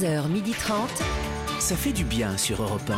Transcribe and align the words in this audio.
11h30. 0.00 0.72
Ça 1.58 1.76
fait 1.76 1.92
du 1.92 2.04
bien 2.04 2.36
sur 2.36 2.62
Europe 2.62 2.90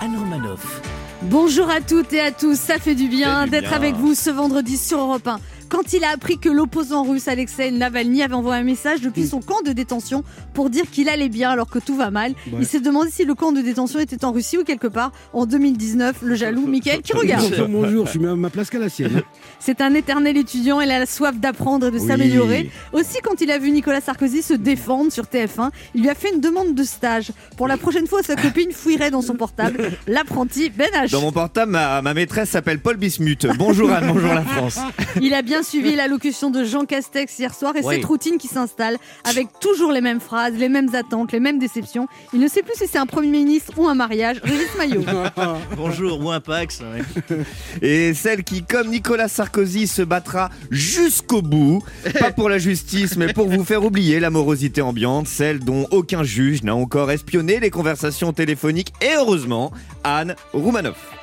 1. 0.00 0.04
Anne 0.04 0.16
Romanoff. 0.16 0.80
Bonjour 1.22 1.68
à 1.68 1.80
toutes 1.80 2.12
et 2.12 2.20
à 2.20 2.32
tous, 2.32 2.58
ça 2.58 2.78
fait 2.78 2.94
du 2.94 3.08
bien 3.08 3.46
d'être 3.46 3.72
avec 3.74 3.94
vous 3.96 4.14
ce 4.14 4.30
vendredi 4.30 4.78
sur 4.78 4.98
Europe 4.98 5.26
1. 5.26 5.38
Quand 5.82 5.94
il 5.94 6.04
a 6.04 6.10
appris 6.10 6.36
que 6.36 6.50
l'opposant 6.50 7.04
russe 7.04 7.26
Alexei 7.26 7.70
Navalny 7.70 8.22
avait 8.22 8.34
envoyé 8.34 8.60
un 8.60 8.64
message 8.64 9.00
depuis 9.00 9.26
son 9.26 9.40
camp 9.40 9.62
de 9.64 9.72
détention 9.72 10.24
pour 10.52 10.68
dire 10.68 10.84
qu'il 10.90 11.08
allait 11.08 11.30
bien 11.30 11.48
alors 11.48 11.70
que 11.70 11.78
tout 11.78 11.96
va 11.96 12.10
mal, 12.10 12.34
il 12.58 12.66
s'est 12.66 12.80
demandé 12.80 13.08
si 13.10 13.24
le 13.24 13.34
camp 13.34 13.50
de 13.50 13.62
détention 13.62 13.98
était 13.98 14.22
en 14.26 14.32
Russie 14.32 14.58
ou 14.58 14.64
quelque 14.64 14.88
part 14.88 15.10
en 15.32 15.46
2019. 15.46 16.16
Le 16.20 16.34
jaloux 16.34 16.66
Michael 16.66 17.00
qui 17.00 17.14
regarde. 17.14 17.48
Bonjour, 17.48 17.68
bonjour, 17.68 18.04
je 18.04 18.10
suis 18.10 18.18
même 18.20 18.32
à 18.32 18.36
ma 18.36 18.50
place 18.50 18.68
qu'à 18.68 18.78
la 18.78 18.90
sienne. 18.90 19.22
C'est 19.58 19.80
un 19.80 19.94
éternel 19.94 20.36
étudiant, 20.36 20.82
il 20.82 20.90
a 20.90 20.98
la 20.98 21.06
soif 21.06 21.40
d'apprendre 21.40 21.86
et 21.86 21.90
de 21.90 21.98
Oui. 21.98 22.06
s'améliorer. 22.06 22.68
Aussi, 22.92 23.16
quand 23.22 23.40
il 23.40 23.50
a 23.50 23.56
vu 23.56 23.70
Nicolas 23.70 24.02
Sarkozy 24.02 24.42
se 24.42 24.52
défendre 24.52 25.10
sur 25.10 25.24
TF1, 25.24 25.70
il 25.94 26.02
lui 26.02 26.10
a 26.10 26.14
fait 26.14 26.30
une 26.34 26.42
demande 26.42 26.74
de 26.74 26.82
stage. 26.84 27.32
Pour 27.56 27.68
la 27.68 27.78
prochaine 27.78 28.06
fois, 28.06 28.22
sa 28.22 28.36
copine 28.36 28.72
fouillerait 28.72 29.10
dans 29.10 29.22
son 29.22 29.34
portable 29.34 29.92
l'apprenti 30.06 30.68
Ben 30.68 30.90
H. 30.94 31.10
Dans 31.12 31.22
mon 31.22 31.32
portable, 31.32 31.72
ma, 31.72 32.02
ma 32.02 32.12
maîtresse 32.12 32.50
s'appelle 32.50 32.80
Paul 32.80 32.98
Bismuth. 32.98 33.46
Bonjour 33.56 33.90
Anne, 33.90 34.08
bonjour 34.12 34.34
la 34.34 34.42
France. 34.42 34.78
Il 35.22 35.32
a 35.32 35.40
bien 35.40 35.62
suivi 35.70 35.94
l'allocution 35.94 36.50
de 36.50 36.64
Jean 36.64 36.84
Castex 36.84 37.38
hier 37.38 37.54
soir 37.54 37.76
et 37.76 37.80
Oui. 37.84 37.94
cette 37.96 38.04
routine 38.04 38.38
qui 38.38 38.48
s'installe 38.48 38.96
avec 39.24 39.46
toujours 39.60 39.92
les 39.92 40.00
mêmes 40.00 40.20
phrases, 40.20 40.54
les 40.54 40.68
mêmes 40.68 40.92
attentes, 40.94 41.30
les 41.32 41.38
mêmes 41.40 41.58
déceptions. 41.60 42.08
Il 42.32 42.40
ne 42.40 42.48
sait 42.48 42.62
plus 42.62 42.74
si 42.76 42.86
c'est 42.88 42.98
un 42.98 43.06
Premier 43.06 43.28
ministre 43.30 43.72
ou 43.78 43.86
un 43.86 43.94
mariage. 43.94 44.40
Régis 44.42 44.74
Maillot. 44.76 45.04
Bonjour, 45.76 46.20
ou 46.20 46.30
un 46.30 46.40
Pax. 46.40 46.80
ouais. 46.80 47.36
Et 47.82 48.14
celle 48.14 48.42
qui, 48.42 48.64
comme 48.64 48.88
Nicolas 48.88 49.28
Sarkozy, 49.28 49.86
se 49.86 50.02
battra 50.02 50.50
jusqu'au 50.70 51.40
bout, 51.42 51.82
pas 52.18 52.32
pour 52.32 52.48
la 52.48 52.58
justice, 52.58 53.16
mais 53.16 53.32
pour 53.32 53.48
vous 53.48 53.64
faire 53.64 53.84
oublier 53.84 54.18
la 54.20 54.30
morosité 54.30 54.82
ambiante, 54.82 55.28
celle 55.28 55.60
dont 55.60 55.86
aucun 55.92 56.24
juge 56.24 56.62
n'a 56.64 56.74
encore 56.74 57.10
espionné 57.12 57.60
les 57.60 57.70
conversations 57.70 58.32
téléphoniques, 58.32 58.92
et 59.00 59.14
heureusement, 59.16 59.70
Anne 60.02 60.34
Roumanoff. 60.52 61.19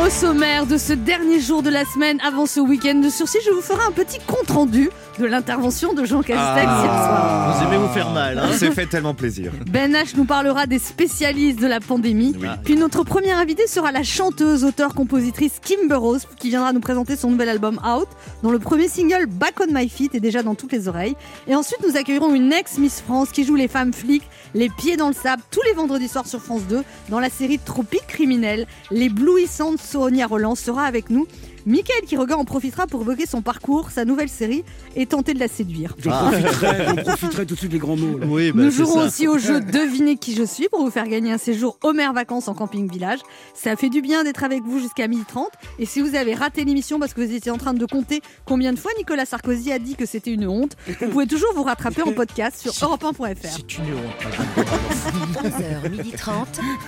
Au 0.00 0.08
sommaire 0.08 0.64
de 0.64 0.78
ce 0.78 0.94
dernier 0.94 1.38
jour 1.38 1.62
de 1.62 1.68
la 1.68 1.84
semaine. 1.84 2.18
Avant 2.26 2.46
ce 2.46 2.60
week-end 2.60 2.94
de 2.94 3.10
sursis, 3.10 3.36
je 3.44 3.50
vous 3.50 3.60
ferai 3.60 3.84
un 3.86 3.92
petit 3.92 4.18
compte-rendu 4.26 4.88
de 5.18 5.26
l'intervention 5.26 5.92
de 5.92 6.04
Jean 6.04 6.22
Castex 6.22 6.38
Ah. 6.38 6.82
hier 6.82 6.92
soir. 6.92 7.56
Vous 7.56 7.66
aimez 7.66 7.76
vous 7.78 7.92
faire 7.92 8.10
mal, 8.10 8.38
hein 8.38 8.48
C'est 8.56 8.70
fait 8.72 8.86
tellement 8.86 9.14
plaisir. 9.14 9.52
Ben 9.70 9.92
H 9.92 10.16
nous 10.16 10.24
parlera 10.24 10.66
des 10.66 10.78
spécialistes 10.78 11.60
de 11.60 11.66
la 11.66 11.80
pandémie. 11.80 12.34
Oui. 12.40 12.48
Puis 12.64 12.76
notre 12.76 13.04
première 13.04 13.38
invitée 13.38 13.66
sera 13.66 13.92
la 13.92 14.02
chanteuse, 14.02 14.64
auteure, 14.64 14.94
compositrice 14.94 15.54
Kim 15.62 15.88
Burrows 15.88 16.18
qui 16.38 16.48
viendra 16.48 16.72
nous 16.72 16.80
présenter 16.80 17.16
son 17.16 17.30
nouvel 17.30 17.48
album 17.48 17.78
Out, 17.86 18.08
dont 18.42 18.50
le 18.50 18.58
premier 18.58 18.88
single 18.88 19.26
Back 19.26 19.54
on 19.60 19.72
My 19.72 19.88
Feet 19.88 20.14
est 20.14 20.20
déjà 20.20 20.42
dans 20.42 20.54
toutes 20.54 20.72
les 20.72 20.88
oreilles. 20.88 21.14
Et 21.46 21.54
ensuite 21.54 21.78
nous 21.86 21.96
accueillerons 21.96 22.34
une 22.34 22.52
ex-Miss 22.52 23.00
France 23.00 23.30
qui 23.30 23.44
joue 23.44 23.54
les 23.56 23.68
femmes 23.68 23.92
flics, 23.92 24.28
les 24.54 24.68
pieds 24.70 24.96
dans 24.96 25.08
le 25.08 25.14
sable, 25.14 25.42
tous 25.50 25.62
les 25.68 25.74
vendredis 25.74 26.08
soirs 26.08 26.26
sur 26.26 26.40
France 26.40 26.62
2 26.68 26.82
dans 27.10 27.20
la 27.20 27.28
série 27.30 27.58
Tropique 27.58 28.06
criminelle. 28.06 28.66
L'éblouissante 28.90 29.78
Sonia 29.80 30.26
Roland 30.26 30.54
sera 30.54 30.84
avec 30.84 31.10
nous. 31.10 31.26
Michael 31.66 32.02
Quiroga 32.06 32.36
en 32.36 32.44
profitera 32.44 32.86
pour 32.86 33.02
évoquer 33.02 33.26
son 33.26 33.42
parcours, 33.42 33.90
sa 33.90 34.04
nouvelle 34.04 34.28
série 34.28 34.64
et 34.96 35.06
tenter 35.06 35.34
de 35.34 35.38
la 35.38 35.48
séduire. 35.48 35.94
J'en 35.98 36.10
profiterai, 36.30 36.86
j'en 36.86 36.96
profiterai 36.96 37.46
tout 37.46 37.54
de 37.54 37.58
suite 37.58 37.72
des 37.72 37.78
grands 37.78 37.96
mots. 37.96 38.18
Oui, 38.26 38.52
bah, 38.52 38.62
Nous 38.64 38.70
jouerons 38.70 39.00
ça. 39.00 39.06
aussi 39.06 39.28
au 39.28 39.38
jeu 39.38 39.60
Devinez 39.60 40.16
qui 40.16 40.34
je 40.34 40.42
suis 40.42 40.68
pour 40.68 40.84
vous 40.84 40.90
faire 40.90 41.06
gagner 41.08 41.32
un 41.32 41.38
séjour 41.38 41.78
Homer 41.82 42.08
Vacances 42.14 42.48
en 42.48 42.54
camping 42.54 42.90
village. 42.90 43.20
Ça 43.54 43.76
fait 43.76 43.88
du 43.90 44.00
bien 44.02 44.24
d'être 44.24 44.44
avec 44.44 44.62
vous 44.62 44.78
jusqu'à 44.80 45.06
12h30. 45.06 45.46
Et 45.78 45.86
si 45.86 46.00
vous 46.00 46.14
avez 46.14 46.34
raté 46.34 46.64
l'émission 46.64 46.98
parce 46.98 47.14
que 47.14 47.20
vous 47.20 47.32
étiez 47.32 47.50
en 47.50 47.58
train 47.58 47.74
de 47.74 47.86
compter 47.86 48.20
combien 48.44 48.72
de 48.72 48.78
fois 48.78 48.90
Nicolas 48.98 49.24
Sarkozy 49.24 49.72
a 49.72 49.78
dit 49.78 49.94
que 49.94 50.06
c'était 50.06 50.32
une 50.32 50.46
honte, 50.46 50.76
vous 51.00 51.08
pouvez 51.08 51.26
toujours 51.26 51.52
vous 51.54 51.62
rattraper 51.62 52.02
en 52.02 52.12
podcast 52.12 52.56
sur 52.58 52.72
europe1.fr. 52.72 53.36
C'est 53.42 53.78
une 53.78 53.94
honte. 53.94 55.44
11h30. 55.44 56.46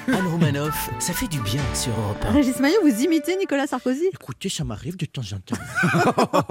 Anne 0.08 0.26
Romanoff, 0.30 0.90
ça 0.98 1.12
fait 1.12 1.28
du 1.28 1.40
bien 1.40 1.60
sur 1.74 1.92
Europe 1.98 2.24
1. 2.28 2.32
Régis 2.32 2.58
Maillot, 2.58 2.80
vous 2.82 3.02
imitez 3.02 3.36
Nicolas 3.36 3.66
Sarkozy? 3.66 4.08
Écoutez, 4.12 4.48
ça 4.48 4.63
m'arrive 4.64 4.96
de 4.96 5.06
temps 5.06 5.22
en 5.32 5.38
temps. 5.38 5.56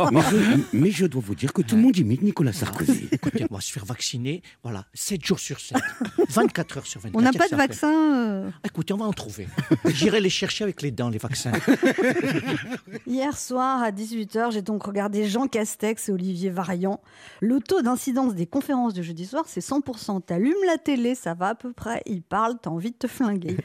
Mais 0.11 0.21
je, 0.21 0.61
mais 0.77 0.91
je 0.91 1.05
dois 1.05 1.21
vous 1.25 1.35
dire 1.35 1.51
que 1.53 1.61
tout 1.61 1.75
le 1.75 1.81
monde 1.81 1.97
imite 1.97 2.21
Nicolas 2.21 2.53
Sarkozy. 2.53 3.07
Écoutez, 3.11 3.45
on 3.49 3.53
va 3.55 3.61
se 3.61 3.71
faire 3.71 3.85
vacciner, 3.85 4.41
voilà, 4.63 4.85
7 4.93 5.25
jours 5.25 5.39
sur 5.39 5.59
7, 5.59 5.77
24 6.29 6.77
heures 6.77 6.85
sur 6.85 7.01
24. 7.01 7.19
On 7.19 7.21
n'a 7.23 7.31
pas 7.33 7.47
de 7.49 7.55
vaccin. 7.55 7.91
euh. 8.15 8.49
Écoutez, 8.63 8.93
on 8.93 8.97
va 8.97 9.05
en 9.05 9.13
trouver. 9.13 9.47
J'irai 9.85 10.19
les 10.21 10.29
chercher 10.29 10.63
avec 10.63 10.81
les 10.81 10.91
dents, 10.91 11.09
les 11.09 11.17
vaccins. 11.17 11.51
Hier 13.07 13.37
soir 13.37 13.81
à 13.81 13.91
18h, 13.91 14.51
j'ai 14.51 14.61
donc 14.61 14.83
regardé 14.83 15.27
Jean 15.27 15.47
Castex 15.47 16.09
et 16.09 16.11
Olivier 16.11 16.49
Varian. 16.49 17.01
Le 17.41 17.59
taux 17.59 17.81
d'incidence 17.81 18.35
des 18.35 18.45
conférences 18.47 18.93
de 18.93 19.01
jeudi 19.01 19.25
soir, 19.25 19.43
c'est 19.47 19.61
100%. 19.65 20.21
T'allumes 20.25 20.53
la 20.67 20.77
télé, 20.77 21.15
ça 21.15 21.33
va 21.33 21.49
à 21.49 21.55
peu 21.55 21.73
près, 21.73 22.01
ils 22.05 22.21
parlent, 22.21 22.57
t'as 22.61 22.69
envie 22.69 22.91
de 22.91 22.95
te 22.97 23.07
flinguer. 23.07 23.57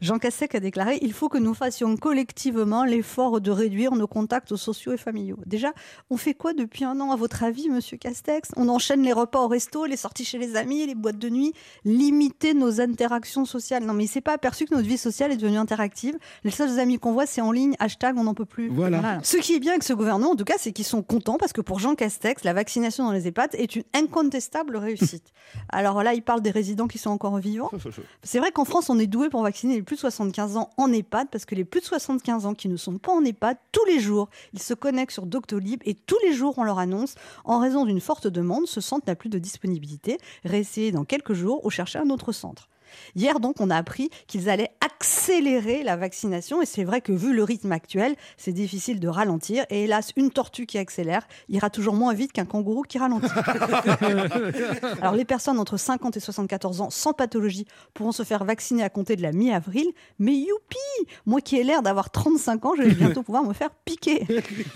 Jean 0.00 0.18
Castex 0.18 0.54
a 0.54 0.60
déclaré 0.60 0.98
Il 1.02 1.12
faut 1.12 1.28
que 1.28 1.38
nous 1.38 1.54
fassions 1.54 1.96
collectivement 1.96 2.84
l'effort 2.84 3.40
de 3.40 3.50
réduire 3.50 3.92
nos 3.92 4.06
contacts 4.06 4.56
sociaux 4.56 4.92
et 4.92 4.96
familiaux. 4.96 5.38
Déjà, 5.46 5.72
on 6.10 6.16
fait 6.16 6.34
quoi 6.34 6.52
depuis 6.52 6.84
un 6.84 7.00
an, 7.00 7.12
à 7.12 7.16
votre 7.16 7.42
avis, 7.42 7.68
monsieur 7.68 7.96
Castex? 7.96 8.50
On 8.56 8.68
enchaîne 8.68 9.02
les 9.02 9.12
repas 9.12 9.40
au 9.40 9.48
resto, 9.48 9.86
les 9.86 9.96
sorties 9.96 10.24
chez 10.24 10.38
les 10.38 10.56
amis, 10.56 10.86
les 10.86 10.94
boîtes 10.94 11.18
de 11.18 11.28
nuit, 11.28 11.52
limiter 11.84 12.54
nos 12.54 12.80
interactions 12.80 13.44
sociales. 13.44 13.84
Non, 13.84 13.94
mais 13.94 14.04
il 14.04 14.08
s'est 14.08 14.20
pas 14.20 14.32
aperçu 14.32 14.66
que 14.66 14.74
notre 14.74 14.88
vie 14.88 14.98
sociale 14.98 15.32
est 15.32 15.36
devenue 15.36 15.58
interactive. 15.58 16.16
Les 16.44 16.50
seuls 16.50 16.78
amis 16.78 16.98
qu'on 16.98 17.12
voit, 17.12 17.26
c'est 17.26 17.40
en 17.40 17.52
ligne, 17.52 17.74
hashtag 17.78 18.16
on 18.16 18.24
n'en 18.24 18.34
peut 18.34 18.44
plus. 18.44 18.68
Voilà. 18.68 19.20
Ce 19.22 19.36
qui 19.36 19.54
est 19.54 19.60
bien 19.60 19.72
avec 19.72 19.82
ce 19.82 19.92
gouvernement, 19.92 20.32
en 20.32 20.36
tout 20.36 20.44
cas, 20.44 20.54
c'est 20.58 20.72
qu'ils 20.72 20.84
sont 20.84 21.02
contents 21.02 21.38
parce 21.38 21.52
que 21.52 21.60
pour 21.60 21.78
Jean 21.78 21.94
Castex, 21.94 22.44
la 22.44 22.52
vaccination 22.52 23.04
dans 23.04 23.12
les 23.12 23.28
EHPAD 23.28 23.54
est 23.54 23.76
une 23.76 23.84
incontestable 23.94 24.76
réussite. 24.76 25.32
Alors 25.68 26.02
là, 26.02 26.14
il 26.14 26.22
parle 26.22 26.42
des 26.42 26.50
résidents 26.50 26.88
qui 26.88 26.98
sont 26.98 27.10
encore 27.10 27.38
vivants. 27.38 27.70
C'est 28.22 28.38
vrai 28.38 28.50
qu'en 28.52 28.64
France, 28.64 28.90
on 28.90 28.98
est 28.98 29.06
doué 29.06 29.28
pour 29.28 29.42
vacciner 29.42 29.82
plus 29.84 29.96
de 29.96 30.00
75 30.00 30.56
ans 30.56 30.70
en 30.76 30.92
EHPAD 30.92 31.28
parce 31.30 31.44
que 31.44 31.54
les 31.54 31.64
plus 31.64 31.80
de 31.80 31.86
75 31.86 32.46
ans 32.46 32.54
qui 32.54 32.68
ne 32.68 32.76
sont 32.76 32.98
pas 32.98 33.12
en 33.12 33.24
EHPAD, 33.24 33.56
tous 33.72 33.84
les 33.86 34.00
jours, 34.00 34.28
ils 34.52 34.62
se 34.62 34.74
connectent 34.74 35.12
sur 35.12 35.26
Doctolib 35.26 35.80
et 35.84 35.94
tous 35.94 36.18
les 36.24 36.32
jours, 36.32 36.54
on 36.58 36.64
leur 36.64 36.78
annonce, 36.78 37.14
en 37.44 37.58
raison 37.58 37.84
d'une 37.84 38.00
forte 38.00 38.26
demande, 38.26 38.66
ce 38.66 38.80
centre 38.80 39.04
n'a 39.06 39.14
plus 39.14 39.28
de 39.30 39.38
disponibilité. 39.38 40.18
Réessayez 40.44 40.92
dans 40.92 41.04
quelques 41.04 41.34
jours 41.34 41.64
ou 41.64 41.70
cherchez 41.70 41.98
un 41.98 42.10
autre 42.10 42.32
centre. 42.32 42.68
Hier, 43.16 43.40
donc, 43.40 43.60
on 43.60 43.70
a 43.70 43.76
appris 43.76 44.10
qu'ils 44.26 44.48
allaient 44.48 44.70
accélérer 44.84 45.82
la 45.82 45.96
vaccination. 45.96 46.62
Et 46.62 46.66
c'est 46.66 46.84
vrai 46.84 47.00
que, 47.00 47.12
vu 47.12 47.34
le 47.34 47.42
rythme 47.42 47.72
actuel, 47.72 48.14
c'est 48.36 48.52
difficile 48.52 49.00
de 49.00 49.08
ralentir. 49.08 49.64
Et 49.70 49.84
hélas, 49.84 50.12
une 50.16 50.30
tortue 50.30 50.66
qui 50.66 50.78
accélère 50.78 51.26
ira 51.48 51.70
toujours 51.70 51.94
moins 51.94 52.14
vite 52.14 52.32
qu'un 52.32 52.44
kangourou 52.44 52.82
qui 52.82 52.98
ralentit. 52.98 53.26
Alors, 55.00 55.14
les 55.14 55.24
personnes 55.24 55.58
entre 55.58 55.76
50 55.76 56.16
et 56.16 56.20
74 56.20 56.80
ans 56.80 56.90
sans 56.90 57.12
pathologie 57.12 57.66
pourront 57.92 58.12
se 58.12 58.22
faire 58.22 58.44
vacciner 58.44 58.82
à 58.82 58.88
compter 58.88 59.16
de 59.16 59.22
la 59.22 59.32
mi-avril. 59.32 59.86
Mais 60.18 60.34
youpi 60.34 60.76
Moi 61.26 61.40
qui 61.40 61.56
ai 61.56 61.64
l'air 61.64 61.82
d'avoir 61.82 62.10
35 62.10 62.64
ans, 62.64 62.72
je 62.76 62.82
vais 62.82 62.94
bientôt 62.94 63.22
pouvoir 63.24 63.44
me 63.44 63.52
faire 63.52 63.70
piquer. 63.84 64.26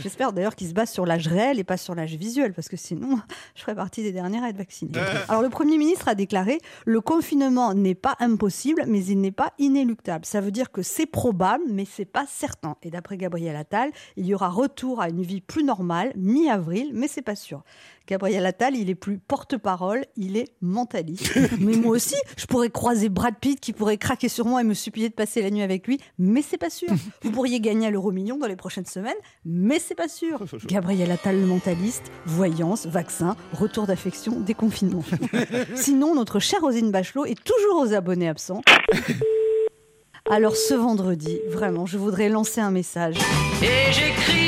J'espère 0.01 0.33
d'ailleurs 0.33 0.57
qu'ils 0.57 0.69
se 0.69 0.75
basent 0.75 0.93
sur 0.93 1.07
l'âge 1.07 1.29
réel 1.29 1.59
et 1.59 1.65
pas 1.65 1.77
sur 1.77 1.95
l'âge 1.95 2.15
visuel, 2.15 2.53
parce 2.53 2.69
que 2.69 2.77
sinon, 2.77 3.19
je 3.55 3.63
ferai 3.63 3.75
partie 3.75 4.03
des 4.03 4.13
dernières 4.13 4.45
à 4.45 4.51
être 4.51 4.57
vaccinée. 4.57 4.93
Alors, 5.29 5.43
le 5.43 5.49
Premier 5.49 5.79
ministre 5.79 6.09
a 6.09 6.15
déclaré 6.15 6.59
le 6.85 7.01
confinement 7.01 7.75
n'est 7.75 7.95
pas 7.95 8.08
impossible, 8.21 8.85
mais 8.87 9.05
il 9.05 9.21
n'est 9.21 9.33
pas 9.33 9.53
inéluctable. 9.59 10.25
Ça 10.25 10.41
veut 10.41 10.51
dire 10.51 10.71
que 10.71 10.83
c'est 10.83 11.07
probable, 11.07 11.65
mais 11.69 11.85
c'est 11.85 12.05
pas 12.05 12.27
certain. 12.27 12.77
Et 12.83 12.91
d'après 12.91 13.17
Gabriel 13.17 13.57
Attal, 13.57 13.91
il 14.17 14.27
y 14.27 14.35
aura 14.35 14.49
retour 14.49 15.01
à 15.01 15.09
une 15.09 15.23
vie 15.23 15.41
plus 15.41 15.65
normale 15.65 16.13
mi-avril, 16.17 16.91
mais 16.95 17.09
c'est 17.09 17.23
pas 17.23 17.37
sûr. 17.37 17.63
Gabriel 18.09 18.47
Attal, 18.47 18.75
il 18.75 18.89
est 18.89 18.95
plus 18.95 19.19
porte-parole, 19.19 20.07
il 20.17 20.39
est 20.39 20.55
mentaliste. 20.63 21.39
mais 21.61 21.77
moi 21.77 21.95
aussi, 21.95 22.17
je 22.39 22.47
pourrais 22.47 22.71
croiser 22.71 23.11
Brad 23.11 23.35
Pitt 23.39 23.61
qui 23.61 23.75
pourrait 23.75 23.99
craquer 23.99 24.31
sur 24.31 24.47
moi 24.47 24.63
et 24.63 24.65
me 24.65 24.73
supplier 24.73 25.11
de 25.11 25.15
passer 25.15 25.43
la 25.43 25.51
nuit 25.51 25.61
avec 25.61 25.87
lui, 25.87 26.01
mais 26.19 26.41
c'est 26.41 26.57
pas 26.57 26.71
sûr. 26.71 26.89
Vous 27.23 27.31
pourriez 27.31 27.61
gagner 27.61 27.89
à 27.89 27.91
l'euro 27.91 28.11
million 28.11 28.39
dans 28.39 28.47
les 28.47 28.57
prochaines 28.57 28.87
semaines, 28.87 29.17
mais 29.45 29.79
c'est 29.79 29.95
pas 29.95 30.09
sûr. 30.09 30.43
Gabriel 30.67 31.11
Attal, 31.11 31.39
le 31.39 31.47
mentaliste, 31.47 32.11
voyance, 32.25 32.87
vaccin, 32.87 33.37
retour 33.53 33.87
d'affection, 33.87 34.41
déconfinement. 34.41 35.05
Sinon, 35.75 36.15
notre 36.15 36.41
chère 36.41 36.63
Rosine 36.63 36.91
Bachelot 36.91 37.27
est 37.27 37.45
toujours 37.45 37.83
aux 37.83 37.93
abonnés 37.93 38.29
absents. 38.29 38.63
Alors 40.31 40.57
ce 40.57 40.73
vendredi, 40.73 41.41
vraiment, 41.51 41.85
je 41.85 41.99
voudrais 41.99 42.31
lancer 42.31 42.61
un 42.63 42.71
message. 42.71 43.17
Et 43.63 44.48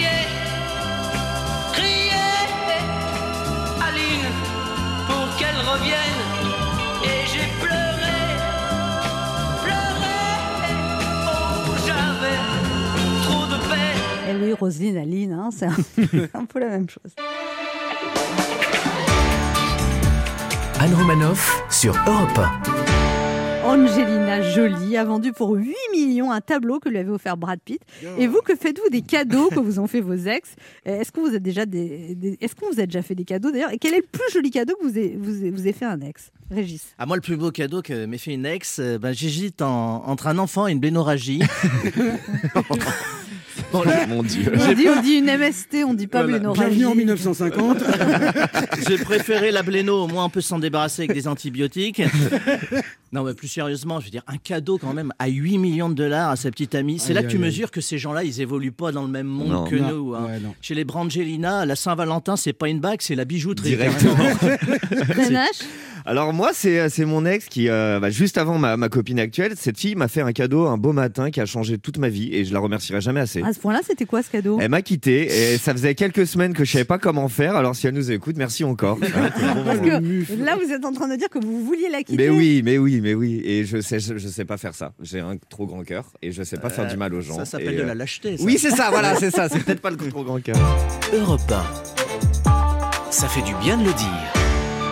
Eh 14.32 14.34
oui, 14.40 14.52
Roselyne, 14.52 14.96
Aline, 14.96 15.32
hein, 15.32 15.48
c'est 15.50 15.66
un, 15.66 15.74
un 16.34 16.44
peu 16.44 16.60
la 16.60 16.68
même 16.68 16.88
chose. 16.88 17.12
Anne 20.78 20.94
Romanoff 20.94 21.62
sur 21.70 21.94
Europe 22.06 22.38
1. 22.38 23.66
Angelina 23.66 24.40
Jolie 24.40 24.96
a 24.96 25.04
vendu 25.04 25.32
pour 25.32 25.50
8 25.54 25.74
millions 25.92 26.30
un 26.32 26.40
tableau 26.40 26.78
que 26.80 26.88
lui 26.88 26.96
avait 26.98 27.10
offert 27.10 27.36
Brad 27.36 27.58
Pitt. 27.62 27.80
Et 28.18 28.26
vous, 28.26 28.40
que 28.40 28.56
faites-vous 28.56 28.88
des 28.90 29.02
cadeaux 29.02 29.48
que 29.50 29.58
vous 29.60 29.78
ont 29.78 29.86
fait 29.86 30.00
vos 30.00 30.14
ex? 30.14 30.54
Est-ce 30.84 31.12
que 31.12 31.20
vous 31.20 31.34
êtes 31.34 31.42
déjà 31.42 31.66
des, 31.66 32.14
des- 32.14 32.38
est-ce 32.40 32.54
qu'on 32.54 32.70
vous 32.72 32.80
a 32.80 32.86
déjà 32.86 33.02
fait 33.02 33.14
des 33.14 33.24
cadeaux 33.24 33.50
d'ailleurs? 33.50 33.72
Et 33.72 33.78
quel 33.78 33.92
est 33.94 33.98
le 33.98 34.06
plus 34.10 34.32
joli 34.32 34.50
cadeau 34.50 34.74
que 34.80 34.84
vous 34.86 34.96
avez, 34.96 35.16
vous 35.20 35.30
avez- 35.36 35.50
vous 35.50 35.60
avez 35.60 35.72
fait 35.74 35.84
un 35.84 36.00
ex? 36.00 36.30
Régis. 36.50 36.94
À 36.98 37.04
moi, 37.06 37.16
le 37.16 37.22
plus 37.22 37.36
beau 37.36 37.50
cadeau 37.50 37.82
que 37.82 38.06
m'ait 38.06 38.18
fait 38.18 38.32
une 38.32 38.46
ex, 38.46 38.78
euh, 38.78 38.98
ben, 38.98 39.12
j'hésite 39.12 39.60
en- 39.60 40.04
entre 40.06 40.26
un 40.28 40.38
enfant 40.38 40.66
et 40.66 40.72
une 40.72 40.80
blénorragie. 40.80 41.42
Oh, 43.74 43.84
mon 44.08 44.22
Dieu. 44.24 44.52
On 44.58 44.72
dit, 44.72 44.88
on 44.88 45.00
dit 45.00 45.12
une 45.14 45.26
MST, 45.26 45.84
on 45.86 45.94
dit 45.94 46.08
pas 46.08 46.22
Voilà. 46.22 46.38
blénorragie. 46.38 46.60
Bienvenue 46.76 46.86
en 46.86 46.94
1950. 46.96 47.78
J'ai 48.88 48.98
préféré 48.98 49.52
la 49.52 49.62
bléno, 49.62 50.04
au 50.04 50.08
moins 50.08 50.24
on 50.24 50.28
peut 50.28 50.40
s'en 50.40 50.58
débarrasser 50.58 51.02
avec 51.02 51.14
des 51.14 51.28
antibiotiques. 51.28 52.02
Non, 53.12 53.24
mais 53.24 53.34
plus 53.34 53.48
sérieusement, 53.48 53.98
je 53.98 54.04
veux 54.04 54.10
dire, 54.12 54.22
un 54.28 54.36
cadeau 54.36 54.78
quand 54.78 54.92
même 54.94 55.12
à 55.18 55.26
8 55.26 55.58
millions 55.58 55.88
de 55.88 55.94
dollars 55.94 56.30
à 56.30 56.36
sa 56.36 56.48
petite 56.52 56.76
amie. 56.76 57.00
C'est 57.00 57.12
là 57.12 57.24
que 57.24 57.28
tu 57.28 57.38
mesures 57.38 57.72
que 57.72 57.80
ces 57.80 57.98
gens-là, 57.98 58.22
ils 58.22 58.40
évoluent 58.40 58.70
pas 58.70 58.92
dans 58.92 59.02
le 59.02 59.08
même 59.08 59.26
monde 59.26 59.48
Non. 59.48 59.64
que 59.64 59.74
Non, 59.74 59.88
nous. 59.92 60.14
hein. 60.14 60.26
ouais. 60.28 60.38
Chez 60.62 60.76
les 60.76 60.84
Brangelina, 60.84 61.66
la 61.66 61.74
Saint-Valentin, 61.74 62.36
c'est 62.36 62.52
pas 62.52 62.68
une 62.68 62.78
bague, 62.78 63.00
c'est 63.02 63.16
la 63.16 63.24
bijouterie. 63.24 63.70
Directement. 63.70 64.14
Alors 66.06 66.32
moi, 66.32 66.50
c'est 66.54 66.88
c'est 66.88 67.04
mon 67.04 67.26
ex 67.26 67.46
qui, 67.46 67.68
euh, 67.68 68.00
bah, 68.00 68.10
juste 68.10 68.38
avant 68.38 68.58
ma, 68.58 68.76
ma 68.76 68.88
copine 68.88 69.18
actuelle, 69.18 69.52
cette 69.56 69.78
fille 69.78 69.94
m'a 69.94 70.08
fait 70.08 70.20
un 70.20 70.32
cadeau 70.32 70.66
un 70.66 70.78
beau 70.78 70.92
matin 70.92 71.30
qui 71.30 71.40
a 71.40 71.46
changé 71.46 71.78
toute 71.78 71.98
ma 71.98 72.08
vie 72.08 72.34
et 72.34 72.44
je 72.44 72.52
la 72.52 72.60
remercierai 72.60 73.00
jamais 73.00 73.20
assez. 73.20 73.42
à 73.42 73.52
ce 73.52 73.58
point-là, 73.60 73.80
c'était 73.86 74.06
quoi 74.06 74.22
ce 74.22 74.30
cadeau? 74.30 74.58
Elle 74.60 74.70
m'a 74.70 74.82
quitté 74.82 75.52
et 75.52 75.58
ça 75.58 75.72
faisait 75.72 75.94
quelques 75.94 76.26
semaines 76.26 76.54
que 76.54 76.64
je 76.64 76.72
savais 76.72 76.84
pas 76.84 76.98
comment 76.98 77.28
faire. 77.28 77.56
Alors 77.56 77.76
si 77.76 77.86
elle 77.86 77.94
nous 77.94 78.10
écoute, 78.10 78.36
merci 78.36 78.64
encore. 78.64 78.98
Parce 79.64 79.80
que 79.80 80.42
là, 80.42 80.56
vous 80.56 80.72
êtes 80.72 80.84
en 80.84 80.92
train 80.92 81.08
de 81.08 81.16
dire 81.16 81.28
que 81.28 81.38
vous 81.38 81.64
vouliez 81.64 81.88
la 81.90 82.02
quitter. 82.02 82.16
Mais 82.16 82.28
oui, 82.28 82.62
mais 82.64 82.78
oui, 82.78 83.00
mais 83.00 83.14
oui. 83.14 83.40
Et 83.44 83.64
je 83.64 83.80
sais, 83.80 84.00
je, 84.00 84.16
je 84.16 84.28
sais 84.28 84.44
pas 84.44 84.56
faire 84.56 84.74
ça. 84.74 84.92
J'ai 85.00 85.20
un 85.20 85.36
trop 85.48 85.66
grand 85.66 85.82
cœur 85.84 86.06
et 86.22 86.32
je 86.32 86.42
sais 86.42 86.56
pas 86.56 86.70
faire 86.70 86.86
du 86.88 86.96
mal 86.96 87.14
aux 87.14 87.20
gens. 87.20 87.36
Ça 87.36 87.44
s'appelle 87.44 87.76
de 87.76 87.82
euh, 87.82 87.86
la 87.86 87.94
lâcheté. 87.94 88.36
ça. 88.36 88.44
Oui, 88.44 88.58
c'est 88.58 88.70
ça. 88.70 88.88
Voilà, 88.90 89.16
c'est 89.16 89.30
ça. 89.30 89.48
C'est 89.48 89.62
peut-être 89.64 89.80
pas 89.80 89.90
le 89.90 89.96
trop 89.96 90.24
grand 90.24 90.40
cœur. 90.42 90.56
Europe 91.12 91.40
1. 92.44 93.10
Ça 93.10 93.28
fait 93.28 93.42
du 93.42 93.54
bien 93.56 93.76
de 93.76 93.84
le 93.84 93.92
dire. 93.92 94.39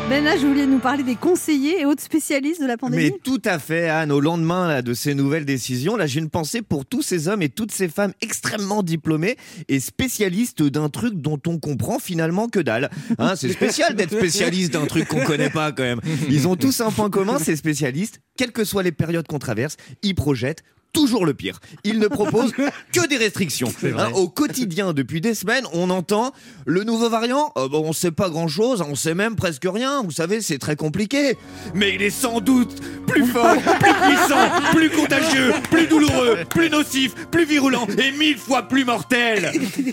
Ben 0.09 0.25
H, 0.25 0.39
vous 0.39 0.49
vouliez 0.49 0.67
nous 0.67 0.79
parler 0.79 1.03
des 1.03 1.17
conseillers 1.17 1.83
et 1.83 1.85
autres 1.85 2.03
spécialistes 2.03 2.63
de 2.63 2.67
la 2.67 2.79
pandémie 2.79 3.11
Mais 3.11 3.19
tout 3.23 3.43
à 3.45 3.59
fait, 3.59 3.91
Anne. 3.91 4.11
Au 4.11 4.21
lendemain 4.21 4.67
là, 4.67 4.81
de 4.81 4.95
ces 4.95 5.15
nouvelles 5.15 5.45
décisions, 5.45 5.97
là, 5.97 6.07
j'ai 6.07 6.21
une 6.21 6.31
pensée 6.31 6.63
pour 6.63 6.87
tous 6.87 7.03
ces 7.03 7.29
hommes 7.29 7.43
et 7.43 7.51
toutes 7.51 7.73
ces 7.73 7.89
femmes 7.89 8.15
extrêmement 8.23 8.83
diplômés 8.83 9.37
et 9.69 9.81
spécialistes 9.81 10.63
d'un 10.63 10.89
truc 10.89 11.21
dont 11.21 11.39
on 11.47 11.59
comprend 11.59 11.99
finalement 11.99 12.49
que 12.49 12.59
dalle. 12.59 12.89
Hein, 13.19 13.37
c'est 13.37 13.53
spécial 13.53 13.97
d'être 13.97 14.17
spécialiste 14.17 14.73
d'un 14.73 14.87
truc 14.87 15.09
qu'on 15.09 15.25
connaît 15.25 15.51
pas 15.51 15.73
quand 15.73 15.83
même. 15.83 16.01
Ils 16.31 16.49
ont 16.49 16.57
tous 16.57 16.81
un 16.81 16.91
point 16.91 17.11
commun, 17.11 17.39
ces 17.39 17.57
spécialistes, 17.57 18.23
quelles 18.39 18.53
que 18.53 18.65
soient 18.65 18.83
les 18.83 18.93
périodes 18.93 19.27
qu'on 19.27 19.39
traverse, 19.39 19.77
ils 20.03 20.15
projettent 20.15 20.63
toujours 20.99 21.25
le 21.25 21.33
pire. 21.35 21.61
Ils 21.85 22.00
ne 22.00 22.09
proposent 22.09 22.53
que 22.93 23.06
des 23.06 23.17
restrictions. 23.17 23.73
Hein, 23.85 24.11
au 24.15 24.29
quotidien, 24.29 24.93
depuis 24.93 25.21
des 25.21 25.35
semaines, 25.35 25.65
on 25.73 25.91
entend 25.91 26.33
le 26.67 26.83
nouveau 26.83 27.09
variant. 27.09 27.53
euh, 27.56 27.69
bon, 27.69 27.85
on 27.87 27.93
sait 27.93 28.11
pas 28.11 28.29
grand 28.31 28.49
chose, 28.49 28.83
on 28.83 28.97
sait 28.97 29.15
même 29.15 29.37
presque 29.37 29.65
rien. 29.65 30.03
Vous 30.03 30.11
savez, 30.11 30.41
c'est 30.41 30.59
très 30.59 30.75
compliqué. 30.75 31.37
Mais 31.75 31.95
il 31.95 32.03
est 32.03 32.11
sans 32.11 32.41
doute 32.41 32.81
plus 33.06 33.25
fort, 33.33 33.55
plus 33.55 33.95
puissant, 34.09 34.50
plus 34.73 34.91
contagieux, 34.91 35.53
plus 35.71 35.87
douloureux, 35.87 36.39
plus 36.50 36.69
nocif, 36.69 37.15
plus 37.31 37.45
virulent 37.45 37.87
et 37.97 38.11
mille 38.11 38.37
fois 38.39 38.62
plus 38.62 38.85
mortel. 38.85 39.53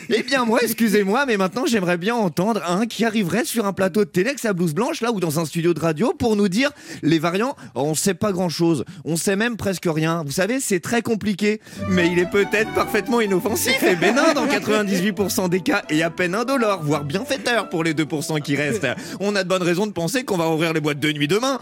Eh 0.10 0.24
bien, 0.24 0.46
moi, 0.46 0.60
excusez-moi, 0.64 1.26
mais 1.28 1.38
maintenant, 1.38 1.66
j'aimerais 1.68 1.98
bien 1.98 2.16
entendre 2.16 2.62
un 2.68 2.88
qui 2.88 3.06
arriverait 3.06 3.46
sur 3.46 3.68
un 3.68 3.74
plateau 3.74 4.06
de 4.06 4.10
télé 4.10 4.30
avec 4.30 4.40
sa 4.40 4.54
blouse 4.54 4.74
blanche, 4.74 5.02
là, 5.02 5.12
ou 5.12 5.20
dans 5.20 5.40
un 5.40 5.46
studio 5.46 5.76
de 5.76 5.80
radio, 5.80 6.14
pour 6.18 6.36
nous 6.36 6.50
dire 6.50 6.72
les 7.04 7.20
variants, 7.20 7.56
on 7.76 7.94
sait 7.94 8.16
pas 8.16 8.32
grand 8.32 8.50
chose. 8.50 8.86
On 9.04 9.18
sait 9.18 9.36
même 9.36 9.56
presque 9.56 9.86
rien. 9.88 10.24
Vous 10.26 10.32
savez, 10.32 10.60
c'est 10.60 10.80
très 10.80 10.95
compliqué, 11.02 11.62
mais 11.90 12.08
il 12.12 12.20
est 12.20 12.30
peut-être 12.30 12.74
parfaitement 12.74 13.22
inoffensif 13.22 13.82
et 13.84 13.96
bénin 13.96 14.34
dans 14.34 14.46
98% 14.46 15.50
des 15.50 15.62
cas 15.62 15.84
et 15.90 16.04
à 16.04 16.10
peine 16.10 16.36
indolore, 16.36 16.82
voire 16.84 17.04
bienfaiteur 17.04 17.70
pour 17.70 17.84
les 17.84 17.94
2% 17.94 18.42
qui 18.42 18.56
restent. 18.56 18.88
On 19.20 19.36
a 19.36 19.44
de 19.44 19.50
bonnes 19.50 19.64
raisons 19.64 19.88
de 19.88 19.92
penser 19.92 20.24
qu'on 20.24 20.38
va 20.38 20.50
ouvrir 20.50 20.74
les 20.74 20.82
boîtes 20.82 21.00
de 21.00 21.12
nuit 21.12 21.28
demain. 21.28 21.60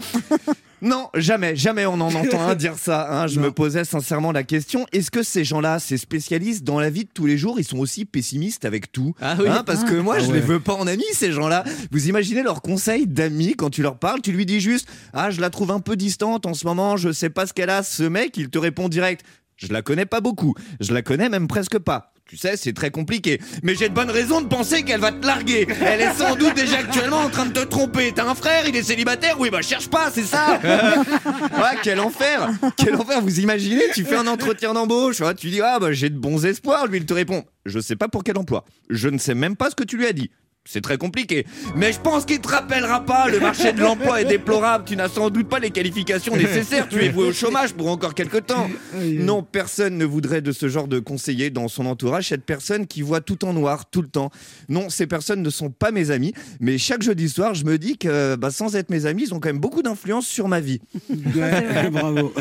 Non, 0.84 1.08
jamais, 1.14 1.56
jamais 1.56 1.86
on 1.86 1.94
en 1.94 2.14
entend 2.14 2.46
un 2.46 2.54
dire 2.54 2.74
ça. 2.78 3.08
hein. 3.10 3.26
Je 3.26 3.40
me 3.40 3.50
posais 3.50 3.84
sincèrement 3.84 4.30
la 4.32 4.42
question 4.44 4.86
est-ce 4.92 5.10
que 5.10 5.22
ces 5.22 5.42
gens-là, 5.42 5.78
ces 5.78 5.96
spécialistes 5.96 6.62
dans 6.62 6.78
la 6.78 6.90
vie 6.90 7.04
de 7.04 7.10
tous 7.12 7.26
les 7.26 7.38
jours, 7.38 7.58
ils 7.58 7.64
sont 7.64 7.78
aussi 7.78 8.04
pessimistes 8.04 8.64
avec 8.64 8.92
tout? 8.92 9.14
Ah 9.20 9.34
oui. 9.40 9.48
Hein, 9.48 9.62
Parce 9.64 9.82
que 9.84 9.94
moi, 9.94 10.16
Ah 10.18 10.20
je 10.20 10.26
ouais. 10.28 10.34
les 10.34 10.40
veux 10.40 10.60
pas 10.60 10.74
en 10.74 10.86
amis, 10.86 11.02
ces 11.14 11.32
gens-là. 11.32 11.64
Vous 11.90 12.08
imaginez 12.08 12.42
leurs 12.42 12.60
conseils 12.62 13.06
d'amis 13.06 13.54
quand 13.56 13.70
tu 13.70 13.82
leur 13.82 13.98
parles 13.98 14.20
Tu 14.20 14.30
lui 14.32 14.46
dis 14.46 14.60
juste 14.60 14.86
Ah, 15.12 15.30
je 15.30 15.40
la 15.40 15.50
trouve 15.50 15.70
un 15.70 15.80
peu 15.80 15.96
distante 15.96 16.46
en 16.46 16.54
ce 16.54 16.66
moment, 16.66 16.96
je 16.96 17.10
sais 17.12 17.30
pas 17.30 17.46
ce 17.46 17.52
qu'elle 17.54 17.70
a. 17.70 17.82
Ce 17.82 18.02
mec, 18.02 18.36
il 18.36 18.50
te 18.50 18.58
répond 18.58 18.88
direct 18.88 19.24
Je 19.56 19.72
la 19.72 19.82
connais 19.82 20.06
pas 20.06 20.20
beaucoup, 20.20 20.54
je 20.80 20.92
la 20.92 21.02
connais 21.02 21.28
même 21.28 21.48
presque 21.48 21.78
pas. 21.78 22.12
Tu 22.26 22.38
sais, 22.38 22.56
c'est 22.56 22.72
très 22.72 22.90
compliqué. 22.90 23.38
Mais 23.62 23.74
j'ai 23.74 23.90
de 23.90 23.94
bonnes 23.94 24.10
raisons 24.10 24.40
de 24.40 24.46
penser 24.46 24.82
qu'elle 24.82 25.00
va 25.00 25.12
te 25.12 25.26
larguer. 25.26 25.66
Elle 25.82 26.00
est 26.00 26.14
sans 26.14 26.34
doute 26.36 26.54
déjà 26.54 26.78
actuellement 26.78 27.18
en 27.18 27.28
train 27.28 27.44
de 27.44 27.52
te 27.52 27.60
tromper. 27.60 28.12
T'as 28.14 28.26
un 28.26 28.34
frère, 28.34 28.66
il 28.66 28.74
est 28.74 28.82
célibataire? 28.82 29.38
Oui, 29.38 29.50
bah 29.50 29.60
cherche 29.60 29.88
pas, 29.88 30.10
c'est 30.10 30.24
ça 30.24 30.58
Ouais, 30.64 31.78
quel 31.82 32.00
enfer 32.00 32.48
Quel 32.78 32.96
enfer 32.96 33.20
Vous 33.20 33.40
imaginez 33.40 33.82
Tu 33.92 34.04
fais 34.04 34.16
un 34.16 34.26
entretien 34.26 34.72
d'embauche, 34.72 35.20
ouais, 35.20 35.34
tu 35.34 35.50
dis 35.50 35.60
Ah, 35.60 35.78
bah 35.78 35.92
j'ai 35.92 36.08
de 36.08 36.16
bons 36.16 36.46
espoirs. 36.46 36.86
Lui, 36.86 36.96
il 36.98 37.04
te 37.04 37.12
répond 37.12 37.44
Je 37.66 37.78
sais 37.78 37.96
pas 37.96 38.08
pour 38.08 38.24
quel 38.24 38.38
emploi. 38.38 38.64
Je 38.88 39.10
ne 39.10 39.18
sais 39.18 39.34
même 39.34 39.54
pas 39.54 39.68
ce 39.68 39.74
que 39.74 39.84
tu 39.84 39.98
lui 39.98 40.06
as 40.06 40.14
dit. 40.14 40.30
C'est 40.66 40.80
très 40.80 40.96
compliqué. 40.96 41.46
Mais 41.76 41.92
je 41.92 42.00
pense 42.00 42.24
qu'il 42.24 42.40
te 42.40 42.48
rappellera 42.48 43.04
pas. 43.04 43.28
Le 43.28 43.38
marché 43.38 43.74
de 43.74 43.80
l'emploi 43.80 44.22
est 44.22 44.24
déplorable. 44.24 44.84
Tu 44.86 44.96
n'as 44.96 45.10
sans 45.10 45.28
doute 45.28 45.46
pas 45.46 45.58
les 45.58 45.70
qualifications 45.70 46.34
nécessaires. 46.34 46.88
Tu 46.88 47.04
es 47.04 47.10
voué 47.10 47.26
au 47.26 47.32
chômage 47.32 47.74
pour 47.74 47.88
encore 47.88 48.14
quelques 48.14 48.46
temps. 48.46 48.70
Non, 48.94 49.42
personne 49.42 49.98
ne 49.98 50.06
voudrait 50.06 50.40
de 50.40 50.52
ce 50.52 50.68
genre 50.68 50.88
de 50.88 51.00
conseiller 51.00 51.50
dans 51.50 51.68
son 51.68 51.84
entourage. 51.84 52.28
Cette 52.28 52.44
personne 52.44 52.86
qui 52.86 53.02
voit 53.02 53.20
tout 53.20 53.44
en 53.44 53.52
noir 53.52 53.90
tout 53.90 54.00
le 54.00 54.08
temps. 54.08 54.30
Non, 54.70 54.88
ces 54.88 55.06
personnes 55.06 55.42
ne 55.42 55.50
sont 55.50 55.70
pas 55.70 55.90
mes 55.90 56.10
amis. 56.10 56.32
Mais 56.60 56.78
chaque 56.78 57.02
jeudi 57.02 57.28
soir, 57.28 57.54
je 57.54 57.66
me 57.66 57.76
dis 57.76 57.98
que 57.98 58.36
bah, 58.36 58.50
sans 58.50 58.74
être 58.74 58.88
mes 58.88 59.04
amis, 59.04 59.24
ils 59.24 59.34
ont 59.34 59.40
quand 59.40 59.50
même 59.50 59.58
beaucoup 59.58 59.82
d'influence 59.82 60.26
sur 60.26 60.48
ma 60.48 60.60
vie. 60.60 60.80
Ouais, 61.10 61.90
bravo. 61.90 62.32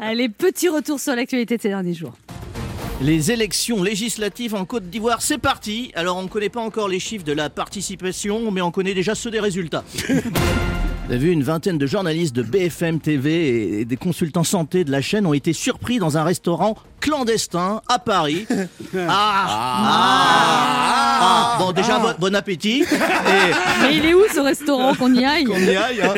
Allez, 0.00 0.28
petit 0.28 0.68
retour 0.68 0.98
sur 0.98 1.14
l'actualité 1.14 1.56
de 1.56 1.62
ces 1.62 1.68
derniers 1.68 1.94
jours. 1.94 2.16
Les 3.00 3.30
élections 3.30 3.82
législatives 3.82 4.54
en 4.56 4.64
Côte 4.64 4.90
d'Ivoire, 4.90 5.22
c'est 5.22 5.38
parti. 5.38 5.92
Alors, 5.94 6.16
on 6.16 6.22
ne 6.24 6.28
connaît 6.28 6.48
pas 6.48 6.60
encore 6.60 6.88
les 6.88 6.98
chiffres 6.98 7.24
de 7.24 7.32
la 7.32 7.48
participation, 7.48 8.50
mais 8.50 8.60
on 8.60 8.72
connaît 8.72 8.94
déjà 8.94 9.14
ceux 9.14 9.30
des 9.30 9.38
résultats. 9.40 9.84
Vous 11.06 11.14
avez 11.14 11.24
vu, 11.24 11.30
une 11.32 11.42
vingtaine 11.44 11.78
de 11.78 11.86
journalistes 11.86 12.34
de 12.36 12.42
BFM 12.42 13.00
TV 13.00 13.80
et 13.80 13.84
des 13.86 13.96
consultants 13.96 14.44
santé 14.44 14.84
de 14.84 14.90
la 14.90 15.00
chaîne 15.00 15.26
ont 15.26 15.32
été 15.32 15.54
surpris 15.54 15.98
dans 15.98 16.18
un 16.18 16.24
restaurant 16.24 16.76
clandestin 17.00 17.80
à 17.88 17.98
Paris. 17.98 18.46
Ah, 18.94 19.46
ah, 19.48 21.18
ah. 21.20 21.56
Bon, 21.58 21.72
déjà, 21.72 21.98
bon, 21.98 22.12
bon 22.18 22.34
appétit. 22.34 22.82
Et 22.82 23.52
Mais 23.82 23.96
il 23.96 24.04
est 24.06 24.14
où 24.14 24.22
ce 24.32 24.40
restaurant 24.40 24.94
qu'on 24.94 25.14
y 25.14 25.24
aille 25.24 25.44
qu'on 25.44 25.58
y 25.58 25.76
aille. 25.76 26.00
hein. 26.02 26.14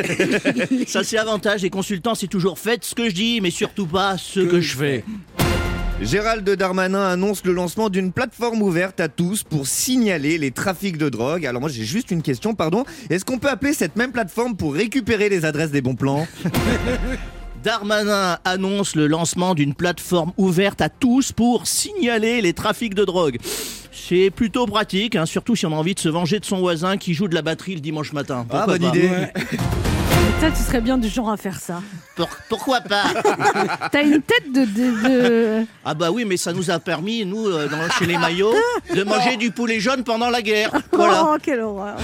Ça, 0.86 1.04
c'est 1.04 1.16
l'avantage 1.16 1.62
des 1.62 1.70
consultants, 1.70 2.14
c'est 2.14 2.26
toujours 2.26 2.58
faites 2.58 2.84
ce 2.84 2.94
que 2.94 3.08
je 3.08 3.14
dis, 3.14 3.40
mais 3.40 3.50
surtout 3.50 3.86
pas 3.86 4.16
ce 4.18 4.40
que 4.40 4.60
je 4.60 4.76
fais. 4.76 5.04
Gérald 6.02 6.48
Darmanin 6.48 7.06
annonce 7.06 7.44
le 7.44 7.52
lancement 7.52 7.90
d'une 7.90 8.10
plateforme 8.10 8.62
ouverte 8.62 9.00
à 9.00 9.08
tous 9.08 9.42
pour 9.42 9.66
signaler 9.66 10.38
les 10.38 10.50
trafics 10.50 10.96
de 10.96 11.10
drogue. 11.10 11.44
Alors 11.44 11.60
moi 11.60 11.68
j'ai 11.68 11.84
juste 11.84 12.10
une 12.10 12.22
question, 12.22 12.54
pardon. 12.54 12.84
Est-ce 13.10 13.26
qu'on 13.26 13.38
peut 13.38 13.50
appeler 13.50 13.74
cette 13.74 13.96
même 13.96 14.10
plateforme 14.10 14.56
pour 14.56 14.74
récupérer 14.74 15.28
les 15.28 15.44
adresses 15.44 15.70
des 15.70 15.82
bons 15.82 15.96
plans 15.96 16.26
Darmanin 17.62 18.38
annonce 18.46 18.96
le 18.96 19.06
lancement 19.06 19.54
d'une 19.54 19.74
plateforme 19.74 20.32
ouverte 20.38 20.80
à 20.80 20.88
tous 20.88 21.32
pour 21.32 21.66
signaler 21.66 22.40
les 22.40 22.54
trafics 22.54 22.94
de 22.94 23.04
drogue. 23.04 23.36
C'est 23.92 24.30
plutôt 24.30 24.66
pratique, 24.66 25.14
hein, 25.16 25.26
surtout 25.26 25.54
si 25.54 25.66
on 25.66 25.72
a 25.72 25.76
envie 25.76 25.94
de 25.94 26.00
se 26.00 26.08
venger 26.08 26.40
de 26.40 26.46
son 26.46 26.60
voisin 26.60 26.96
qui 26.96 27.12
joue 27.12 27.28
de 27.28 27.34
la 27.34 27.42
batterie 27.42 27.74
le 27.74 27.80
dimanche 27.80 28.14
matin. 28.14 28.46
Ah 28.50 28.64
bonne 28.66 28.80
pas 28.80 28.88
idée. 28.88 29.10
Toi, 30.40 30.50
tu 30.52 30.62
serais 30.62 30.80
bien 30.80 30.96
du 30.96 31.08
genre 31.10 31.30
à 31.30 31.36
faire 31.36 31.60
ça. 31.60 31.82
Pour- 32.16 32.28
pourquoi 32.48 32.80
pas 32.80 33.04
T'as 33.92 34.02
une 34.02 34.22
tête 34.22 34.50
de. 34.50 34.64
de, 34.64 35.08
de- 35.08 35.66
Ah 35.84 35.92
bah 35.92 36.10
oui, 36.10 36.24
mais 36.24 36.38
ça 36.38 36.54
nous 36.54 36.70
a 36.70 36.78
permis, 36.78 37.26
nous, 37.26 37.46
euh, 37.46 37.68
dans- 37.68 37.90
chez 37.98 38.06
les 38.06 38.16
maillots, 38.16 38.54
de 38.94 39.02
manger 39.02 39.36
du 39.36 39.50
poulet 39.50 39.80
jaune 39.80 40.02
pendant 40.02 40.30
la 40.30 40.40
guerre. 40.40 40.70
Voilà. 40.92 41.26
Oh, 41.28 41.36
quelle 41.42 41.60
horreur. 41.60 41.96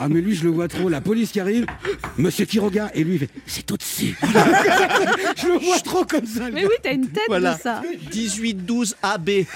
Ah, 0.00 0.08
mais 0.08 0.20
lui, 0.20 0.34
je 0.34 0.42
le 0.44 0.50
vois 0.50 0.66
trop. 0.66 0.88
La 0.88 1.00
police 1.00 1.30
qui 1.30 1.38
arrive, 1.38 1.64
monsieur 2.18 2.44
qui 2.44 2.58
regarde, 2.58 2.90
et 2.94 3.04
lui, 3.04 3.14
il 3.14 3.18
fait 3.20 3.30
C'est 3.46 3.70
au-dessus. 3.70 4.16
je 5.36 5.46
le 5.46 5.58
vois 5.64 5.78
trop 5.78 6.04
comme 6.04 6.26
ça. 6.26 6.46
le 6.48 6.52
Mais 6.52 6.62
gars. 6.62 6.68
oui, 6.68 6.74
t'as 6.82 6.92
une 6.92 7.08
tête 7.08 7.22
Voilà. 7.28 7.54
de 7.54 7.60
ça. 7.60 7.82
18-12 8.10 8.94
AB. 9.00 9.30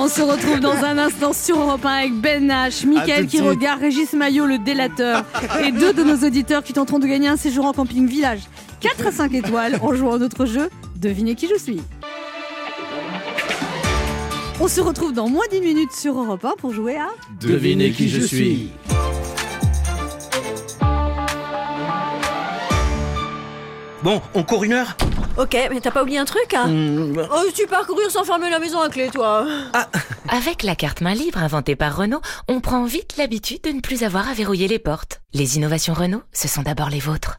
On 0.00 0.06
se 0.06 0.22
retrouve 0.22 0.60
dans 0.60 0.76
un 0.84 0.96
instant 0.96 1.32
sur 1.32 1.58
Europe 1.58 1.84
1 1.84 1.88
avec 1.88 2.14
Ben 2.14 2.48
H, 2.48 2.84
de 2.84 3.26
qui 3.26 3.40
regarde, 3.40 3.80
Régis 3.80 4.12
Maillot, 4.12 4.46
le 4.46 4.58
délateur, 4.58 5.24
et 5.60 5.72
deux 5.72 5.92
de 5.92 6.04
nos 6.04 6.24
auditeurs 6.24 6.62
qui 6.62 6.72
tenteront 6.72 7.00
de 7.00 7.06
gagner 7.08 7.26
un 7.26 7.36
séjour 7.36 7.64
en 7.64 7.72
camping 7.72 8.06
village. 8.06 8.42
4 8.78 9.08
à 9.08 9.10
5 9.10 9.34
étoiles. 9.34 9.80
En 9.82 9.92
jouant 9.94 10.14
à 10.14 10.18
notre 10.18 10.46
jeu. 10.46 10.70
Devinez 10.94 11.34
qui 11.34 11.48
je 11.48 11.60
suis. 11.60 11.80
On 14.60 14.68
se 14.68 14.80
retrouve 14.80 15.12
dans 15.12 15.28
moins 15.28 15.46
d'une 15.50 15.64
minute 15.64 15.90
sur 15.90 16.16
Europe 16.16 16.44
1 16.44 16.52
pour 16.58 16.72
jouer 16.72 16.94
à 16.94 17.08
Devinez 17.40 17.90
qui 17.90 18.08
je 18.08 18.20
suis. 18.20 18.70
Bon, 24.04 24.22
on 24.32 24.44
court 24.44 24.62
une 24.62 24.74
heure? 24.74 24.96
Ok, 25.38 25.56
mais 25.70 25.80
t'as 25.80 25.92
pas 25.92 26.02
oublié 26.02 26.18
un 26.18 26.24
truc 26.24 26.52
hein 26.54 26.66
Hmm, 26.66 27.16
Oh, 27.32 27.44
tu 27.54 27.66
pars 27.66 27.86
courir 27.86 28.10
sans 28.10 28.24
fermer 28.24 28.50
la 28.50 28.58
maison 28.58 28.80
à 28.80 28.88
clé, 28.88 29.08
toi 29.12 29.46
Avec 30.28 30.62
la 30.64 30.74
carte 30.74 31.00
main 31.00 31.14
libre 31.14 31.38
inventée 31.38 31.76
par 31.76 31.96
Renault, 31.96 32.20
on 32.48 32.60
prend 32.60 32.84
vite 32.84 33.16
l'habitude 33.16 33.62
de 33.62 33.70
ne 33.70 33.80
plus 33.80 34.02
avoir 34.02 34.28
à 34.28 34.34
verrouiller 34.34 34.66
les 34.68 34.78
portes. 34.80 35.20
Les 35.34 35.56
innovations 35.56 35.94
Renault, 35.94 36.22
ce 36.32 36.48
sont 36.48 36.62
d'abord 36.62 36.90
les 36.90 36.98
vôtres. 36.98 37.38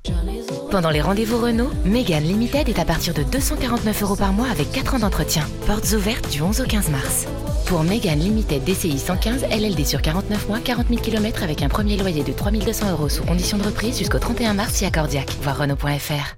Pendant 0.71 0.91
les 0.91 1.01
rendez-vous 1.01 1.37
Renault, 1.39 1.71
Mégane 1.83 2.23
Limited 2.23 2.69
est 2.69 2.79
à 2.79 2.85
partir 2.85 3.13
de 3.13 3.23
249 3.23 4.01
euros 4.03 4.15
par 4.15 4.31
mois 4.31 4.47
avec 4.49 4.71
4 4.71 4.95
ans 4.95 4.99
d'entretien. 4.99 5.43
Portes 5.67 5.91
ouvertes 5.93 6.29
du 6.29 6.41
11 6.41 6.61
au 6.61 6.65
15 6.65 6.89
mars. 6.89 7.25
Pour 7.65 7.83
Mégane 7.83 8.19
Limited 8.19 8.63
DCI 8.63 8.97
115, 8.97 9.43
LLD 9.51 9.85
sur 9.85 10.01
49 10.01 10.47
mois, 10.47 10.59
40 10.59 10.87
000 10.89 11.01
km 11.01 11.43
avec 11.43 11.61
un 11.63 11.69
premier 11.69 11.97
loyer 11.97 12.23
de 12.23 12.31
3200 12.31 12.91
euros 12.91 13.09
sous 13.09 13.23
condition 13.23 13.57
de 13.57 13.63
reprise 13.63 13.97
jusqu'au 13.97 14.19
31 14.19 14.53
mars 14.53 14.73
si 14.73 14.85
accordiaque. 14.85 15.35
Voir 15.41 15.57
Renault.fr. 15.57 16.35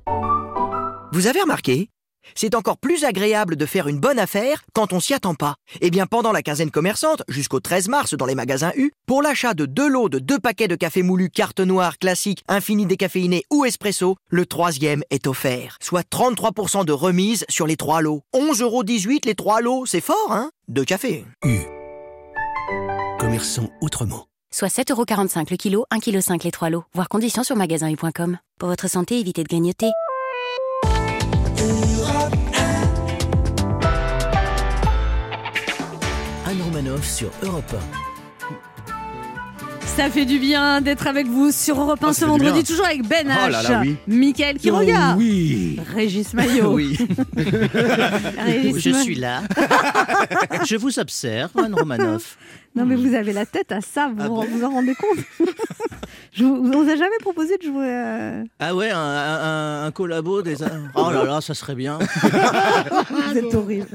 Vous 1.14 1.28
avez 1.28 1.42
remarqué? 1.42 1.90
C'est 2.36 2.56
encore 2.56 2.78
plus 2.78 3.04
agréable 3.04 3.58
de 3.58 3.66
faire 3.66 3.90
une 3.90 4.00
bonne 4.00 4.18
affaire 4.18 4.64
quand 4.74 4.94
on 4.94 5.02
s'y 5.02 5.14
attend 5.14 5.36
pas. 5.36 5.56
Eh 5.82 5.90
bien, 5.90 6.06
pendant 6.06 6.32
la 6.32 6.42
quinzaine 6.42 6.72
commerçante, 6.72 7.24
jusqu'au 7.28 7.60
13 7.60 7.90
mars 7.90 8.14
dans 8.14 8.26
les 8.26 8.36
magasins 8.36 8.72
U, 8.78 8.92
pour 9.08 9.22
l'achat 9.22 9.54
de 9.54 9.66
deux 9.66 9.90
lots 9.90 10.08
de 10.08 10.20
deux 10.20 10.40
paquets 10.40 10.70
de 10.70 10.76
café 10.78 11.04
moulu 11.04 11.30
carte 11.30 11.60
noire 11.60 11.98
classique, 11.98 12.44
infini 12.48 12.86
décaféiné 12.86 13.44
ou 13.52 13.66
espresso, 13.66 14.16
le 14.30 14.46
troisième 14.46 15.04
est 15.10 15.28
offert. 15.28 15.76
Soit 15.82 16.10
33% 16.10 16.86
de 16.86 16.94
remise 16.94 17.44
sur 17.50 17.68
les 17.68 17.76
trois 17.76 18.02
lots. 18.02 18.22
11,18€ 18.34 19.26
les 19.26 19.36
trois 19.36 19.60
lots, 19.60 19.86
c'est 19.86 20.00
fort, 20.00 20.32
hein? 20.32 20.52
De 20.70 20.86
café. 20.86 21.26
Commerçant 23.20 23.70
autrement. 23.82 24.28
Soit 24.54 24.70
7,45€ 24.70 25.52
le 25.52 25.58
kilo, 25.58 25.86
1,5 25.92 26.38
kg 26.38 26.44
les 26.46 26.52
trois 26.52 26.70
lots. 26.70 26.86
Voir 26.94 27.10
conditions 27.10 27.44
sur 27.44 27.58
magasin.com. 27.58 28.38
Pour 28.58 28.70
votre 28.70 28.90
santé, 28.90 29.20
évitez 29.20 29.44
de 29.44 29.50
grignoter. 31.66 32.38
Anne 36.48 36.62
Romanoff 36.64 37.08
sur 37.08 37.30
Europe 37.44 37.76
Ça 39.86 40.10
fait 40.10 40.26
du 40.26 40.40
bien 40.40 40.82
d'être 40.82 41.08
avec 41.08 41.28
vous 41.28 41.52
sur 41.52 41.80
Europe 41.80 42.04
1 42.04 42.08
Oh, 42.10 42.14
ça 42.14 42.22
ce 42.22 42.26
vendredi, 42.26 42.64
toujours 42.64 42.86
avec 42.86 43.08
Ben 43.08 43.28
H, 43.28 43.36
Oh 43.46 43.50
là 43.50 43.64
là, 43.64 43.80
oui. 43.82 43.96
Mickaël 44.08 44.58
qui 44.58 44.72
Oh 44.72 44.78
regarde, 44.78 45.18
oui 45.18 45.80
Régis 45.96 46.34
Maillot. 46.34 46.72
Oui, 46.74 46.98
Régis 48.38 48.80
je 48.80 48.90
Ma- 48.90 49.02
suis 49.04 49.16
là. 49.16 49.42
je 50.68 50.76
vous 50.76 51.00
observe, 51.00 51.52
Anne 51.58 51.76
Romanoff. 51.76 52.38
Non 52.76 52.86
mais 52.86 52.96
vous 52.96 53.14
avez 53.14 53.34
la 53.34 53.46
tête 53.46 53.72
à 53.72 53.82
ça, 53.82 54.08
vous 54.08 54.16
Ah 54.20 54.28
bon 54.30 54.46
vous 54.46 54.64
en 54.64 54.70
rendez 54.70 54.96
compte 54.96 55.20
Je 56.34 56.46
vous, 56.46 56.56
on 56.56 56.84
vous 56.84 56.90
a 56.90 56.96
jamais 56.96 57.18
proposé 57.20 57.58
de 57.58 57.64
jouer 57.64 57.86
euh, 57.90 58.44
Ah 58.60 58.74
ouais, 58.74 58.90
un, 58.90 58.98
un, 58.98 59.86
un 59.86 59.92
collabo 59.92 60.42
des... 60.42 60.56
Oh 60.96 61.10
là 61.12 61.26
là, 61.26 61.42
ça 61.42 61.54
serait 61.54 61.76
bien. 61.76 62.00
Vous 63.10 63.38
êtes 63.38 63.54
horrible. 63.54 63.88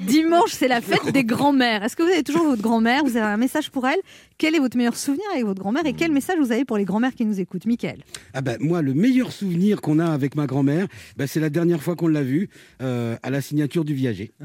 Dimanche, 0.00 0.52
c'est 0.52 0.68
la 0.68 0.82
fête 0.82 1.10
des 1.12 1.24
grands-mères. 1.24 1.82
Est-ce 1.84 1.96
que 1.96 2.02
vous 2.02 2.08
avez 2.10 2.22
toujours 2.22 2.44
votre 2.44 2.60
grand-mère? 2.62 3.02
Vous 3.04 3.16
avez 3.16 3.26
un 3.26 3.36
message 3.38 3.70
pour 3.70 3.86
elle? 3.86 3.98
Quel 4.36 4.54
est 4.54 4.58
votre 4.58 4.76
meilleur 4.76 4.96
souvenir 4.96 5.24
avec 5.32 5.44
votre 5.46 5.60
grand-mère 5.60 5.86
Et 5.86 5.94
quel 5.94 6.12
message 6.12 6.36
vous 6.38 6.52
avez 6.52 6.64
pour 6.66 6.76
les 6.76 6.84
grands-mères 6.84 7.14
qui 7.14 7.24
nous 7.24 7.40
écoutent? 7.40 7.64
Mickaël 7.66 7.98
Ah 8.34 8.40
ben, 8.42 8.56
moi, 8.60 8.82
le 8.82 8.92
meilleur 8.94 9.32
souvenir 9.32 9.80
qu'on 9.80 9.98
a 9.98 10.06
avec 10.06 10.34
ma 10.36 10.46
grand-mère, 10.46 10.86
ben, 11.16 11.26
c'est 11.26 11.40
la 11.40 11.50
dernière 11.50 11.82
fois 11.82 11.96
qu'on 11.96 12.08
l'a 12.08 12.22
vue 12.22 12.48
euh, 12.82 13.16
à 13.22 13.30
la 13.30 13.40
signature 13.40 13.84
du 13.84 13.94
viager. 13.94 14.32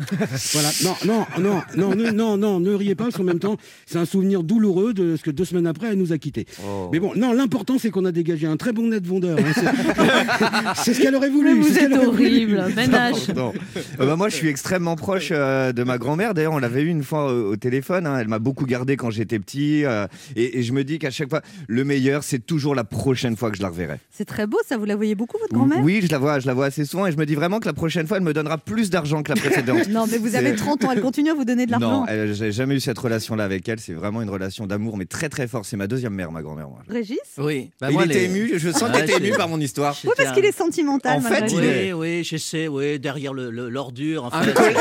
voilà. 0.53 0.69
Non, 0.83 0.95
non, 1.05 1.25
non, 1.39 1.61
non, 1.75 1.95
ne- 1.95 2.11
non, 2.11 2.37
non, 2.37 2.59
ne 2.61 2.73
riez 2.73 2.95
pas, 2.95 3.05
parce 3.05 3.17
qu'en 3.17 3.27
même 3.33 3.39
temps, 3.39 3.57
c'est 3.85 3.97
un 3.97 4.05
souvenir 4.05 4.43
douloureux 4.43 4.93
de 4.93 5.15
ce 5.15 5.23
que 5.23 5.31
deux 5.31 5.45
semaines 5.45 5.67
après, 5.67 5.87
elle 5.91 5.97
nous 5.97 6.13
a 6.13 6.17
quittés. 6.17 6.45
Oh. 6.65 6.89
Mais 6.91 6.99
bon, 6.99 7.11
non, 7.15 7.33
l'important, 7.33 7.77
c'est 7.79 7.89
qu'on 7.89 8.05
a 8.05 8.11
dégagé 8.11 8.47
un 8.47 8.57
très 8.57 8.71
bon 8.71 8.87
net 8.87 9.05
vendeur. 9.05 9.37
hein. 9.39 10.73
C'est- 10.75 10.93
ce 10.93 11.01
qu'elle 11.01 11.15
aurait 11.15 11.29
voulu. 11.29 11.55
Mais 11.55 11.61
vous 11.61 11.77
êtes 11.77 11.93
horrible, 11.93 12.63
Ben. 12.75 12.89
Non. 13.35 13.53
Euh, 13.99 14.05
bah, 14.05 14.15
moi, 14.15 14.29
je 14.29 14.35
suis 14.35 14.47
extrêmement 14.47 14.95
proche 14.95 15.29
euh, 15.31 15.71
de 15.73 15.83
ma 15.83 15.97
grand-mère. 15.97 16.33
D'ailleurs, 16.33 16.53
on 16.53 16.59
l'avait 16.59 16.81
eu 16.83 16.87
une 16.87 17.03
fois 17.03 17.31
au, 17.33 17.51
au 17.51 17.55
téléphone. 17.55 18.07
hein. 18.07 18.17
Elle 18.19 18.27
m'a 18.27 18.39
beaucoup 18.39 18.65
gardé 18.65 18.95
quand 18.97 19.09
j'étais 19.09 19.39
petit. 19.39 19.85
euh, 19.85 20.07
et, 20.35 20.59
et 20.59 20.63
je 20.63 20.73
me 20.73 20.83
dis 20.83 20.99
qu'à 20.99 21.09
chaque 21.11 21.29
fois, 21.29 21.41
le 21.67 21.83
meilleur, 21.83 22.23
c'est 22.23 22.39
toujours 22.45 22.75
la 22.75 22.83
prochaine 22.83 23.35
fois 23.35 23.51
que 23.51 23.57
je 23.57 23.61
la 23.61 23.69
reverrai. 23.69 23.97
C'est 24.11 24.25
très 24.25 24.47
beau, 24.47 24.57
ça. 24.67 24.77
Vous 24.77 24.85
la 24.85 24.95
voyez 24.95 25.15
beaucoup, 25.15 25.37
votre 25.39 25.53
grand-mère? 25.53 25.79
Oui, 25.83 26.01
je 26.03 26.11
la 26.11 26.17
vois, 26.17 26.39
je 26.39 26.47
la 26.47 26.53
vois 26.53 26.65
assez 26.67 26.85
souvent. 26.85 27.07
Et 27.07 27.11
je 27.11 27.17
me 27.17 27.25
dis 27.25 27.35
vraiment 27.35 27.59
que 27.59 27.65
la 27.65 27.73
prochaine 27.73 28.07
fois, 28.07 28.17
elle 28.17 28.23
me 28.23 28.33
donnera 28.33 28.57
plus 28.57 28.89
d'argent 28.89 29.23
que 29.23 29.33
la 29.33 29.39
précédente. 29.39 29.87
Non, 29.89 30.05
mais 30.09 30.17
vous 30.17 30.35
avez 30.35 30.55
30 30.55 30.85
ans, 30.85 30.91
elle 30.91 31.01
continue 31.01 31.29
à 31.29 31.33
vous 31.33 31.45
donner 31.45 31.65
de 31.65 31.71
l'argent. 31.71 32.01
Non, 32.01 32.05
elle- 32.07 32.33
j'ai 32.33 32.51
jamais 32.51 32.75
eu 32.75 32.79
cette 32.79 32.97
relation-là 33.23 33.43
avec 33.45 33.67
elle. 33.69 33.79
C'est 33.79 33.93
vraiment 33.93 34.21
une 34.21 34.29
relation 34.29 34.67
d'amour, 34.67 34.97
mais 34.97 35.05
très 35.05 35.29
très 35.29 35.47
fort. 35.47 35.65
C'est 35.65 35.77
ma 35.77 35.87
deuxième 35.87 36.13
mère, 36.13 36.31
ma 36.31 36.41
grand-mère. 36.41 36.67
Moi. 36.67 36.79
Régis? 36.89 37.17
Oui. 37.37 37.71
Bah, 37.79 37.87
il 37.89 37.93
moi, 37.93 38.05
était 38.05 38.13
les- 38.15 38.23
ému. 38.25 38.51
Je 38.57 38.69
sens 38.71 38.83
Ah, 38.87 38.91
qu'il 39.01 39.03
était 39.09 39.17
ému 39.25 39.35
par 39.37 39.47
mon 39.47 39.59
histoire. 39.59 39.95
Oui, 40.03 40.11
parce 40.17 40.31
qu'il 40.33 40.45
est 40.45 40.55
sentimental. 40.55 41.17
En 41.17 41.21
malgré 41.21 41.39
fait, 41.41 41.47
tout. 41.47 41.59
il 41.59 41.65
est- 41.65 41.93
Oui, 41.93 42.17
oui, 42.17 42.23
je 42.23 42.37
sais, 42.37 42.67
oui, 42.67 42.99
derrière 42.99 43.33
le- 43.33 43.49
le- 43.51 43.69
l'ordure. 43.69 44.25
En 44.25 44.33
Un, 44.33 44.43
fait. 44.43 44.53
col- 44.53 44.73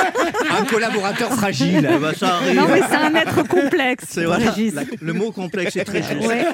un 0.50 0.64
collaborateur 0.64 1.32
fragile. 1.32 1.88
Eh 1.92 1.98
ben, 1.98 2.12
ça 2.14 2.36
arrive. 2.36 2.56
Non, 2.56 2.66
mais 2.68 2.80
c'est 2.88 2.96
un 2.96 3.14
être 3.14 3.46
complexe, 3.48 4.04
C'est 4.08 4.24
voilà, 4.24 4.50
Régis. 4.50 4.74
la- 4.74 4.82
le 5.00 5.12
mot 5.12 5.30
complexe 5.32 5.76
est 5.76 5.84
très 5.84 6.02
juste. 6.02 6.26
Ouais. 6.26 6.44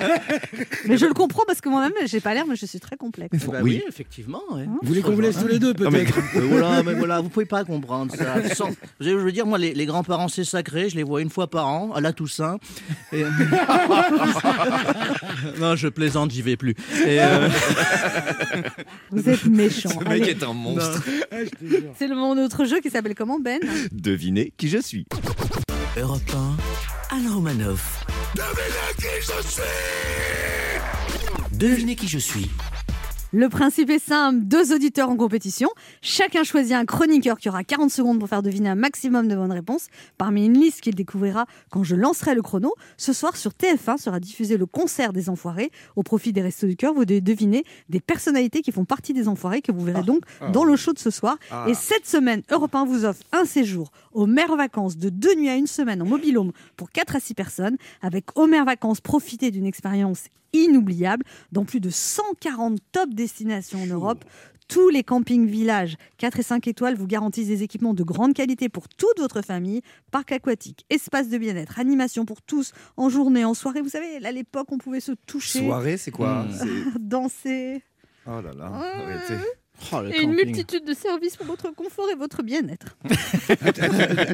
Mais 0.86 0.96
je 0.98 1.06
le 1.06 1.14
comprends 1.14 1.44
parce 1.46 1.60
que 1.60 1.68
moi-même, 1.68 1.92
j'ai 2.06 2.20
pas 2.20 2.34
l'air, 2.34 2.44
mais 2.46 2.56
je 2.56 2.66
suis 2.66 2.80
très 2.80 2.96
complexe. 2.96 3.36
Bah 3.46 3.58
Oui. 3.62 3.80
oui, 3.80 3.84
effectivement. 3.88 4.42
ouais. 4.52 4.64
Vous 4.64 4.78
voulez 4.88 5.00
qu'on 5.02 5.12
vous 5.12 5.20
laisse 5.20 5.38
tous 5.38 5.46
les 5.48 5.58
deux, 5.58 5.72
Non, 5.78 5.90
mais- 5.90 6.04
peut-être 6.04 6.18
Mais 6.34 6.40
voilà, 6.58 6.82
mais 6.82 6.94
voilà, 6.94 7.20
vous 7.20 7.28
pouvez 7.28 7.46
pas 7.46 7.64
comprendre 7.64 8.14
ça. 8.14 8.54
Sans- 8.54 8.70
je 9.00 9.10
veux 9.10 9.32
dire, 9.32 9.46
moi, 9.46 9.58
les, 9.58 9.74
les 9.74 9.86
grands-parents, 9.86 10.28
c'est 10.28 10.44
sacré. 10.44 10.88
Je 10.88 10.96
les 10.96 11.02
vois 11.02 11.20
une 11.22 11.30
fois 11.30 11.48
par 11.48 11.66
an, 11.68 11.77
à 11.94 12.00
la 12.00 12.12
Toussaint. 12.12 12.58
Et- 13.12 13.24
non, 15.60 15.76
je 15.76 15.88
plaisante, 15.88 16.30
j'y 16.30 16.42
vais 16.42 16.56
plus. 16.56 16.74
Et, 17.06 17.20
euh, 17.20 17.48
Vous 19.10 19.28
êtes 19.28 19.44
méchant. 19.46 19.90
Ce 19.90 19.98
mec 20.08 20.22
Allez, 20.22 20.30
est 20.32 20.42
un 20.42 20.52
monstre. 20.52 21.02
C'est 21.98 22.08
le 22.08 22.14
mon 22.14 22.36
autre 22.42 22.64
jeu 22.64 22.80
qui 22.80 22.90
s'appelle 22.90 23.14
comment, 23.14 23.38
Ben? 23.38 23.60
Devinez 23.92 24.52
qui 24.56 24.68
je 24.68 24.78
suis. 24.78 25.06
Europe 25.96 26.20
1, 27.10 27.16
Anne 27.16 27.28
Romanoff. 27.32 28.04
Devinez 31.52 31.96
qui 31.96 32.08
je 32.08 32.18
suis. 32.18 32.50
Le 33.34 33.50
principe 33.50 33.90
est 33.90 33.98
simple, 33.98 34.38
deux 34.40 34.72
auditeurs 34.72 35.10
en 35.10 35.16
compétition. 35.16 35.68
Chacun 36.00 36.44
choisit 36.44 36.72
un 36.72 36.86
chroniqueur 36.86 37.36
qui 37.36 37.50
aura 37.50 37.62
40 37.62 37.90
secondes 37.90 38.18
pour 38.18 38.26
faire 38.26 38.42
deviner 38.42 38.70
un 38.70 38.74
maximum 38.74 39.28
de 39.28 39.36
bonnes 39.36 39.52
réponses 39.52 39.88
parmi 40.16 40.46
une 40.46 40.58
liste 40.58 40.80
qu'il 40.80 40.94
découvrira 40.94 41.44
quand 41.70 41.84
je 41.84 41.94
lancerai 41.94 42.34
le 42.34 42.40
chrono. 42.40 42.72
Ce 42.96 43.12
soir 43.12 43.36
sur 43.36 43.50
TF1 43.50 43.98
sera 43.98 44.18
diffusé 44.18 44.56
le 44.56 44.64
concert 44.64 45.12
des 45.12 45.28
Enfoirés 45.28 45.70
au 45.94 46.02
profit 46.02 46.32
des 46.32 46.40
Restos 46.40 46.68
du 46.68 46.76
Cœur. 46.76 46.94
Vous 46.94 47.04
devez 47.04 47.20
deviner 47.20 47.64
des 47.90 48.00
personnalités 48.00 48.62
qui 48.62 48.72
font 48.72 48.86
partie 48.86 49.12
des 49.12 49.28
Enfoirés 49.28 49.60
que 49.60 49.72
vous 49.72 49.84
verrez 49.84 50.04
donc 50.04 50.22
dans 50.54 50.64
le 50.64 50.74
show 50.76 50.94
de 50.94 50.98
ce 50.98 51.10
soir. 51.10 51.36
Ah. 51.50 51.66
Et 51.68 51.74
cette 51.74 52.06
semaine, 52.06 52.40
Europe 52.50 52.74
1 52.74 52.86
vous 52.86 53.04
offre 53.04 53.20
un 53.32 53.44
séjour 53.44 53.90
aux 54.14 54.24
mères 54.24 54.56
vacances 54.56 54.96
de 54.96 55.10
deux 55.10 55.34
nuits 55.34 55.50
à 55.50 55.56
une 55.56 55.66
semaine 55.66 56.00
en 56.00 56.06
mobilhome 56.06 56.52
pour 56.78 56.90
4 56.90 57.16
à 57.16 57.20
6 57.20 57.34
personnes. 57.34 57.76
Avec 58.00 58.24
Homer 58.36 58.64
Vacances, 58.64 59.02
profitez 59.02 59.50
d'une 59.50 59.66
expérience 59.66 60.24
inoubliable 60.52 61.24
dans 61.52 61.64
plus 61.64 61.80
de 61.80 61.90
140 61.90 62.78
top 62.92 63.10
destinations 63.14 63.82
en 63.82 63.86
Europe. 63.86 64.24
Tous 64.68 64.90
les 64.90 65.02
campings 65.02 65.46
villages 65.46 65.96
4 66.18 66.40
et 66.40 66.42
5 66.42 66.68
étoiles 66.68 66.94
vous 66.94 67.06
garantissent 67.06 67.48
des 67.48 67.62
équipements 67.62 67.94
de 67.94 68.02
grande 68.02 68.34
qualité 68.34 68.68
pour 68.68 68.86
toute 68.86 69.18
votre 69.18 69.40
famille. 69.40 69.80
Parc 70.10 70.30
aquatique, 70.32 70.84
espace 70.90 71.30
de 71.30 71.38
bien-être, 71.38 71.78
animation 71.78 72.26
pour 72.26 72.42
tous, 72.42 72.72
en 72.98 73.08
journée, 73.08 73.46
en 73.46 73.54
soirée. 73.54 73.80
Vous 73.80 73.88
savez, 73.88 74.22
à 74.24 74.30
l'époque, 74.30 74.70
on 74.70 74.76
pouvait 74.76 75.00
se 75.00 75.12
toucher, 75.26 75.60
Soirée, 75.60 75.96
c'est 75.96 76.10
quoi 76.10 76.44
Hmm. 76.44 76.98
Danser. 76.98 77.82
Oh 78.26 78.42
là 78.42 78.52
là. 78.52 78.66
Arrêtez. 78.66 79.42
Oh, 79.92 79.96
Et 80.12 80.22
une 80.22 80.32
multitude 80.32 80.84
de 80.84 80.92
services 80.94 81.36
pour 81.36 81.46
votre 81.46 81.74
confort 81.74 82.06
et 82.10 82.14
votre 82.14 82.42
bien-être. 82.42 82.96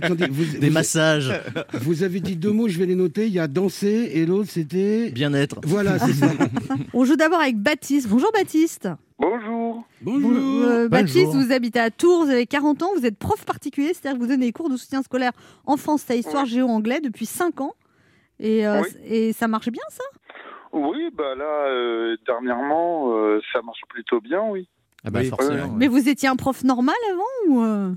Attendez, 0.03 0.27
vous, 0.31 0.59
Des 0.59 0.69
vous- 0.69 0.73
massages, 0.73 1.33
vous 1.75 2.03
avez 2.03 2.21
dit 2.21 2.37
deux 2.37 2.53
mots, 2.53 2.69
je 2.69 2.79
vais 2.79 2.87
les 2.87 2.95
noter. 2.95 3.27
Il 3.27 3.33
y 3.33 3.39
a 3.41 3.47
danser 3.47 4.11
et 4.15 4.27
l'autre, 4.27 4.51
c'était. 4.51 5.11
bien-être. 5.11 5.57
Voilà, 5.65 5.99
c'est 5.99 6.13
ça. 6.13 6.31
On 6.95 7.05
joue 7.05 7.17
d'abord 7.17 7.41
avec 7.41 7.57
Baptiste. 7.59 8.09
Bonjour 8.09 8.31
Baptiste. 8.33 8.89
Bonjour. 9.19 9.87
Bonjour. 10.03 10.33
Euh, 10.65 10.89
Baptiste, 10.89 11.27
Bonjour. 11.27 11.43
vous 11.43 11.53
habitez 11.53 11.79
à 11.81 11.91
Tours, 11.91 12.25
vous 12.25 12.31
avez 12.31 12.47
40 12.47 12.83
ans, 12.83 12.91
vous 12.97 13.07
êtes 13.07 13.17
prof 13.19 13.45
particulier, 13.45 13.89
c'est-à-dire 13.95 14.19
que 14.19 14.23
vous 14.25 14.29
donnez 14.29 14.47
des 14.47 14.53
cours 14.53 14.69
de 14.69 14.77
soutien 14.77 15.03
scolaire 15.03 15.33
en 15.67 15.77
français, 15.77 16.19
histoire, 16.19 16.47
géo, 16.47 16.67
anglais 16.69 17.01
depuis 17.01 17.27
5 17.27 17.61
ans. 17.61 17.75
Et, 18.41 18.67
euh, 18.67 18.83
Oui. 18.83 18.89
et 19.07 19.33
ça 19.33 19.47
marche 19.47 19.69
bien 19.71 19.83
ça? 19.89 20.03
Oui, 20.73 21.09
bah 21.17 21.37
là, 21.37 21.69
euh, 21.69 22.17
dernièrement, 22.27 23.17
euh, 23.17 23.41
ça 23.53 23.63
marche 23.63 23.81
plutôt 23.89 24.21
bien, 24.21 24.43
oui. 24.51 24.69
Ah 25.05 25.11
bah 25.11 25.21
Oui. 25.23 25.29
forcément. 25.29 25.73
Mais 25.77 25.89
vous 25.89 26.09
étiez 26.09 26.29
un 26.29 26.37
prof 26.37 26.65
normal 26.65 26.95
avant 27.11 27.53
ou 27.55 27.63
euh 27.63 27.93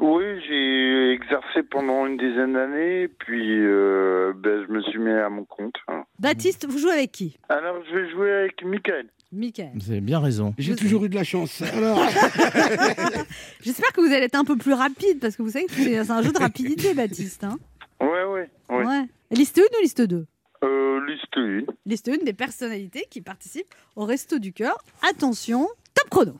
Oui, 0.00 0.24
j'ai 0.46 1.12
exercé 1.12 1.62
pendant 1.70 2.06
une 2.06 2.16
dizaine 2.18 2.52
d'années, 2.52 3.08
puis 3.08 3.60
euh, 3.60 4.32
ben, 4.36 4.64
je 4.66 4.72
me 4.72 4.82
suis 4.82 4.98
mis 4.98 5.10
à 5.10 5.28
mon 5.30 5.44
compte. 5.44 5.76
hein. 5.88 6.04
Baptiste, 6.18 6.66
vous 6.68 6.78
jouez 6.78 6.92
avec 6.92 7.12
qui? 7.12 7.36
Alors, 7.48 7.76
je 7.90 7.94
vais 7.98 8.10
jouer 8.10 8.32
avec 8.32 8.62
Michael. 8.64 9.06
Michael. 9.32 9.70
Vous 9.74 9.90
avez 9.90 10.00
bien 10.00 10.20
raison. 10.20 10.54
J'ai 10.58 10.76
toujours 10.76 11.04
eu 11.04 11.08
de 11.08 11.14
la 11.16 11.24
chance. 11.24 11.60
Alors, 11.74 11.98
J'espère 13.62 13.92
que 13.92 14.00
vous 14.00 14.06
allez 14.12 14.26
être 14.26 14.34
un 14.36 14.44
peu 14.44 14.56
plus 14.56 14.74
rapide 14.74 15.18
parce 15.20 15.36
que 15.36 15.42
vous 15.42 15.50
savez 15.50 15.66
que 15.66 15.72
c'est 15.72 15.98
un 16.10 16.22
jeu 16.22 16.32
de 16.32 16.38
rapidité, 16.38 16.94
Baptiste. 16.94 17.44
hein. 17.44 17.58
Ouais, 18.00 18.24
ouais, 18.24 18.48
ouais. 18.70 18.84
Ouais. 18.84 19.04
Liste 19.30 19.58
1 19.58 19.62
ou 19.62 19.82
liste 19.82 20.02
2 20.02 20.16
Euh, 20.16 20.24
liste 21.06 21.36
1. 21.36 21.62
Liste 21.86 22.08
une 22.08 22.24
des 22.24 22.32
personnalités 22.32 23.06
qui 23.10 23.20
participent 23.20 23.72
au 23.96 24.04
Resto 24.04 24.38
du 24.38 24.52
Cœur. 24.52 24.76
Attention, 25.08 25.66
top 25.94 26.10
chrono. 26.10 26.32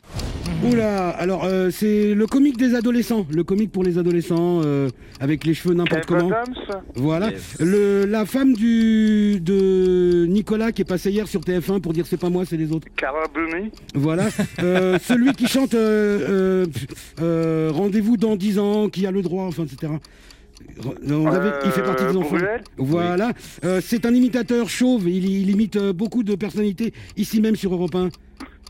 Oula, 0.70 1.10
alors 1.10 1.44
euh, 1.44 1.68
c'est 1.70 2.14
le 2.14 2.26
comique 2.26 2.56
des 2.56 2.74
adolescents, 2.74 3.26
le 3.30 3.44
comique 3.44 3.70
pour 3.70 3.82
les 3.82 3.98
adolescents 3.98 4.62
euh, 4.64 4.88
avec 5.20 5.44
les 5.44 5.52
cheveux 5.52 5.74
n'importe 5.74 6.06
comment. 6.06 6.28
Adams 6.30 6.82
Voilà, 6.94 7.30
le, 7.60 8.04
la 8.06 8.24
femme 8.24 8.54
du 8.54 9.40
de 9.40 10.24
Nicolas 10.26 10.72
qui 10.72 10.82
est 10.82 10.86
passée 10.86 11.10
hier 11.10 11.28
sur 11.28 11.40
TF1 11.42 11.80
pour 11.80 11.92
dire 11.92 12.06
c'est 12.06 12.16
pas 12.20 12.30
moi, 12.30 12.44
c'est 12.46 12.56
les 12.56 12.72
autres. 12.72 12.86
Cara 12.96 13.24
Bruni 13.32 13.70
Voilà, 13.94 14.28
Euh, 14.60 14.98
celui 15.02 15.32
qui 15.32 15.46
chante 15.48 15.74
euh, 15.74 16.64
euh, 16.64 16.66
euh, 17.20 17.70
Rendez-vous 17.72 18.16
dans 18.16 18.36
10 18.36 18.58
ans, 18.58 18.88
qui 18.88 19.06
a 19.06 19.10
le 19.10 19.20
droit, 19.22 19.44
enfin 19.44 19.64
etc. 19.64 19.92
Il 21.64 21.70
fait 21.72 21.82
partie 21.82 22.04
des 22.04 22.10
Euh, 22.10 22.16
enfants. 22.18 22.36
Voilà, 22.78 23.32
Euh, 23.64 23.80
c'est 23.82 24.06
un 24.06 24.14
imitateur 24.14 24.68
chauve, 24.68 25.08
il, 25.08 25.24
il 25.24 25.50
imite 25.50 25.76
euh, 25.76 25.92
beaucoup 25.92 26.22
de 26.22 26.34
personnalités 26.34 26.92
ici 27.16 27.40
même 27.40 27.56
sur 27.56 27.72
Europe 27.72 27.94
1. 27.94 28.08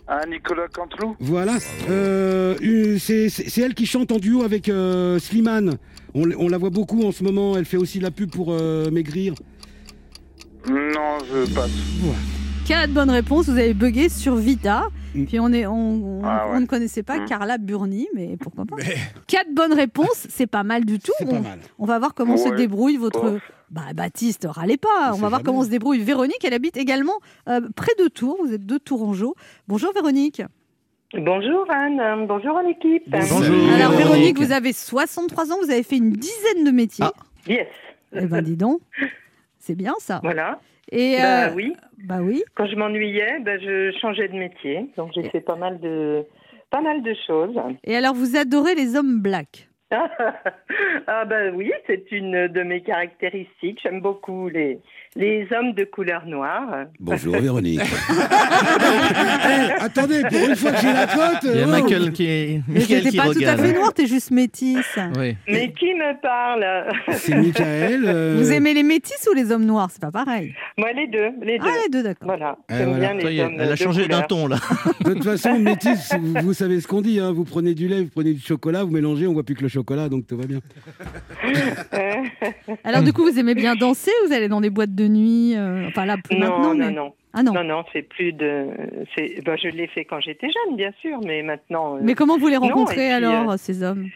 Ah, 0.06 0.20
Nicolas 0.28 0.68
Canteloup 0.68 1.16
Voilà, 1.18 1.56
Euh, 1.88 2.54
c'est 2.98 3.58
elle 3.58 3.74
qui 3.74 3.86
chante 3.86 4.12
en 4.12 4.18
duo 4.18 4.42
avec 4.42 4.68
euh, 4.68 5.18
Slimane. 5.18 5.78
On, 6.14 6.48
la 6.48 6.58
voit 6.58 6.70
beaucoup 6.70 7.02
en 7.04 7.10
ce 7.12 7.24
moment, 7.24 7.56
elle 7.56 7.64
fait 7.64 7.76
aussi 7.78 7.98
la 8.00 8.10
pub 8.10 8.30
pour 8.30 8.52
euh, 8.52 8.90
maigrir. 8.90 9.34
Non, 10.68 11.18
je 11.28 11.52
passe. 11.54 11.70
Quatre 12.66 12.90
bonnes 12.92 13.10
réponses. 13.10 13.48
Vous 13.48 13.58
avez 13.58 13.74
bugué 13.74 14.08
sur 14.08 14.36
Vita. 14.36 14.84
Puis 15.12 15.38
on, 15.38 15.52
est, 15.52 15.66
on, 15.66 15.74
on- 15.74 16.22
Ah 16.24 16.48
ouais. 16.48 16.56
on 16.56 16.60
ne 16.60 16.66
connaissait 16.66 17.02
pas 17.02 17.18
Mm. 17.18 17.26
Carla 17.26 17.58
Burni, 17.58 18.08
mais 18.14 18.36
pourquoi 18.38 18.64
pas. 18.64 18.76
Quatre 19.26 19.52
bonnes 19.52 19.72
réponses, 19.74 20.26
c'est 20.30 20.46
pas 20.46 20.64
mal 20.64 20.84
du 20.84 20.98
tout. 20.98 21.12
On, 21.26 21.40
mal. 21.40 21.58
on 21.78 21.84
va 21.84 21.98
voir 21.98 22.14
comment 22.14 22.36
se 22.36 22.48
débrouille 22.48 22.96
votre. 22.96 23.38
Bah, 23.70 23.82
Baptiste, 23.94 24.46
râlez 24.50 24.76
pas. 24.76 25.08
On 25.08 25.12
va 25.12 25.16
voir 25.16 25.30
jamais. 25.32 25.42
comment 25.44 25.62
se 25.64 25.68
débrouille 25.68 26.00
Véronique. 26.00 26.42
Elle 26.44 26.54
habite 26.54 26.76
également 26.76 27.14
euh, 27.48 27.60
près 27.76 27.92
de 27.98 28.08
Tours. 28.08 28.38
Vous 28.44 28.52
êtes 28.52 28.64
de 28.66 28.78
Tourangeau. 28.78 29.34
Bonjour 29.68 29.92
Véronique. 29.92 30.42
Bonjour 31.16 31.64
Anne, 31.70 32.26
bonjour 32.26 32.56
à 32.56 32.62
l'équipe. 32.64 33.04
Bonjour. 33.08 33.40
Alors 33.74 33.92
Véronique. 33.92 33.98
Véronique, 33.98 34.38
vous 34.40 34.52
avez 34.52 34.72
63 34.72 35.52
ans, 35.52 35.56
vous 35.62 35.70
avez 35.70 35.84
fait 35.84 35.96
une 35.98 36.10
dizaine 36.10 36.64
de 36.64 36.70
métiers. 36.72 37.04
Ah. 37.06 37.12
Yes. 37.46 37.68
Eh 38.12 38.26
ben 38.26 38.42
dis 38.42 38.56
donc, 38.56 38.80
c'est 39.58 39.76
bien 39.76 39.94
ça. 40.00 40.18
Voilà. 40.24 40.58
Et 40.94 41.16
Bah 41.20 41.48
euh, 41.48 41.54
oui. 41.54 41.74
bah 42.04 42.18
oui. 42.20 42.44
Quand 42.54 42.66
je 42.66 42.76
m'ennuyais, 42.76 43.40
bah, 43.40 43.58
je 43.58 43.92
changeais 44.00 44.28
de 44.28 44.34
métier. 44.34 44.86
Donc 44.96 45.10
j'ai 45.14 45.28
fait 45.28 45.40
pas 45.40 45.56
mal 45.56 45.80
de 45.80 46.24
pas 46.70 46.80
mal 46.80 47.02
de 47.02 47.14
choses. 47.26 47.56
Et 47.82 47.96
alors 47.96 48.14
vous 48.14 48.36
adorez 48.36 48.74
les 48.74 48.96
hommes 48.96 49.20
blacks? 49.20 49.68
ah 51.06 51.24
bah 51.24 51.50
oui, 51.52 51.72
c'est 51.86 52.10
une 52.10 52.48
de 52.48 52.62
mes 52.62 52.82
caractéristiques. 52.82 53.80
J'aime 53.82 54.00
beaucoup 54.00 54.48
les 54.48 54.78
les 55.16 55.46
hommes 55.56 55.72
de 55.74 55.84
couleur 55.84 56.26
noire. 56.26 56.86
Bonjour 56.98 57.36
Véronique. 57.36 57.80
Eh, 59.46 59.70
attendez, 59.82 60.22
pour 60.22 60.48
une 60.48 60.56
fois 60.56 60.72
que 60.72 60.78
j'ai 60.80 60.92
la 60.92 61.06
cote. 61.06 61.44
Il 61.44 61.60
y 61.60 61.62
a 61.62 61.66
oh. 61.66 61.70
Michael 61.70 62.12
qui 62.12 62.26
est. 62.26 62.60
Mais 62.66 62.80
Michael 62.80 63.02
t'es 63.02 63.10
qui 63.10 63.16
pas 63.16 63.30
tout 63.32 63.42
à 63.46 63.56
fait 63.56 63.72
noir, 63.72 63.92
t'es 63.92 64.06
juste 64.06 64.30
métisse. 64.30 64.98
Oui. 65.18 65.36
Mais 65.46 65.72
qui 65.72 65.92
me 65.94 66.20
parle? 66.20 66.64
C'est 67.12 67.34
Michael. 67.36 68.04
euh, 68.06 68.34
Vous 68.38 68.50
aimez 68.52 68.72
les 68.74 68.82
métis 68.82 69.28
ou 69.30 69.34
les 69.34 69.52
hommes 69.52 69.64
noirs? 69.66 69.88
C'est 69.92 70.00
pas 70.00 70.10
pareil. 70.10 70.54
Moi 70.78 70.92
les 70.92 71.06
deux, 71.06 71.28
les 71.42 71.58
deux. 71.58 71.66
Ah 71.68 71.74
les 71.84 71.90
deux 71.90 72.02
d'accord. 72.02 72.26
Voilà. 72.26 72.56
Eh, 72.70 72.84
voilà. 72.84 72.98
bien 72.98 73.14
les 73.14 73.40
hommes 73.40 73.56
elle 73.58 73.72
a 73.72 73.76
changé 73.76 74.08
d'un 74.08 74.22
ton 74.22 74.46
là. 74.48 74.56
De 75.04 75.12
toute 75.12 75.24
façon, 75.24 75.58
métis, 75.58 76.12
vous, 76.18 76.34
vous 76.42 76.54
savez 76.54 76.80
ce 76.80 76.88
qu'on 76.88 77.02
dit. 77.02 77.20
hein. 77.20 77.32
Vous 77.32 77.44
prenez 77.44 77.74
du 77.74 77.86
lait, 77.88 78.02
vous 78.02 78.10
prenez 78.10 78.32
du 78.32 78.40
chocolat, 78.40 78.82
vous 78.84 78.90
mélangez, 78.92 79.26
on 79.26 79.34
voit 79.34 79.44
plus 79.44 79.54
que 79.54 79.62
le 79.62 79.68
chocolat, 79.68 80.08
donc 80.08 80.26
tout 80.26 80.36
va 80.36 80.46
bien. 80.46 80.60
Alors 82.84 83.02
du 83.02 83.12
coup 83.12 83.22
vous 83.22 83.38
aimez 83.38 83.54
bien 83.54 83.74
danser 83.76 84.10
Vous 84.26 84.32
allez 84.32 84.48
dans 84.48 84.60
des 84.62 84.70
boîtes 84.70 84.94
de 84.94 85.03
nuit 85.08 85.54
euh, 85.56 85.86
Enfin 85.88 86.04
là 86.06 86.16
plus 86.16 86.36
Non, 86.36 86.48
maintenant 86.58 86.74
non, 86.74 86.74
mais... 86.74 86.90
non. 86.90 87.14
Ah 87.36 87.42
non. 87.42 87.52
Non, 87.52 87.64
non, 87.64 87.84
c'est 87.92 88.02
plus 88.02 88.32
de. 88.32 88.68
c'est- 89.16 89.42
bah, 89.44 89.56
je 89.56 89.68
l'ai 89.68 89.88
fait 89.88 90.04
quand 90.04 90.20
j'étais 90.20 90.46
jeune, 90.48 90.76
bien 90.76 90.92
sûr, 91.00 91.18
mais 91.24 91.42
maintenant. 91.42 91.96
euh, 91.96 92.00
Mais 92.02 92.14
comment 92.14 92.38
vous 92.38 92.46
les 92.48 92.54
non, 92.54 92.60
rencontrez 92.68 92.94
puis, 92.94 93.10
alors 93.10 93.50
euh, 93.52 93.56
ces 93.56 93.82
hommes? 93.82 94.06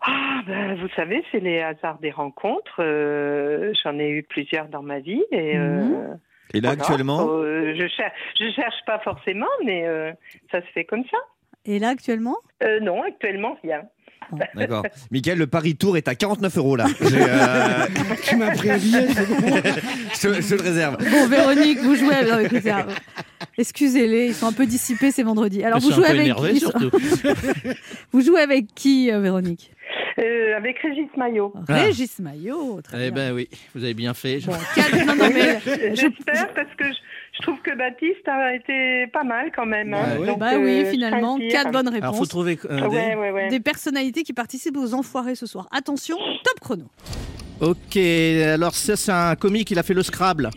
Ah, 0.00 0.42
ben, 0.46 0.76
vous 0.76 0.88
savez, 0.94 1.24
c'est 1.32 1.40
les 1.40 1.60
hasards 1.60 1.98
des 1.98 2.12
rencontres. 2.12 2.76
euh, 2.80 3.72
J'en 3.82 3.98
ai 3.98 4.08
eu 4.10 4.22
plusieurs 4.22 4.68
dans 4.68 4.82
ma 4.82 5.00
vie. 5.00 5.22
Et, 5.32 5.56
euh, 5.58 5.82
Mhm. 5.82 6.18
Et 6.54 6.60
là, 6.60 6.68
voilà. 6.70 6.82
actuellement? 6.82 7.26
Euh, 7.28 7.74
je, 7.76 7.86
cher 7.88 8.10
je 8.40 8.50
cherche 8.52 8.76
pas 8.86 9.00
forcément, 9.00 9.46
mais 9.64 9.84
euh, 9.86 10.12
ça 10.52 10.60
se 10.62 10.66
fait 10.68 10.84
comme 10.84 11.04
ça. 11.10 11.18
Et 11.66 11.78
là 11.78 11.88
actuellement? 11.88 12.36
Euh, 12.62 12.78
non, 12.80 13.02
actuellement, 13.02 13.58
rien. 13.62 13.82
D'accord. 14.54 14.84
Michael, 15.10 15.38
le 15.38 15.46
Paris 15.46 15.76
Tour 15.76 15.96
est 15.96 16.08
à 16.08 16.14
49 16.14 16.56
euros 16.58 16.76
là. 16.76 16.86
Euh, 17.02 17.86
Tu 18.24 18.36
m'as 18.36 18.54
pris 18.54 18.70
un 18.70 18.78
billet, 18.78 19.08
je, 20.20 20.54
le 20.54 20.62
réserve. 20.62 20.96
Bon 21.10 21.26
Véronique, 21.28 21.78
vous 21.80 21.94
jouez 21.96 22.14
avec... 22.14 22.52
Excusez-les, 23.56 24.26
ils 24.26 24.34
sont 24.34 24.46
un 24.46 24.52
peu 24.52 24.66
dissipés 24.66 25.10
ces 25.10 25.22
vendredis. 25.22 25.64
Alors 25.64 25.80
vous 25.80 25.90
jouez 25.90 26.06
un 26.06 26.12
peu 26.12 26.20
avec 26.20 26.54
qui 26.54 26.60
surtout. 26.60 26.90
Vous 28.12 28.20
jouez 28.20 28.40
avec 28.40 28.66
qui 28.74 29.10
euh, 29.10 29.20
Véronique? 29.20 29.72
Euh, 30.18 30.56
avec 30.56 30.78
Régis 30.80 31.08
Maillot. 31.16 31.52
Régis 31.68 32.18
Maillot, 32.18 32.80
très 32.82 33.06
Eh 33.06 33.10
bien. 33.10 33.28
ben 33.30 33.34
oui, 33.34 33.48
vous 33.74 33.84
avez 33.84 33.94
bien 33.94 34.14
fait. 34.14 34.40
Bon, 34.44 34.52
quatre- 34.74 35.06
non, 35.06 35.14
non, 35.14 35.30
mais 35.32 35.60
je- 35.64 35.94
J'espère 35.94 36.52
parce 36.54 36.74
que 36.76 36.84
je, 36.84 36.98
je 37.34 37.42
trouve 37.42 37.60
que 37.62 37.76
Baptiste 37.76 38.26
a 38.26 38.54
été 38.54 39.06
pas 39.12 39.22
mal 39.24 39.50
quand 39.54 39.66
même. 39.66 39.94
hein. 39.94 40.18
Ouais. 40.18 40.26
Donc, 40.26 40.38
Bah 40.40 40.52
oui, 40.58 40.82
euh, 40.84 40.90
finalement, 40.90 41.38
quatre 41.50 41.70
bonnes 41.70 41.88
Alors 41.88 42.00
faut 42.14 42.22
réponses. 42.22 42.28
trouver 42.28 42.58
un 42.68 42.88
Ouais, 42.88 43.10
dé. 43.10 43.16
ouais, 43.16 43.30
ouais. 43.30 43.48
Des 43.48 43.60
personnalités 43.60 44.22
qui 44.24 44.32
participent 44.32 44.76
aux 44.76 44.92
enfoirés 44.94 45.34
ce 45.36 45.46
soir. 45.46 45.68
Attention, 45.70 46.16
top 46.44 46.60
chrono. 46.60 46.84
Ok, 47.60 47.96
alors 47.96 48.74
ça 48.74 48.96
c'est 48.96 49.12
un 49.12 49.34
comique, 49.36 49.70
il 49.70 49.78
a 49.78 49.82
fait 49.82 49.94
le 49.94 50.02
Scrabble. 50.02 50.50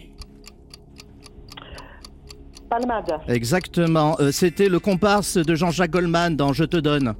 Palmade. 2.69 3.11
Exactement. 3.27 4.15
Euh, 4.19 4.31
C'était 4.31 4.69
le 4.69 4.79
comparse 4.79 5.37
de 5.37 5.55
Jean-Jacques 5.55 5.91
Goldman 5.91 6.35
dans 6.37 6.53
Je 6.53 6.63
te 6.63 6.77
donne. 6.77 7.13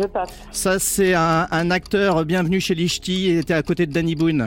Je 0.00 0.06
passe. 0.06 0.30
Ça 0.50 0.78
c'est 0.78 1.14
un, 1.14 1.46
un 1.50 1.70
acteur 1.70 2.24
bienvenu 2.24 2.60
chez 2.60 2.74
Lichty, 2.74 3.30
il 3.30 3.38
était 3.38 3.54
à 3.54 3.62
côté 3.62 3.86
de 3.86 3.92
Danny 3.92 4.14
Boone. 4.14 4.46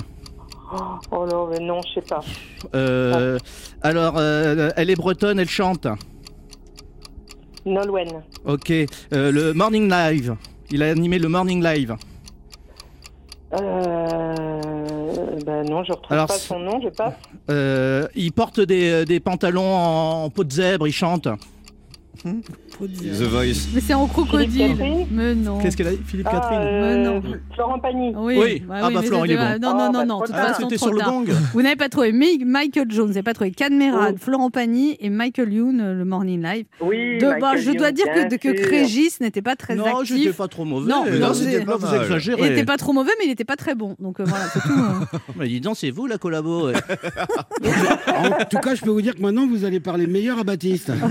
Oh 1.12 1.26
non, 1.32 1.48
mais 1.48 1.60
non, 1.60 1.82
je 1.82 1.94
sais 1.96 2.02
pas. 2.08 2.22
Euh, 2.74 3.38
alors, 3.82 4.16
euh, 4.18 4.72
elle 4.76 4.90
est 4.90 4.96
bretonne, 4.96 5.40
elle 5.40 5.50
chante. 5.50 5.88
Nolwenn. 7.66 8.24
Ok, 8.46 8.72
Euh, 8.72 9.32
le 9.32 9.54
Morning 9.54 9.90
Live. 9.90 10.36
Il 10.72 10.82
a 10.82 10.90
animé 10.90 11.20
le 11.20 11.30
Morning 11.30 11.64
Live. 11.64 11.96
Ben 13.52 13.70
non, 15.70 15.84
je 15.84 15.92
retrouve 15.92 16.12
Alors, 16.12 16.28
pas 16.28 16.34
son 16.40 16.58
nom, 16.60 16.82
je 16.82 16.90
passe. 16.90 17.14
Il 18.16 18.32
porte 18.32 18.60
des, 18.60 19.06
des 19.06 19.20
pantalons 19.20 19.76
en, 19.76 20.30
peau 20.32 20.44
de 20.44 20.52
zèbre, 20.52 20.88
il 20.88 20.94
chante. 20.94 21.28
The 22.22 23.24
Voice. 23.24 23.68
Mais 23.74 23.82
c'est 23.82 23.94
en 23.94 24.08
crocodile. 24.08 24.50
Philippe 24.52 24.78
Catherine 24.78 25.08
Mais 25.12 25.36
non. 25.36 25.60
Qu'est-ce 25.60 25.76
qu'elle 25.76 25.88
a 25.88 25.92
dit 25.92 26.00
Philippe 26.06 26.28
Ah, 26.30 26.34
Catherine 26.40 26.60
Mais 26.60 26.66
euh, 26.68 27.04
non. 27.04 27.22
Florent 27.56 27.80
Pagny. 27.80 28.14
Oui, 28.16 28.38
Oui. 28.40 28.60
bah 28.68 28.76
Ah 28.82 28.88
oui, 28.88 28.94
bah, 28.94 29.00
mais 29.02 29.08
Florent, 29.08 29.26
il 29.26 29.32
est 29.32 29.36
bon. 29.36 29.60
Non, 29.62 29.74
non, 29.74 29.80
Ah, 29.80 29.90
non, 29.92 29.92
bah, 30.00 30.06
non. 30.06 30.24
Ah, 30.34 30.54
c'était 30.60 30.78
sur 30.78 30.94
le 30.94 31.02
gong. 31.02 31.26
Vous 31.54 31.62
n'avez 31.62 31.76
pas 31.76 31.90
trouvé 31.90 32.12
Mi- 32.12 32.44
Michael 32.46 32.86
Jones, 32.92 33.08
vous 33.08 33.14
n'avez 33.14 33.24
pas 33.24 33.34
trouvé 33.34 33.52
Can 33.52 33.72
Merad, 33.72 34.16
Oh. 34.16 34.24
Florent 34.24 34.50
Pagny 34.52 34.96
et 35.00 35.10
Michael 35.10 35.52
Youn, 35.54 35.82
euh, 35.82 35.94
le 35.96 36.06
Morning 36.06 36.42
Live. 36.42 36.66
Oui, 36.82 37.18
De, 37.18 37.40
bah, 37.42 37.58
je 37.58 37.72
dois 37.72 37.92
dire 37.92 38.06
que, 38.06 38.36
que 38.36 38.58
sûr. 38.58 38.70
Régis 38.70 39.20
n'était 39.20 39.42
pas 39.42 39.56
très 39.56 39.76
non, 39.76 39.86
actif. 40.00 40.16
j'étais 40.16 40.34
pas 40.34 40.48
trop 40.48 40.66
mauvais. 40.66 40.90
Non, 40.92 41.06
non, 41.20 41.34
c'était 41.34 41.66
pas 41.66 41.78
vous 41.78 41.86
mal. 41.88 41.96
Il 41.96 42.02
exagérez. 42.04 42.50
n'était 42.50 42.66
pas 42.66 42.78
trop 42.78 42.94
mauvais, 42.94 43.12
mais 43.20 43.26
il 43.26 43.30
n'était 43.30 43.44
pas 43.44 43.56
très 43.56 43.76
bon. 43.76 43.96
Donc 44.00 44.20
euh, 44.20 44.24
voilà, 44.26 44.46
c'est 44.54 44.60
tout. 44.60 44.70
euh. 44.70 45.18
Mais 45.38 45.48
dis 45.48 45.60
donc, 45.62 45.76
c'est 45.78 45.90
vous 45.90 46.06
la 46.06 46.18
collabo. 46.18 46.68
ouais. 46.68 46.74
En 48.08 48.46
tout 48.46 48.60
cas, 48.60 48.76
je 48.76 48.82
peux 48.82 48.92
vous 48.92 49.02
dire 49.02 49.16
que 49.16 49.22
maintenant, 49.22 49.48
vous 49.48 49.66
allez 49.66 49.80
parler 49.80 50.08
meilleur 50.08 50.40
à 50.40 50.44
Baptiste. 50.44 50.92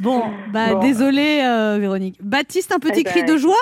Bon, 0.00 0.22
bah 0.52 0.74
Bon. 0.74 0.80
désolé 0.80 1.40
euh, 1.44 1.78
Véronique. 1.80 2.16
Baptiste, 2.22 2.72
un 2.72 2.78
petit 2.78 3.00
Eh 3.00 3.04
ben, 3.04 3.10
cri 3.10 3.24
de 3.24 3.36
joie 3.36 3.56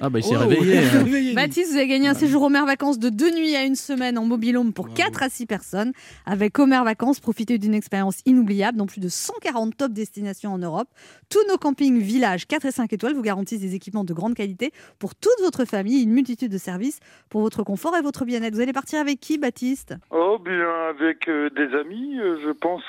Ah 0.00 0.08
bah 0.10 0.18
il 0.18 0.24
s'est 0.24 0.34
Oh, 0.34 0.38
réveillé. 0.40 0.78
hein. 0.78 0.80
réveillé. 1.04 1.34
Baptiste, 1.34 1.70
vous 1.72 1.76
avez 1.76 1.86
gagné 1.88 2.08
un 2.08 2.14
séjour 2.14 2.42
Homer 2.42 2.64
Vacances 2.66 2.98
de 2.98 3.08
deux 3.10 3.30
nuits 3.34 3.54
à 3.54 3.64
une 3.64 3.74
semaine 3.76 4.16
en 4.18 4.24
mobilhome 4.24 4.72
pour 4.72 4.92
4 4.94 5.22
à 5.22 5.28
6 5.28 5.46
personnes. 5.46 5.92
Avec 6.26 6.58
Homer 6.58 6.80
Vacances, 6.84 7.20
profitez 7.20 7.58
d'une 7.58 7.74
expérience 7.74 8.20
inoubliable 8.26 8.78
dans 8.78 8.86
plus 8.86 9.00
de 9.00 9.08
140 9.08 9.76
top 9.76 9.92
destinations 9.92 10.52
en 10.52 10.58
Europe. 10.58 10.88
Tous 11.28 11.46
nos 11.48 11.58
campings, 11.58 11.98
villages 12.00 12.46
4 12.46 12.66
et 12.66 12.70
5 12.72 12.92
étoiles 12.92 13.14
vous 13.14 13.22
garantissent 13.22 13.60
des 13.60 13.74
équipements 13.74 14.04
de 14.04 14.14
grande 14.14 14.34
qualité 14.34 14.72
pour 14.98 15.14
toute 15.14 15.32
votre 15.42 15.64
famille, 15.66 16.02
une 16.02 16.12
multitude 16.12 16.50
de 16.50 16.58
services 16.58 16.98
pour 17.28 17.42
votre 17.42 17.62
confort 17.62 17.94
et 17.96 18.00
votre 18.02 18.24
bien-être. 18.24 18.54
Vous 18.54 18.60
allez 18.60 18.72
partir 18.72 19.00
avec 19.00 19.20
qui, 19.20 19.36
Baptiste? 19.38 19.94
Oh, 20.10 20.38
bien, 20.42 20.68
avec 20.90 21.28
euh, 21.28 21.50
des 21.50 21.76
amis, 21.78 22.18
euh, 22.18 22.38
je 22.44 22.50
pense. 22.52 22.82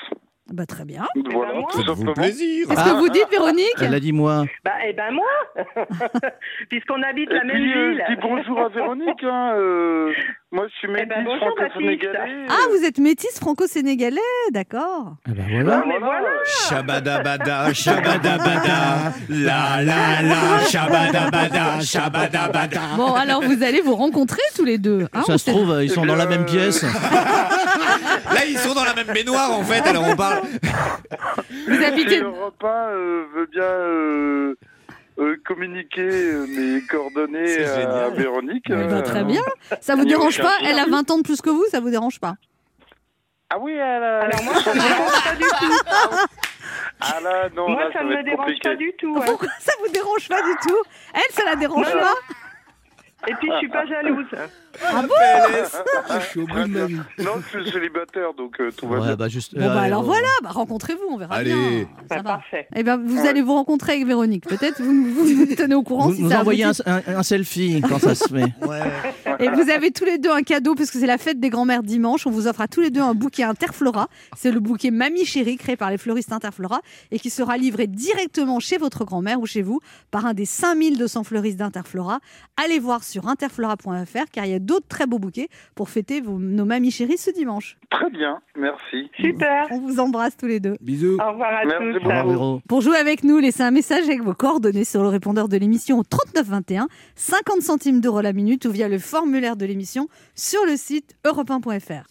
Bah 0.52 0.66
très 0.66 0.84
bien. 0.84 1.04
Voilà, 1.32 1.62
tout 1.72 1.82
simplement. 1.86 2.12
plaisir. 2.12 2.66
Qu'est-ce 2.68 2.84
que 2.84 2.98
vous 2.98 3.08
dites, 3.08 3.26
Véronique 3.30 3.74
Elle 3.80 3.94
a 3.94 3.98
dit 4.00 4.12
moi. 4.12 4.44
Bah, 4.62 4.72
eh 4.86 4.92
ben 4.92 5.10
moi 5.10 5.24
Puisqu'on 6.68 7.02
habite 7.02 7.30
Et 7.30 7.34
la 7.34 7.44
même 7.44 7.56
puis, 7.56 7.72
euh, 7.72 7.90
ville. 7.92 8.04
je 8.08 8.14
dis 8.14 8.20
bonjour 8.20 8.60
à 8.60 8.68
Véronique. 8.68 9.22
Hein, 9.24 9.52
euh, 9.56 10.12
moi, 10.52 10.66
je 10.68 10.74
suis 10.78 10.88
métis 10.88 11.08
ben, 11.08 11.24
bonjour, 11.24 11.46
ma 11.58 11.64
franco-sénégalais. 11.70 12.46
Ah, 12.50 12.68
vous 12.76 12.84
êtes 12.84 12.98
métis 12.98 13.38
franco-sénégalais, 13.40 14.20
d'accord. 14.52 15.14
Ah 15.26 15.30
bah 15.34 15.42
voilà. 15.50 15.82
Mais 15.86 15.98
voilà 15.98 16.28
Shabadabada, 16.68 17.72
shabadabada, 17.72 19.12
la 19.30 19.82
la 19.82 20.22
la, 20.22 20.60
shabadabada, 20.68 21.80
shabadabada. 21.80 22.80
Bon, 22.98 23.14
alors 23.14 23.40
vous 23.42 23.62
allez 23.62 23.80
vous 23.80 23.96
rencontrer 23.96 24.42
tous 24.54 24.64
les 24.64 24.76
deux. 24.76 25.06
hein, 25.14 25.22
Ça 25.26 25.38
se 25.38 25.50
trouve, 25.50 25.70
euh, 25.70 25.84
ils 25.84 25.90
sont 25.90 26.04
dans 26.04 26.16
la 26.16 26.26
même 26.26 26.44
pièce. 26.44 26.82
Là, 26.82 28.44
ils 28.46 28.58
sont 28.58 28.74
dans 28.74 28.84
la 28.84 28.94
même 28.94 29.06
baignoire 29.12 29.50
en 29.58 29.62
fait, 29.62 29.80
alors 29.88 30.04
on 30.06 30.14
parle. 30.16 30.33
Vous 31.68 31.82
habitez- 31.84 32.16
Si 32.16 32.22
Europe 32.22 32.62
1 32.62 32.66
euh, 32.68 33.24
veut 33.34 33.46
bien 33.46 33.62
euh, 33.62 34.54
euh, 35.18 35.36
communiquer 35.46 36.08
mes 36.48 36.80
coordonnées 36.86 37.64
à. 37.64 38.08
Véronique. 38.10 38.64
Eh 38.68 38.72
ben, 38.74 38.92
euh, 38.92 39.02
très 39.02 39.24
bien. 39.24 39.42
Ça 39.80 39.94
vous 39.96 40.04
dérange 40.04 40.40
pas. 40.40 40.54
Elle 40.64 40.78
a 40.78 40.86
20 40.86 41.10
ans 41.10 41.18
de 41.18 41.22
plus 41.22 41.40
que 41.40 41.50
vous, 41.50 41.64
ça 41.70 41.80
vous 41.80 41.90
dérange 41.90 42.20
pas? 42.20 42.34
Ah 43.50 43.58
oui, 43.58 43.72
elle 43.72 44.02
a... 44.02 44.20
Alors 44.22 44.42
moi, 44.42 44.54
ça 44.54 44.74
me 44.74 44.80
dérange 44.80 45.24
pas 45.24 45.34
du 45.36 45.42
tout. 45.44 46.26
Ah 47.00 47.20
là, 47.22 47.48
non, 47.54 47.68
moi, 47.68 47.84
là, 47.84 47.92
ça 47.92 47.98
ça 47.98 48.04
me 48.04 48.22
dérange 48.22 48.38
compliqué. 48.46 48.68
pas 48.68 48.76
du 48.76 48.92
tout. 48.98 49.16
hein. 49.18 49.22
Pourquoi 49.26 49.48
ça 49.58 49.72
vous 49.80 49.92
dérange 49.92 50.28
pas 50.28 50.40
du 50.42 50.52
tout? 50.66 50.82
Elle, 51.12 51.34
ça 51.34 51.42
la 51.44 51.56
dérange 51.56 51.92
Non, 51.92 52.00
pas? 52.00 52.14
Et 53.28 53.34
puis, 53.34 53.50
je 53.52 53.58
suis 53.58 53.68
pas 53.68 53.84
jalouse. 53.84 54.26
Ah 54.82 55.02
bon 55.02 55.08
Ah, 56.08 56.20
je 56.20 56.26
suis 56.26 56.40
au 56.40 56.46
bout 56.46 56.54
de 56.60 56.66
ma 56.66 56.86
vie. 56.86 56.96
Non, 57.18 57.32
je 57.52 57.60
suis 57.60 57.70
célibataire, 57.72 58.34
donc 58.36 58.58
euh, 58.60 58.70
tout 58.76 58.88
va 58.88 58.98
Ouais, 58.98 59.06
bien. 59.06 59.16
bah 59.16 59.28
juste. 59.28 59.54
Bon 59.54 59.66
bah 59.66 59.80
alors 59.82 60.02
voilà, 60.02 60.26
bah, 60.42 60.50
rencontrez-vous, 60.50 61.02
on 61.10 61.16
verra 61.16 61.36
Allez. 61.36 61.52
bien. 61.54 61.86
Ça 62.08 62.16
va. 62.16 62.22
parfait. 62.22 62.66
Eh 62.74 62.82
ben 62.82 62.96
vous 63.04 63.22
Ouais. 63.22 63.28
allez 63.28 63.42
vous 63.42 63.54
rencontrer 63.54 63.92
avec 63.92 64.06
Véronique. 64.06 64.46
Peut-être 64.46 64.80
vous 64.82 65.04
vous, 65.12 65.24
vous 65.24 65.46
tenez 65.56 65.74
au 65.74 65.82
courant 65.82 66.08
Vous 66.08 66.14
si 66.16 66.22
nous 66.22 66.30
ça 66.30 66.40
envoyez 66.40 66.64
un, 66.64 66.70
aboutit. 66.70 66.82
un- 66.86 67.02
un 67.18 67.22
selfie 67.22 67.82
quand 67.88 67.98
ça 67.98 68.14
se 68.14 68.28
fait. 68.28 68.52
Et 69.40 69.48
vous 69.48 69.70
avez 69.70 69.90
tous 69.90 70.04
les 70.04 70.18
deux 70.18 70.30
un 70.30 70.42
cadeau 70.42 70.74
parce 70.74 70.90
que 70.90 70.98
c'est 70.98 71.06
la 71.06 71.18
fête 71.18 71.40
des 71.40 71.50
grands-mères 71.50 71.82
dimanche. 71.82 72.26
On 72.26 72.30
vous 72.30 72.46
offre 72.46 72.60
à 72.60 72.68
tous 72.68 72.80
les 72.80 72.90
deux 72.90 73.00
un 73.00 73.14
bouquet 73.14 73.42
Interflora. 73.44 74.08
C'est 74.36 74.50
le 74.50 74.60
bouquet 74.60 74.90
Mamie 74.90 75.24
Chérie 75.24 75.56
créé 75.56 75.76
par 75.76 75.90
les 75.90 75.98
fleuristes 75.98 76.32
Interflora 76.32 76.80
et 77.10 77.18
qui 77.18 77.30
sera 77.30 77.56
livré 77.56 77.86
directement 77.86 78.60
chez 78.60 78.78
votre 78.78 79.04
grand-mère 79.04 79.40
ou 79.40 79.46
chez 79.46 79.62
vous 79.62 79.80
par 80.10 80.26
un 80.26 80.34
des 80.34 80.44
5200 80.46 81.24
fleuristes 81.24 81.58
d'Interflora. 81.58 82.20
Allez 82.62 82.78
voir 82.78 83.02
sur 83.04 83.28
interflora.fr 83.28 84.24
car 84.32 84.44
il 84.44 84.50
y 84.52 84.54
a 84.54 84.58
d'autres 84.64 84.88
très 84.88 85.06
beaux 85.06 85.18
bouquets 85.18 85.48
pour 85.74 85.88
fêter 85.88 86.20
vos, 86.20 86.38
nos 86.38 86.64
mamies 86.64 86.90
chéries 86.90 87.18
ce 87.18 87.30
dimanche. 87.30 87.76
Très 87.90 88.10
bien, 88.10 88.40
merci. 88.56 89.10
Super. 89.20 89.66
On 89.70 89.78
vous 89.80 90.00
embrasse 90.00 90.36
tous 90.36 90.46
les 90.46 90.60
deux. 90.60 90.76
Bisous. 90.80 91.18
Au 91.24 91.30
revoir 91.32 91.50
à 91.52 91.64
Merci 91.64 91.84
tous. 91.84 91.92
beaucoup. 91.94 92.06
Au 92.06 92.08
revoir, 92.08 92.26
Véro. 92.28 92.60
Pour 92.68 92.80
jouer 92.80 92.96
avec 92.96 93.24
nous, 93.24 93.38
laissez 93.38 93.62
un 93.62 93.70
message 93.70 94.04
avec 94.04 94.22
vos 94.22 94.34
coordonnées 94.34 94.84
sur 94.84 95.02
le 95.02 95.08
répondeur 95.08 95.48
de 95.48 95.56
l'émission 95.56 95.98
au 95.98 96.02
3921, 96.02 96.88
50 97.16 97.62
centimes 97.62 98.00
d'euros 98.00 98.20
la 98.20 98.32
minute 98.32 98.64
ou 98.64 98.70
via 98.70 98.88
le 98.88 98.98
formulaire 98.98 99.56
de 99.56 99.66
l'émission 99.66 100.08
sur 100.34 100.64
le 100.66 100.76
site 100.76 101.14
europe1.fr. 101.24 102.02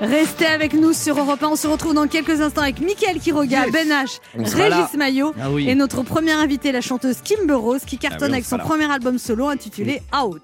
Restez 0.00 0.46
avec 0.46 0.72
nous 0.74 0.92
sur 0.92 1.18
Europe 1.18 1.42
1. 1.42 1.48
On 1.48 1.56
se 1.56 1.66
retrouve 1.66 1.94
dans 1.94 2.06
quelques 2.06 2.40
instants 2.40 2.62
avec 2.62 2.80
Mickaël 2.80 3.18
Quiroga, 3.18 3.64
Yes. 3.66 3.72
Ben 3.72 3.88
H. 3.88 4.18
Régis 4.34 4.94
Maillot 4.96 5.32
Ah 5.40 5.50
oui. 5.50 5.68
et 5.68 5.74
notre 5.74 6.02
première 6.02 6.38
invitée, 6.38 6.72
la 6.72 6.80
chanteuse 6.80 7.20
Kimber 7.22 7.54
Rose, 7.54 7.84
qui 7.86 7.98
cartonne 7.98 8.18
Ah 8.22 8.24
oui, 8.24 8.30
on 8.30 8.34
avec 8.34 8.44
son 8.46 8.56
là. 8.56 8.64
premier 8.64 8.90
album 8.90 9.18
solo 9.18 9.48
intitulé 9.48 10.00
Out. 10.18 10.42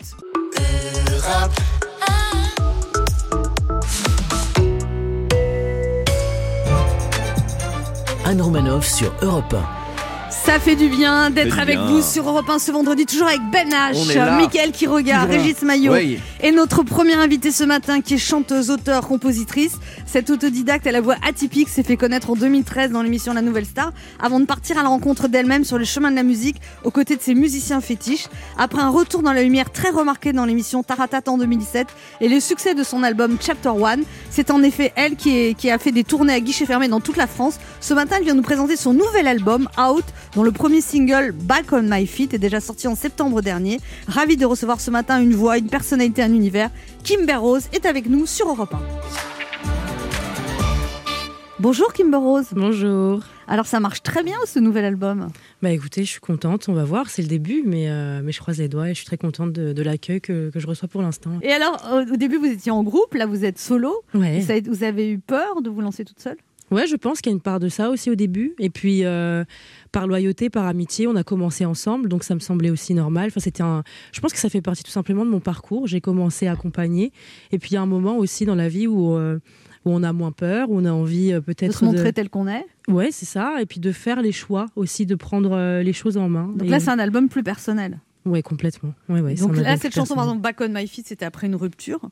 Anne 8.24 8.40
Romanoff 8.42 8.86
sur 8.86 9.12
Europe 9.22 9.54
1. 9.54 9.75
Ça 10.46 10.60
fait 10.60 10.76
du 10.76 10.88
bien 10.88 11.30
d'être 11.30 11.58
avec 11.58 11.76
bien. 11.76 11.86
vous 11.88 12.02
sur 12.02 12.28
Europe 12.28 12.48
1 12.48 12.60
ce 12.60 12.70
vendredi, 12.70 13.04
toujours 13.04 13.26
avec 13.26 13.40
Ben 13.52 13.68
H. 13.68 14.38
Mickaël 14.38 14.70
Toujours 14.70 15.00
là. 15.00 15.24
Régis 15.24 15.60
Maillot 15.62 15.92
Oui. 15.92 16.20
et 16.40 16.52
notre 16.52 16.84
première 16.84 17.18
invitée 17.18 17.50
ce 17.50 17.64
matin 17.64 18.00
qui 18.00 18.14
est 18.14 18.18
chanteuse, 18.18 18.70
auteure, 18.70 19.08
compositrice. 19.08 19.72
Cette 20.06 20.30
autodidacte 20.30 20.86
à 20.86 20.92
la 20.92 21.00
voix 21.00 21.16
atypique 21.26 21.68
s'est 21.68 21.82
fait 21.82 21.96
connaître 21.96 22.30
en 22.30 22.36
2013 22.36 22.92
dans 22.92 23.02
l'émission 23.02 23.32
La 23.34 23.42
Nouvelle 23.42 23.66
Star 23.66 23.92
avant 24.20 24.38
de 24.38 24.44
partir 24.44 24.78
à 24.78 24.82
la 24.84 24.88
rencontre 24.88 25.26
d'elle-même 25.26 25.64
sur 25.64 25.78
les 25.78 25.84
chemins 25.84 26.12
de 26.12 26.16
la 26.16 26.22
musique 26.22 26.56
aux 26.84 26.92
côtés 26.92 27.16
de 27.16 27.22
ses 27.22 27.34
musiciens 27.34 27.80
fétiches. 27.80 28.26
Après 28.56 28.80
un 28.80 28.88
retour 28.90 29.22
dans 29.22 29.32
la 29.32 29.42
lumière 29.42 29.70
très 29.72 29.90
remarqué 29.90 30.32
dans 30.32 30.44
l'émission 30.44 30.84
Taratat 30.84 31.22
en 31.26 31.38
2017 31.38 31.88
et 32.20 32.28
le 32.28 32.38
succès 32.38 32.74
de 32.74 32.84
son 32.84 33.02
album 33.02 33.36
Chapter 33.40 33.70
One, 33.70 34.04
c'est 34.30 34.52
en 34.52 34.62
effet 34.62 34.92
elle 34.94 35.16
qui, 35.16 35.36
est- 35.36 35.54
qui 35.54 35.70
a 35.70 35.78
fait 35.78 35.92
des 35.92 36.04
tournées 36.04 36.34
à 36.34 36.40
guichets 36.40 36.66
fermés 36.66 36.88
dans 36.88 37.00
toute 37.00 37.16
la 37.16 37.26
France. 37.26 37.56
Ce 37.80 37.94
matin, 37.94 38.16
elle 38.18 38.24
vient 38.24 38.34
nous 38.34 38.42
présenter 38.42 38.76
son 38.76 38.92
nouvel 38.94 39.26
album 39.26 39.68
Out, 39.78 40.04
dont 40.36 40.42
le 40.42 40.52
premier 40.52 40.82
single 40.82 41.32
Back 41.32 41.72
on 41.72 41.80
My 41.82 42.06
Feet 42.06 42.34
est 42.34 42.38
déjà 42.38 42.60
sorti 42.60 42.86
en 42.86 42.94
septembre 42.94 43.40
dernier. 43.40 43.80
Ravi 44.06 44.36
de 44.36 44.44
recevoir 44.44 44.82
ce 44.82 44.90
matin 44.90 45.18
une 45.18 45.32
voix, 45.32 45.56
une 45.56 45.68
personnalité, 45.68 46.22
un 46.22 46.34
univers. 46.34 46.68
Kimber 47.04 47.36
Rose 47.36 47.68
est 47.72 47.86
avec 47.86 48.06
nous 48.06 48.26
sur 48.26 48.46
Europe 48.46 48.74
1. 48.74 48.78
Bonjour 51.58 51.90
Kimber 51.94 52.18
Rose. 52.18 52.48
Bonjour. 52.52 53.22
Alors 53.48 53.64
ça 53.64 53.80
marche 53.80 54.02
très 54.02 54.22
bien 54.22 54.36
ce 54.44 54.58
nouvel 54.58 54.84
album. 54.84 55.28
Bah 55.62 55.70
écoutez, 55.70 56.04
je 56.04 56.10
suis 56.10 56.20
contente, 56.20 56.68
on 56.68 56.74
va 56.74 56.84
voir, 56.84 57.08
c'est 57.08 57.22
le 57.22 57.28
début, 57.28 57.62
mais, 57.64 57.88
euh, 57.88 58.20
mais 58.22 58.32
je 58.32 58.40
croise 58.40 58.58
les 58.58 58.68
doigts 58.68 58.90
et 58.90 58.92
je 58.92 58.96
suis 58.98 59.06
très 59.06 59.16
contente 59.16 59.54
de, 59.54 59.72
de 59.72 59.82
l'accueil 59.82 60.20
que, 60.20 60.50
que 60.50 60.60
je 60.60 60.66
reçois 60.66 60.86
pour 60.86 61.00
l'instant. 61.00 61.30
Et 61.40 61.50
alors 61.50 61.82
au 62.12 62.16
début 62.16 62.36
vous 62.36 62.44
étiez 62.44 62.72
en 62.72 62.82
groupe, 62.82 63.14
là 63.14 63.24
vous 63.24 63.46
êtes 63.46 63.58
solo. 63.58 64.02
Ouais. 64.12 64.38
Vous 64.40 64.50
avez, 64.50 64.60
vous 64.60 64.84
avez 64.84 65.10
eu 65.10 65.18
peur 65.18 65.62
de 65.62 65.70
vous 65.70 65.80
lancer 65.80 66.04
toute 66.04 66.20
seule? 66.20 66.36
Ouais, 66.70 66.86
je 66.86 66.96
pense 66.96 67.20
qu'il 67.20 67.30
y 67.30 67.34
a 67.34 67.36
une 67.36 67.40
part 67.42 67.60
de 67.60 67.68
ça 67.68 67.90
aussi 67.90 68.10
au 68.10 68.16
début. 68.16 68.54
Et 68.58 68.70
puis, 68.70 69.04
euh, 69.04 69.44
par 69.92 70.06
loyauté, 70.06 70.50
par 70.50 70.66
amitié, 70.66 71.06
on 71.06 71.16
a 71.16 71.22
commencé 71.24 71.64
ensemble, 71.64 72.08
donc 72.08 72.24
ça 72.24 72.34
me 72.34 72.40
semblait 72.40 72.70
aussi 72.70 72.92
normal. 72.94 73.28
Enfin, 73.28 73.40
c'était 73.40 73.62
un... 73.62 73.82
Je 74.12 74.20
pense 74.20 74.32
que 74.32 74.38
ça 74.38 74.48
fait 74.48 74.60
partie 74.60 74.82
tout 74.82 74.90
simplement 74.90 75.24
de 75.24 75.30
mon 75.30 75.40
parcours. 75.40 75.86
J'ai 75.86 76.00
commencé 76.00 76.46
à 76.46 76.52
accompagner. 76.52 77.12
Et 77.52 77.58
puis, 77.58 77.70
il 77.70 77.74
y 77.74 77.76
a 77.76 77.82
un 77.82 77.86
moment 77.86 78.16
aussi 78.18 78.44
dans 78.44 78.54
la 78.54 78.68
vie 78.68 78.86
où, 78.86 79.14
euh, 79.14 79.38
où 79.84 79.90
on 79.92 80.02
a 80.02 80.12
moins 80.12 80.32
peur, 80.32 80.70
où 80.70 80.78
on 80.78 80.84
a 80.84 80.92
envie 80.92 81.32
euh, 81.32 81.36
De 81.36 81.40
peut-être 81.40 81.78
se 81.78 81.84
montrer 81.84 82.12
tel 82.12 82.28
qu'on 82.28 82.48
est. 82.48 82.66
Ouais, 82.88 83.08
c'est 83.12 83.26
ça. 83.26 83.60
Et 83.60 83.66
puis 83.66 83.80
de 83.80 83.92
faire 83.92 84.20
les 84.22 84.32
choix 84.32 84.66
aussi, 84.76 85.06
de 85.06 85.14
prendre 85.14 85.52
euh, 85.52 85.82
les 85.82 85.92
choses 85.92 86.16
en 86.16 86.28
main. 86.28 86.48
Donc 86.56 86.66
Et- 86.66 86.70
là 86.70 86.80
c'est 86.80 86.90
un 86.90 86.98
album 86.98 87.28
plus 87.28 87.42
personnel. 87.42 88.00
Ouais, 88.24 88.42
complètement. 88.42 88.92
Ouais, 89.08 89.20
ouais, 89.20 89.34
Donc 89.34 89.56
là 89.56 89.76
cette 89.76 89.94
chanson 89.94 90.14
par 90.16 90.24
exemple 90.24 90.42
Back 90.42 90.60
on 90.60 90.68
My 90.68 90.86
Feet 90.88 91.06
c'était 91.06 91.24
après 91.24 91.46
une 91.46 91.54
rupture. 91.54 92.10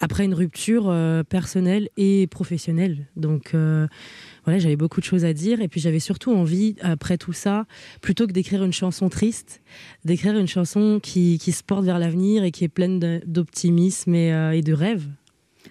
après 0.00 0.24
une 0.26 0.34
rupture 0.34 0.88
euh, 0.90 1.22
personnelle 1.22 1.88
et 1.96 2.26
professionnelle. 2.26 3.06
Donc 3.16 3.54
euh, 3.54 3.86
voilà, 4.44 4.58
j'avais 4.58 4.76
beaucoup 4.76 5.00
de 5.00 5.04
choses 5.04 5.24
à 5.24 5.32
dire 5.32 5.60
et 5.60 5.68
puis 5.68 5.80
j'avais 5.80 6.00
surtout 6.00 6.32
envie, 6.32 6.76
après 6.80 7.18
tout 7.18 7.32
ça, 7.32 7.66
plutôt 8.00 8.26
que 8.26 8.32
d'écrire 8.32 8.64
une 8.64 8.72
chanson 8.72 9.08
triste, 9.08 9.60
d'écrire 10.04 10.36
une 10.36 10.48
chanson 10.48 11.00
qui, 11.02 11.38
qui 11.38 11.52
se 11.52 11.62
porte 11.62 11.84
vers 11.84 11.98
l'avenir 11.98 12.44
et 12.44 12.50
qui 12.50 12.64
est 12.64 12.68
pleine 12.68 13.20
d'optimisme 13.26 14.14
et, 14.14 14.32
euh, 14.32 14.52
et 14.52 14.62
de 14.62 14.72
rêves. 14.72 15.06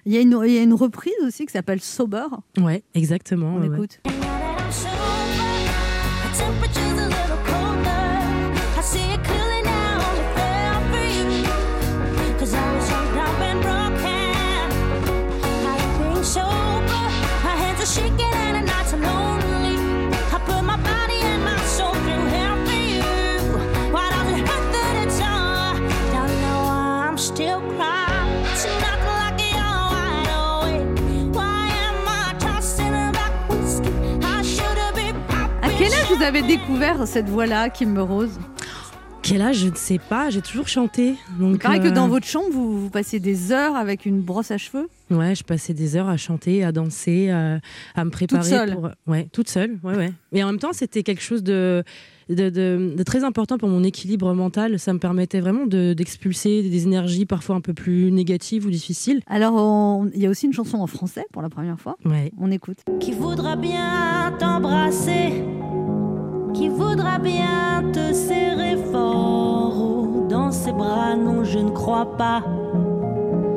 Il 0.06 0.14
y, 0.14 0.18
a 0.18 0.22
une, 0.22 0.40
il 0.46 0.54
y 0.54 0.58
a 0.58 0.64
une 0.64 0.74
reprise 0.74 1.14
aussi 1.26 1.46
qui 1.46 1.52
s'appelle 1.52 1.82
Sober. 1.82 2.26
Ouais, 2.58 2.82
exactement. 2.96 3.56
On 3.56 3.62
ouais. 3.62 3.76
écoute. 3.76 4.00
Vous 36.22 36.28
avez 36.28 36.44
découvert 36.44 37.08
cette 37.08 37.28
voix-là, 37.30 37.72
Kimber 37.72 38.02
Rose 38.02 38.40
Quel 39.24 39.42
âge, 39.42 39.56
je 39.58 39.70
ne 39.70 39.76
sais 39.76 39.98
pas, 39.98 40.30
j'ai 40.30 40.42
toujours 40.42 40.68
chanté. 40.68 41.16
Donc, 41.40 41.54
Il 41.54 41.58
paraît 41.58 41.80
que 41.80 41.88
euh, 41.88 41.92
dans 41.92 42.08
votre 42.08 42.28
chambre, 42.28 42.46
vous, 42.52 42.80
vous 42.80 42.90
passiez 42.92 43.20
des 43.20 43.52
heures 43.52 43.76
avec 43.76 44.06
une 44.06 44.22
brosse 44.22 44.52
à 44.52 44.60
cheveux? 44.60 44.88
Ouais, 45.10 45.34
je 45.34 45.44
passais 45.44 45.74
des 45.74 45.96
heures 45.96 46.10
à 46.10 46.18
chanter, 46.18 46.64
à 46.64 46.72
danser, 46.72 47.32
à, 47.32 47.60
à 47.96 48.06
me 48.06 48.12
préparer. 48.12 48.44
seule 48.48 48.74
pour... 48.76 48.90
Ouais, 49.08 49.30
toute 49.34 49.50
seule. 49.50 49.80
Ouais, 49.84 49.96
ouais. 49.96 50.14
Mais 50.32 50.44
en 50.44 50.48
même 50.48 50.60
temps, 50.60 50.74
c'était 50.74 51.02
quelque 51.02 51.24
chose 51.24 51.42
de, 51.42 51.84
de, 52.30 52.50
de- 52.52 52.94
de 52.96 53.04
très 53.04 53.24
important 53.24 53.58
pour 53.58 53.70
mon 53.70 53.84
équilibre 53.84 54.32
mental. 54.36 54.78
Ça 54.78 54.94
me 54.94 55.00
permettait 55.00 55.40
vraiment 55.40 55.66
de- 55.66 55.94
d'expulser 55.94 56.62
des 56.62 56.84
énergies 56.84 57.26
parfois 57.26 57.56
un 57.56 57.62
peu 57.62 57.74
plus 57.74 58.12
négatives 58.12 58.68
ou 58.68 58.70
difficiles. 58.70 59.22
Alors, 59.26 59.54
on- 59.56 60.08
il 60.14 60.22
y 60.22 60.28
a 60.28 60.30
aussi 60.30 60.46
une 60.46 60.54
chanson 60.54 60.78
en 60.78 60.88
français 60.88 61.26
pour 61.34 61.42
la 61.42 61.50
première 61.50 61.80
fois. 61.80 61.98
Ouais. 62.06 62.32
On 62.40 62.52
écoute. 62.52 62.78
Qui 63.00 63.12
voudra 63.12 63.56
bien 63.56 64.34
t'embrasser, 64.38 65.44
qui 66.54 66.70
voudra 66.70 67.18
bien 67.20 67.84
te 67.94 68.14
serrer 68.14 68.78
fort 68.92 70.26
dans 70.30 70.52
ses 70.52 70.72
bras. 70.72 71.16
Non, 71.16 71.44
je 71.44 71.60
ne 71.60 71.70
crois 71.70 72.18
pas. 72.18 72.42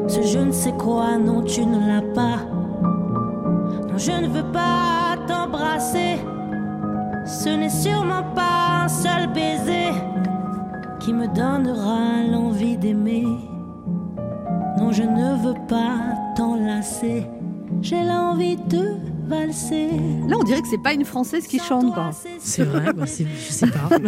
Ce 0.08 0.22
je 0.22 0.38
ne 0.38 0.52
sais 0.52 0.72
quoi, 0.72 1.16
non, 1.18 1.42
tu 1.42 1.64
ne 1.64 1.78
l'as 1.86 2.12
pas. 2.14 2.38
Non, 3.88 3.96
je 3.96 4.12
ne 4.12 4.28
veux 4.28 4.50
pas 4.52 5.16
t'embrasser. 5.26 6.18
Ce 7.24 7.48
n'est 7.48 7.70
sûrement 7.70 8.24
pas 8.34 8.84
un 8.84 8.88
seul 8.88 9.32
baiser 9.32 9.92
qui 11.00 11.12
me 11.12 11.26
donnera 11.26 12.22
l'envie 12.30 12.76
d'aimer. 12.76 13.26
Non, 14.78 14.92
je 14.92 15.02
ne 15.02 15.36
veux 15.42 15.66
pas 15.68 16.34
t'enlacer. 16.36 17.26
J'ai 17.80 18.02
l'envie 18.02 18.56
de 18.56 19.13
valser. 19.26 19.88
Là, 20.28 20.36
on 20.38 20.42
dirait 20.42 20.62
que 20.62 20.68
c'est 20.68 20.82
pas 20.82 20.92
une 20.92 21.04
française 21.04 21.46
qui 21.46 21.58
chante, 21.58 21.92
quoi. 21.92 22.10
C'est 22.38 22.64
vrai, 22.64 22.92
bah, 22.92 23.04
je 23.06 23.52
sais 23.52 23.66
pas. 23.66 23.90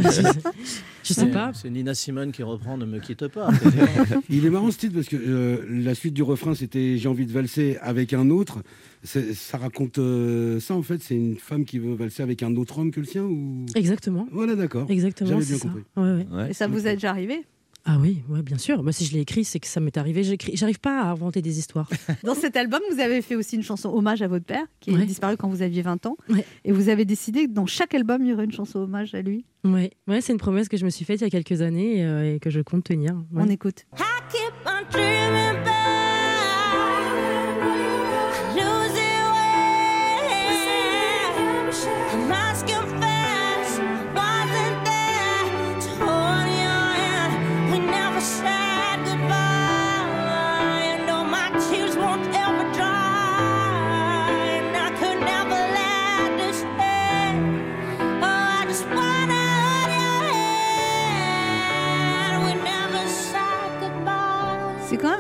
Je, 1.03 1.15
sais 1.15 1.27
pas. 1.27 1.53
C'est 1.55 1.71
Nina 1.71 1.95
Simone 1.95 2.33
qui 2.33 2.43
reprend 2.43 2.77
Ne 2.77 2.85
me 2.85 2.99
quitte 2.99 3.29
pas. 3.29 3.49
Il 4.29 4.45
est 4.45 4.51
marrant 4.51 4.73
ce 4.73 4.79
titre 4.79 4.95
parce 4.95 5.07
que 5.07 5.15
euh, 5.17 5.65
la 5.71 5.95
suite 5.95 6.15
du 6.15 6.25
refrain 6.25 6.57
c'était 6.57 6.99
J'ai 6.99 7.09
envie 7.09 7.27
de 7.27 7.33
valser 7.33 7.79
avec 7.81 8.13
un 8.13 8.29
autre. 8.29 8.59
Ça 9.05 9.57
raconte 9.57 9.99
euh, 9.99 10.59
ça 10.59 10.75
en 10.75 10.83
fait. 10.83 11.01
C'est 11.01 11.15
une 11.15 11.37
femme 11.37 11.65
qui 11.65 11.79
veut 11.79 11.95
valser 11.95 12.25
avec 12.25 12.43
un 12.43 12.57
autre 12.57 12.81
homme 12.81 12.91
que 12.91 12.99
le 12.99 13.07
sien 13.07 13.23
ou? 13.23 13.67
Exactement. 13.77 14.27
Voilà, 14.33 14.57
d'accord. 14.57 14.87
Exactement. 14.89 15.31
J'avais 15.31 15.45
bien 15.45 15.57
ça. 15.59 15.69
compris. 15.69 15.85
Ouais, 15.97 16.27
ouais. 16.33 16.51
Et 16.51 16.55
ça 16.55 16.67
vous 16.67 16.89
est 16.89 16.95
déjà 16.95 17.11
arrivé? 17.11 17.45
Ah 17.89 17.99
oui, 18.01 18.23
ouais, 18.29 18.43
bien 18.43 18.59
sûr. 18.59 18.83
Bah, 18.83 18.91
si 18.91 19.05
je 19.05 19.13
l'ai 19.15 19.21
écrit, 19.21 19.45
c'est 19.45 19.61
que 19.61 19.67
ça 19.69 19.79
m'est 19.79 19.97
arrivé. 19.97 20.25
J'écris- 20.25 20.57
J'arrive 20.57 20.81
pas 20.81 21.03
à 21.03 21.11
inventer 21.11 21.41
des 21.41 21.59
histoires. 21.61 21.89
Dans 22.25 22.35
cet 22.35 22.57
album, 22.57 22.81
vous 22.93 22.99
avez 22.99 23.23
fait 23.23 23.37
aussi 23.37 23.55
une 23.55 23.63
chanson 23.63 23.91
hommage 23.91 24.23
à 24.23 24.29
votre 24.29 24.45
père, 24.45 24.65
qui 24.81 24.91
est 24.91 24.95
Ouais. 24.95 25.05
disparu 25.07 25.37
quand 25.37 25.49
vous 25.49 25.63
aviez 25.63 25.83
20 25.83 26.05
ans. 26.07 26.17
Et 26.65 26.73
vous 26.73 26.89
avez 26.89 27.05
décidé 27.05 27.47
que 27.47 27.53
dans 27.53 27.67
chaque 27.67 27.95
album, 27.95 28.23
il 28.25 28.29
y 28.31 28.33
aurait 28.33 28.45
une 28.47 28.53
chanson 28.53 28.81
hommage 28.81 29.15
à 29.15 29.23
lui. 29.23 29.45
Ouais, 29.65 29.93
ouais 30.09 30.21
c'est 30.21 30.33
une 30.33 30.39
promesse 30.39 30.69
que 30.69 30.77
je 30.77 30.85
me 30.85 30.91
suis 30.91 31.05
faite 31.05 31.21
il 31.21 31.25
y 31.25 31.27
a 31.27 31.31
quelques 31.31 31.63
années 31.63 32.05
euh, 32.05 32.35
et 32.35 32.41
que 32.41 32.51
je 32.51 32.61
compte 32.61 32.83
tenir. 32.85 33.15
Ouais. 33.33 33.43
On 33.47 33.49
écoute. 33.49 33.87
I 33.99 34.03
keep 34.31 34.53
on 34.67 35.76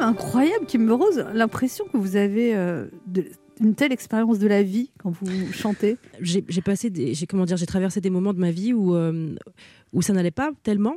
incroyable, 0.07 0.67
Kim 0.67 0.91
Rose, 0.91 1.25
l'impression 1.35 1.85
que 1.93 1.97
vous 1.97 2.17
avez 2.17 2.55
euh, 2.55 2.87
de- 3.07 3.27
une 3.61 3.75
telle 3.75 3.93
expérience 3.93 4.39
de 4.39 4.47
la 4.47 4.63
vie 4.63 4.91
quand 4.99 5.11
vous 5.11 5.53
chantez. 5.53 5.97
j'ai 6.21 6.43
passé 6.63 6.91
des, 6.91 7.15
comment 7.29 7.47
dire, 7.47 7.57
j'ai 7.57 7.67
traversé 7.67 8.01
des 8.01 8.11
moments 8.11 8.35
de 8.35 8.39
ma 8.39 8.51
vie 8.51 8.73
où 8.75 8.95
euh, 8.95 9.35
où 9.93 10.03
ça 10.03 10.13
n'allait 10.13 10.31
pas 10.31 10.51
tellement 10.63 10.97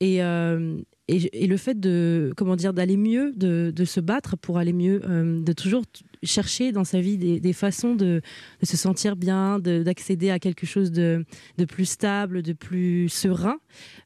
et 0.00 0.22
euh, 0.22 0.80
et, 1.06 1.46
le 1.48 1.56
fait 1.56 1.78
de 1.78 2.32
comment 2.36 2.54
dire 2.54 2.72
d'aller 2.72 2.96
mieux, 2.96 3.32
de, 3.32 3.72
de 3.74 3.84
se 3.84 3.98
battre 3.98 4.36
pour 4.36 4.58
aller 4.58 4.72
mieux, 4.72 5.00
euh, 5.08 5.40
de 5.42 5.52
toujours 5.52 5.82
chercher 6.22 6.70
dans 6.70 6.84
sa 6.84 7.00
vie 7.00 7.16
des, 7.18 7.40
des 7.40 7.52
façons 7.52 7.96
de, 7.96 8.20
de 8.60 8.66
se 8.66 8.76
sentir 8.76 9.16
bien, 9.16 9.58
de- 9.58 9.82
d'accéder 9.82 10.30
à 10.30 10.38
quelque 10.38 10.66
chose 10.66 10.92
de, 10.92 11.24
de 11.58 11.64
plus 11.64 11.86
stable, 11.86 12.42
de 12.42 12.52
plus 12.52 13.08
serein. 13.08 13.56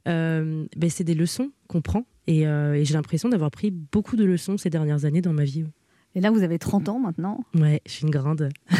ben 0.07 0.67
c'est 0.88 1.05
des 1.05 1.14
leçons 1.14 1.51
qu'on 1.69 1.83
prend 1.83 2.07
et, 2.27 2.47
euh, 2.47 2.75
et 2.75 2.85
j'ai 2.85 2.95
l'impression 2.95 3.29
d'avoir 3.29 3.51
pris 3.51 3.71
beaucoup 3.71 4.17
de 4.17 4.25
leçons 4.25 4.57
ces 4.57 4.71
dernières 4.71 5.05
années 5.05 5.21
dans 5.21 5.33
ma 5.33 5.45
vie. 5.45 5.65
Et 6.17 6.21
là, 6.21 6.31
vous 6.31 6.45
avez 6.45 6.61
30 6.61 6.89
ans 6.91 7.01
maintenant. 7.01 7.41
Ouais, 7.57 7.83
je 7.87 7.91
suis 7.91 8.05
une 8.05 8.11
grande. 8.11 8.49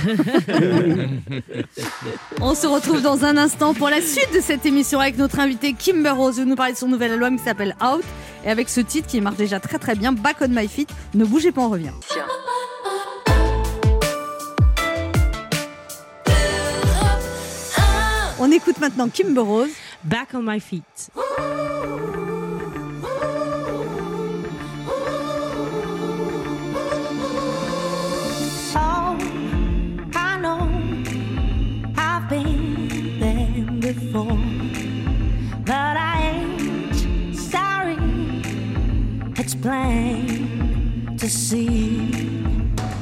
On 2.41 2.55
se 2.55 2.69
retrouve 2.69 3.03
dans 3.03 3.25
un 3.25 3.37
instant 3.37 3.75
pour 3.75 3.89
la 3.89 4.01
suite 4.01 4.33
de 4.33 4.41
cette 4.41 4.65
émission 4.67 5.01
avec 5.01 5.19
notre 5.19 5.41
invité 5.41 5.73
Kimber 5.73 6.11
Rose. 6.11 6.39
Elle 6.39 6.45
nous 6.45 6.55
parler 6.55 6.75
de 6.75 6.79
son 6.79 6.87
nouvel 6.87 7.11
album 7.13 7.37
qui 7.37 7.43
s'appelle 7.43 7.75
Out. 7.83 8.05
Et 8.45 8.51
avec 8.51 8.69
ce 8.69 8.81
titre 8.81 9.09
qui 9.09 9.21
marche 9.21 9.37
déjà 9.37 9.59
très 9.59 9.81
très 9.81 9.97
bien, 9.97 10.13
Back 10.13 10.37
on 10.43 10.49
My 10.49 10.69
Feet. 10.69 10.89
Ne 11.15 11.25
bougez 11.25 11.51
pas, 11.51 11.63
on 11.63 11.71
revient. 11.71 11.91
On 18.39 18.51
écoute 18.53 18.79
maintenant 18.79 19.09
Kimber 19.09 19.41
Rose. 19.41 19.71
Back 20.05 20.29
on 20.35 20.43
My 20.43 20.61
Feet. 20.61 21.11
Plain 39.65 41.17
to 41.17 41.27
see. 41.27 42.11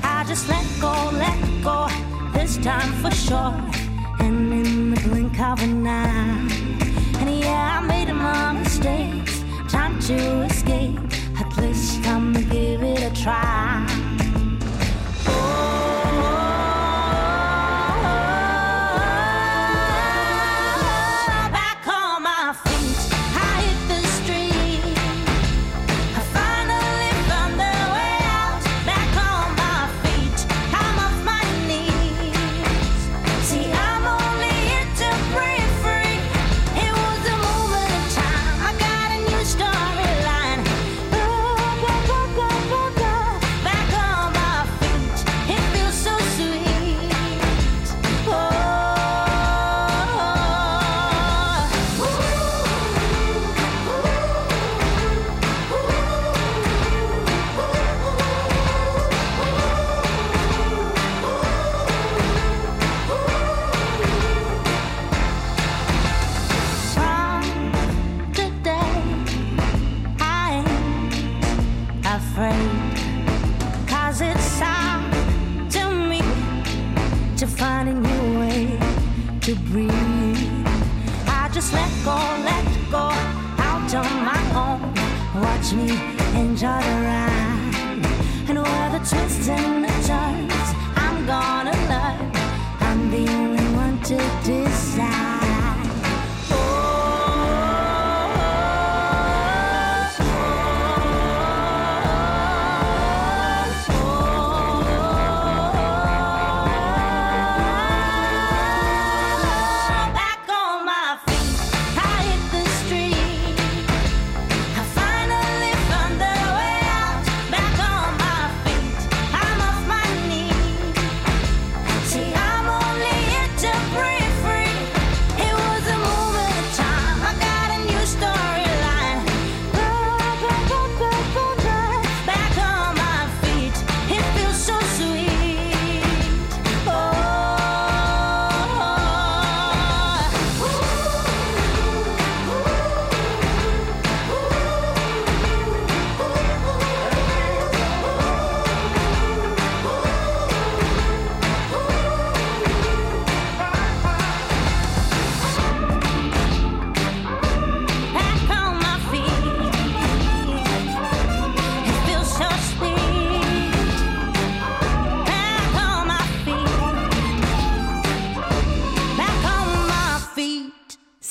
I 0.05 0.22
just 0.29 0.48
let 0.48 0.64
go, 0.81 0.94
let 1.12 1.40
go 1.61 1.88
this 2.33 2.57
time 2.59 2.92
for 3.03 3.11
sure, 3.11 3.53
and 4.20 4.53
in 4.53 4.90
the 4.94 5.01
blink 5.09 5.40
of 5.40 5.61
an 5.61 5.85
eye. 5.85 6.48
And 7.18 7.31
yeah, 7.40 7.81
I 7.81 7.85
made 7.85 8.12
my 8.14 8.53
mistakes. 8.53 9.42
Time 9.68 9.98
to 10.03 10.42
escape. 10.42 11.01
At 11.40 11.51
least 11.57 12.07
I'm 12.07 12.33
gonna 12.33 12.46
give 12.46 12.81
it 12.85 13.03
a 13.11 13.22
try. 13.22 14.12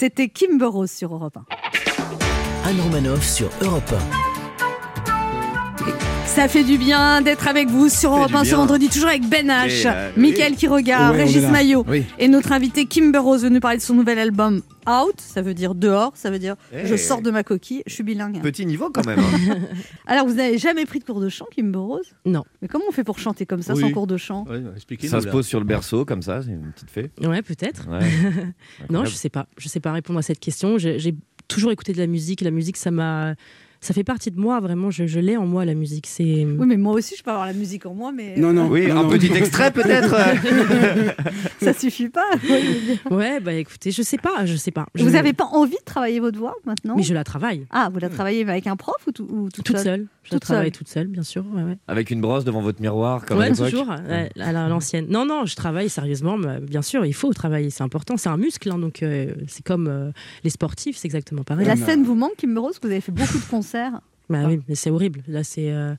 C'était 0.01 0.29
Kimber 0.29 0.65
Rose 0.65 0.89
sur 0.89 1.13
Europe 1.13 1.37
1. 1.37 2.67
Anne 2.67 2.81
Romanoff 2.81 3.23
sur 3.23 3.51
Europe 3.61 3.93
Ça 6.25 6.47
fait 6.47 6.63
du 6.63 6.79
bien 6.79 7.21
d'être 7.21 7.47
avec 7.47 7.69
vous 7.69 7.87
sur 7.87 8.09
Europe 8.11 8.29
du 8.31 8.35
1 8.35 8.43
ce 8.45 8.55
vendredi, 8.55 8.89
toujours 8.89 9.09
avec 9.09 9.29
Ben 9.29 9.47
H, 9.47 9.83
euh, 9.85 10.09
est 11.11 11.23
Régis. 11.23 11.43
Maillot 11.51 11.85
Oui. 11.87 12.03
et 12.17 12.27
notre 12.29 12.51
invité 12.51 12.87
Kimber 12.87 13.19
Rose 13.19 13.43
venu 13.43 13.59
parler 13.59 13.77
de 13.77 13.83
son 13.83 13.93
nouvel 13.93 14.17
album 14.17 14.63
Out, 14.89 15.20
ça 15.20 15.41
veut 15.41 15.54
dire 15.54 15.76
dehors, 15.76 16.12
ça 16.15 16.32
veut 16.32 16.39
dire 16.39 16.56
Eh. 16.74 16.86
je 16.86 16.96
sors 16.96 17.22
de 17.22 17.30
ma 17.32 17.44
coquille, 17.44 17.84
je 17.88 17.94
suis 17.94 18.04
bilingue. 18.04 18.41
Petit 18.41 18.65
niveau 18.65 18.89
quand 18.91 19.06
même. 19.06 19.20
hein. 19.20 19.58
Alors 20.08 20.28
vous 20.28 20.34
n'avez 20.36 20.58
jamais 20.58 20.86
pris 20.86 21.00
de 21.00 21.04
cours 21.04 21.22
de 21.22 21.30
chant, 21.30 21.46
Kimber 21.56 21.78
Rose 21.80 22.12
Non. 22.26 22.44
Mais 22.62 22.67
comment 22.67 22.86
on 22.88 22.91
fait 22.91 23.04
pour 23.04 23.20
chanter 23.20 23.46
comme 23.46 23.62
ça 23.62 23.74
Oui. 23.74 23.82
sans 23.82 23.91
cours 23.91 24.08
de 24.08 24.17
chant? 24.17 24.46
Ça 25.08 25.22
se 25.22 25.28
pose 25.28 25.46
sur 25.46 25.60
le 25.60 25.65
berceau 25.65 26.06
comme 26.06 26.22
ça, 26.22 26.41
c'est 26.41 26.52
une 26.52 26.72
petite 26.72 26.89
fée. 26.91 27.12
Ouais, 27.22 27.41
peut-être. 27.41 27.88
Ouais. 27.89 28.00
non, 28.89 29.06
je 29.06 29.12
sais 29.13 29.30
pas. 29.30 29.48
Je 29.58 29.67
sais 29.70 29.80
pas 29.80 29.91
répondre 29.91 30.20
à 30.20 30.22
cette 30.24 30.39
question. 30.39 30.78
J'ai 30.78 31.00
j'ai 31.00 31.15
toujours 31.48 31.72
écouté 31.72 31.91
de 31.94 31.98
la 31.98 32.08
musique. 32.08 32.41
La 32.41 32.52
musique, 32.52 32.78
ça 32.78 32.91
m'a, 32.91 33.36
ça 33.82 33.94
fait 33.94 34.04
partie 34.04 34.32
de 34.32 34.39
moi. 34.39 34.60
Vraiment, 34.60 34.91
je, 34.91 35.08
je 35.08 35.20
l'ai 35.20 35.36
en 35.38 35.46
moi 35.46 35.65
la 35.65 35.74
musique. 35.74 36.06
C'est. 36.08 36.46
Oui, 36.46 36.65
mais 36.67 36.78
moi 36.78 36.94
aussi 36.94 37.15
je 37.17 37.24
peux 37.24 37.32
avoir 37.32 37.48
la 37.48 37.54
musique 37.54 37.86
en 37.86 37.94
moi, 37.94 38.12
mais 38.12 38.36
Non, 38.38 38.54
non. 38.54 38.67
Oui, 38.70 38.88
non, 38.88 39.00
un 39.00 39.04
non. 39.04 39.10
petit 39.10 39.34
extrait 39.34 39.72
peut-être. 39.72 40.15
ça 41.62 41.74
suffit 41.74 42.10
pas. 42.10 42.22
Ouais, 43.10 43.39
bah 43.39 43.54
écoutez, 43.54 43.91
je 43.91 44.02
sais 44.02 44.17
pas, 44.17 44.46
je 44.46 44.56
sais 44.56 44.72
pas. 44.72 44.86
Je- 44.96 45.04
Vous 45.04 45.12
n'avez 45.12 45.34
pas 45.34 45.46
envie 45.46 45.72
de 45.76 45.84
travailler 45.86 46.20
votre 46.20 46.38
voix 46.39 46.56
maintenant 46.65 46.96
Mais 46.96 47.04
je 47.04 47.13
la 47.13 47.24
travaille. 47.24 47.65
Ah, 47.72 47.89
vous 47.91 48.00
la 48.00 48.10
travaillez 48.10 48.41
avec 48.48 48.67
un 48.67 48.76
prof 48.76 48.96
ou, 49.08 49.12
tout, 49.12 49.28
ou 49.30 49.50
toute, 49.50 49.65
Toute 49.65 49.78
seule. 49.78 50.08
Je 50.24 50.30
la 50.30 50.36
Toute 50.36 50.41
travaille 50.44 50.65
seule. 50.65 50.72
toute 50.72 50.88
seule, 50.88 51.08
bien 51.08 51.24
sûr. 51.24 51.44
Ouais, 51.54 51.63
ouais. 51.63 51.78
Avec 51.88 52.12
une 52.12 52.22
brosse 52.22 52.44
devant 52.46 52.62
votre 52.62 52.80
miroir 52.82 53.26
comme 53.26 53.39
Ouais, 53.39 53.52
toujours, 53.52 53.88
ouais, 53.89 54.30
à 54.39 54.52
la- 54.52 54.65
à 54.65 54.70
l'ancienne. 54.70 55.08
Non, 55.10 55.26
non, 55.26 55.46
je 55.46 55.56
travaille 55.56 55.89
sérieusement, 55.89 56.38
mais 56.38 56.60
bien 56.60 56.82
sûr, 56.84 57.06
il 57.06 57.13
faut 57.13 57.34
travailler, 57.34 57.70
c'est 57.72 57.84
important, 57.84 58.17
c'est 58.17 58.30
un 58.30 58.38
muscle, 58.38 58.70
hein, 58.72 58.78
donc 58.78 59.02
euh, 59.04 59.34
c'est 59.48 59.65
comme 59.65 59.88
euh, 59.88 60.12
les 60.44 60.50
sportifs, 60.52 60.98
c'est 60.98 61.08
exactement 61.08 61.44
pareil. 61.44 61.65
La 61.65 61.76
scène 61.76 62.04
vous 62.04 62.15
manque, 62.15 62.36
Kimber 62.38 62.60
Rose, 62.62 62.78
que 62.80 62.88
vous 62.88 62.91
avez 62.91 63.02
fait 63.02 63.12
beaucoup 63.12 63.38
de 63.38 63.50
concerts. 63.50 63.70
Bah 64.29 64.43
oui, 64.47 64.60
mais 64.67 64.75
c'est 64.75 64.89
horrible, 64.89 65.21
là 65.27 65.43
c'est... 65.43 65.71
euh, 65.71 65.95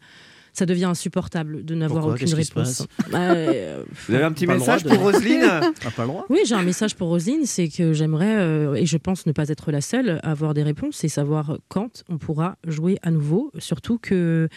ça 0.54 0.66
devient 0.66 0.85
insupportable 0.85 1.64
de 1.64 1.74
n'avoir 1.74 2.02
Pourquoi? 2.02 2.14
aucune 2.22 2.35
réponse. 2.35 2.87
Bah, 3.11 3.32
euh, 3.32 3.85
Vous 4.06 4.14
avez 4.14 4.24
un 4.24 4.32
petit 4.32 4.46
message 4.46 4.82
de- 4.85 4.90
pour 4.90 5.00
Roselyne? 5.00 5.44
Ah, 5.85 5.90
pas 5.90 6.02
le 6.02 6.08
droit. 6.08 6.26
Oui, 6.28 6.40
j'ai 6.44 6.54
un 6.54 6.62
message 6.62 6.94
pour 6.94 7.08
Roselyne, 7.08 7.46
c'est 7.46 7.68
que 7.68 7.94
j'aimerais, 7.94 8.37
euh, 8.37 8.74
et 8.74 8.85
je 8.85 8.98
pense 8.98 9.24
ne 9.24 9.32
pas 9.32 9.48
être 9.48 9.72
la 9.72 9.80
seule, 9.80 10.20
à 10.22 10.30
avoir 10.32 10.52
des 10.52 10.62
réponses 10.62 11.04
et 11.04 11.08
savoir 11.08 11.56
quand 11.68 12.04
on 12.11 12.18
pourra 12.18 12.56
jouer 12.66 12.98
à 13.02 13.11
nouveau. 13.11 13.50
Surtout 13.58 13.96
que, 13.98 14.48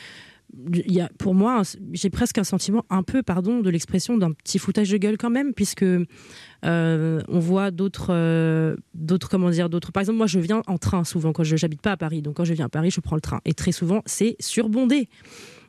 y 0.71 1.01
a, 1.01 1.09
pour 1.17 1.35
moi, 1.35 1.61
j'ai 1.93 2.09
presque 2.09 2.37
un 2.37 2.43
sentiment 2.43 2.85
un 2.89 3.03
peu, 3.03 3.23
pardon, 3.23 3.59
de 3.59 3.69
l'expression 3.69 4.17
d'un 4.17 4.31
petit 4.31 4.59
foutage 4.59 4.89
de 4.89 4.97
gueule 4.97 5.17
quand 5.17 5.29
même, 5.29 5.53
puisque 5.53 5.83
euh, 5.83 7.21
on 7.27 7.39
voit 7.39 7.71
d'autres, 7.71 8.07
euh, 8.09 8.75
d'autres, 8.93 9.29
comment 9.29 9.49
dire, 9.49 9.69
d'autres. 9.69 9.91
Par 9.91 10.01
exemple, 10.01 10.17
moi, 10.17 10.27
je 10.27 10.39
viens 10.39 10.61
en 10.67 10.77
train 10.77 11.03
souvent 11.03 11.33
quand 11.33 11.43
je 11.43 11.55
n'habite 11.61 11.81
pas 11.81 11.91
à 11.91 11.97
Paris. 11.97 12.21
Donc, 12.21 12.35
quand 12.35 12.45
je 12.45 12.53
viens 12.53 12.65
à 12.65 12.69
Paris, 12.69 12.91
je 12.91 13.01
prends 13.01 13.15
le 13.15 13.21
train. 13.21 13.41
Et 13.45 13.53
très 13.53 13.71
souvent, 13.71 14.01
c'est 14.05 14.35
surbondé. 14.39 15.09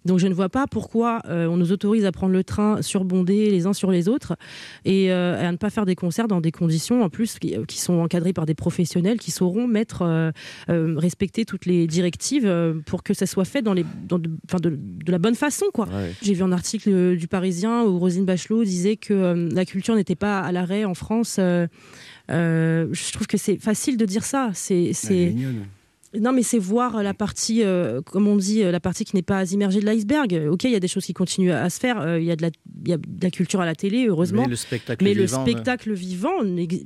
Donc 0.06 0.18
je 0.18 0.26
ne 0.26 0.34
vois 0.34 0.48
pas 0.48 0.66
pourquoi 0.66 1.20
euh, 1.28 1.46
on 1.46 1.56
nous 1.56 1.72
autorise 1.72 2.04
à 2.04 2.12
prendre 2.12 2.32
le 2.32 2.44
train 2.44 2.80
surbondé 2.82 3.50
les 3.50 3.66
uns 3.66 3.72
sur 3.72 3.90
les 3.90 4.08
autres 4.08 4.36
et 4.84 5.12
euh, 5.12 5.48
à 5.48 5.52
ne 5.52 5.56
pas 5.56 5.70
faire 5.70 5.84
des 5.84 5.96
concerts 5.96 6.28
dans 6.28 6.40
des 6.40 6.52
conditions 6.52 7.02
en 7.02 7.10
plus 7.10 7.38
qui, 7.38 7.54
qui 7.66 7.80
sont 7.80 7.94
encadrées 7.94 8.32
par 8.32 8.46
des 8.46 8.54
professionnels 8.54 9.18
qui 9.18 9.30
sauront 9.30 9.66
mettre, 9.66 10.02
euh, 10.02 10.30
euh, 10.70 10.94
respecter 10.96 11.44
toutes 11.44 11.66
les 11.66 11.86
directives 11.86 12.46
euh, 12.46 12.74
pour 12.86 13.02
que 13.02 13.14
ça 13.14 13.26
soit 13.26 13.44
fait 13.44 13.62
dans 13.62 13.74
les, 13.74 13.84
dans 14.08 14.18
de, 14.18 14.30
enfin, 14.48 14.58
de, 14.58 14.70
de 14.70 15.12
la 15.12 15.18
bonne 15.18 15.34
façon 15.34 15.66
quoi. 15.74 15.86
Ouais. 15.86 16.12
J'ai 16.22 16.34
vu 16.34 16.42
un 16.42 16.52
article 16.52 16.90
euh, 16.90 17.16
du 17.16 17.28
Parisien 17.28 17.84
où 17.84 17.98
Rosine 17.98 18.24
Bachelot 18.24 18.64
disait 18.64 18.96
que 18.96 19.12
euh, 19.12 19.48
la 19.52 19.64
culture 19.64 19.94
n'était 19.94 20.16
pas 20.16 20.40
à 20.40 20.52
l'arrêt 20.52 20.84
en 20.84 20.94
France. 20.94 21.36
Euh, 21.38 21.66
euh, 22.30 22.88
je 22.92 23.12
trouve 23.12 23.26
que 23.26 23.36
c'est 23.36 23.56
facile 23.58 23.96
de 23.96 24.04
dire 24.04 24.24
ça. 24.24 24.50
C'est, 24.54 24.92
c'est... 24.92 25.34
Non, 26.20 26.32
mais 26.32 26.42
c'est 26.42 26.58
voir 26.58 27.02
la 27.02 27.14
partie, 27.14 27.62
euh, 27.62 28.00
comme 28.02 28.26
on 28.26 28.36
dit, 28.36 28.62
euh, 28.62 28.70
la 28.70 28.80
partie 28.80 29.04
qui 29.04 29.16
n'est 29.16 29.22
pas 29.22 29.50
immergée 29.52 29.80
de 29.80 29.86
l'iceberg. 29.86 30.48
Ok, 30.50 30.64
il 30.64 30.70
y 30.70 30.74
a 30.76 30.80
des 30.80 30.88
choses 30.88 31.04
qui 31.04 31.12
continuent 31.12 31.52
à 31.52 31.68
se 31.70 31.78
faire. 31.80 32.00
euh, 32.00 32.18
Il 32.20 32.24
y, 32.26 32.30
a 32.30 32.36
de 32.36 32.42
la- 32.42 32.50
il 32.84 32.90
y 32.90 32.92
a 32.92 32.96
de 32.96 33.02
la 33.22 33.30
culture 33.30 33.60
à 33.60 33.66
la 33.66 33.74
télé, 33.74 34.06
heureusement. 34.08 34.42
Mais 34.42 34.48
le 34.48 34.56
spectacle 34.56 35.04
Mais 35.04 35.14
le 35.14 35.24
vivant, 35.24 35.42
spectacle 35.42 35.92
vivant, 35.92 36.30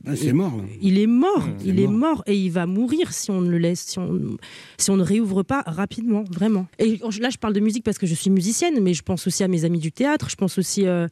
Ah, 0.07 0.17
c'est 0.17 0.33
mort. 0.33 0.53
Il 0.81 0.99
est 0.99 1.07
mort. 1.07 1.47
Mmh, 1.47 1.57
il 1.65 1.81
est 1.81 1.87
mort. 1.87 1.93
mort 2.17 2.23
et 2.27 2.37
il 2.37 2.51
va 2.51 2.67
mourir 2.67 3.13
si 3.13 3.31
on 3.31 3.41
ne 3.41 3.51
le 3.51 3.59
laisse, 3.59 3.81
si 3.81 3.99
on, 3.99 4.37
si 4.79 4.91
on 4.91 4.97
ne 4.97 5.03
réouvre 5.03 5.43
pas 5.43 5.63
rapidement, 5.67 6.25
vraiment. 6.31 6.67
Et 6.79 6.99
là, 7.21 7.31
je 7.31 7.39
parle 7.39 7.55
de 7.55 7.61
musique 7.61 7.85
parce 7.85 7.99
que 7.99 8.07
je 8.07 8.15
suis 8.15 8.31
musicienne, 8.31 8.81
mais 8.81 8.95
je 8.95 9.03
pense 9.03 9.27
aussi 9.27 9.43
à 9.45 9.49
mes 9.49 9.65
amis 9.65 9.79
du 9.79 9.93
théâtre. 9.93 10.29
Je 10.31 10.37
pense 10.37 10.59
aussi 10.59 10.87
euh, 10.87 11.07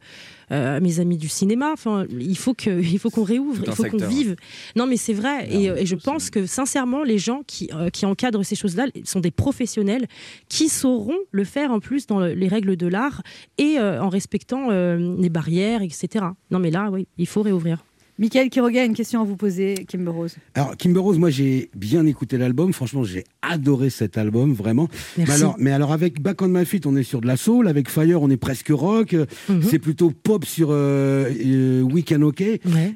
à 0.49 0.79
mes 0.79 0.99
amis 0.99 1.17
du 1.17 1.27
cinéma. 1.29 1.71
Enfin, 1.73 2.05
il 2.19 2.37
faut 2.37 2.53
que, 2.53 2.81
il 2.81 2.99
faut 2.99 3.09
qu'on 3.09 3.23
réouvre, 3.23 3.61
il 3.67 3.71
faut 3.75 3.83
qu'on 3.91 3.97
vive. 4.09 4.35
Non, 4.75 4.87
mais 4.87 4.97
c'est 4.97 5.13
vrai. 5.13 5.47
Et, 5.49 5.65
et 5.65 5.85
je 5.85 5.95
pense 5.95 6.29
que 6.29 6.45
sincèrement, 6.45 7.03
les 7.03 7.17
gens 7.17 7.41
qui, 7.45 7.69
euh, 7.73 7.89
qui 7.89 8.05
encadrent 8.05 8.43
ces 8.43 8.55
choses-là 8.55 8.87
sont 9.03 9.19
des 9.19 9.31
professionnels 9.31 10.07
qui 10.47 10.69
sauront 10.69 11.17
le 11.31 11.43
faire 11.43 11.71
en 11.71 11.79
plus 11.79 12.07
dans 12.07 12.19
le- 12.19 12.33
les 12.33 12.47
règles 12.47 12.75
de 12.75 12.87
l'art 12.87 13.21
et 13.57 13.77
euh, 13.79 14.01
en 14.01 14.09
respectant 14.09 14.69
euh, 14.71 15.15
les 15.19 15.29
barrières, 15.29 15.81
etc. 15.81 16.25
Non, 16.51 16.59
mais 16.59 16.71
là, 16.71 16.89
oui, 16.91 17.07
il 17.17 17.27
faut 17.27 17.41
réouvrir. 17.41 17.83
Michael 18.19 18.49
Quiroga 18.49 18.81
a 18.81 18.83
une 18.83 18.95
question 18.95 19.21
à 19.21 19.23
vous 19.23 19.37
poser, 19.37 19.85
Kimber 19.87 20.11
Rose. 20.11 20.35
Alors, 20.53 20.75
Kimber 20.75 20.99
Rose, 20.99 21.17
moi 21.17 21.29
j'ai 21.29 21.69
bien 21.73 22.05
écouté 22.05 22.37
l'album. 22.37 22.73
Franchement, 22.73 23.05
j'ai 23.05 23.23
adoré 23.41 23.89
cet 23.89 24.17
album, 24.17 24.51
vraiment. 24.53 24.89
Merci. 25.17 25.31
Mais 25.31 25.37
alors, 25.39 25.55
mais 25.57 25.71
alors, 25.71 25.93
avec 25.93 26.21
Back 26.21 26.41
on 26.41 26.49
My 26.49 26.65
Feet, 26.65 26.85
on 26.85 26.97
est 26.97 27.03
sur 27.03 27.21
de 27.21 27.27
la 27.27 27.37
soul. 27.37 27.69
Avec 27.69 27.89
Fire, 27.89 28.21
on 28.21 28.29
est 28.29 28.35
presque 28.35 28.71
rock. 28.71 29.15
Mhm. 29.47 29.63
C'est 29.63 29.79
plutôt 29.79 30.11
pop 30.11 30.43
sur 30.43 30.67
euh, 30.71 31.29
euh, 31.45 31.81
Weekend 31.81 32.23
OK. 32.23 32.43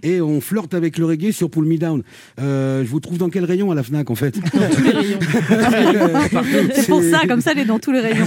Et 0.04 0.20
on 0.20 0.42
flirte 0.42 0.74
avec 0.74 0.98
le 0.98 1.06
reggae 1.06 1.32
sur 1.32 1.50
Pull 1.50 1.66
Me 1.66 1.78
Down. 1.78 2.04
Euh, 2.42 2.84
je 2.84 2.90
vous 2.90 3.00
trouve 3.00 3.18
dans 3.18 3.30
quel 3.30 3.46
rayon 3.46 3.72
à 3.72 3.76
la 3.76 3.84
Fnac, 3.84 4.12
en 4.12 4.16
fait? 4.16 4.36
C'est 6.74 6.88
pour 6.88 7.02
ça, 7.02 7.22
comme 7.28 7.40
ça, 7.40 7.52
elle 7.54 7.60
est 7.60 7.66
dans 7.66 7.80
tous 7.80 7.94
les 7.94 8.02
rayons. 8.02 8.26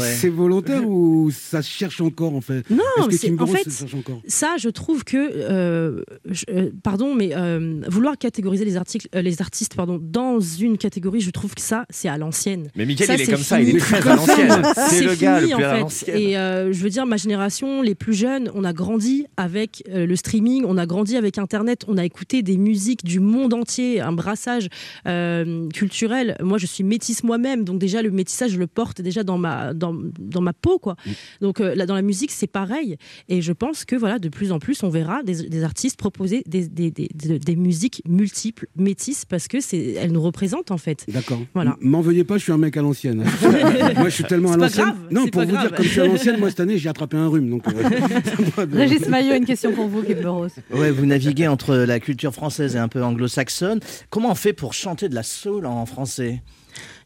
C'est 0.00 0.28
volontaire 0.28 0.86
ou 0.86 1.30
ça 1.30 1.62
se 1.62 1.70
cherche 1.70 2.02
encore, 2.02 2.34
en 2.34 2.42
fait? 2.42 2.68
Non, 2.68 3.06
que 3.08 3.16
Kimber 3.16 3.42
en 3.42 3.46
Rose 3.46 3.56
fait, 3.56 3.70
se 3.70 3.78
cherche 3.80 3.94
encore? 3.94 4.20
ça, 4.26 4.56
je 4.58 4.68
trouve 4.68 5.02
que, 5.04 5.16
euh, 5.16 5.93
je- 6.24 6.44
euh, 6.50 6.70
pardon, 6.82 7.14
mais 7.14 7.30
euh, 7.34 7.80
vouloir 7.88 8.16
catégoriser 8.18 8.64
les, 8.64 8.76
articles, 8.76 9.08
euh, 9.14 9.22
les 9.22 9.40
artistes 9.40 9.74
pardon, 9.74 9.98
dans 10.02 10.40
une 10.40 10.78
catégorie, 10.78 11.20
je 11.20 11.30
trouve 11.30 11.54
que 11.54 11.60
ça, 11.60 11.86
c'est 11.90 12.08
à 12.08 12.16
l'ancienne. 12.18 12.68
Mais 12.76 12.86
Mickaël, 12.86 13.18
il 13.18 13.22
est 13.22 13.24
c'est 13.26 13.32
comme 13.32 13.42
ça, 13.42 13.60
il 13.60 13.68
est 13.68 13.78
fini. 13.78 13.80
très 14.00 14.08
à 14.10 14.16
l'ancienne. 14.16 14.62
C'est 14.88 15.04
le 15.04 15.14
gars 15.14 15.40
le 15.40 15.46
fini, 15.46 15.54
plus 15.54 15.64
en 15.64 15.68
à 15.68 15.74
fait. 15.74 15.80
l'ancienne. 15.80 16.16
Et 16.18 16.32
je 16.72 16.82
veux 16.82 16.90
dire, 16.90 17.06
ma 17.06 17.16
génération, 17.16 17.82
les 17.82 17.94
plus 17.94 18.14
jeunes, 18.14 18.50
on 18.54 18.64
a 18.64 18.72
grandi 18.72 19.26
avec 19.36 19.82
le 19.92 20.14
streaming, 20.16 20.64
on 20.66 20.76
a 20.78 20.86
grandi 20.86 21.16
avec 21.16 21.38
Internet, 21.38 21.84
on 21.88 21.96
a 21.98 22.04
écouté 22.04 22.42
des 22.42 22.56
musiques 22.56 23.04
du 23.04 23.20
monde 23.20 23.54
entier, 23.54 24.00
un 24.00 24.12
brassage 24.12 24.68
euh, 25.06 25.68
culturel. 25.70 26.36
Moi, 26.40 26.58
je 26.58 26.66
suis 26.66 26.84
métisse 26.84 27.22
moi-même, 27.24 27.64
donc 27.64 27.78
déjà 27.78 28.02
le 28.02 28.10
métissage, 28.10 28.52
je 28.52 28.58
le 28.58 28.66
porte 28.66 29.00
déjà 29.00 29.22
dans 29.24 29.38
ma 29.38 29.74
dans, 29.74 29.94
dans 30.18 30.40
ma 30.40 30.52
peau, 30.52 30.78
quoi. 30.78 30.96
Donc 31.40 31.60
euh, 31.60 31.74
là, 31.74 31.86
dans 31.86 31.94
la 31.94 32.02
musique, 32.02 32.30
c'est 32.30 32.46
pareil. 32.46 32.96
Et 33.28 33.42
je 33.42 33.52
pense 33.52 33.84
que 33.84 33.96
voilà, 33.96 34.18
de 34.18 34.28
plus 34.28 34.52
en 34.52 34.58
plus, 34.58 34.82
on 34.82 34.88
verra 34.88 35.22
des, 35.22 35.48
des 35.48 35.62
artistes 35.64 35.83
proposer 35.92 36.42
des, 36.46 36.66
des, 36.68 36.90
des, 36.90 37.08
des- 37.14 37.38
des 37.38 37.56
musiques 37.56 38.00
multiples, 38.08 38.66
métisses, 38.76 39.24
parce 39.26 39.46
que 39.48 39.60
c'est 39.60 39.92
elles 39.92 40.12
nous 40.12 40.22
représentent 40.22 40.70
en 40.70 40.78
fait. 40.78 41.04
D'accord. 41.08 41.40
Voilà. 41.52 41.76
M'en 41.80 42.00
veuillez 42.00 42.24
pas, 42.24 42.38
je 42.38 42.44
suis 42.44 42.52
un 42.52 42.56
mec 42.58 42.76
à 42.78 42.82
l'ancienne. 42.82 43.18
moi, 43.96 44.08
je 44.08 44.14
suis 44.14 44.24
tellement 44.24 44.52
à 44.52 44.56
l'ancienne. 44.56 44.84
grave, 44.86 44.96
Non, 45.10 45.22
pour 45.22 45.30
pas 45.32 45.44
vous 45.44 45.52
grave. 45.52 45.68
dire, 45.68 45.76
comme 45.76 45.84
je 45.84 45.90
suis 45.90 46.00
à 46.00 46.06
l'ancienne, 46.06 46.38
moi, 46.40 46.48
cette 46.48 46.60
année, 46.60 46.78
j'ai 46.78 46.88
attrapé 46.88 47.16
un 47.16 47.28
rhume. 47.28 47.50
Donc, 47.50 47.64
euh, 47.68 48.66
Régis 48.72 49.08
Maillot 49.08 49.32
a 49.32 49.36
une 49.36 49.44
question 49.44 49.72
pour 49.72 49.88
vous, 49.88 50.02
Rose. 50.24 50.52
Ouais, 50.72 50.90
vous 50.90 51.06
naviguez 51.06 51.46
entre 51.48 51.74
la 51.76 52.00
culture 52.00 52.32
française 52.32 52.76
et 52.76 52.78
un 52.78 52.88
peu 52.88 53.02
anglo-saxonne. 53.04 53.80
Comment 54.10 54.30
on 54.30 54.34
fait 54.34 54.52
pour 54.54 54.72
chanter 54.72 55.08
de 55.08 55.14
la 55.14 55.22
soul 55.22 55.66
en 55.66 55.84
français? 55.86 56.42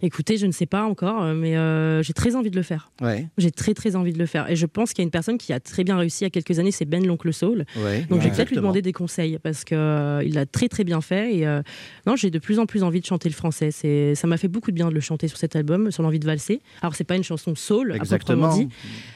Écoutez, 0.01 0.37
je 0.37 0.47
ne 0.47 0.53
sais 0.53 0.67
pas 0.67 0.85
encore, 0.85 1.23
euh, 1.23 1.35
mais 1.35 1.57
euh, 1.57 2.03
j'ai 2.03 2.13
très 2.13 2.37
envie 2.37 2.51
de 2.51 2.57
le 2.57 2.63
faire. 2.63 2.91
Ouais. 3.01 3.27
J'ai 3.37 3.51
très 3.51 3.75
très 3.75 3.97
envie 3.97 4.13
de 4.13 4.19
le 4.19 4.27
faire. 4.27 4.49
Et 4.51 4.55
je 4.57 4.67
pense 4.67 4.93
qu'il 4.93 5.03
y 5.03 5.05
a 5.05 5.07
une 5.07 5.11
personne 5.11 5.39
qui 5.39 5.53
a 5.53 5.61
très 5.61 5.83
bien 5.85 5.97
réussi 5.97 6.23
il 6.23 6.25
y 6.25 6.29
a 6.29 6.31
quelques 6.31 6.59
années, 6.59 6.71
c'est 6.71 6.85
Ben 6.85 7.05
l'oncle 7.07 7.33
Soul. 7.33 7.65
Ouais. 7.77 8.01
Donc 8.03 8.07
je 8.11 8.15
Ouais. 8.15 8.31
vais 8.31 8.31
peut-être 8.37 8.51
lui 8.51 8.57
demander 8.57 8.83
des 8.83 8.93
conseils 8.93 9.39
parce 9.43 9.65
que 9.65 9.75
euh, 9.75 10.23
il 10.25 10.35
l'a 10.35 10.47
très 10.47 10.69
très 10.69 10.85
bien 10.85 11.01
fait. 11.01 11.35
Et 11.37 11.47
euh, 11.47 11.63
non, 12.07 12.15
j'ai 12.17 12.31
de 12.31 12.39
plus 12.39 12.59
en 12.59 12.67
plus 12.67 12.83
envie 12.83 13.01
de 13.01 13.07
chanter 13.07 13.29
le 13.29 13.35
français. 13.35 13.71
C'est, 13.71 14.15
ça 14.15 14.27
m'a 14.27 14.37
fait 14.37 14.49
beaucoup 14.49 14.71
de 14.71 14.77
bien 14.77 14.89
de 14.89 14.95
le 14.95 15.01
chanter 15.01 15.27
sur 15.29 15.39
cet 15.39 15.57
album, 15.57 15.91
sur 15.91 16.03
l'envie 16.03 16.21
de 16.21 16.27
valser. 16.27 16.61
Alors 16.83 16.95
c'est 16.95 17.05
pas 17.05 17.17
une 17.17 17.25
chanson 17.25 17.55
soul, 17.57 17.93
à 17.93 17.97
Exactement. 17.97 18.55
dit, 18.57 18.69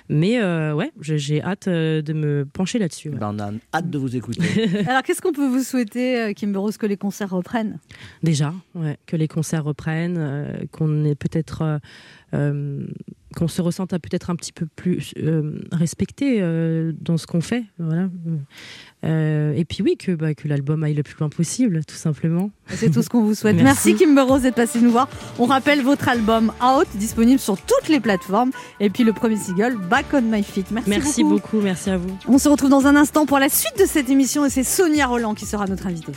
mais 0.08 0.40
euh, 0.42 0.74
ouais, 0.74 0.90
j'ai 1.00 1.42
hâte 1.42 1.68
euh, 1.68 2.02
de 2.02 2.12
me 2.12 2.44
pencher 2.44 2.78
là-dessus. 2.78 3.10
ouais. 3.10 3.18
Ben, 3.18 3.34
on 3.34 3.38
a 3.38 3.50
hâte 3.72 3.88
de 3.90 3.98
vous 3.98 4.16
écouter. 4.16 4.40
Alors, 4.88 5.02
qu'est-ce 5.02 5.22
qu'on 5.22 5.32
peut 5.32 5.46
vous 5.48 5.62
souhaiter, 5.62 6.32
Rose, 6.54 6.76
que 6.76 6.86
les 6.86 6.96
concerts 6.96 7.30
reprennent? 7.30 7.78
Déjà, 8.22 8.52
ouais, 8.74 8.98
que 9.06 9.16
les 9.16 9.28
concerts 9.28 9.64
reprennent, 9.64 10.16
euh, 10.18 10.52
qu'on 10.72 11.04
ait 11.04 11.14
peut-être. 11.14 11.62
euh, 11.62 11.78
euh, 12.34 12.86
qu'on 13.36 13.48
se 13.48 13.60
ressente 13.62 13.90
peut-être 13.90 14.30
un 14.30 14.36
petit 14.36 14.52
peu 14.52 14.66
plus 14.76 15.12
euh, 15.18 15.58
respecté 15.70 16.38
euh, 16.40 16.92
dans 16.98 17.16
ce 17.18 17.26
qu'on 17.26 17.40
fait. 17.42 17.64
Voilà. 17.78 18.08
Et 19.04 19.64
puis 19.66 19.82
oui, 19.82 19.96
que, 19.98 20.12
bah, 20.12 20.34
que 20.34 20.48
l'album 20.48 20.82
aille 20.84 20.94
le 20.94 21.02
plus 21.02 21.16
loin 21.18 21.28
possible, 21.28 21.84
tout 21.86 21.94
simplement. 21.94 22.50
C'est 22.68 22.90
tout 22.90 23.02
ce 23.02 23.08
qu'on 23.08 23.22
vous 23.24 23.34
souhaite. 23.34 23.56
Merci, 23.62 23.94
Kimber 23.96 24.22
Rose 24.22 24.42
d'être 24.42 24.54
passé 24.54 24.80
nous 24.80 24.90
voir. 24.92 25.08
On 25.38 25.44
rappelle 25.46 25.82
votre 25.82 26.08
album 26.08 26.52
Out, 26.62 26.86
disponible 26.94 27.38
sur 27.40 27.56
toutes 27.60 27.88
les 27.88 28.00
plateformes. 28.00 28.50
Et 28.80 28.88
puis 28.90 29.04
le 29.04 29.12
premier 29.12 29.36
single, 29.36 29.76
Back 29.90 30.06
on 30.14 30.22
My 30.22 30.42
Feet. 30.42 30.70
Merci, 30.70 30.90
Merci 30.90 31.22
beaucoup. 31.22 31.34
beaucoup, 31.36 31.60
merci 31.62 31.90
à 31.90 31.96
vous. 31.98 32.16
On 32.28 32.38
se 32.38 32.48
retrouve 32.48 32.70
dans 32.70 32.86
un 32.86 32.96
instant 32.96 33.26
pour 33.26 33.38
la 33.38 33.48
suite 33.48 33.78
de 33.78 33.86
cette 33.86 34.08
émission 34.10 34.44
et 34.46 34.50
c'est 34.50 34.64
Sonia 34.64 35.06
Roland 35.06 35.34
qui 35.34 35.46
sera 35.46 35.66
notre 35.66 35.86
invitée. 35.86 36.12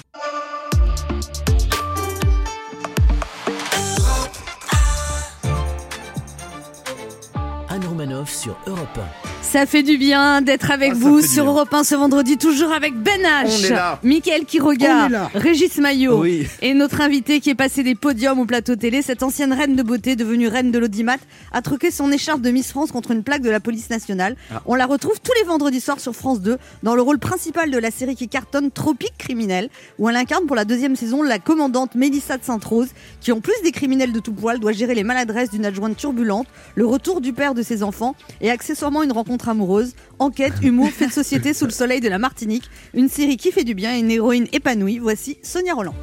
Sur 8.26 8.56
Europe 8.68 9.00
1. 9.00 9.25
Ça 9.52 9.66
fait 9.66 9.84
du 9.84 9.98
bien 9.98 10.42
d'être 10.42 10.70
avec 10.72 10.92
Ah, 10.94 10.98
vous 10.98 11.22
sur. 11.22 11.46
Europe 11.46 11.74
1 11.74 11.84
ce 11.86 11.96
vendredi, 11.96 12.38
toujours 12.38 12.74
avec 12.74 12.94
Ben 12.96 13.22
H. 13.22 13.98
Mickaël 14.04 14.44
Quiroga. 14.44 15.30
Régis 15.34 15.78
Maillot 15.78 16.20
Oui. 16.20 16.46
et 16.62 16.74
notre 16.74 17.00
invité 17.00 17.40
qui 17.40 17.52
est 17.52 17.56
passé 17.56 17.82
des 17.84 17.96
podiums 17.96 18.40
au 18.40 18.46
plateau 18.46 18.76
télé, 18.76 19.02
cette 19.02 19.24
ancienne 19.24 19.54
reine 19.54 19.78
de 19.78 19.84
beauté 19.84 20.18
devenue 20.18 20.50
reine 20.50 20.72
de 20.72 20.80
l'audimat, 20.80 21.16
a 21.54 21.62
truqué 21.62 21.90
son 21.90 22.12
écharpe 22.12 22.42
de 22.42 22.50
Miss 22.52 22.72
France 22.72 22.92
contre 22.92 23.12
une 23.12 23.24
plaque 23.24 23.44
de 23.44 23.50
la 23.50 23.62
police 23.62 23.90
nationale. 23.90 24.36
Ah. 24.54 24.62
On 24.66 24.76
la 24.76 24.86
retrouve 24.88 25.22
tous 25.24 25.32
les 25.40 25.48
vendredis 25.48 25.80
soirs 25.80 26.02
sur 26.02 26.14
France 26.16 26.42
2 26.42 26.58
dans 26.84 26.96
le 26.96 27.02
rôle 27.02 27.20
principal 27.20 27.72
de 27.72 27.78
la 27.78 27.92
série 27.92 28.16
qui 28.16 28.28
cartonne 28.28 28.72
Tropique 28.72 29.14
criminel, 29.18 29.70
où 30.00 30.10
elle 30.10 30.18
incarne 30.18 30.48
pour 30.48 30.56
la 30.58 30.66
deuxième 30.66 30.98
saison 30.98 31.22
la 31.24 31.40
commandante 31.40 31.96
Mélissa 31.96 32.38
de 32.38 32.44
Sainte-Rose, 32.44 32.90
qui 33.22 33.32
en 33.32 33.40
plus 33.40 33.54
des 33.64 33.72
criminels 33.72 34.12
de 34.12 34.20
tout 34.20 34.34
poil 34.34 34.60
doit 34.60 34.74
gérer 34.74 34.96
les 34.96 35.04
maladresses 35.04 35.52
d'une 35.52 35.66
adjointe 35.66 35.96
turbulente, 35.96 36.48
le 36.76 36.86
retour 36.86 37.22
du 37.22 37.32
père 37.32 37.54
de 37.54 37.62
ses 37.64 37.84
enfants 37.84 38.16
et 38.42 38.52
accessoirement 38.52 39.02
une 39.04 39.12
rencontre 39.14 39.35
amoureuse, 39.48 39.94
enquête, 40.20 40.54
humour, 40.64 40.90
fait 40.90 41.08
de 41.08 41.12
société 41.12 41.54
sous 41.54 41.66
le 41.66 41.72
soleil 41.72 42.00
de 42.02 42.10
la 42.10 42.18
Martinique, 42.20 42.70
une 42.94 43.10
série 43.10 43.38
qui 43.38 43.52
fait 43.52 43.64
du 43.64 43.74
bien 43.76 43.96
et 43.96 44.00
une 44.00 44.12
héroïne 44.12 44.48
épanouie. 44.54 45.00
Voici 45.00 45.38
Sonia 45.44 45.74
Roland. 45.74 45.96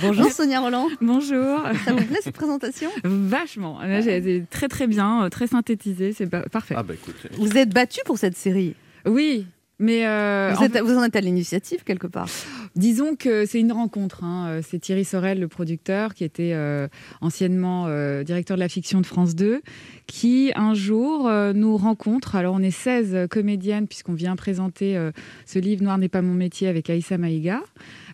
Bonjour 0.00 0.30
Sonia 0.32 0.60
Roland. 0.60 0.88
Bonjour. 1.00 1.60
Ça 1.84 1.92
vous 1.92 2.04
plaît 2.04 2.18
cette 2.22 2.34
présentation? 2.34 2.90
Vachement. 3.04 3.80
Été 3.84 4.44
très 4.50 4.66
très 4.68 4.86
bien, 4.88 5.24
euh, 5.24 5.28
très 5.28 5.46
synthétisé, 5.46 6.12
c'est 6.12 6.26
pa- 6.26 6.48
parfait. 6.48 6.74
Ah 6.76 6.82
bah 6.82 6.94
écoute. 6.94 7.14
Vous 7.38 7.56
êtes 7.56 7.72
battu 7.72 8.00
pour 8.04 8.18
cette 8.18 8.36
série? 8.36 8.74
Oui, 9.06 9.46
mais 9.78 10.04
euh, 10.06 10.52
vous, 10.54 10.60
en 10.62 10.64
êtes- 10.64 10.80
vous 10.82 10.96
en 10.98 11.04
êtes 11.04 11.14
à 11.14 11.20
l'initiative 11.20 11.84
quelque 11.84 12.08
part. 12.08 12.26
Disons 12.74 13.16
que 13.16 13.44
c'est 13.44 13.60
une 13.60 13.72
rencontre. 13.72 14.24
hein. 14.24 14.46
Euh, 14.48 14.60
C'est 14.66 14.78
Thierry 14.78 15.04
Sorel, 15.04 15.38
le 15.40 15.48
producteur, 15.48 16.14
qui 16.14 16.24
était 16.24 16.52
euh, 16.54 16.88
anciennement 17.20 17.84
euh, 17.86 18.22
directeur 18.22 18.56
de 18.56 18.60
la 18.60 18.68
fiction 18.68 19.02
de 19.02 19.06
France 19.06 19.34
2, 19.34 19.60
qui 20.06 20.52
un 20.56 20.72
jour 20.72 21.30
nous 21.54 21.76
rencontre. 21.76 22.34
Alors 22.34 22.54
on 22.54 22.60
est 22.60 22.70
16 22.70 23.28
comédiennes 23.30 23.86
puisqu'on 23.86 24.14
vient 24.14 24.36
présenter 24.36 24.98
ce 25.46 25.58
livre 25.58 25.82
Noir 25.82 25.98
n'est 25.98 26.08
pas 26.08 26.22
mon 26.22 26.34
métier 26.34 26.68
avec 26.68 26.90
Aïssa 26.90 27.18
Maïga. 27.18 27.62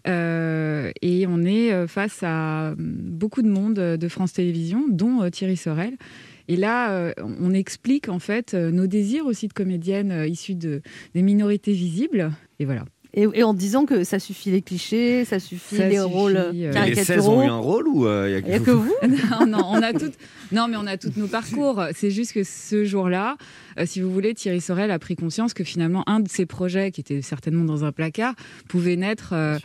Et 0.07 1.27
on 1.29 1.45
est 1.45 1.87
face 1.89 2.21
à 2.23 2.73
hum, 2.73 2.77
beaucoup 2.79 3.43
de 3.43 3.49
monde 3.49 3.75
de 3.75 4.09
France 4.09 4.33
Télévisions, 4.33 4.85
dont 4.89 5.29
Thierry 5.31 5.57
Sorel. 5.57 5.97
Et 6.47 6.57
là, 6.57 7.13
on 7.41 7.53
explique 7.53 8.09
en 8.09 8.19
fait 8.19 8.55
nos 8.55 8.87
désirs 8.87 9.27
aussi 9.27 9.49
de 9.49 9.53
comédiennes 9.53 10.25
issues 10.29 10.55
de, 10.55 10.83
des 11.15 11.23
minorités 11.23 11.73
visibles. 11.73 12.31
Et 12.59 12.65
voilà. 12.65 12.85
Et, 13.19 13.27
et 13.35 13.43
en 13.43 13.53
disant 13.53 13.85
que 13.85 14.05
ça 14.05 14.21
suffit 14.21 14.53
les 14.53 14.62
clichés, 14.62 15.25
ça 15.25 15.41
suffit 15.41 15.75
Ça 15.75 15.89
les 15.89 15.97
suffit, 15.97 16.14
rôles 16.14 16.37
euh, 16.37 16.53
Les 16.53 16.71
16 16.71 16.75
caricaturaux. 16.75 17.33
ont 17.33 17.43
eu 17.43 17.49
un 17.49 17.57
rôle 17.57 17.89
ou 17.89 18.07
euh, 18.07 18.29
il 18.29 18.33
y 18.33 18.35
a 18.37 18.39
Il 18.39 18.49
y 18.49 18.53
a 18.55 18.61
que 18.61 18.71
vous 18.71 18.95
non, 19.03 19.47
non, 19.47 19.64
on 19.71 19.83
a 19.83 19.93
toutes, 19.99 20.14
non, 20.53 20.69
mais 20.69 20.77
on 20.77 20.87
a 20.87 20.97
tous 20.97 21.11
nos 21.16 21.27
parcours. 21.27 21.83
C'est 21.97 22.12
juste 22.12 22.33
que 22.33 22.45
ce 22.45 22.85
jour-là, 22.85 23.37
euh, 23.79 23.87
si 23.87 24.01
vous 24.01 24.12
voulez, 24.12 24.35
Thierry 24.35 24.61
Sorel 24.61 24.93
a 24.93 25.01
pris 25.01 25.16
conscience 25.16 25.53
que 25.53 25.64
finalement, 25.64 26.05
un 26.07 26.21
de 26.21 26.29
ses 26.29 26.47
projets, 26.47 26.93
qui 26.93 27.01
était 27.01 27.21
certainement 27.21 27.64
dans 27.64 27.85
un 27.85 27.91
placard, 27.91 28.35
pouvait 28.69 28.95
naître 28.95 29.31
euh, 29.33 29.59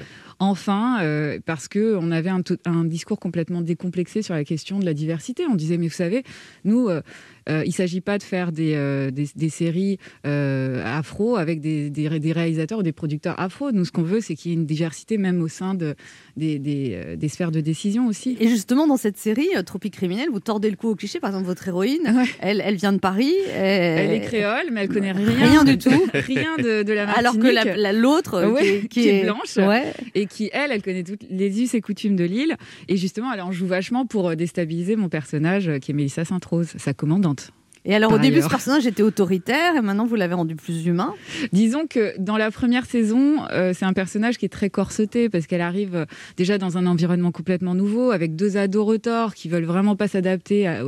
enfin 0.43 1.01
euh, 1.01 1.39
parce 1.45 1.67
que 1.67 1.95
on 1.95 2.11
avait 2.11 2.29
un, 2.29 2.85
discours 2.85 3.19
complètement 3.19 3.61
décomplexé 3.61 4.21
sur 4.21 4.33
la 4.33 4.43
question 4.43 4.79
de 4.79 4.85
la 4.85 4.93
diversité. 4.93 5.45
On 5.49 5.55
disait, 5.55 5.77
mais 5.77 5.87
vous 5.87 5.93
savez, 5.93 6.23
nous. 6.63 6.89
euh, 6.89 7.01
euh, 7.49 7.61
il 7.65 7.69
ne 7.69 7.73
s'agit 7.73 7.99
pas 7.99 8.17
de 8.17 8.23
faire 8.23 8.53
des, 8.53 9.49
séries 9.49 9.99
afro 10.23 11.35
avec 11.35 11.59
des 11.59 12.31
réalisateurs 12.33 12.79
ou 12.79 12.83
des 12.83 12.93
producteurs 12.93 13.37
afro. 13.37 13.73
Nous, 13.73 13.83
ce 13.83 13.91
qu'on 13.91 14.03
veut, 14.03 14.21
c'est 14.21 14.35
qu'il 14.35 14.51
y 14.51 14.53
ait 14.53 14.57
une 14.57 14.65
diversité 14.65 15.17
même 15.17 15.41
au 15.41 15.49
sein 15.49 15.73
de, 15.75 15.95
des, 16.35 16.57
des, 16.59 16.91
euh, 16.93 17.15
des 17.15 17.29
sphères 17.29 17.51
de 17.51 17.61
décision 17.61 18.07
aussi. 18.07 18.35
Et 18.39 18.47
justement, 18.47 18.87
dans 18.87 18.97
cette 18.97 19.17
série, 19.17 19.49
euh, 19.55 19.61
Tropique 19.63 19.93
criminel, 19.93 20.29
vous 20.31 20.39
tordez 20.39 20.69
le 20.69 20.75
cou 20.75 20.89
au 20.89 20.95
cliché. 20.95 21.19
Par 21.19 21.29
exemple, 21.29 21.45
votre 21.45 21.67
héroïne, 21.67 22.25
elle, 22.39 22.61
elle 22.65 22.75
vient 22.75 22.91
de 22.93 22.97
Paris. 22.99 23.33
Elle 23.53 24.11
est 24.11 24.21
créole, 24.21 24.65
mais 24.71 24.81
elle 24.81 24.89
connaît 24.89 25.11
rien. 25.11 25.35
Rien 25.47 25.63
du 25.63 25.77
tout. 25.77 25.89
Rien 26.13 26.57
de, 26.57 26.83
de 26.83 26.93
la 26.93 27.05
Martinique. 27.05 27.27
Alors 27.27 27.37
que 27.39 27.47
la- 27.53 27.75
la- 27.77 27.93
l'autre, 27.93 28.33
euh, 28.35 28.51
Ouais, 28.51 28.61
qui- 28.61 28.81
qui, 28.81 28.87
qui 29.01 29.09
est, 29.09 29.23
blanche, 29.23 29.57
ouais. 29.57 29.93
et 30.15 30.25
qui, 30.25 30.49
elle, 30.53 30.71
elle 30.71 30.81
connaît 30.81 31.03
toutes 31.03 31.23
les 31.29 31.61
us 31.61 31.73
et 31.75 31.81
coutumes 31.81 32.15
de 32.15 32.23
l'île. 32.23 32.55
Et 32.87 32.97
justement, 32.97 33.31
elle 33.33 33.41
en 33.41 33.51
joue 33.51 33.67
vachement 33.67 34.05
pour 34.05 34.35
déstabiliser 34.35 34.95
mon 34.95 35.09
personnage, 35.09 35.71
qui 35.81 35.91
est 35.91 35.93
Mélissa 35.93 36.25
Sainte-Rose, 36.25 36.69
sa 36.77 36.93
commandante. 36.93 37.51
Et 37.85 37.93
alors, 37.95 38.13
au 38.13 38.17
début, 38.17 38.35
ailleurs. 38.35 38.45
ce 38.45 38.49
personnage 38.49 38.87
était 38.87 39.03
autoritaire 39.03 39.75
et 39.75 39.81
maintenant, 39.81 40.05
vous 40.05 40.15
l'avez 40.15 40.33
rendu 40.33 40.55
plus 40.55 40.85
humain. 40.85 41.13
Disons 41.51 41.85
que 41.87 42.13
dans 42.17 42.37
la 42.37 42.49
première 42.51 42.85
saison, 42.85 43.45
euh, 43.51 43.73
c'est 43.73 43.85
un 43.85 43.93
personnage 43.93 44.37
qui 44.37 44.45
est 44.45 44.49
très 44.49 44.69
corseté 44.69 45.29
parce 45.29 45.47
qu'elle 45.47 45.61
arrive 45.61 45.95
euh, 45.95 46.05
déjà 46.37 46.57
dans 46.57 46.77
un 46.77 46.85
environnement 46.85 47.31
complètement 47.31 47.75
nouveau 47.75 48.11
avec 48.11 48.35
deux 48.35 48.57
ados 48.57 48.85
retors 48.85 49.33
qui 49.33 49.49
veulent 49.49 49.65
vraiment 49.65 49.95
pas 49.95 50.07
s'adapter 50.07 50.67
à, 50.67 50.83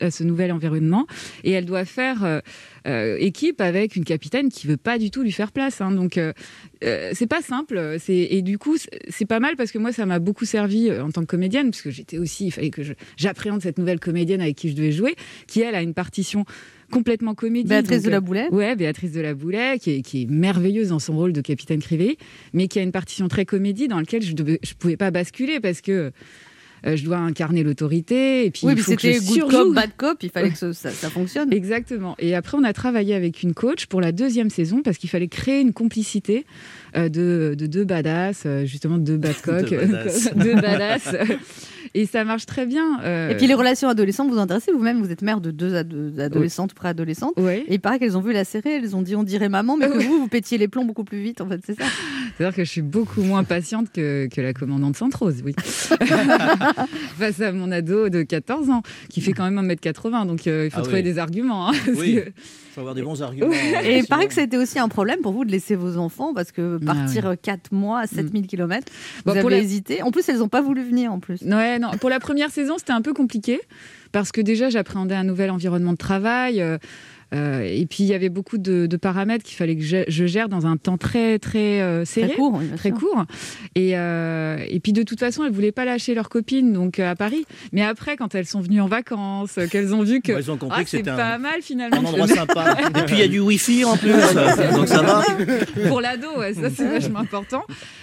à 0.00 0.10
ce 0.10 0.24
nouvel 0.24 0.52
environnement 0.52 1.06
et 1.44 1.52
elle 1.52 1.66
doit 1.66 1.84
faire 1.84 2.24
euh, 2.24 2.40
euh, 2.88 3.16
équipe 3.20 3.60
avec 3.60 3.94
une 3.96 4.04
capitaine 4.04 4.48
qui 4.48 4.66
veut 4.66 4.76
pas 4.78 4.98
du 4.98 5.10
tout 5.10 5.22
lui 5.22 5.30
faire 5.32 5.52
place. 5.52 5.80
hein. 5.80 5.90
Donc 5.92 6.16
euh, 6.16 6.32
euh, 6.84 7.10
c'est 7.14 7.26
pas 7.26 7.42
simple. 7.42 7.96
C'est 8.00 8.16
et 8.16 8.42
du 8.42 8.58
coup 8.58 8.76
c'est- 8.78 9.26
pas 9.26 9.40
mal 9.40 9.56
parce 9.56 9.70
que 9.72 9.78
moi 9.78 9.92
ça 9.92 10.06
m'a 10.06 10.18
beaucoup 10.18 10.46
servi 10.46 10.88
euh, 10.88 11.04
en 11.04 11.10
tant 11.10 11.20
que 11.20 11.26
comédienne 11.26 11.70
parce 11.70 11.82
que 11.82 11.90
j'étais 11.90 12.16
aussi 12.18 12.46
il 12.46 12.50
fallait 12.50 12.70
que 12.70 12.80
j'appréhende 13.16 13.60
cette 13.62 13.78
nouvelle 13.78 14.00
comédienne 14.00 14.40
avec 14.40 14.56
qui 14.56 14.70
je 14.70 14.74
devais 14.74 14.92
jouer 14.92 15.14
qui 15.46 15.60
elle 15.60 15.74
a 15.74 15.82
une 15.82 15.92
partition 15.94 16.44
complètement 16.90 17.34
comédie. 17.34 17.68
Béatrice 17.68 17.98
Donc, 17.98 18.06
de 18.06 18.10
la 18.10 18.20
Boulet. 18.20 18.48
Ouais, 18.50 18.74
Béatrice 18.74 19.12
de 19.12 19.20
la 19.20 19.34
Boulet, 19.34 19.78
qui 19.78 19.90
est, 19.90 20.00
qui 20.00 20.22
est 20.22 20.26
merveilleuse 20.30 20.88
dans 20.88 20.98
son 20.98 21.14
rôle 21.14 21.34
de 21.34 21.42
capitaine 21.42 21.80
Crivelli, 21.82 22.16
mais 22.54 22.66
qui 22.66 22.78
a 22.78 22.82
une 22.82 22.92
partition 22.92 23.28
très 23.28 23.44
comédie 23.44 23.88
dans 23.88 23.98
laquelle 23.98 24.22
je 24.22 24.32
ne 24.32 24.56
pouvais 24.78 24.96
pas 24.96 25.10
basculer 25.10 25.60
parce 25.60 25.82
que 25.82 26.12
euh, 26.86 26.96
je 26.96 27.04
dois 27.04 27.18
incarner 27.18 27.62
l'autorité. 27.62 28.44
Et 28.46 28.50
puis 28.50 28.62
oui, 28.64 28.72
il 28.72 28.76
mais 28.76 28.82
faut 28.82 28.94
que 28.94 29.00
je 29.02 29.12
c'était 29.12 29.24
good 29.24 29.34
surjoue. 29.34 29.64
cop, 29.64 29.74
bad 29.74 29.90
cop. 29.96 30.22
Il 30.22 30.30
fallait 30.30 30.50
que 30.50 30.56
ça, 30.58 30.72
ça 30.72 31.10
fonctionne. 31.10 31.52
Exactement. 31.58 32.14
Et 32.18 32.34
après, 32.34 32.56
on 32.58 32.64
a 32.64 32.72
travaillé 32.72 33.14
avec 33.14 33.42
une 33.42 33.54
coach 33.54 33.86
pour 33.86 34.00
la 34.00 34.12
deuxième 34.12 34.50
saison 34.50 34.82
parce 34.82 34.98
qu'il 34.98 35.10
fallait 35.10 35.28
créer 35.28 35.60
une 35.60 35.72
complicité 35.72 36.44
euh, 36.96 37.08
de, 37.08 37.54
de 37.58 37.66
deux 37.66 37.84
badass, 37.84 38.44
euh, 38.46 38.64
justement 38.64 38.98
deux 38.98 39.16
bad 39.16 39.34
Deux 39.46 39.76
badass. 39.76 40.30
deux 40.34 40.54
badass. 40.54 41.14
Et 41.94 42.06
ça 42.06 42.24
marche 42.24 42.46
très 42.46 42.66
bien. 42.66 43.00
euh, 43.02 43.30
Et 43.30 43.36
puis 43.36 43.46
les 43.46 43.54
relations 43.54 43.88
adolescentes, 43.88 44.28
vous 44.28 44.34
vous 44.34 44.40
intéressez 44.40 44.72
vous-même, 44.72 45.02
vous 45.02 45.10
êtes 45.10 45.22
mère 45.22 45.40
de 45.40 45.50
deux 45.50 45.74
ado- 45.74 46.18
adolescentes, 46.20 46.74
préadolescentes. 46.74 47.34
Ouais. 47.38 47.64
Et 47.68 47.74
il 47.74 47.80
paraît 47.80 47.98
qu'elles 47.98 48.16
ont 48.16 48.20
vu 48.20 48.32
la 48.32 48.44
série, 48.44 48.70
elles 48.70 48.94
ont 48.96 49.02
dit 49.02 49.16
on 49.16 49.22
dirait 49.22 49.48
maman, 49.48 49.76
mais 49.76 49.88
que 49.90 49.98
vous, 49.98 50.18
vous 50.20 50.28
pétiez 50.28 50.58
les 50.58 50.68
plombs 50.68 50.84
beaucoup 50.84 51.04
plus 51.04 51.20
vite, 51.22 51.40
en 51.40 51.48
fait, 51.48 51.60
c'est 51.64 51.74
ça 51.78 51.84
C'est-à-dire 52.36 52.54
que 52.56 52.64
je 52.64 52.70
suis 52.70 52.82
beaucoup 52.82 53.22
moins 53.22 53.44
patiente 53.44 53.90
que, 53.92 54.28
que 54.32 54.40
la 54.40 54.52
commandante 54.52 54.96
Sainte-Rose, 54.96 55.42
oui. 55.44 55.54
Face 57.18 57.40
à 57.40 57.52
mon 57.52 57.70
ado 57.72 58.08
de 58.08 58.22
14 58.22 58.70
ans, 58.70 58.82
qui 59.08 59.20
fait 59.20 59.32
quand 59.32 59.48
même 59.50 59.66
1m80, 59.68 60.26
donc 60.26 60.46
euh, 60.46 60.66
il 60.66 60.70
faut 60.70 60.78
Ah 60.80 60.82
trouver 60.82 60.98
oui. 60.98 61.02
des 61.04 61.18
arguments. 61.18 61.68
hein, 61.68 61.72
parce 61.86 61.98
Oui, 61.98 62.14
que- 62.16 62.28
il 62.28 62.74
faut 62.74 62.80
avoir 62.80 62.94
des 62.94 63.02
bons 63.02 63.20
arguments. 63.22 63.52
Et 63.84 63.98
il 63.98 64.06
paraît 64.06 64.26
que 64.28 64.34
ça 64.34 64.40
a 64.42 64.44
été 64.44 64.56
aussi 64.56 64.78
un 64.78 64.88
problème 64.88 65.20
pour 65.20 65.32
vous 65.32 65.44
de 65.44 65.50
laisser 65.50 65.74
vos 65.74 65.96
enfants, 65.96 66.32
parce 66.34 66.52
que 66.52 66.78
partir 66.78 67.26
Ah 67.26 67.30
ouais. 67.30 67.36
4 67.36 67.72
mois 67.72 68.00
à 68.00 68.06
7000 68.06 68.46
km, 68.46 68.86
vous 69.24 69.32
Bon, 69.34 69.40
pour 69.40 69.50
avez 69.50 69.58
hésité. 69.60 70.02
En 70.02 70.10
plus, 70.10 70.28
elles 70.28 70.38
n'ont 70.38 70.48
pas 70.48 70.60
voulu 70.62 70.82
venir, 70.84 71.12
en 71.12 71.18
plus. 71.18 71.42
Ouais, 71.42 71.77
Pour 72.00 72.10
la 72.10 72.20
première 72.20 72.50
saison, 72.50 72.78
c'était 72.78 72.92
un 72.92 73.02
peu 73.02 73.12
compliqué 73.12 73.60
parce 74.12 74.32
que 74.32 74.40
déjà, 74.40 74.70
j'appréhendais 74.70 75.14
un 75.14 75.24
nouvel 75.24 75.50
environnement 75.50 75.92
de 75.92 75.98
travail. 75.98 76.64
Euh, 77.34 77.62
et 77.62 77.84
puis, 77.86 78.04
il 78.04 78.06
y 78.06 78.14
avait 78.14 78.28
beaucoup 78.30 78.56
de, 78.58 78.86
de 78.86 78.96
paramètres 78.96 79.44
qu'il 79.44 79.56
fallait 79.56 79.76
que 79.76 79.82
je, 79.82 80.04
je 80.08 80.26
gère 80.26 80.48
dans 80.48 80.66
un 80.66 80.76
temps 80.76 80.96
très, 80.96 81.38
très 81.38 81.80
euh, 81.82 82.04
serré. 82.04 82.34
court, 82.34 82.54
oui, 82.54 82.66
bien 82.66 82.76
Très 82.76 82.88
sûr. 82.90 82.98
court. 82.98 83.24
Et, 83.74 83.98
euh, 83.98 84.56
et 84.68 84.80
puis, 84.80 84.92
de 84.92 85.02
toute 85.02 85.20
façon, 85.20 85.42
elles 85.44 85.50
ne 85.50 85.54
voulaient 85.54 85.72
pas 85.72 85.84
lâcher 85.84 86.14
leurs 86.14 86.28
copines 86.30 86.72
donc, 86.72 86.98
euh, 86.98 87.10
à 87.10 87.14
Paris. 87.16 87.44
Mais 87.72 87.82
après, 87.82 88.16
quand 88.16 88.34
elles 88.34 88.46
sont 88.46 88.60
venues 88.60 88.80
en 88.80 88.86
vacances, 88.88 89.58
qu'elles 89.70 89.94
ont 89.94 90.02
vu 90.02 90.20
que 90.22 90.32
Ouais, 90.32 90.38
elles 90.38 90.50
ont 90.50 90.56
compris 90.56 90.78
ah, 90.80 90.84
que 90.84 90.90
c'est 90.90 90.96
c'était 90.98 91.10
un- 91.10 91.16
pas 91.16 91.38
mal 91.38 91.60
finalement. 91.60 91.98
Un 91.98 92.04
endroit 92.04 92.26
sympa. 92.28 92.76
Et 92.98 93.02
puis 93.04 93.16
il 93.16 93.20
y 93.20 93.22
a 93.22 93.28
du 93.28 93.40
wifi 93.40 93.84
en 93.84 93.96
plus, 93.96 94.10
donc 94.74 94.88
ça 94.88 95.02
va. 95.02 95.22
pour 95.88 96.00
l'ado, 96.00 96.26
ouais, 96.38 96.54
ça 96.54 96.70
c'est 96.70 96.86
vachement 96.88 97.20
important. 97.20 97.62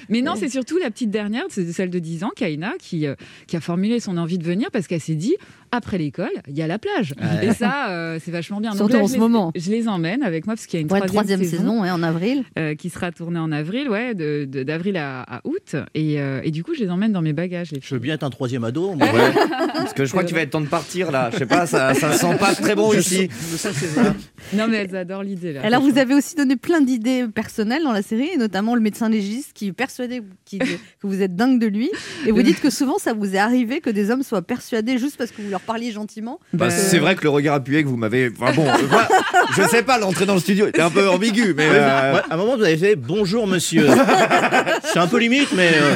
Mais 0.09 0.21
non, 0.21 0.35
c'est 0.35 0.49
surtout 0.49 0.77
la 0.77 0.91
petite 0.91 1.09
dernière, 1.09 1.43
c'est 1.49 1.65
celle 1.71 1.89
de 1.89 1.99
10 1.99 2.23
ans, 2.23 2.31
Kaina, 2.35 2.73
qui, 2.79 3.07
euh, 3.07 3.15
qui 3.47 3.55
a 3.57 3.59
formulé 3.61 3.99
son 3.99 4.17
envie 4.17 4.37
de 4.37 4.43
venir 4.43 4.69
parce 4.71 4.87
qu'elle 4.87 4.99
s'est 5.01 5.15
dit 5.15 5.35
après 5.71 5.97
l'école, 5.97 6.29
il 6.47 6.55
y 6.55 6.61
a 6.61 6.67
la 6.67 6.79
plage. 6.79 7.13
Ouais. 7.21 7.47
Et 7.47 7.53
ça, 7.53 7.89
euh, 7.89 8.19
c'est 8.23 8.31
vachement 8.31 8.59
bien. 8.61 8.73
Surtout 8.73 8.93
là, 8.93 8.99
en 8.99 9.03
je 9.03 9.09
ce 9.09 9.13
les- 9.13 9.19
moment. 9.19 9.51
Je 9.55 9.69
les 9.71 9.87
emmène 9.87 10.23
avec 10.23 10.45
moi 10.45 10.55
parce 10.55 10.65
qu'il 10.67 10.79
y 10.79 10.81
a 10.81 10.85
une 10.85 10.91
Ouais, 10.91 10.99
troisième, 10.99 11.39
troisième 11.39 11.59
saison, 11.59 11.81
ouais, 11.81 11.91
en 11.91 12.01
avril. 12.03 12.43
euh, 12.57 12.75
qui 12.75 12.89
sera 12.89 13.11
tournée 13.11 13.39
en 13.39 13.51
avril, 13.51 13.89
ouais, 13.89 14.13
de- 14.13 14.45
de- 14.45 14.63
d'avril 14.63 14.97
à, 14.97 15.21
à 15.23 15.41
août. 15.43 15.75
Et, 15.93 16.19
euh, 16.21 16.41
et 16.43 16.51
du 16.51 16.63
coup, 16.63 16.73
je 16.75 16.81
les 16.83 16.89
emmène 16.89 17.11
dans 17.11 17.21
mes 17.21 17.33
bagages. 17.33 17.71
Les 17.71 17.79
Je 17.83 17.93
veux 17.95 17.99
bien 17.99 18.13
être 18.15 18.23
un 18.23 18.29
troisième 18.29 18.63
ado. 18.63 18.93
moi. 18.93 19.05
Ouais. 19.07 19.31
Parce 19.73 19.93
que 19.93 20.05
je 20.05 20.11
crois 20.11 20.23
qu'il 20.23 20.35
va 20.35 20.41
être 20.41 20.51
temps 20.51 20.61
de 20.61 20.67
partir 20.67 21.11
là. 21.11 21.29
Je 21.33 21.37
sais 21.39 21.45
pas, 21.45 21.65
ça, 21.65 21.93
ça 21.93 22.13
sent 22.13 22.37
pas 22.39 22.53
très 22.55 22.75
bon 22.75 22.91
Je 22.93 22.99
ici. 22.99 23.29
sens- 23.57 23.73
ça. 23.73 24.13
Non, 24.53 24.67
mais 24.69 24.77
elles 24.77 24.95
adorent 24.95 25.23
l'idée. 25.23 25.53
là. 25.53 25.61
Alors, 25.63 25.81
vous 25.81 25.97
avez 25.97 26.13
aussi 26.13 26.35
donné 26.35 26.55
plein 26.55 26.81
d'idées 26.81 27.25
personnelles 27.33 27.83
dans 27.83 27.91
la 27.91 28.01
série, 28.01 28.29
et 28.33 28.37
notamment 28.37 28.75
le 28.75 28.81
médecin 28.81 29.09
légiste 29.09 29.51
qui 29.53 29.67
est 29.67 29.73
persuadé 29.73 30.21
que 30.49 30.57
vous 31.03 31.21
êtes 31.21 31.35
dingue 31.35 31.59
de 31.59 31.67
lui. 31.67 31.89
Et 32.25 32.31
vous 32.31 32.41
dites 32.43 32.61
que 32.61 32.69
souvent, 32.69 32.97
ça 32.97 33.13
vous 33.13 33.35
est 33.35 33.37
arrivé 33.39 33.81
que 33.81 33.89
des 33.89 34.11
hommes 34.11 34.23
soient 34.23 34.41
persuadés 34.41 34.97
juste 34.97 35.17
parce 35.17 35.31
que 35.31 35.41
vous 35.41 35.53
leur 35.55 35.61
parliez 35.61 35.91
gentiment. 35.91 36.39
Bah, 36.53 36.67
que- 36.67 36.73
C'est 36.73 36.99
vrai 36.99 37.15
que 37.15 37.23
le 37.23 37.29
regard 37.29 37.55
appuyé 37.55 37.83
que 37.83 37.87
vous 37.87 37.95
m'avez. 37.97 38.29
Enfin 38.39 38.53
bon, 38.53 38.67
euh, 38.67 38.73
voilà. 38.89 39.07
Je 39.55 39.61
sais 39.63 39.83
pas, 39.83 39.97
l'entrée 39.97 40.25
dans 40.25 40.33
le 40.33 40.39
studio 40.39 40.67
était 40.67 40.81
un 40.81 40.89
peu 40.89 41.07
ambiguë, 41.09 41.53
mais. 41.55 41.67
euh, 41.69 42.13
Ouais, 42.15 42.21
à 42.29 42.33
un 42.33 42.37
moment, 42.37 42.57
vous 42.57 42.63
avez 42.63 42.77
fait 42.77 42.95
bonjour 42.95 43.47
monsieur. 43.47 43.87
C'est 44.83 44.99
un 44.99 45.07
peu 45.07 45.19
limite, 45.19 45.49
mais 45.55 45.71
euh, 45.73 45.95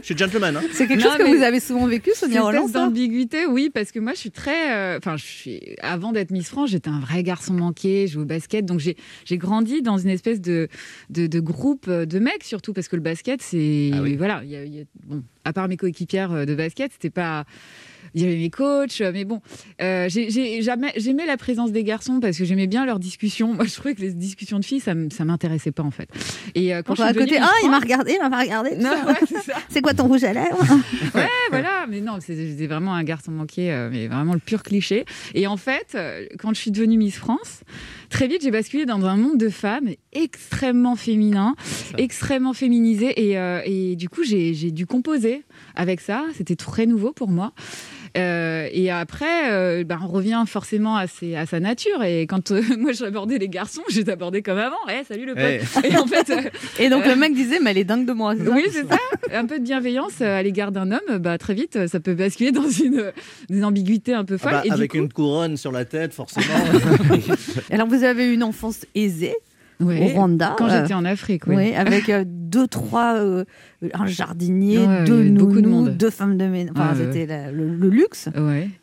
je 0.00 0.04
suis 0.06 0.16
gentleman. 0.18 0.56
hein. 0.56 0.60
C'est 0.72 0.86
quelque 0.86 1.02
Non, 1.02 1.10
chose 1.10 1.18
que 1.18 1.36
vous 1.36 1.42
avez 1.42 1.60
souvent 1.60 1.86
vécu, 1.86 2.10
Sonia 2.14 2.42
Roland 2.42 2.68
d'ambiguïté, 2.68 3.46
oui, 3.46 3.70
parce 3.72 3.92
que 3.92 3.98
moi, 3.98 4.12
je 4.14 4.18
suis 4.18 4.30
très. 4.30 4.72
euh, 4.72 4.98
Enfin, 4.98 5.16
je 5.16 5.24
suis. 5.24 5.60
Avant 5.82 6.12
d'être 6.12 6.30
Miss 6.30 6.48
France, 6.48 6.70
j'étais 6.70 6.90
un 6.90 7.00
vrai 7.00 7.22
garçon 7.22 7.54
manqué, 7.54 8.06
je 8.06 8.14
jouais 8.14 8.22
au 8.22 8.26
basket, 8.26 8.64
donc 8.66 8.80
j'ai 8.80 8.96
j'ai 9.24 9.38
grandi 9.38 9.82
dans 9.82 9.98
une 9.98 10.10
espèce 10.10 10.40
de, 10.40 10.68
de 11.10 11.26
de 11.26 11.40
groupe 11.40 11.88
de 11.88 12.18
mecs 12.18 12.44
surtout 12.44 12.72
parce 12.72 12.88
que 12.88 12.96
le 12.96 13.02
basket, 13.02 13.40
c'est 13.42 13.90
voilà, 14.18 14.40
il 14.44 14.50
y 14.50 14.56
a- 14.56 14.64
y 14.64 14.80
a- 14.80 14.84
bon, 15.06 15.22
à 15.44 15.52
part 15.52 15.68
mes 15.68 15.76
coéquipières 15.76 16.32
euh, 16.32 16.44
de 16.44 16.54
basket, 16.54 16.92
c'était 16.92 17.10
pas. 17.10 17.44
Il 18.14 18.22
y 18.22 18.24
avait 18.24 18.36
mes 18.36 18.50
coachs, 18.50 19.00
mais 19.00 19.24
bon, 19.24 19.40
euh, 19.80 20.08
j'aimais 20.08 21.26
la 21.26 21.36
présence 21.36 21.72
des 21.72 21.84
garçons 21.84 22.20
parce 22.20 22.36
que 22.36 22.44
j'aimais 22.44 22.66
bien 22.66 22.84
leurs 22.86 22.98
discussions. 22.98 23.54
Moi, 23.54 23.64
je 23.64 23.74
trouvais 23.74 23.94
que 23.94 24.00
les 24.00 24.12
discussions 24.12 24.58
de 24.58 24.64
filles, 24.64 24.80
ça 24.80 24.94
ça 25.10 25.24
m'intéressait 25.24 25.72
pas 25.72 25.82
en 25.82 25.90
fait. 25.90 26.08
Et 26.54 26.74
euh, 26.74 26.82
quand 26.82 26.94
je 26.94 27.02
à 27.02 27.06
suis 27.06 27.14
devenue 27.14 27.32
côté, 27.32 27.42
ah, 27.42 27.52
il 27.62 27.70
m'a 27.70 27.78
regardé, 27.78 28.12
il 28.12 28.18
m'a 28.18 28.30
pas 28.30 28.40
regardé. 28.40 28.70
ouais, 28.76 29.14
c'est 29.26 29.42
ça. 29.42 29.54
C'est 29.68 29.80
quoi 29.80 29.94
ton 29.94 30.06
rouge 30.06 30.24
à 30.24 30.32
lèvres? 30.32 30.58
Ouais, 31.14 31.26
voilà, 31.50 31.86
mais 31.88 32.00
non, 32.00 32.18
j'étais 32.26 32.66
vraiment 32.66 32.94
un 32.94 33.02
garçon 33.02 33.32
manqué, 33.32 33.72
euh, 33.72 33.88
mais 33.90 34.06
vraiment 34.06 34.32
le 34.32 34.38
pur 34.38 34.62
cliché. 34.62 35.04
Et 35.34 35.46
en 35.46 35.56
fait, 35.56 35.92
euh, 35.94 36.26
quand 36.38 36.54
je 36.54 36.60
suis 36.60 36.70
devenue 36.70 36.98
Miss 36.98 37.16
France, 37.16 37.62
très 38.10 38.28
vite, 38.28 38.42
j'ai 38.42 38.50
basculé 38.50 38.86
dans 38.86 39.04
un 39.04 39.16
monde 39.16 39.38
de 39.38 39.48
femmes 39.48 39.88
extrêmement 40.12 40.96
féminin, 40.96 41.56
extrêmement 41.98 42.52
féminisé, 42.52 43.30
et, 43.30 43.38
euh, 43.38 43.60
et 43.64 43.96
du 43.96 44.08
coup, 44.08 44.22
j'ai 44.24 44.70
dû 44.70 44.86
composer 44.86 45.44
avec 45.74 46.00
ça. 46.00 46.24
C'était 46.34 46.56
très 46.56 46.86
nouveau 46.86 47.12
pour 47.12 47.28
moi. 47.28 47.52
Euh, 48.16 48.68
et 48.72 48.90
après, 48.90 49.50
euh, 49.52 49.84
bah, 49.84 49.98
on 50.02 50.08
revient 50.08 50.42
forcément 50.46 50.96
à, 50.96 51.06
ses- 51.06 51.36
à 51.36 51.46
sa 51.46 51.60
nature. 51.60 52.02
Et 52.02 52.26
quand 52.26 52.50
euh, 52.50 52.60
moi 52.78 52.92
j'abordais 52.92 53.38
les 53.38 53.48
garçons, 53.48 53.82
j'ai 53.88 54.08
abordé 54.08 54.42
comme 54.42 54.58
avant. 54.58 54.76
Eh, 54.88 55.04
salut 55.04 55.26
le 55.26 55.34
pote. 55.34 55.84
Et 55.84 55.96
en 55.96 56.06
fait, 56.06 56.30
euh, 56.30 56.40
Et 56.78 56.88
donc 56.88 57.04
euh, 57.06 57.10
le 57.10 57.16
mec 57.16 57.34
disait, 57.34 57.58
mais 57.62 57.70
elle 57.70 57.78
est 57.78 57.84
dingue 57.84 58.06
de 58.06 58.12
moi. 58.12 58.34
oui, 58.36 58.64
c'est 58.72 58.88
ça. 58.88 58.98
Un 59.32 59.46
peu 59.46 59.58
de 59.58 59.64
bienveillance 59.64 60.20
à 60.20 60.42
l'égard 60.42 60.72
d'un 60.72 60.90
homme, 60.92 61.18
bah, 61.18 61.38
très 61.38 61.54
vite, 61.54 61.86
ça 61.86 62.00
peut 62.00 62.14
basculer 62.14 62.52
dans 62.52 62.68
une, 62.68 63.12
une 63.48 63.64
ambiguïté 63.64 64.12
un 64.14 64.24
peu 64.24 64.34
Ah 64.34 64.42
folle. 64.42 64.52
bah, 64.52 64.62
et 64.64 64.68
du 64.68 64.74
avec 64.74 64.90
coup- 64.92 64.96
une 64.98 65.12
couronne 65.12 65.56
sur 65.56 65.70
la 65.72 65.84
tête, 65.84 66.12
forcément. 66.12 66.46
Alors 67.70 67.86
vous 67.86 68.02
avez 68.04 68.26
eu 68.26 68.32
une 68.34 68.42
enfance 68.42 68.86
aisée 68.94 69.34
Ouais, 69.80 70.00
au 70.02 70.06
Rwanda. 70.18 70.54
quand 70.58 70.68
euh, 70.68 70.82
j'étais 70.82 70.94
en 70.94 71.04
Afrique, 71.04 71.46
oui. 71.46 71.74
avec 71.74 72.08
euh, 72.08 72.24
deux, 72.26 72.66
trois, 72.66 73.14
euh, 73.16 73.44
un 73.94 74.06
jardinier, 74.06 74.78
Ouais, 74.78 75.04
deux 75.04 75.24
de 75.24 75.28
nounous, 75.30 75.68
monde. 75.68 75.96
deux 75.96 76.10
femmes 76.10 76.36
de 76.36 76.44
ménage. 76.46 76.72
Enfin, 76.76 76.88
Ah, 76.92 76.94
c'était 76.96 77.50
le, 77.52 77.68
le 77.76 77.88
luxe. 77.88 78.28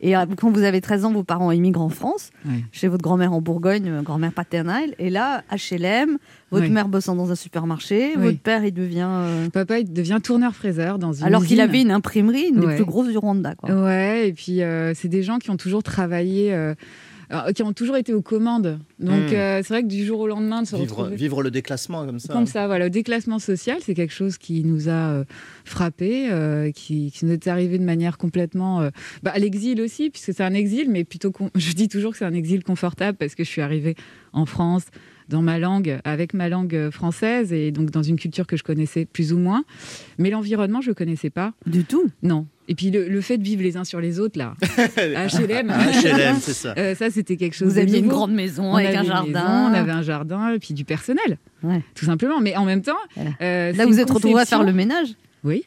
Et 0.00 0.14
quand 0.36 0.50
vous 0.50 0.62
avez 0.62 0.80
13 0.80 1.04
ans, 1.04 1.12
vos 1.12 1.22
parents 1.24 1.52
immigrent 1.52 1.82
en 1.82 1.88
France, 1.88 2.30
chez 2.72 2.88
votre 2.88 3.02
grand-mère 3.02 3.32
en 3.32 3.40
Bourgogne, 3.40 4.02
grand-mère 4.02 4.32
paternelle. 4.32 4.94
Et 4.98 5.10
là, 5.10 5.42
HLM, 5.52 6.18
votre 6.50 6.68
mère 6.68 6.88
bossant 6.88 7.14
dans 7.14 7.30
un 7.30 7.34
supermarché, 7.34 8.12
Oui. 8.16 8.22
votre 8.22 8.38
père, 8.40 8.64
il 8.64 8.72
devient. 8.72 9.06
euh, 9.08 9.48
Papa, 9.50 9.78
il 9.78 9.92
devient 9.92 10.18
tourneur-fraiseur 10.22 10.98
dans 10.98 11.12
une 11.12 11.24
Alors 11.24 11.44
qu'il 11.44 11.60
avait 11.60 11.82
une 11.82 11.90
imprimerie, 11.90 12.48
une 12.54 12.60
des 12.60 12.74
plus 12.76 12.84
grosses 12.84 13.08
du 13.08 13.18
Rwanda. 13.18 13.54
Quoi. 13.54 13.70
Ouais, 13.84 14.28
et 14.28 14.32
puis 14.32 14.62
euh, 14.62 14.92
c'est 14.94 15.08
des 15.08 15.22
gens 15.22 15.38
qui 15.38 15.50
ont 15.50 15.56
toujours 15.56 15.82
travaillé, 15.82 16.52
euh, 16.54 16.74
alors, 17.30 17.52
qui 17.52 17.62
ont 17.62 17.72
toujours 17.72 17.96
été 17.96 18.14
aux 18.14 18.22
commandes. 18.22 18.78
Donc 18.98 19.30
Hmm. 19.30 19.34
euh, 19.34 19.58
c'est 19.62 19.68
vrai 19.68 19.82
que 19.82 19.88
du 19.88 20.04
jour 20.04 20.20
au 20.20 20.26
lendemain 20.26 20.62
de 20.62 20.66
se 20.66 20.76
vivre, 20.76 20.96
retrouver 20.96 21.16
vivre 21.16 21.42
le 21.42 21.50
déclassement 21.50 22.04
comme 22.06 22.18
ça. 22.18 22.32
comme 22.32 22.46
ça, 22.46 22.66
voilà, 22.66 22.86
le 22.86 22.90
déclassement 22.90 23.38
social, 23.38 23.78
c'est 23.80 23.94
quelque 23.94 24.12
chose 24.14 24.38
qui 24.38 24.64
nous 24.64 24.88
a 24.88 24.92
euh, 25.12 25.24
frappé, 25.64 26.30
euh, 26.30 26.70
qui, 26.72 27.10
qui 27.12 27.24
nous 27.26 27.32
est 27.32 27.46
arrivé 27.46 27.78
de 27.78 27.84
manière 27.84 28.18
complètement, 28.18 28.80
euh, 28.80 28.90
bah, 29.22 29.32
à 29.34 29.38
l'exil 29.38 29.80
aussi, 29.80 30.10
puisque 30.10 30.32
c'est 30.34 30.42
un 30.42 30.54
exil, 30.54 30.88
mais 30.90 31.04
plutôt, 31.04 31.30
con- 31.30 31.50
je 31.54 31.72
dis 31.72 31.88
toujours 31.88 32.12
que 32.12 32.18
c'est 32.18 32.24
un 32.24 32.34
exil 32.34 32.64
confortable 32.64 33.16
parce 33.18 33.34
que 33.34 33.44
je 33.44 33.48
suis 33.48 33.62
arrivée 33.62 33.94
en 34.32 34.46
France 34.46 34.84
dans 35.28 35.42
ma 35.42 35.58
langue, 35.58 35.98
avec 36.04 36.34
ma 36.34 36.48
langue 36.48 36.74
euh, 36.74 36.90
française 36.90 37.52
et 37.52 37.70
donc 37.70 37.90
dans 37.90 38.02
une 38.02 38.16
culture 38.18 38.46
que 38.46 38.56
je 38.56 38.62
connaissais 38.62 39.04
plus 39.04 39.32
ou 39.32 39.38
moins, 39.38 39.64
mais 40.18 40.30
l'environnement 40.30 40.80
je 40.80 40.92
connaissais 40.92 41.30
pas 41.30 41.52
du 41.66 41.84
tout. 41.84 42.08
Non. 42.22 42.46
Et 42.70 42.74
puis 42.74 42.90
le, 42.90 43.08
le 43.08 43.20
fait 43.22 43.38
de 43.38 43.42
vivre 43.44 43.62
les 43.62 43.76
uns 43.76 43.84
sur 43.84 44.00
les 44.00 44.20
autres 44.20 44.38
là, 44.38 44.54
HLM, 44.96 45.68
HLM, 45.70 46.36
c'est 46.40 46.52
ça. 46.52 46.74
Euh, 46.76 46.94
ça 46.94 47.10
c'était 47.10 47.36
quelque 47.36 47.54
chose. 47.54 47.72
Vous 47.72 47.78
aviez 47.78 47.98
une 47.98 48.08
grande 48.08 48.32
maison 48.32 48.64
On 48.72 48.74
avec 48.76 48.88
avait 48.88 48.98
un 48.98 49.04
jardin. 49.04 49.26
maison, 49.26 49.70
on 49.70 49.74
avait 49.74 49.90
un 49.92 50.02
jardin 50.02 50.52
et 50.54 50.58
puis 50.58 50.74
du 50.74 50.84
personnel, 50.84 51.38
Ouais. 51.62 51.82
tout 51.94 52.04
simplement. 52.04 52.40
Mais 52.40 52.56
en 52.56 52.64
même 52.64 52.82
temps, 52.82 52.96
euh, 53.40 53.72
Là, 53.72 53.86
vous 53.86 54.00
êtes 54.00 54.10
retrouvé 54.10 54.40
à 54.40 54.44
faire 54.44 54.62
le 54.64 54.72
ménage. 54.72 55.08
Oui. 55.44 55.64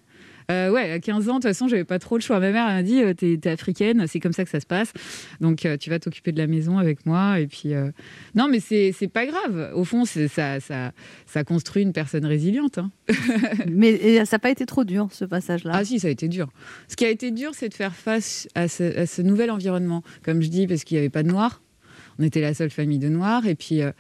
Euh, 0.50 0.72
ouais, 0.72 0.92
à 0.92 1.00
15 1.00 1.30
ans, 1.30 1.34
de 1.34 1.39
toute 1.39 1.44
façon, 1.44 1.68
j'avais 1.68 1.84
pas 1.84 2.00
trop 2.00 2.16
le 2.18 2.22
choix. 2.22 2.39
Ma 2.39 2.52
mère 2.52 2.66
m'a 2.68 2.84
dit 2.84 3.02
euh, 3.02 3.14
T'es 3.14 3.38
t'es 3.42 3.50
africaine, 3.50 4.06
c'est 4.08 4.20
comme 4.20 4.34
ça 4.34 4.44
que 4.44 4.50
ça 4.50 4.60
se 4.60 4.66
passe. 4.66 4.94
Donc, 5.39 5.66
euh, 5.66 5.78
tu 5.78 5.89
vas 5.89 6.00
t'occuper 6.00 6.32
de 6.32 6.38
la 6.39 6.48
maison 6.48 6.78
avec 6.78 7.06
moi. 7.06 7.39
Et 7.39 7.48
puis, 7.48 7.74
euh, 7.74 7.92
non, 8.36 8.48
mais 8.50 8.60
c'est 8.60 8.94
pas 9.12 9.26
grave. 9.26 9.72
Au 9.76 9.84
fond, 9.84 10.06
ça, 10.06 10.60
ça, 10.60 10.92
ça 11.26 11.44
construit 11.44 11.84
une 11.84 11.94
personne 11.94 12.26
résiliente. 12.26 12.78
hein. 12.78 12.92
Mais 13.70 14.26
ça 14.26 14.36
n'a 14.36 14.39
pas 14.39 14.50
été 14.50 14.66
trop 14.66 14.84
dur, 14.84 15.08
ce 15.12 15.26
passage-là? 15.26 15.72
Ah 15.76 15.86
si, 15.86 16.00
ça 16.00 16.08
a 16.08 16.12
été 16.12 16.28
dur. 16.28 16.50
Ce 16.88 16.96
qui 16.96 17.06
a 17.06 17.10
été 17.10 17.32
dur, 17.32 17.52
c'est 17.54 17.70
de 17.70 17.74
faire 17.74 17.96
face 17.96 18.48
à 18.56 18.68
ce, 18.68 18.98
à 19.00 19.06
ce 19.06 19.22
nouvel 19.22 19.52
environnement. 19.52 20.04
Comme 20.24 20.42
je 20.42 20.48
dis, 20.50 20.68
parce 20.68 20.84
qu'il 20.84 20.96
n'y 20.96 21.00
avait 21.00 21.10
pas 21.10 21.24
de 21.24 21.30
noirs. 21.30 21.62
On 22.20 22.24
était 22.24 22.42
la 22.42 22.54
seule 22.54 22.70
famille 22.70 23.00
de 23.00 23.10
noirs. 23.10 23.46
Et 23.48 23.56
puis, 23.56 23.82
euh, 23.82 23.92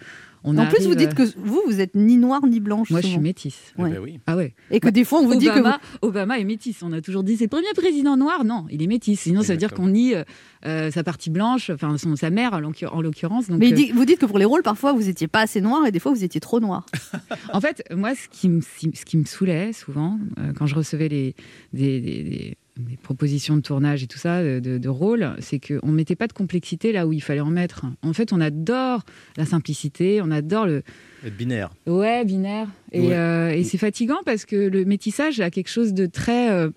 on 0.43 0.57
en 0.57 0.65
plus, 0.67 0.85
vous 0.87 0.95
dites 0.95 1.13
que 1.13 1.23
vous, 1.37 1.61
vous 1.67 1.79
êtes 1.79 1.95
ni 1.95 2.17
noire 2.17 2.45
ni 2.47 2.59
blanche. 2.59 2.89
Moi, 2.89 3.01
je 3.01 3.07
suis 3.07 3.19
métisse. 3.19 3.73
Ouais. 3.77 3.91
Ah 4.27 4.35
ouais. 4.35 4.53
Et 4.71 4.79
que 4.79 4.89
des 4.89 5.03
fois, 5.03 5.19
on 5.19 5.27
vous 5.27 5.35
dit 5.35 5.45
que 5.45 5.51
Obama, 5.51 5.79
Obama 6.01 6.39
est 6.39 6.43
métis. 6.43 6.81
On 6.83 6.91
a 6.93 7.01
toujours 7.01 7.23
dit 7.23 7.37
c'est 7.37 7.45
le 7.45 7.49
premier 7.49 7.71
président 7.75 8.17
noir. 8.17 8.43
Non, 8.43 8.65
il 8.71 8.81
est 8.81 8.87
métis. 8.87 9.19
Sinon, 9.19 9.41
ça 9.43 9.53
veut 9.53 9.57
dire 9.57 9.73
qu'on 9.73 9.87
nie 9.87 10.15
euh, 10.15 10.23
euh, 10.65 10.89
sa 10.91 11.03
partie 11.03 11.29
blanche, 11.29 11.69
enfin 11.69 11.97
son, 11.97 12.15
sa 12.15 12.29
mère 12.29 12.53
en 12.53 12.59
l'occur- 12.59 12.93
en 12.95 13.01
l'occurrence. 13.01 13.47
Donc, 13.47 13.59
Mais 13.59 13.67
il 13.69 13.73
euh, 13.73 13.75
dit- 13.75 13.91
vous 13.91 14.05
dites 14.05 14.19
que 14.19 14.25
pour 14.25 14.37
les 14.39 14.45
rôles, 14.45 14.63
parfois, 14.63 14.93
vous 14.93 15.09
étiez 15.09 15.27
pas 15.27 15.41
assez 15.41 15.61
noir 15.61 15.85
et 15.85 15.91
des 15.91 15.99
fois, 15.99 16.11
vous 16.11 16.23
étiez 16.23 16.41
trop 16.41 16.59
noir. 16.59 16.85
En 17.53 17.61
fait, 17.61 17.83
moi, 17.95 18.13
ce 18.15 18.27
qui 18.29 18.49
me, 18.49 18.61
ce 18.61 19.05
qui 19.05 19.17
me 19.17 19.25
saoulait 19.25 19.73
souvent, 19.73 20.17
euh, 20.39 20.53
quand 20.57 20.65
je 20.65 20.75
recevais 20.75 21.09
les, 21.09 21.35
des, 21.73 21.99
des- 22.01 22.23
des- 22.23 22.57
des 22.89 22.97
propositions 22.97 23.55
de 23.55 23.61
tournage 23.61 24.03
et 24.03 24.07
tout 24.07 24.17
ça, 24.17 24.43
de, 24.43 24.59
de, 24.77 24.89
rôle, 24.89 25.33
c'est 25.39 25.59
qu'on 25.59 25.87
ne 25.87 25.93
mettait 25.93 26.15
pas 26.15 26.27
de 26.27 26.33
complexité 26.33 26.91
là 26.91 27.07
où 27.07 27.13
il 27.13 27.21
fallait 27.21 27.39
en 27.41 27.49
mettre. 27.49 27.85
En 28.01 28.13
fait, 28.13 28.33
on 28.33 28.41
adore 28.41 29.03
la 29.37 29.45
simplicité, 29.45 30.21
on 30.21 30.31
adore 30.31 30.65
le. 30.65 30.83
Être 31.25 31.37
binaire. 31.37 31.69
Ouais, 31.87 32.25
binaire. 32.25 32.67
Et, 32.91 33.01
Ouais. 33.01 33.13
euh, 33.13 33.51
et 33.51 33.63
c'est 33.63 33.77
fatigant 33.77 34.19
parce 34.25 34.45
que 34.45 34.55
le 34.55 34.85
métissage 34.85 35.39
a 35.39 35.49
quelque 35.49 35.69
chose 35.69 35.93
de 35.93 36.05
très, 36.07 36.51
euh, 36.51 36.69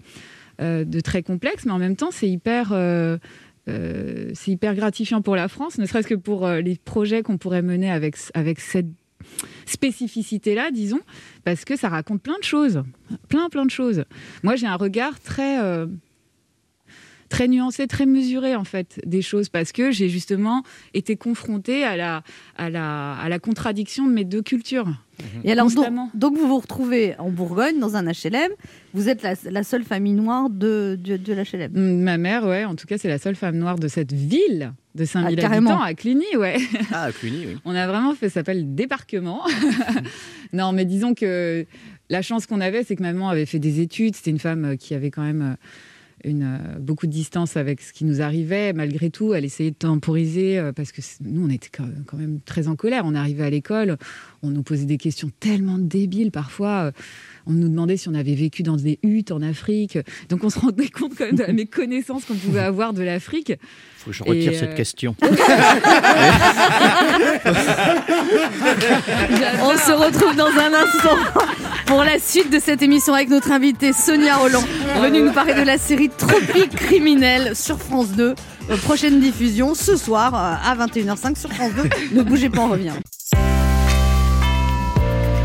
euh, 0.60 0.84
de 0.84 1.00
très 1.00 1.22
complexe, 1.22 1.64
mais 1.66 1.72
en 1.72 1.78
même 1.78 1.96
temps, 1.96 2.10
c'est 2.10 2.28
hyper. 2.28 2.72
euh, 2.72 3.18
c'est 3.66 4.50
hyper 4.50 4.74
gratifiant 4.74 5.22
pour 5.22 5.36
la 5.36 5.48
France, 5.48 5.78
ne 5.78 5.86
serait-ce 5.86 6.06
que 6.08 6.14
pour 6.14 6.46
les 6.46 6.76
projets 6.76 7.22
qu'on 7.22 7.38
pourrait 7.38 7.62
mener 7.62 7.90
avec, 7.90 8.16
avec 8.34 8.60
cette 8.60 8.88
spécificité-là, 9.66 10.70
disons, 10.70 11.00
parce 11.44 11.64
que 11.64 11.76
ça 11.76 11.88
raconte 11.88 12.22
plein 12.22 12.38
de 12.38 12.44
choses, 12.44 12.82
plein 13.28 13.48
plein 13.48 13.64
de 13.64 13.70
choses. 13.70 14.04
Moi, 14.42 14.56
j'ai 14.56 14.66
un 14.66 14.76
regard 14.76 15.20
très 15.20 15.60
euh, 15.60 15.86
très 17.34 17.48
nuancé, 17.48 17.86
très 17.88 18.06
mesuré 18.06 18.54
en 18.54 18.64
fait 18.64 19.00
des 19.04 19.22
choses, 19.22 19.48
parce 19.48 19.72
que 19.72 19.90
j'ai 19.90 20.08
justement 20.08 20.62
été 20.94 21.16
confrontée 21.16 21.82
à 21.82 21.96
la 21.96 22.22
à 22.56 22.70
la 22.70 23.14
à 23.14 23.28
la 23.28 23.38
contradiction 23.40 24.06
de 24.06 24.12
mes 24.12 24.24
deux 24.24 24.42
cultures. 24.42 24.88
Et 25.44 25.52
alors, 25.52 25.70
donc, 25.70 25.86
donc, 26.14 26.36
vous 26.36 26.48
vous 26.48 26.58
retrouvez 26.58 27.14
en 27.18 27.30
Bourgogne, 27.30 27.78
dans 27.78 27.94
un 27.94 28.04
HLM. 28.04 28.50
Vous 28.94 29.08
êtes 29.08 29.22
la, 29.22 29.34
la 29.48 29.62
seule 29.62 29.84
famille 29.84 30.12
noire 30.12 30.50
de, 30.50 30.98
de, 31.00 31.16
de 31.16 31.32
l'HLM. 31.32 32.02
Ma 32.02 32.18
mère, 32.18 32.44
ouais, 32.44 32.64
en 32.64 32.74
tout 32.74 32.86
cas, 32.86 32.98
c'est 32.98 33.08
la 33.08 33.18
seule 33.18 33.36
femme 33.36 33.56
noire 33.56 33.78
de 33.78 33.86
cette 33.86 34.12
ville 34.12 34.72
de 34.96 35.04
5000 35.04 35.38
Ah, 35.40 35.52
habitants 35.52 35.80
à 35.80 35.94
Cluny, 35.94 36.36
ouais. 36.36 36.56
Ah, 36.92 37.04
à 37.04 37.12
Cluny, 37.12 37.46
oui. 37.46 37.56
On 37.64 37.76
a 37.76 37.86
vraiment 37.86 38.14
fait, 38.14 38.28
ça 38.28 38.40
s'appelle 38.40 38.74
débarquement. 38.74 39.42
non, 40.52 40.72
mais 40.72 40.84
disons 40.84 41.14
que 41.14 41.64
la 42.10 42.22
chance 42.22 42.46
qu'on 42.46 42.60
avait, 42.60 42.82
c'est 42.82 42.96
que 42.96 43.02
maman 43.02 43.28
avait 43.28 43.46
fait 43.46 43.60
des 43.60 43.80
études. 43.80 44.16
C'était 44.16 44.30
une 44.30 44.40
femme 44.40 44.64
euh, 44.64 44.76
qui 44.76 44.94
avait 44.94 45.10
quand 45.10 45.22
même 45.22 45.42
euh, 45.42 45.54
une, 46.24 46.58
beaucoup 46.80 47.06
de 47.06 47.12
distance 47.12 47.56
avec 47.56 47.80
ce 47.80 47.92
qui 47.92 48.04
nous 48.04 48.20
arrivait. 48.20 48.72
Malgré 48.72 49.10
tout, 49.10 49.34
elle 49.34 49.44
essayait 49.44 49.70
de 49.70 49.76
temporiser 49.76 50.58
euh, 50.58 50.72
parce 50.72 50.92
que 50.92 51.00
nous, 51.22 51.44
on 51.44 51.50
était 51.50 51.68
quand 51.70 52.16
même 52.16 52.40
très 52.40 52.68
en 52.68 52.76
colère. 52.76 53.02
On 53.04 53.14
arrivait 53.14 53.44
à 53.44 53.50
l'école, 53.50 53.96
on 54.44 54.50
nous 54.50 54.62
posait 54.62 54.84
des 54.84 54.98
questions 54.98 55.30
tellement 55.40 55.78
débiles 55.78 56.30
parfois. 56.30 56.84
euh, 56.86 56.92
On 57.46 57.52
nous 57.52 57.68
demandait 57.68 57.96
si 57.96 58.08
on 58.08 58.14
avait 58.14 58.34
vécu 58.34 58.62
dans 58.62 58.76
des 58.76 58.98
huttes 59.02 59.32
en 59.32 59.42
Afrique. 59.42 59.98
Donc 60.28 60.44
on 60.44 60.50
se 60.50 60.58
rendait 60.58 60.88
compte 60.90 61.12
quand 61.16 61.24
même 61.26 61.36
de 61.36 61.42
la 61.42 61.52
méconnaissance 61.64 62.24
qu'on 62.24 62.34
pouvait 62.34 62.60
avoir 62.60 62.92
de 62.92 63.02
l'Afrique. 63.02 63.52
Faut 63.98 64.10
que 64.10 64.16
je 64.16 64.22
retire 64.22 64.52
Et, 64.52 64.54
cette 64.56 64.70
euh, 64.70 64.74
question. 64.76 65.16
On 69.62 69.76
se 69.76 69.92
retrouve 69.92 70.36
dans 70.36 70.46
un 70.48 70.72
instant 70.74 71.16
pour 71.86 72.04
la 72.04 72.18
suite 72.18 72.50
de 72.50 72.58
cette 72.58 72.82
émission 72.82 73.14
avec 73.14 73.28
notre 73.30 73.50
invitée 73.50 73.92
Sonia 73.92 74.36
Roland, 74.36 74.64
venue 75.00 75.22
nous 75.22 75.32
parler 75.32 75.54
de 75.54 75.62
la 75.62 75.78
série 75.78 76.08
Tropique 76.10 76.74
criminel 76.76 77.56
sur 77.56 77.78
France 77.78 78.12
2. 78.12 78.34
Euh, 78.70 78.76
prochaine 78.78 79.20
diffusion 79.20 79.74
ce 79.74 79.96
soir 79.96 80.34
à 80.34 80.74
21h05 80.76 81.38
sur 81.38 81.52
France 81.52 81.72
2. 81.74 82.16
Ne 82.16 82.22
bougez 82.22 82.48
pas, 82.50 82.60
on 82.62 82.70
revient. 82.70 82.92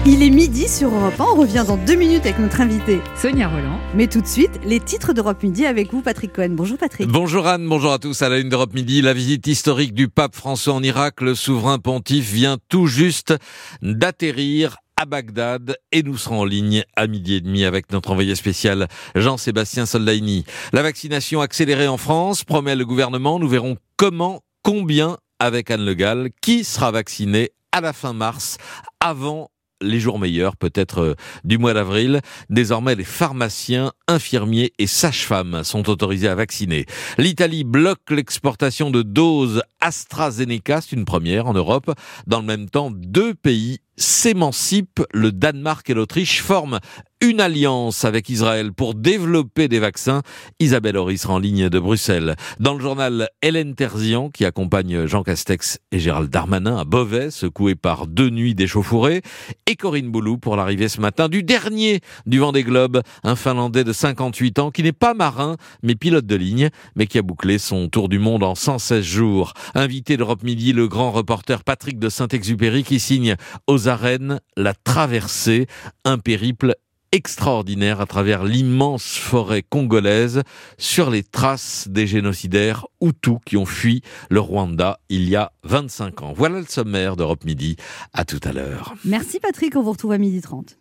Il 0.06 0.24
est 0.24 0.30
midi 0.30 0.70
sur 0.70 0.90
Europe 0.96 1.20
1. 1.20 1.24
On 1.24 1.36
revient 1.36 1.66
dans 1.68 1.76
deux 1.76 1.96
minutes 1.96 2.22
avec 2.26 2.40
notre 2.40 2.62
invité 2.62 3.02
Sonia 3.16 3.50
Roland. 3.50 3.80
Mais 3.96 4.08
tout 4.08 4.22
de 4.22 4.28
suite, 4.28 4.60
les 4.64 4.80
titres 4.80 5.12
d'Europe 5.12 5.44
Midi 5.44 5.66
avec 5.66 5.92
vous, 5.92 6.02
Patrick 6.02 6.32
Cohen. 6.32 6.52
Bonjour 6.52 6.78
Patrick. 6.78 7.08
Bonjour 7.10 7.48
Anne, 7.48 7.68
bonjour 7.68 7.92
à 7.92 8.00
tous. 8.00 8.22
À 8.22 8.30
la 8.30 8.40
une 8.40 8.48
d'Europe 8.48 8.74
Midi, 8.74 9.02
la 9.02 9.14
visite 9.14 9.46
historique 9.46 9.94
du 9.94 10.08
pape 10.08 10.36
François 10.36 10.74
en 10.74 10.84
Irak. 10.84 11.20
Le 11.20 11.36
souverain 11.36 11.80
pontife 11.80 12.32
vient 12.32 12.58
tout 12.70 12.88
juste 12.88 13.36
d'atterrir 13.82 14.78
à 14.96 15.06
Bagdad 15.06 15.76
et 15.92 16.02
nous 16.02 16.18
serons 16.18 16.42
en 16.42 16.46
ligne 16.46 16.84
à 16.96 17.08
midi 17.08 17.36
et 17.36 17.42
demi 17.42 17.66
avec 17.66 17.92
notre 17.92 18.12
envoyé 18.12 18.36
spécial 18.36 18.88
Jean-Sébastien 19.16 19.86
Soldaini. 19.86 20.46
La 20.72 20.82
vaccination 20.82 21.42
accélérée 21.42 21.90
en 21.90 21.98
France, 21.98 22.46
promet 22.46 22.76
le 22.76 22.86
gouvernement. 22.86 23.38
Nous 23.38 23.50
verrons 23.50 23.76
comment, 23.98 24.42
combien 24.64 25.18
avec 25.40 25.70
Anne 25.72 25.86
Le 25.86 25.94
Gall, 25.94 26.30
qui 26.42 26.64
sera 26.64 26.92
vacciné 26.92 27.52
à 27.74 27.82
la 27.82 27.94
fin 27.94 28.14
mars, 28.14 28.58
avant 29.00 29.50
les 29.82 30.00
jours 30.00 30.20
meilleurs, 30.20 30.56
peut-être 30.56 31.02
euh, 31.02 31.16
du 31.44 31.58
mois 31.58 31.74
d'avril. 31.74 32.22
Désormais, 32.50 32.96
les 32.96 33.04
pharmaciens, 33.04 33.92
infirmiers 34.08 34.74
et 34.80 34.88
sages-femmes 34.88 35.64
sont 35.64 35.90
autorisés 35.90 36.28
à 36.28 36.36
vacciner. 36.36 36.86
L'Italie 37.18 37.64
bloque 37.64 38.10
l'exportation 38.10 38.92
de 38.92 39.02
doses 39.02 39.62
AstraZeneca, 39.82 40.82
c'est 40.82 40.96
une 40.96 41.06
première 41.06 41.48
en 41.48 41.54
Europe. 41.54 41.92
Dans 42.28 42.40
le 42.40 42.46
même 42.46 42.70
temps, 42.70 42.92
deux 42.92 43.34
pays 43.34 43.80
s'émancipent. 43.98 45.04
Le 45.14 45.32
Danemark 45.32 45.90
et 45.90 45.94
l'Autriche 45.94 46.42
forment 46.42 46.80
une 47.22 47.42
alliance 47.42 48.06
avec 48.06 48.30
Israël 48.30 48.72
pour 48.72 48.96
développer 48.96 49.68
des 49.68 49.80
vaccins. 49.80 50.22
Isabelle 50.60 50.96
Horry 50.96 51.18
sera 51.18 51.34
en 51.34 51.40
ligne 51.40 51.68
de 51.68 51.80
Bruxelles. 51.80 52.36
Dans 52.60 52.74
le 52.74 52.80
journal, 52.80 53.30
Hélène 53.42 53.76
Terzian, 53.76 54.30
qui 54.30 54.46
accompagne 54.46 55.06
Jean 55.06 55.24
Castex 55.24 55.80
et 55.92 56.00
Gérald 56.00 56.30
Darmanin 56.30 56.78
à 56.78 56.86
Beauvais, 56.86 57.30
secoué 57.30 57.76
par 57.76 58.08
deux 58.08 58.30
nuits 58.30 58.56
d'échauffourée. 58.56 59.22
Et 59.68 59.76
Corinne 59.76 60.10
Boulou 60.10 60.38
pour 60.38 60.56
l'arrivée 60.56 60.88
ce 60.88 61.02
matin 61.02 61.28
du 61.28 61.44
dernier 61.44 62.00
du 62.26 62.40
Vendée 62.40 62.64
Globe, 62.64 63.02
un 63.24 63.36
Finlandais 63.36 63.84
de 63.84 63.92
58 63.92 64.60
ans 64.60 64.72
qui 64.72 64.84
n'est 64.84 64.94
pas 64.94 65.14
marin, 65.14 65.58
mais 65.84 65.96
pilote 65.96 66.26
de 66.26 66.36
ligne, 66.36 66.70
mais 66.96 67.06
qui 67.06 67.18
a 67.18 67.22
bouclé 67.22 67.58
son 67.58 67.90
tour 67.90 68.08
du 68.08 68.20
monde 68.20 68.44
en 68.44 68.56
116 68.56 69.04
jours. 69.04 69.54
Invité 69.76 70.16
d'Europe 70.16 70.44
Midi, 70.44 70.72
le 70.72 70.88
grand 70.88 71.12
reporter 71.12 71.66
Patrick 71.66 72.00
de 72.00 72.08
Saint-Exupéry 72.08 72.84
qui 72.84 73.00
signe 73.00 73.36
aux 73.68 73.90
arènes 73.90 74.40
La 74.56 74.74
Traversée, 74.74 75.68
un 76.06 76.18
périple 76.18 76.76
extraordinaire 77.12 78.02
à 78.02 78.06
travers 78.06 78.44
l'immense 78.44 79.18
forêt 79.18 79.64
congolaise 79.68 80.44
sur 80.78 81.10
les 81.10 81.24
traces 81.24 81.88
des 81.90 82.08
génocidaires 82.08 82.88
Hutus 83.02 83.38
qui 83.46 83.58
ont 83.58 83.66
fui 83.66 84.02
le 84.30 84.40
Rwanda 84.40 85.00
il 85.10 85.28
y 85.30 85.36
a 85.36 85.52
25 85.64 86.22
ans. 86.22 86.34
Voilà 86.36 86.60
le 86.60 86.66
sommaire 86.66 87.16
d'Europe 87.16 87.44
Midi. 87.46 87.76
À 88.14 88.26
tout 88.26 88.40
à 88.44 88.52
l'heure. 88.52 88.94
Merci 89.06 89.40
Patrick, 89.40 89.76
on 89.76 89.82
vous 89.82 89.92
retrouve 89.92 90.12
à 90.12 90.18
midi 90.18 90.42
30. 90.42 90.78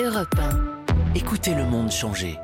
Europe 0.00 0.34
1. 0.38 1.14
Écoutez 1.14 1.54
le 1.54 1.64
monde 1.64 1.90
changer. 1.90 2.38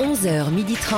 11h30. 0.00 0.94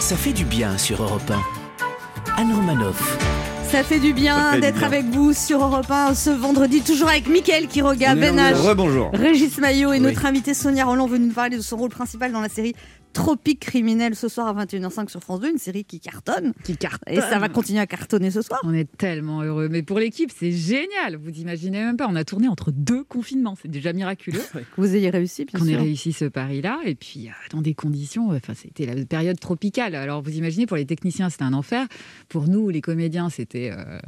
Ça 0.00 0.16
fait 0.16 0.32
du 0.32 0.44
bien 0.44 0.78
sur 0.78 1.02
Europe 1.02 1.30
1. 1.30 2.40
Anne 2.40 2.54
Romanoff. 2.54 3.39
Ça 3.70 3.84
fait 3.84 4.00
du 4.00 4.12
bien 4.12 4.58
d'être 4.58 4.82
avec 4.82 5.04
vous 5.06 5.32
sur 5.32 5.62
Europe 5.62 5.88
1 5.90 6.14
ce 6.14 6.30
vendredi, 6.30 6.80
toujours 6.82 7.08
avec 7.08 7.28
Mickaël 7.28 7.68
qui 7.68 7.82
regarde, 7.82 8.18
Ben 8.18 8.36
H. 8.36 9.10
Régis 9.14 9.58
Maillot 9.58 9.92
et 9.92 9.98
Oui. 9.98 10.00
notre 10.00 10.26
invité 10.26 10.54
Sonia 10.54 10.84
Roland 10.84 11.06
veut 11.06 11.18
nous 11.18 11.32
parler 11.32 11.56
de 11.56 11.62
son 11.62 11.76
rôle 11.76 11.90
principal 11.90 12.32
dans 12.32 12.40
la 12.40 12.48
série 12.48 12.74
Tropique 13.12 13.60
criminel 13.60 14.14
ce 14.14 14.28
soir 14.28 14.46
à 14.56 14.64
21h05 14.64 15.08
sur 15.08 15.20
France 15.20 15.40
2, 15.40 15.50
une 15.50 15.58
série 15.58 15.84
qui 15.84 15.98
cartonne. 16.00 16.52
Qui 16.64 16.76
cartonne. 16.76 17.12
Et 17.12 17.20
ça 17.20 17.38
va 17.38 17.48
continuer 17.48 17.80
à 17.80 17.86
cartonner 17.86 18.30
ce 18.30 18.40
soir. 18.40 18.60
On 18.62 18.72
est 18.72 18.88
tellement 18.96 19.42
heureux. 19.42 19.68
Mais 19.68 19.82
pour 19.82 19.98
l'équipe, 19.98 20.30
c'est 20.36 20.52
génial. 20.52 21.16
Vous 21.16 21.30
imaginez 21.30 21.80
même 21.80 21.96
pas. 21.96 22.06
On 22.08 22.14
a 22.14 22.24
tourné 22.24 22.46
entre 22.48 22.70
deux 22.70 23.02
confinements. 23.02 23.56
C'est 23.60 23.68
déjà 23.70 23.92
miraculeux. 23.92 24.40
Que 24.52 24.60
vous 24.80 24.94
ayez 24.94 25.10
réussi, 25.10 25.44
bien 25.44 25.58
qu'on 25.58 25.66
ait 25.66 25.70
sûr. 25.72 25.80
réussi 25.80 26.12
ce 26.12 26.24
pari-là. 26.26 26.78
Et 26.84 26.94
puis, 26.94 27.28
euh, 27.28 27.32
dans 27.50 27.62
des 27.62 27.74
conditions, 27.74 28.30
euh, 28.32 28.36
enfin, 28.36 28.54
c'était 28.54 28.86
la 28.86 29.04
période 29.04 29.38
tropicale. 29.40 29.94
Alors, 29.96 30.22
vous 30.22 30.36
imaginez, 30.36 30.66
pour 30.66 30.76
les 30.76 30.86
techniciens, 30.86 31.28
c'était 31.30 31.44
un 31.44 31.52
enfer. 31.52 31.86
Pour 32.28 32.46
nous, 32.48 32.68
les 32.68 32.80
comédiens, 32.80 33.28
c'était 33.28 33.72
euh, 33.76 33.98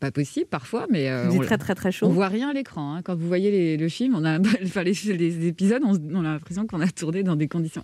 pas 0.00 0.10
possible 0.12 0.46
parfois. 0.46 0.86
Mais 0.90 1.08
euh, 1.10 1.30
on- 1.30 1.38
très 1.40 1.58
très 1.58 1.74
très 1.74 1.90
chaud. 1.92 2.06
On 2.06 2.10
voit 2.10 2.28
rien 2.28 2.50
à 2.50 2.52
l'écran. 2.52 2.94
hein. 2.94 3.02
Quand 3.02 3.16
vous 3.16 3.26
voyez 3.26 3.50
les- 3.50 3.76
le 3.76 3.88
film, 3.88 4.14
on 4.14 4.24
a, 4.24 4.38
enfin, 4.64 4.82
les, 4.84 4.92
les 4.92 5.46
épisodes, 5.48 5.82
on, 5.84 5.94
on 6.14 6.20
a 6.24 6.32
l'impression 6.34 6.66
qu'on 6.66 6.80
a 6.80 6.88
tourné 6.88 7.22
dans 7.24 7.36
des 7.36 7.48
conditions 7.48 7.82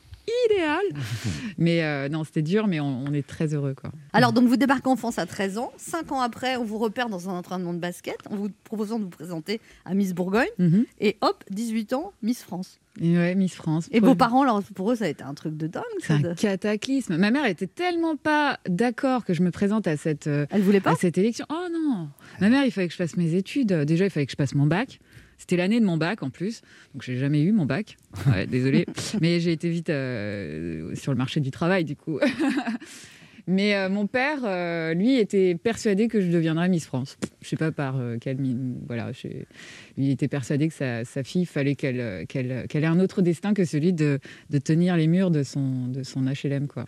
idéales. 0.50 1.02
mais 1.58 1.82
euh, 1.82 2.08
non, 2.08 2.24
c'était 2.24 2.42
dur, 2.42 2.66
mais 2.66 2.80
on, 2.80 3.04
on 3.08 3.12
est 3.12 3.26
très 3.26 3.54
heureux. 3.54 3.74
Quoi. 3.74 3.90
Alors, 4.12 4.32
donc, 4.32 4.46
vous 4.48 4.56
débarquez 4.56 4.88
en 4.88 4.96
France 4.96 5.18
à 5.18 5.26
13 5.26 5.58
ans. 5.58 5.72
5 5.76 6.12
ans 6.12 6.20
après, 6.20 6.56
on 6.56 6.64
vous 6.64 6.78
repère 6.78 7.08
dans 7.08 7.28
un 7.28 7.34
entraînement 7.34 7.74
de 7.74 7.78
basket 7.78 8.16
en 8.30 8.36
vous 8.36 8.48
proposant 8.64 8.98
de 8.98 9.04
vous 9.04 9.10
présenter 9.10 9.60
à 9.84 9.94
Miss 9.94 10.14
Bourgogne. 10.14 10.48
Mhm. 10.58 10.84
Et 11.00 11.16
hop, 11.20 11.44
18 11.50 11.92
ans, 11.94 12.12
Miss 12.22 12.42
France. 12.42 12.78
Et 13.00 13.16
ouais, 13.16 13.34
Miss 13.34 13.54
France. 13.54 13.88
Et 13.90 13.98
vos 13.98 14.14
parents, 14.14 14.42
alors, 14.42 14.62
pour 14.62 14.92
eux, 14.92 14.94
ça 14.94 15.06
a 15.06 15.08
été 15.08 15.24
un 15.24 15.34
truc 15.34 15.56
de 15.56 15.66
dingue. 15.66 15.82
C'est 15.98 16.12
un 16.12 16.20
de- 16.20 16.34
cataclysme. 16.34 17.16
Ma 17.16 17.32
mère 17.32 17.44
était 17.46 17.66
tellement 17.66 18.14
pas 18.14 18.60
d'accord 18.68 19.24
que 19.24 19.34
je 19.34 19.42
me 19.42 19.50
présente 19.50 19.88
à 19.88 19.96
cette, 19.96 20.28
euh, 20.28 20.46
Elle 20.50 20.62
voulait 20.62 20.80
pas 20.80 20.92
à 20.92 20.96
cette 20.96 21.18
élection. 21.18 21.44
Oh 21.50 21.66
non 21.72 22.08
Ma 22.40 22.50
mère, 22.50 22.64
il 22.64 22.70
fallait 22.70 22.86
que 22.86 22.92
je 22.92 22.96
fasse 22.98 23.16
mes 23.16 23.34
études. 23.34 23.72
Déjà, 23.72 24.04
il 24.04 24.10
fallait 24.10 24.26
que 24.26 24.32
je 24.32 24.36
passe 24.36 24.54
mon 24.54 24.66
bac. 24.66 25.00
C'était 25.38 25.56
l'année 25.56 25.80
de 25.80 25.84
mon 25.84 25.96
bac 25.96 26.22
en 26.22 26.30
plus, 26.30 26.62
donc 26.94 27.02
j'ai 27.02 27.16
jamais 27.16 27.42
eu 27.42 27.52
mon 27.52 27.66
bac. 27.66 27.96
Ouais, 28.28 28.46
désolé, 28.46 28.86
mais 29.20 29.40
j'ai 29.40 29.52
été 29.52 29.68
vite 29.68 29.90
euh, 29.90 30.94
sur 30.94 31.12
le 31.12 31.18
marché 31.18 31.40
du 31.40 31.50
travail 31.50 31.84
du 31.84 31.96
coup. 31.96 32.18
mais 33.46 33.74
euh, 33.74 33.88
mon 33.90 34.06
père, 34.06 34.38
euh, 34.44 34.94
lui, 34.94 35.16
était 35.18 35.54
persuadé 35.54 36.08
que 36.08 36.20
je 36.20 36.30
deviendrais 36.30 36.68
Miss 36.68 36.86
France. 36.86 37.18
Je 37.42 37.48
sais 37.48 37.56
pas 37.56 37.72
par 37.72 37.98
euh, 37.98 38.16
quel 38.20 38.38
mi- 38.38 38.56
voilà, 38.86 39.10
lui 39.24 40.06
il 40.06 40.10
était 40.10 40.28
persuadé 40.28 40.68
que 40.68 40.74
sa, 40.74 41.04
sa 41.04 41.22
fille 41.22 41.44
fallait 41.44 41.74
qu'elle 41.74 42.26
qu'elle 42.26 42.66
qu'elle 42.68 42.84
ait 42.84 42.88
un 42.88 43.00
autre 43.00 43.20
destin 43.20 43.52
que 43.52 43.64
celui 43.64 43.92
de, 43.92 44.18
de 44.50 44.58
tenir 44.58 44.96
les 44.96 45.06
murs 45.06 45.30
de 45.30 45.42
son 45.42 45.88
de 45.88 46.02
son 46.02 46.24
HLM 46.24 46.66
quoi. 46.68 46.86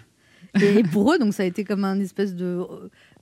Et 0.62 0.82
pour 0.84 1.12
eux, 1.12 1.18
donc, 1.18 1.34
ça 1.34 1.42
a 1.42 1.46
été 1.46 1.64
comme 1.64 1.84
un 1.84 2.00
espèce 2.00 2.34
de. 2.34 2.60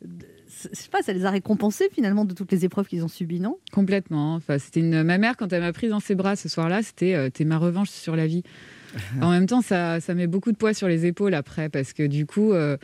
de- 0.05 0.27
Je 0.63 0.69
sais 0.73 0.89
pas, 0.91 1.03
ça 1.03 1.13
les 1.13 1.25
a 1.25 1.31
récompensés 1.31 1.89
finalement 1.93 2.25
de 2.25 2.33
toutes 2.35 2.53
les 2.53 2.65
épreuves 2.65 2.87
qu'ils 2.87 3.03
ont 3.05 3.09
subies, 3.09 3.41
non? 3.41 3.59
Complètement. 3.73 4.35
Enfin, 4.35 4.59
c'était 4.59 4.81
une... 4.81 5.03
Ma 5.03 5.19
mère, 5.19 5.37
quand 5.37 5.53
elle 5.53 5.63
m'a 5.63 5.73
prise 5.73 5.91
dans 5.91 6.01
ses 6.01 6.15
bras 6.15 6.37
ce 6.37 6.49
soir-là, 6.49 6.83
c'était 6.83 7.15
euh, 7.15 7.29
T'es 7.31 7.45
ma 7.45 7.59
revanche 7.59 7.91
sur 7.91 8.15
la 8.17 8.27
vie. 8.27 8.43
en 9.21 9.31
même 9.31 9.47
temps, 9.47 9.61
ça, 9.63 10.01
ça 10.01 10.15
met 10.15 10.29
beaucoup 10.29 10.53
de 10.53 10.57
poids 10.57 10.73
sur 10.73 10.87
les 10.87 11.05
épaules 11.07 11.35
après, 11.35 11.69
parce 11.69 11.93
que 11.93 12.07
du 12.07 12.27
coup, 12.27 12.53
euh, 12.53 12.77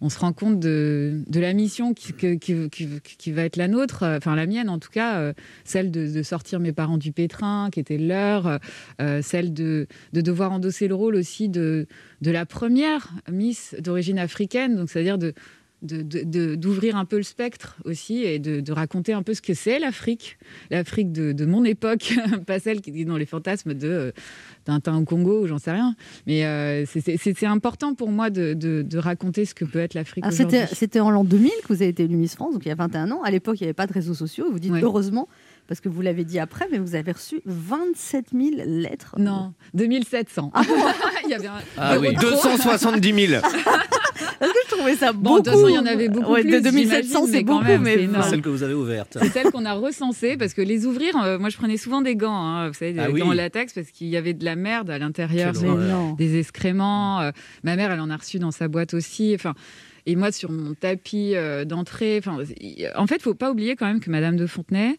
on 0.00 0.08
se 0.10 0.18
rend 0.20 0.32
compte 0.32 0.60
de, 0.60 1.22
de 1.26 1.40
la 1.40 1.52
mission 1.54 1.92
qui, 1.92 2.12
qui, 2.12 2.38
qui- 2.70 3.00
qui 3.02 3.32
va 3.32 3.42
être 3.42 3.56
la 3.56 3.66
nôtre, 3.66 4.04
euh, 4.04 4.18
enfin 4.18 4.36
la 4.36 4.46
mienne 4.46 4.68
en 4.68 4.78
tout 4.78 4.90
cas, 4.90 5.16
euh, 5.18 5.32
celle 5.64 5.90
de, 5.90 6.06
de 6.06 6.22
sortir 6.22 6.60
mes 6.60 6.70
parents 6.72 6.98
du 6.98 7.10
pétrin, 7.10 7.70
qui 7.72 7.80
était 7.80 7.98
leur, 7.98 8.60
euh, 9.00 9.22
celle 9.22 9.52
de, 9.54 9.88
de 10.12 10.20
devoir 10.20 10.52
endosser 10.52 10.86
le 10.86 10.94
rôle 10.94 11.16
aussi 11.16 11.48
de, 11.48 11.86
de 12.20 12.30
la 12.30 12.46
première 12.46 13.10
Miss 13.28 13.74
d'origine 13.80 14.20
africaine, 14.20 14.76
donc 14.76 14.88
c'est-à-dire 14.90 15.18
de- 15.18 15.34
d'ouvrir 15.82 16.96
un 16.96 17.04
peu 17.04 17.16
le 17.16 17.22
spectre 17.22 17.76
aussi 17.84 18.22
et 18.22 18.38
de, 18.38 18.60
de 18.60 18.72
raconter 18.72 19.12
un 19.12 19.22
peu 19.22 19.34
ce 19.34 19.42
que 19.42 19.54
c'est 19.54 19.78
l'Afrique, 19.78 20.38
l'Afrique 20.70 21.12
de, 21.12 21.32
de 21.32 21.46
mon 21.46 21.64
époque, 21.64 22.14
pas 22.46 22.58
celle 22.58 22.80
qui 22.80 23.00
est 23.00 23.04
dans 23.04 23.16
les 23.16 23.26
fantasmes 23.26 23.74
de 23.74 23.88
euh, 23.88 24.12
Tintin 24.64 24.98
au 24.98 25.04
Congo 25.04 25.42
ou 25.42 25.46
j'en 25.46 25.58
sais 25.58 25.72
rien. 25.72 25.94
Mais 26.26 26.44
euh, 26.44 26.84
c'est- 26.86 27.44
important 27.46 27.94
pour 27.94 28.10
moi 28.10 28.30
de, 28.30 28.86
raconter 28.98 29.44
ce 29.44 29.54
que 29.54 29.64
peut 29.64 29.78
être 29.78 29.94
l'Afrique. 29.94 30.24
C'était 30.30 30.66
c'était 30.66 31.00
en 31.00 31.10
l'an 31.10 31.24
2000 31.24 31.50
que 31.62 31.68
vous 31.68 31.82
avez 31.82 31.88
été 31.88 32.04
élue 32.04 32.16
Miss 32.16 32.34
France, 32.34 32.54
donc 32.54 32.64
il 32.64 32.68
y 32.68 32.72
a 32.72 32.74
21 32.74 33.10
ans. 33.10 33.22
À 33.22 33.30
l'époque, 33.30 33.60
il 33.60 33.64
n'y 33.64 33.66
avait 33.66 33.74
pas 33.74 33.86
de 33.86 33.92
réseaux 33.92 34.14
sociaux. 34.14 34.46
Vous 34.50 34.58
dites 34.58 34.72
Ouais. 34.72 34.80
heureusement, 34.82 35.28
parce 35.68 35.80
que 35.80 35.88
vous 35.88 36.00
l'avez 36.02 36.24
dit 36.24 36.38
après, 36.38 36.66
mais 36.70 36.78
vous 36.78 36.94
avez 36.94 37.12
reçu 37.12 37.40
27 37.46 38.26
000 38.32 38.50
lettres. 38.66 39.14
Non, 39.18 39.52
2700. 39.74 40.52
il 41.24 41.30
y 41.30 41.34
avait 41.34 41.46
un 41.48 41.52
Ah 41.76 41.92
zéro 41.98 42.04
oui, 42.06 42.14
trop. 42.14 42.30
270 42.30 43.26
000. 43.28 43.42
Parce 44.38 44.52
que 44.52 44.58
je 44.70 44.74
trouvais 44.76 44.96
ça 44.96 45.12
Bon, 45.12 45.20
beaucoup. 45.36 45.40
de 45.42 45.44
toute 45.44 45.54
façon, 45.54 45.68
il 45.68 45.74
y 45.74 45.78
en 45.78 45.86
avait 45.86 46.08
beaucoup 46.08 46.32
Ouais, 46.32 46.42
plus. 46.42 46.50
De 46.52 46.60
2700, 46.60 47.08
j'imagine, 47.08 47.32
c'est 47.34 47.42
beaucoup, 47.44 47.64
même, 47.64 47.82
mais 47.82 47.96
c'est. 48.22 48.30
Celle 48.30 48.42
que 48.42 48.48
vous 48.48 48.62
avez 48.62 48.74
ouverte. 48.74 49.16
C'est 49.20 49.28
celle 49.30 49.50
qu'on 49.50 49.64
a 49.64 49.72
recensée 49.74 50.36
parce 50.36 50.52
que 50.54 50.62
les 50.62 50.84
ouvrir, 50.86 51.16
euh, 51.22 51.38
moi 51.38 51.48
je 51.48 51.56
prenais 51.56 51.76
souvent 51.76 52.02
des 52.02 52.16
gants, 52.16 52.34
hein, 52.36 52.68
vous 52.68 52.74
savez, 52.74 52.92
des 52.92 53.00
Ah 53.00 53.10
oui. 53.10 53.20
gants 53.20 53.28
en 53.28 53.32
latex 53.32 53.72
parce 53.72 53.90
qu'il 53.90 54.08
y 54.08 54.16
avait 54.16 54.34
de 54.34 54.44
la 54.44 54.56
merde 54.56 54.90
à 54.90 54.98
l'intérieur, 54.98 55.52
des 56.18 56.38
excréments. 56.38 57.20
euh, 57.20 57.30
ma 57.64 57.76
mère, 57.76 57.90
elle 57.92 58.00
en 58.00 58.10
a 58.10 58.16
reçu 58.16 58.38
dans 58.38 58.50
sa 58.50 58.68
boîte 58.68 58.94
aussi. 58.94 59.32
Enfin. 59.34 59.54
Et 60.08 60.14
moi, 60.14 60.30
sur 60.30 60.52
mon 60.52 60.74
tapis 60.74 61.32
euh, 61.34 61.64
d'entrée, 61.64 62.18
enfin, 62.20 62.38
il- 62.60 62.88
en 62.96 63.08
fait, 63.08 63.20
faut 63.20 63.34
pas 63.34 63.50
oublier 63.50 63.74
quand 63.74 63.86
même 63.86 63.98
que 63.98 64.08
Madame 64.08 64.36
de 64.36 64.46
Fontenay, 64.46 64.98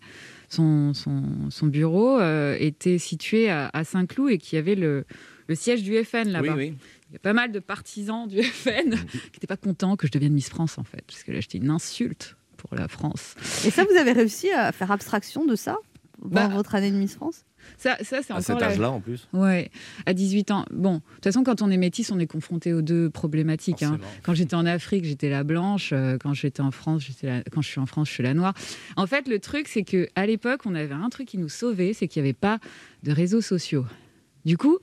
son, 0.49 0.93
son, 0.93 1.23
son 1.49 1.67
bureau 1.67 2.19
euh, 2.19 2.55
était 2.59 2.97
situé 2.97 3.49
à, 3.49 3.69
à 3.73 3.83
Saint-Cloud 3.83 4.31
et 4.31 4.37
qu'il 4.37 4.55
y 4.55 4.59
avait 4.59 4.75
le, 4.75 5.05
le 5.47 5.55
siège 5.55 5.83
du 5.83 6.01
FN 6.03 6.29
là-bas. 6.29 6.53
Oui, 6.55 6.69
oui. 6.71 6.73
Il 7.09 7.13
y 7.13 7.15
a 7.15 7.19
pas 7.19 7.33
mal 7.33 7.51
de 7.51 7.59
partisans 7.59 8.27
du 8.27 8.41
FN 8.43 8.91
qui 8.91 9.17
n'étaient 9.33 9.47
pas 9.47 9.57
contents 9.57 9.95
que 9.95 10.07
je 10.07 10.11
devienne 10.11 10.33
Miss 10.33 10.49
France, 10.49 10.77
en 10.77 10.83
fait, 10.83 11.03
parce 11.07 11.23
que 11.23 11.31
là, 11.31 11.39
j'étais 11.39 11.57
une 11.57 11.69
insulte 11.69 12.35
pour 12.57 12.75
la 12.75 12.87
France. 12.87 13.35
Et 13.65 13.71
ça, 13.71 13.83
vous 13.85 13.95
avez 13.97 14.11
réussi 14.13 14.49
à 14.51 14.71
faire 14.71 14.91
abstraction 14.91 15.45
de 15.45 15.55
ça 15.55 15.77
pendant 16.21 16.33
Bah, 16.33 16.47
votre 16.49 16.75
année 16.75 16.91
de 16.91 16.97
Miss 16.97 17.15
France? 17.15 17.45
Ça, 17.77 17.97
ça 18.01 18.21
c'est 18.23 18.33
À 18.33 18.41
cet 18.41 18.59
la- 18.59 18.67
âge-là, 18.67 18.91
en 18.91 18.99
plus. 18.99 19.27
Ouais, 19.33 19.69
à 20.05 20.13
18 20.13 20.51
ans. 20.51 20.65
Bon, 20.71 20.95
de 20.95 21.01
toute 21.15 21.23
façon, 21.25 21.43
quand 21.43 21.61
on 21.61 21.69
est 21.69 21.77
métis, 21.77 22.11
on 22.11 22.19
est 22.19 22.27
confronté 22.27 22.73
aux 22.73 22.81
deux 22.81 23.09
problématiques. 23.09 23.83
hein. 23.83 23.99
Quand 24.23 24.33
j'étais 24.33 24.55
en 24.55 24.65
Afrique, 24.65 25.05
j'étais 25.05 25.29
la 25.29 25.43
blanche. 25.43 25.91
euh, 25.93 26.17
Quand 26.21 26.33
j'étais 26.33 26.61
en 26.61 26.71
France, 26.71 27.03
j'étais 27.07 27.27
la... 27.27 27.43
quand 27.51 27.61
je 27.61 27.67
suis 27.69 27.79
en 27.79 27.85
France, 27.85 28.07
je 28.09 28.13
suis 28.13 28.23
la 28.23 28.33
noire. 28.33 28.53
En 28.95 29.07
fait, 29.07 29.27
le 29.27 29.39
truc, 29.39 29.67
c'est 29.67 29.83
que 29.83 30.07
à 30.15 30.25
l'époque, 30.25 30.61
on 30.65 30.75
avait 30.75 30.93
un 30.93 31.09
truc 31.09 31.27
qui 31.27 31.37
nous 31.37 31.49
sauvait, 31.49 31.93
c'est 31.93 32.07
qu'il 32.07 32.21
n'y 32.23 32.29
avait 32.29 32.33
pas 32.33 32.59
de 33.03 33.11
réseaux 33.11 33.41
sociaux. 33.41 33.85
Du 34.45 34.57
coup, 34.57 34.77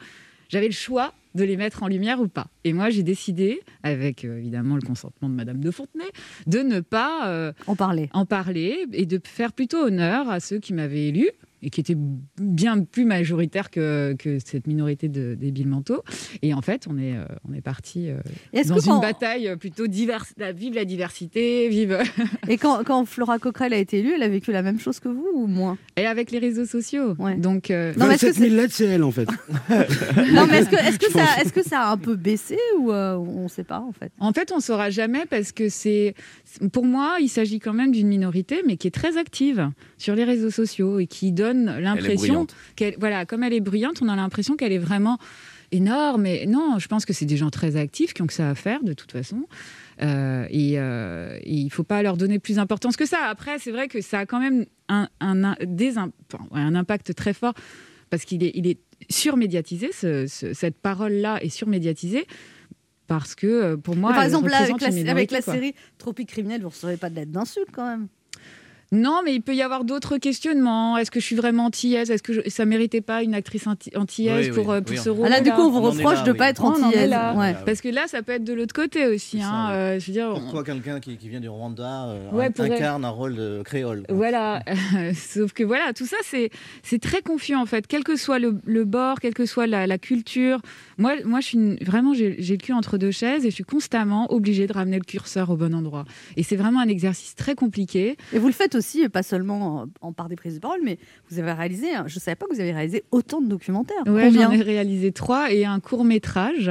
j'avais 0.48 0.66
le 0.66 0.72
choix 0.72 1.14
de 1.34 1.42
les 1.42 1.56
mettre 1.56 1.82
en 1.82 1.88
lumière 1.88 2.20
ou 2.20 2.28
pas. 2.28 2.46
Et 2.62 2.72
moi, 2.72 2.90
j'ai 2.90 3.02
décidé, 3.02 3.60
avec 3.82 4.24
euh, 4.24 4.38
évidemment 4.38 4.76
le 4.76 4.82
consentement 4.82 5.28
de 5.28 5.34
Madame 5.34 5.58
de 5.58 5.70
Fontenay, 5.72 6.04
de 6.46 6.60
ne 6.60 6.78
pas 6.78 7.28
euh, 7.28 7.52
en 7.66 7.74
parler. 7.74 8.08
En 8.12 8.24
parler 8.24 8.86
et 8.92 9.04
de 9.04 9.20
faire 9.24 9.52
plutôt 9.52 9.78
honneur 9.78 10.28
à 10.30 10.38
ceux 10.38 10.60
qui 10.60 10.72
m'avaient 10.74 11.08
élu 11.08 11.28
et 11.64 11.70
qui 11.70 11.80
étaient 11.80 11.96
bien 12.40 12.80
plus 12.84 13.04
majoritaires 13.04 13.70
que, 13.70 14.14
que 14.18 14.38
cette 14.44 14.66
minorité 14.66 15.08
de 15.08 15.34
débiles 15.34 15.66
mentaux. 15.68 16.02
Et 16.42 16.52
en 16.54 16.60
fait, 16.62 16.86
on 16.88 16.98
est, 16.98 17.16
euh, 17.16 17.24
on 17.48 17.54
est 17.54 17.60
parti 17.62 18.08
euh, 18.10 18.18
dans 18.52 18.78
une 18.78 18.80
quand- 18.82 19.00
bataille 19.00 19.56
plutôt 19.58 19.86
diverse. 19.86 20.34
Vive 20.54 20.74
la 20.74 20.84
diversité, 20.84 21.68
vive. 21.68 21.98
Et 22.48 22.58
quand, 22.58 22.84
quand 22.84 23.04
Flora 23.06 23.38
Coquerel 23.38 23.72
a 23.72 23.78
été 23.78 23.98
élue, 24.00 24.12
elle 24.14 24.22
a 24.22 24.28
vécu 24.28 24.52
la 24.52 24.62
même 24.62 24.78
chose 24.78 25.00
que 25.00 25.08
vous 25.08 25.26
ou 25.34 25.46
moins? 25.46 25.78
Et 25.96 26.06
avec 26.06 26.30
les 26.30 26.38
réseaux 26.38 26.66
sociaux. 26.66 27.14
Donc, 27.38 27.70
euh, 27.70 27.92
Non, 27.96 28.06
mais 28.06 28.14
est-ce 28.14 28.26
que 28.26 28.32
27 28.32 28.34
000 28.50 28.54
lettres, 28.56 28.74
c'est 28.74 28.84
elle 28.86 29.02
en 29.04 29.10
fait. 29.10 29.28
Non, 30.32 30.46
mais 30.48 30.58
est-ce 30.58 30.68
que, 30.68 30.76
est-ce 30.76 30.98
que, 30.98 31.06
Je 31.08 31.12
ça, 31.12 31.24
pense. 31.24 31.38
est-ce 31.44 31.52
que 31.52 31.62
ça 31.62 31.80
a 31.82 31.92
un 31.92 31.96
peu 31.96 32.16
baissé 32.16 32.58
ou 32.78 32.90
euh, 32.92 33.14
on 33.16 33.44
ne 33.44 33.48
sait 33.48 33.64
pas 33.64 33.80
en 33.80 33.92
fait? 33.92 34.12
En 34.18 34.32
fait, 34.32 34.52
on 34.52 34.56
ne 34.56 34.60
saura 34.62 34.90
jamais 34.90 35.24
parce 35.28 35.52
que 35.52 35.68
c'est, 35.68 36.14
pour 36.72 36.84
moi, 36.84 37.16
il 37.20 37.28
s'agit 37.28 37.58
quand 37.60 37.72
même 37.72 37.92
d'une 37.92 38.08
minorité, 38.08 38.62
mais 38.66 38.76
qui 38.76 38.86
est 38.88 38.90
très 38.90 39.16
active 39.16 39.70
sur 39.98 40.14
les 40.14 40.24
réseaux 40.24 40.50
sociaux 40.50 40.98
et 40.98 41.06
qui 41.06 41.32
donne 41.32 41.53
l'impression 41.54 42.46
qu'elle, 42.76 42.94
voilà, 42.98 43.24
comme 43.26 43.42
elle 43.42 43.52
est 43.52 43.60
bruyante, 43.60 44.00
on 44.02 44.08
a 44.08 44.16
l'impression 44.16 44.56
qu'elle 44.56 44.72
est 44.72 44.78
vraiment 44.78 45.18
énorme. 45.72 46.26
Et 46.26 46.46
non, 46.46 46.78
je 46.78 46.86
pense 46.88 47.04
que 47.04 47.12
c'est 47.12 47.24
des 47.26 47.36
gens 47.36 47.50
très 47.50 47.76
actifs 47.76 48.12
qui 48.14 48.22
ont 48.22 48.26
que 48.26 48.32
ça 48.32 48.50
à 48.50 48.54
faire 48.54 48.82
de 48.82 48.92
toute 48.92 49.12
façon. 49.12 49.46
Euh, 50.02 50.46
et, 50.50 50.74
euh, 50.78 51.38
et 51.42 51.52
il 51.54 51.64
ne 51.66 51.70
faut 51.70 51.84
pas 51.84 52.02
leur 52.02 52.16
donner 52.16 52.38
plus 52.38 52.56
d'importance 52.56 52.96
que 52.96 53.06
ça. 53.06 53.18
Après, 53.28 53.58
c'est 53.58 53.70
vrai 53.70 53.88
que 53.88 54.00
ça 54.00 54.20
a 54.20 54.26
quand 54.26 54.40
même 54.40 54.66
un, 54.88 55.08
un, 55.20 55.44
un- 55.44 55.56
des 55.64 55.98
im- 55.98 56.10
enfin, 56.32 56.44
ouais, 56.50 56.60
un 56.60 56.74
impact 56.74 57.14
très 57.14 57.32
fort 57.32 57.54
parce 58.10 58.24
qu'il 58.24 58.42
est, 58.44 58.52
il 58.54 58.66
est 58.66 58.78
surmédiatisé, 59.10 59.90
ce- 59.92 60.26
ce- 60.26 60.52
cette 60.52 60.76
parole-là 60.76 61.42
est 61.42 61.48
surmédiatisée. 61.48 62.26
Parce 63.06 63.34
que 63.34 63.46
euh, 63.46 63.76
pour 63.76 63.96
moi, 63.96 64.12
Par 64.14 64.22
exemple, 64.22 64.48
là, 64.48 64.58
avec 64.58 64.80
la, 64.80 65.10
avec 65.10 65.30
série 65.42 65.74
Tropique 65.98 66.28
criminel, 66.30 66.60
vous 66.62 66.68
ne 66.68 66.72
recevrez 66.72 66.96
pas 66.96 67.10
de 67.10 67.16
lettres 67.16 67.32
d'insultes 67.32 67.68
quand 67.70 67.86
même. 67.86 68.08
Non, 68.94 69.20
mais 69.24 69.34
il 69.34 69.40
peut 69.42 69.54
y 69.54 69.62
avoir 69.62 69.84
d'autres 69.84 70.18
questionnements. 70.18 70.96
Est-ce 70.98 71.10
que 71.10 71.20
je 71.20 71.24
suis 71.24 71.36
vraiment 71.36 71.66
antillaise? 71.66 72.10
Est-ce 72.10 72.22
que 72.22 72.32
je- 72.32 72.48
ça 72.48 72.64
méritait 72.64 73.00
pas 73.00 73.22
une 73.22 73.34
actrice 73.34 73.66
anti- 73.66 73.90
antillaise 73.96 74.48
Oui, 74.50 74.54
pour, 74.54 74.68
oui, 74.68 74.76
euh, 74.76 74.80
pour 74.80 74.90
oui, 74.92 74.98
ce 74.98 75.10
rôle 75.10 75.26
Ah 75.26 75.30
là, 75.30 75.40
du 75.40 75.50
coup, 75.50 75.62
on 75.62 75.70
vous 75.70 75.78
On 75.78 75.90
reproche 75.90 76.18
là, 76.18 76.22
de 76.24 76.32
oui. 76.32 76.38
pas 76.38 76.48
être 76.50 76.64
antillaise. 76.64 77.10
Ouais. 77.36 77.54
Parce 77.66 77.80
que 77.80 77.88
là, 77.88 78.02
ça 78.06 78.22
peut 78.22 78.32
être 78.32 78.44
de 78.44 78.52
l'autre 78.52 78.74
côté 78.74 79.06
aussi. 79.06 79.40
hein. 79.42 79.68
Euh, 79.72 79.98
je 79.98 80.06
veux 80.06 80.12
dire, 80.12 80.28
on- 80.34 80.40
Pourquoi 80.40 80.64
quelqu'un 80.64 81.00
qui, 81.00 81.16
qui 81.16 81.28
vient 81.28 81.40
du 81.40 81.48
Rwanda 81.48 82.06
euh, 82.08 82.30
Ouais, 82.32 82.50
incarne 82.60 83.04
un 83.04 83.08
rôle 83.10 83.34
de 83.34 83.62
créole 83.64 84.04
quoi. 84.06 84.14
Voilà, 84.16 84.62
sauf 85.14 85.52
que 85.52 85.62
voilà, 85.64 85.92
tout 85.92 86.06
ça 86.06 86.16
c'est 86.22 86.50
c'est 86.82 87.00
très 87.00 87.22
confus 87.22 87.54
en 87.56 87.66
fait, 87.66 87.86
quel 87.86 88.04
que 88.04 88.16
soit 88.16 88.38
le, 88.38 88.58
le 88.64 88.84
bord, 88.84 89.20
quelle 89.20 89.34
que 89.34 89.46
soit 89.46 89.66
la, 89.66 89.86
la 89.86 89.98
culture. 89.98 90.60
Moi, 90.98 91.14
moi, 91.24 91.40
je 91.40 91.46
suis 91.46 91.58
une- 91.58 91.76
vraiment 91.82 92.14
j'ai 92.14 92.30
le 92.36 92.56
cul 92.56 92.72
entre 92.72 92.98
deux 92.98 93.10
chaises 93.10 93.44
et 93.44 93.50
je 93.50 93.54
suis 93.54 93.64
constamment 93.64 94.32
obligée 94.32 94.66
de 94.66 94.72
ramener 94.72 94.98
le 94.98 95.04
curseur 95.04 95.50
au 95.50 95.56
bon 95.56 95.74
endroit. 95.74 96.04
Et 96.36 96.42
c'est 96.42 96.56
vraiment 96.56 96.80
un 96.80 96.88
exercice 96.88 97.34
très 97.34 97.54
compliqué. 97.54 98.16
Et 98.32 98.38
vous 98.38 98.46
le 98.46 98.52
faites 98.52 98.74
aussi, 98.74 99.08
pas 99.08 99.22
seulement 99.22 99.82
en, 99.82 100.08
en 100.08 100.12
par 100.12 100.28
des 100.28 100.36
prises 100.36 100.54
de 100.54 100.60
parole, 100.60 100.80
mais 100.84 100.98
vous 101.30 101.38
avez 101.38 101.52
réalisé, 101.52 101.94
hein, 101.94 102.04
je 102.06 102.16
ne 102.16 102.20
savais 102.20 102.36
pas 102.36 102.46
que 102.46 102.54
vous 102.54 102.60
avez 102.60 102.72
réalisé 102.72 103.04
autant 103.10 103.40
de 103.40 103.46
documentaires. 103.48 103.96
Combien 104.04 104.30
j'en 104.44 104.52
ai 104.52 104.62
réalisé 104.62 105.12
trois 105.12 105.52
et 105.52 105.64
un 105.64 105.80
court 105.80 106.04
métrage 106.04 106.70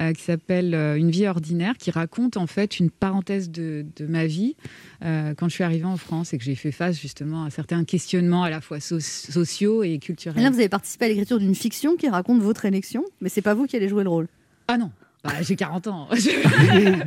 euh, 0.00 0.12
qui 0.12 0.22
s'appelle 0.22 0.74
euh, 0.74 0.96
Une 0.96 1.10
vie 1.10 1.26
ordinaire, 1.26 1.76
qui 1.78 1.90
raconte 1.90 2.36
en 2.36 2.46
fait 2.46 2.78
une 2.78 2.90
parenthèse 2.90 3.50
de, 3.50 3.84
de 3.96 4.06
ma 4.06 4.26
vie 4.26 4.56
euh, 5.04 5.34
quand 5.34 5.48
je 5.48 5.54
suis 5.54 5.64
arrivée 5.64 5.84
en 5.84 5.96
France 5.96 6.32
et 6.34 6.38
que 6.38 6.44
j'ai 6.44 6.54
fait 6.54 6.72
face 6.72 7.00
justement 7.00 7.44
à 7.44 7.50
certains 7.50 7.84
questionnements 7.84 8.42
à 8.44 8.50
la 8.50 8.60
fois 8.60 8.80
so- 8.80 9.00
sociaux 9.00 9.82
et 9.82 9.98
culturels. 9.98 10.38
Et 10.40 10.42
là, 10.44 10.50
vous 10.50 10.58
avez 10.58 10.68
participé 10.68 11.06
à 11.06 11.08
l'écriture 11.08 11.38
d'une 11.38 11.54
fiction 11.54 11.96
qui 11.96 12.08
raconte 12.08 12.40
votre 12.40 12.64
élection, 12.64 13.04
mais 13.20 13.28
c'est 13.28 13.42
pas 13.42 13.54
vous 13.54 13.66
qui 13.66 13.76
allez 13.76 13.88
jouer 13.88 14.04
le 14.04 14.10
rôle? 14.10 14.28
Ah 14.68 14.76
non, 14.78 14.90
Bah, 15.28 15.34
j'ai 15.42 15.56
40 15.56 15.86
ans. 15.88 16.08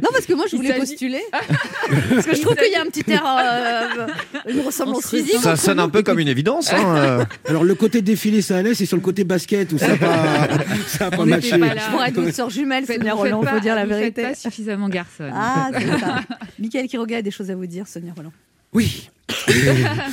Non, 0.01 0.09
parce 0.13 0.25
que 0.25 0.33
moi, 0.33 0.45
je 0.49 0.55
Il 0.55 0.57
voulais 0.57 0.73
postuler. 0.77 1.21
parce 1.31 2.25
que 2.27 2.35
je 2.35 2.41
trouve 2.41 2.55
qu'il 2.55 2.71
y 2.71 2.75
a 2.75 2.81
un 2.81 2.85
petit 2.85 3.03
air, 3.09 3.23
euh, 3.25 4.07
une 4.49 4.61
ressemblance 4.61 5.09
physique. 5.09 5.37
Ça 5.41 5.55
sonne 5.55 5.79
un 5.79 5.89
peu 5.89 6.03
comme 6.03 6.19
une 6.19 6.27
évidence. 6.27 6.71
hein, 6.73 6.95
euh. 6.97 7.25
Alors 7.47 7.63
le 7.63 7.75
côté 7.75 8.01
défilé, 8.01 8.41
ça 8.41 8.57
allait, 8.57 8.73
c'est 8.73 8.85
sur 8.85 8.97
le 8.97 9.01
côté 9.01 9.23
basket 9.23 9.71
où 9.73 9.77
ça 9.77 9.89
n'a 9.89 9.97
pas, 9.97 10.47
ça 10.87 11.07
a 11.07 11.11
pas 11.11 11.25
matché. 11.25 11.57
pas. 11.57 11.75
Je 11.75 11.91
pourrais 11.91 12.09
être 12.09 12.15
votre 12.19 12.33
sœur 12.35 12.49
jumelle, 12.49 12.85
Sonia 12.85 13.13
Roland, 13.13 13.41
faut 13.43 13.59
dire 13.59 13.75
la 13.75 13.85
vérité. 13.85 14.21
pas 14.23 14.35
suffisamment 14.35 14.89
garçonne. 14.89 15.31
Ah, 15.33 15.69
c'est 15.73 15.99
ça. 15.99 16.21
Michael 16.59 16.87
Quiroga 16.87 17.17
a 17.17 17.21
des 17.21 17.31
choses 17.31 17.49
à 17.49 17.55
vous 17.55 17.65
dire, 17.65 17.87
Sonia 17.87 18.13
Roland. 18.15 18.31
Oui. 18.73 19.09
Oulala, 19.49 20.09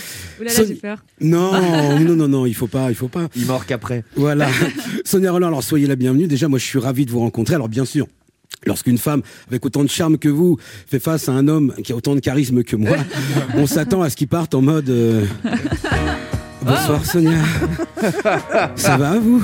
Son- 0.56 0.64
j'ai 0.66 0.74
peur. 0.74 0.98
Non, 1.20 1.52
non, 2.00 2.16
non, 2.16 2.28
non, 2.28 2.46
il 2.46 2.54
faut 2.54 2.66
pas, 2.66 2.88
il 2.90 2.94
faut 2.94 3.08
pas. 3.08 3.28
Il 3.36 3.46
mord 3.46 3.66
qu'après. 3.66 4.04
Voilà. 4.16 4.48
Sonia 5.04 5.32
Roland, 5.32 5.48
alors 5.48 5.62
soyez 5.62 5.86
la 5.86 5.96
bienvenue. 5.96 6.26
Déjà, 6.26 6.48
moi, 6.48 6.58
je 6.58 6.64
suis 6.64 6.78
ravi 6.78 7.06
de 7.06 7.10
vous 7.10 7.20
rencontrer. 7.20 7.54
Alors, 7.54 7.68
bien 7.68 7.84
sûr. 7.84 8.06
Lorsqu'une 8.66 8.98
femme 8.98 9.22
avec 9.48 9.64
autant 9.64 9.84
de 9.84 9.88
charme 9.88 10.18
que 10.18 10.28
vous 10.28 10.58
fait 10.88 10.98
face 10.98 11.28
à 11.28 11.32
un 11.32 11.46
homme 11.46 11.74
qui 11.84 11.92
a 11.92 11.96
autant 11.96 12.14
de 12.16 12.20
charisme 12.20 12.64
que 12.64 12.74
moi, 12.74 12.96
on 13.54 13.66
s'attend 13.68 14.02
à 14.02 14.10
ce 14.10 14.16
qu'il 14.16 14.26
parte 14.26 14.52
en 14.54 14.62
mode 14.62 14.90
euh, 14.90 15.24
Bonsoir 16.62 17.04
Sonia. 17.06 17.38
Ça 18.74 18.96
va 18.96 19.16
vous? 19.20 19.42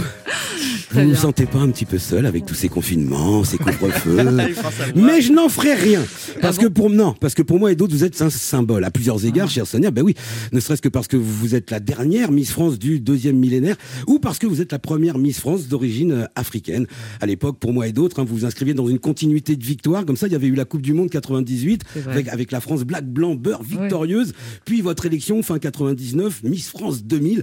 Vous 0.94 1.08
vous 1.08 1.14
sentez 1.16 1.46
pas 1.46 1.58
un 1.58 1.70
petit 1.70 1.86
peu 1.86 1.98
seul 1.98 2.24
avec 2.24 2.46
tous 2.46 2.54
ces 2.54 2.68
confinements, 2.68 3.42
ces 3.42 3.58
couvre-feux. 3.58 4.16
Mais 4.94 5.20
je 5.20 5.32
n'en 5.32 5.48
ferai 5.48 5.74
rien. 5.74 6.02
Parce 6.40 6.56
que 6.56 6.66
pour 6.66 6.88
non, 6.88 7.14
parce 7.18 7.34
que 7.34 7.42
pour 7.42 7.58
moi 7.58 7.72
et 7.72 7.74
d'autres, 7.76 7.92
vous 7.92 8.04
êtes 8.04 8.22
un 8.22 8.30
symbole 8.30 8.84
à 8.84 8.90
plusieurs 8.90 9.24
égards, 9.26 9.50
chère 9.50 9.66
Sonia. 9.66 9.90
Ben 9.90 10.02
oui, 10.02 10.14
ne 10.52 10.60
serait-ce 10.60 10.82
que 10.82 10.88
parce 10.88 11.08
que 11.08 11.16
vous 11.16 11.56
êtes 11.56 11.72
la 11.72 11.80
dernière 11.80 12.30
Miss 12.30 12.52
France 12.52 12.78
du 12.78 13.00
deuxième 13.00 13.36
millénaire, 13.36 13.76
ou 14.06 14.20
parce 14.20 14.38
que 14.38 14.46
vous 14.46 14.60
êtes 14.60 14.70
la 14.70 14.78
première 14.78 15.18
Miss 15.18 15.40
France 15.40 15.66
d'origine 15.66 16.12
euh, 16.12 16.24
africaine. 16.36 16.86
À 17.20 17.26
l'époque, 17.26 17.58
pour 17.58 17.72
moi 17.72 17.88
et 17.88 17.92
d'autres, 17.92 18.20
hein, 18.20 18.24
vous 18.24 18.36
vous 18.36 18.44
inscriviez 18.44 18.74
dans 18.74 18.86
une 18.86 19.00
continuité 19.00 19.56
de 19.56 19.64
victoire. 19.64 20.06
Comme 20.06 20.16
ça, 20.16 20.28
il 20.28 20.32
y 20.32 20.36
avait 20.36 20.46
eu 20.46 20.54
la 20.54 20.64
Coupe 20.64 20.82
du 20.82 20.92
Monde 20.92 21.10
98 21.10 21.82
C'est 21.92 22.00
vrai. 22.00 22.12
avec, 22.12 22.28
avec 22.28 22.52
la 22.52 22.60
France 22.60 22.84
black, 22.84 23.06
blanc, 23.06 23.34
beurre 23.34 23.62
victorieuse. 23.62 24.32
Puis 24.64 24.80
votre 24.80 25.06
élection 25.06 25.42
fin 25.42 25.58
99, 25.58 26.42
Miss 26.44 26.68
France 26.68 27.04
2000. 27.04 27.42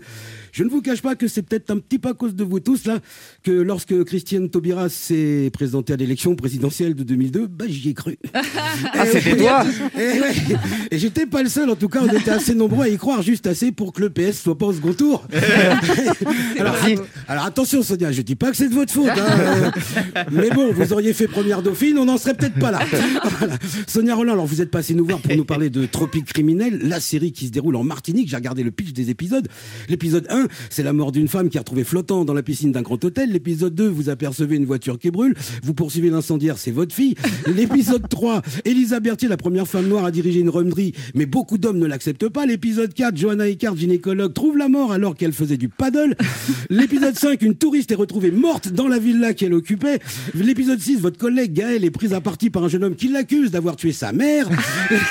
Je 0.52 0.64
ne 0.64 0.70
vous 0.70 0.82
cache 0.82 1.02
pas 1.02 1.16
que 1.16 1.28
c'est 1.28 1.41
peut-être 1.41 1.72
un 1.72 1.78
petit 1.78 1.99
peu 1.99 2.10
à 2.10 2.14
cause 2.14 2.36
de 2.36 2.43
vous 2.43 2.60
tous 2.60 2.86
là 2.86 2.99
que 3.43 3.52
lorsque 3.52 4.04
Christiane 4.04 4.49
Taubira 4.49 4.89
s'est 4.89 5.49
présentée 5.54 5.93
à 5.93 5.95
l'élection 5.95 6.36
présidentielle 6.36 6.93
de 6.95 7.04
2002, 7.04 7.47
bah, 7.47 7.66
j'y 7.68 7.89
ai 7.89 7.93
cru. 7.93 8.18
Ah, 8.93 9.06
c'était 9.06 9.38
toi 9.38 9.66
Et, 9.97 10.20
ouais. 10.20 10.34
Et 10.91 10.97
j'étais 10.99 11.26
pas 11.26 11.41
le 11.43 11.49
seul, 11.49 11.70
en 11.70 11.76
tout 11.76 11.88
cas, 11.89 12.02
on 12.04 12.14
était 12.16 12.32
assez 12.32 12.54
nombreux 12.56 12.86
à 12.86 12.89
y 12.89 12.97
croire, 12.97 13.22
juste 13.22 13.47
assez 13.47 13.72
pour 13.72 13.93
que 13.93 14.02
le 14.02 14.10
PS 14.10 14.41
soit 14.41 14.58
pas 14.58 14.66
au 14.68 14.74
second 14.74 14.93
tour. 14.93 15.26
alors, 16.60 16.76
att- 16.76 17.02
alors 17.28 17.45
attention, 17.45 17.82
Sonia, 17.84 18.12
je 18.12 18.22
dis 18.22 18.36
pas 18.36 18.52
que 18.52 18.58
c'est 18.58 18.68
de 18.70 18.74
votre 18.74 18.91
faute. 18.93 19.10
hein. 19.10 19.72
Mais 20.32 20.49
bon, 20.49 20.72
vous 20.74 20.93
auriez 20.93 21.14
fait 21.14 21.28
première 21.28 21.62
dauphine, 21.62 21.97
on 21.97 22.06
n'en 22.06 22.18
serait 22.18 22.34
peut-être 22.34 22.60
pas 22.60 22.72
là. 22.72 22.80
Voilà. 23.39 23.56
Sonia 23.88 24.16
Roland, 24.16 24.34
alors 24.34 24.45
vous 24.45 24.62
êtes 24.62 24.72
passé 24.72 24.93
nous 24.93 25.06
voir 25.06 25.20
pour 25.20 25.36
nous 25.36 25.45
parler 25.45 25.70
de 25.70 25.86
Tropique 25.86 26.26
criminel, 26.26 26.80
la 26.84 26.99
série 26.99 27.32
qui 27.32 27.47
se 27.47 27.52
déroule 27.52 27.76
en 27.76 27.84
Martinique. 27.84 28.30
J'ai 28.30 28.36
regardé 28.36 28.64
le 28.64 28.72
pitch 28.72 28.93
des 28.93 29.10
épisodes. 29.10 29.47
L'épisode 29.89 30.26
1, 30.30 30.41
c'est 30.70 30.84
la 30.84 30.94
mort 30.94 31.12
d'une 31.12 31.28
femme 31.28 31.50
qui 31.50 31.58
est 31.58 31.60
retrouvée 31.60 31.84
flottant 31.84 32.26
dans 32.26 32.34
la 32.34 32.44
piscine 32.44 32.72
d'un 32.72 32.82
grand 32.82 33.04
hôtel. 33.04 33.32
L'épisode 33.32 33.76
2, 33.76 33.88
vous 33.88 34.10
apercevez 34.10 34.56
une 34.56 34.66
voiture 34.66 35.00
qui 35.00 35.12
brûle. 35.12 35.36
Vous 35.64 35.74
poursuivez 35.74 36.10
l'incendiaire, 36.10 36.58
c'est 36.58 36.72
votre 36.72 36.94
fille. 36.94 37.16
L'épisode 37.48 38.08
3, 38.08 38.42
Elisa 38.66 39.00
Berthier, 39.00 39.28
la 39.28 39.38
première 39.38 39.68
femme 39.68 39.88
noire 39.88 40.06
à 40.06 40.12
diriger 40.12 40.39
une 40.39 40.50
remerie, 40.50 40.94
mais 41.16 41.26
beaucoup 41.26 41.58
d'hommes 41.58 41.80
ne 41.80 41.86
l'acceptent 41.86 42.30
pas. 42.30 42.46
L'épisode 42.46 42.94
4, 42.94 43.18
Johanna 43.18 43.48
Icard, 43.48 43.76
gynécologue, 43.76 44.34
trouve 44.34 44.58
la 44.58 44.68
mort 44.68 44.92
alors 44.92 45.16
qu'elle 45.16 45.34
faisait 45.34 45.58
du 45.58 45.70
paddle. 45.70 46.16
L'épisode 46.70 47.18
5, 47.18 47.42
une 47.42 47.56
touriste 47.56 47.92
est 47.92 47.96
retrouvée 47.96 48.32
morte 48.32 48.70
dans 48.70 48.88
la 48.88 49.00
villa 49.00 49.34
qu'elle 49.34 49.54
occupait. 49.54 50.00
L'épisode 50.34 50.80
6, 50.80 51.00
votre 51.00 51.18
collègue 51.18 51.54
Gaël 51.54 51.84
est 51.86 51.92
prise 51.92 52.14
à 52.14 52.22
partie 52.22 52.50
par 52.50 52.64
un 52.64 52.68
jeune 52.68 52.84
homme 52.84 52.96
qui 52.96 53.08
l'accuse 53.08 53.52
d'avoir 53.52 53.76
tué 53.76 53.92
sa 53.92 54.12
mère. 54.12 54.50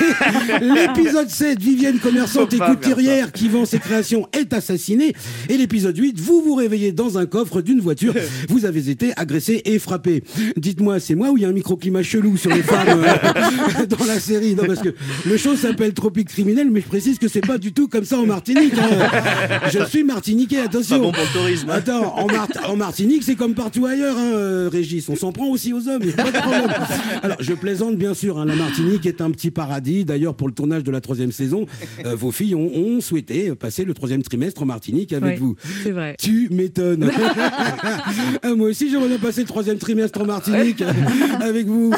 L'épisode 0.61 1.29
7, 1.29 1.61
Vivienne, 1.61 1.99
commerçante 1.99 2.53
et 2.53 2.59
couturière 2.59 3.33
qui 3.33 3.49
vend 3.49 3.65
ses 3.65 3.79
créations, 3.79 4.29
est 4.33 4.53
assassinée. 4.53 5.15
Et 5.49 5.57
l'épisode 5.57 5.97
8, 5.97 6.19
vous 6.21 6.43
vous 6.43 6.55
réveillez 6.55 6.93
dans 6.93 7.19
un 7.19 7.27
coffre 7.27 7.61
d'une 7.63 7.81
voiture 7.81 8.15
vous 8.49 8.65
avez 8.65 8.89
été 8.91 9.13
agressé 9.17 9.63
et 9.65 9.79
frappé. 9.79 10.23
Dites-moi, 10.57 11.01
c'est 11.01 11.15
moi 11.15 11.31
ou 11.31 11.37
il 11.37 11.43
y 11.43 11.45
a 11.45 11.49
un 11.49 11.53
microclimat 11.53 12.03
chelou 12.03 12.37
sur 12.37 12.51
les 12.51 12.63
femmes 12.63 13.05
euh, 13.05 13.87
dans 13.99 14.05
la 14.05 14.19
série? 14.21 14.55
Non, 14.55 14.65
parce 14.67 14.81
que 14.81 14.95
le 15.27 15.37
show 15.37 15.57
s'appelle 15.57 15.93
Tropique 15.95 16.29
criminel, 16.29 16.71
mais 16.71 16.81
je 16.81 16.87
précise 16.87 17.19
que 17.19 17.29
c'est 17.29 17.41
pas 17.47 17.59
du 17.59 17.73
tout 17.73 17.89
comme 17.89 18.05
ça 18.05 18.19
en 18.19 18.27
Martinique. 18.27 18.75
hein. 18.79 19.09
Je 19.71 19.85
suis 19.87 20.05
martiniquais, 20.05 20.59
attention. 20.61 20.97
Pas 20.97 21.03
bon 21.03 21.13
pour 21.13 21.23
le 21.23 21.39
tourisme. 21.41 21.71
Attends, 21.71 22.17
en, 22.19 22.27
Mar- 22.27 22.49
en 22.69 22.77
Martinique, 22.77 23.23
c'est 23.25 23.35
comme 23.37 23.55
partout 23.55 23.87
ailleurs, 23.87 24.17
hein, 24.19 24.69
Régis. 24.71 25.09
On 25.09 25.17
s'en 25.17 25.33
prend 25.33 25.47
aussi 25.49 25.73
aux 25.73 25.89
hommes, 25.89 26.03
y 26.05 26.11
a 26.11 26.13
pas 26.25 26.31
de 26.33 26.39
problème. 26.39 26.69
Alors, 27.23 27.37
je 27.41 27.53
plaisante 27.55 27.97
bien 27.97 28.15
sûr. 28.15 28.39
hein, 28.39 28.45
la 28.45 28.57
Martinique 28.57 29.07
est 29.07 29.21
un 29.21 29.31
petit 29.31 29.51
paradis. 29.51 30.05
D'ailleurs, 30.05 30.35
pour 30.35 30.49
le 30.49 30.55
tournage 30.55 30.85
de 30.85 30.91
la 30.91 31.01
troisième 31.01 31.33
saison, 31.33 31.67
euh, 32.05 32.15
vos 32.15 32.31
filles 32.31 32.55
ont, 32.55 32.71
ont 32.75 33.01
souhaité 33.01 33.55
passer 33.55 33.85
le 33.85 33.95
troisième 33.95 34.23
trimestre 34.23 34.63
en 34.63 34.67
Martinique 34.67 35.10
avec 35.13 35.39
vous. 35.39 35.57
C'est 35.83 35.91
vrai. 35.91 36.17
Tu 36.19 36.49
m'étonnes. 36.51 37.11
Ah, 38.43 38.55
moi 38.55 38.69
aussi, 38.69 38.91
j'aimerais 38.91 39.09
bien 39.09 39.19
passer 39.19 39.43
le 39.43 39.47
troisième 39.47 39.79
trimestre 39.79 40.21
en 40.21 40.25
Martinique 40.27 40.83
avec 41.41 41.67
vous. 41.67 41.93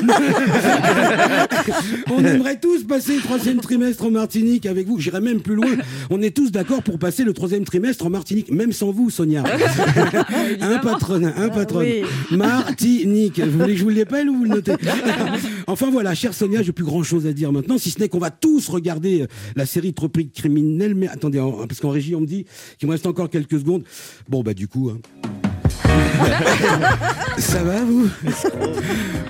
On 2.10 2.24
aimerait 2.24 2.58
tous 2.58 2.84
passer 2.84 3.16
le 3.16 3.22
troisième 3.22 3.60
trimestre 3.60 4.04
en 4.04 4.10
Martinique 4.10 4.66
avec 4.66 4.86
vous. 4.86 4.98
J'irais 4.98 5.20
même 5.20 5.40
plus 5.40 5.54
loin. 5.54 5.68
On 6.10 6.20
est 6.22 6.34
tous 6.34 6.50
d'accord 6.50 6.82
pour 6.82 6.98
passer 6.98 7.24
le 7.24 7.32
troisième 7.32 7.64
trimestre 7.64 8.06
en 8.06 8.10
Martinique, 8.10 8.50
même 8.50 8.72
sans 8.72 8.90
vous, 8.90 9.10
Sonia. 9.10 9.44
un 10.60 10.78
patron, 10.78 11.22
un 11.36 11.48
patron. 11.48 11.80
Oui. 11.80 12.02
Martinique. 12.30 13.40
Vous 13.40 13.58
voulez 13.58 13.72
que 13.74 13.78
je 13.78 13.84
vous 13.84 13.90
l'appelle 13.90 14.28
ou 14.28 14.36
vous 14.38 14.44
le 14.44 14.50
notez 14.50 14.72
Enfin 15.66 15.90
voilà, 15.90 16.14
chère 16.14 16.34
Sonia, 16.34 16.62
j'ai 16.62 16.72
plus 16.72 16.84
grand 16.84 17.02
chose 17.02 17.26
à 17.26 17.32
dire 17.32 17.52
maintenant, 17.52 17.78
si 17.78 17.90
ce 17.90 18.00
n'est 18.00 18.08
qu'on 18.08 18.18
va 18.18 18.30
tous 18.30 18.68
regarder 18.68 19.22
euh, 19.22 19.26
la 19.56 19.64
série 19.64 19.94
Tropique 19.94 20.32
criminel. 20.34 20.94
Mais 20.94 21.08
attendez, 21.08 21.38
en- 21.40 21.66
parce 21.66 21.80
qu'en 21.80 21.90
régie, 21.90 22.14
on 22.14 22.20
me 22.20 22.26
dit 22.26 22.46
qu'il 22.78 22.88
me 22.88 22.92
encore 23.06 23.30
quelques 23.30 23.58
secondes. 23.60 23.84
Bon, 24.28 24.42
bah 24.42 24.54
du 24.54 24.68
coup. 24.68 24.90
hein. 24.90 24.98
Ça 27.38 27.62
va, 27.62 27.84
vous? 27.84 28.08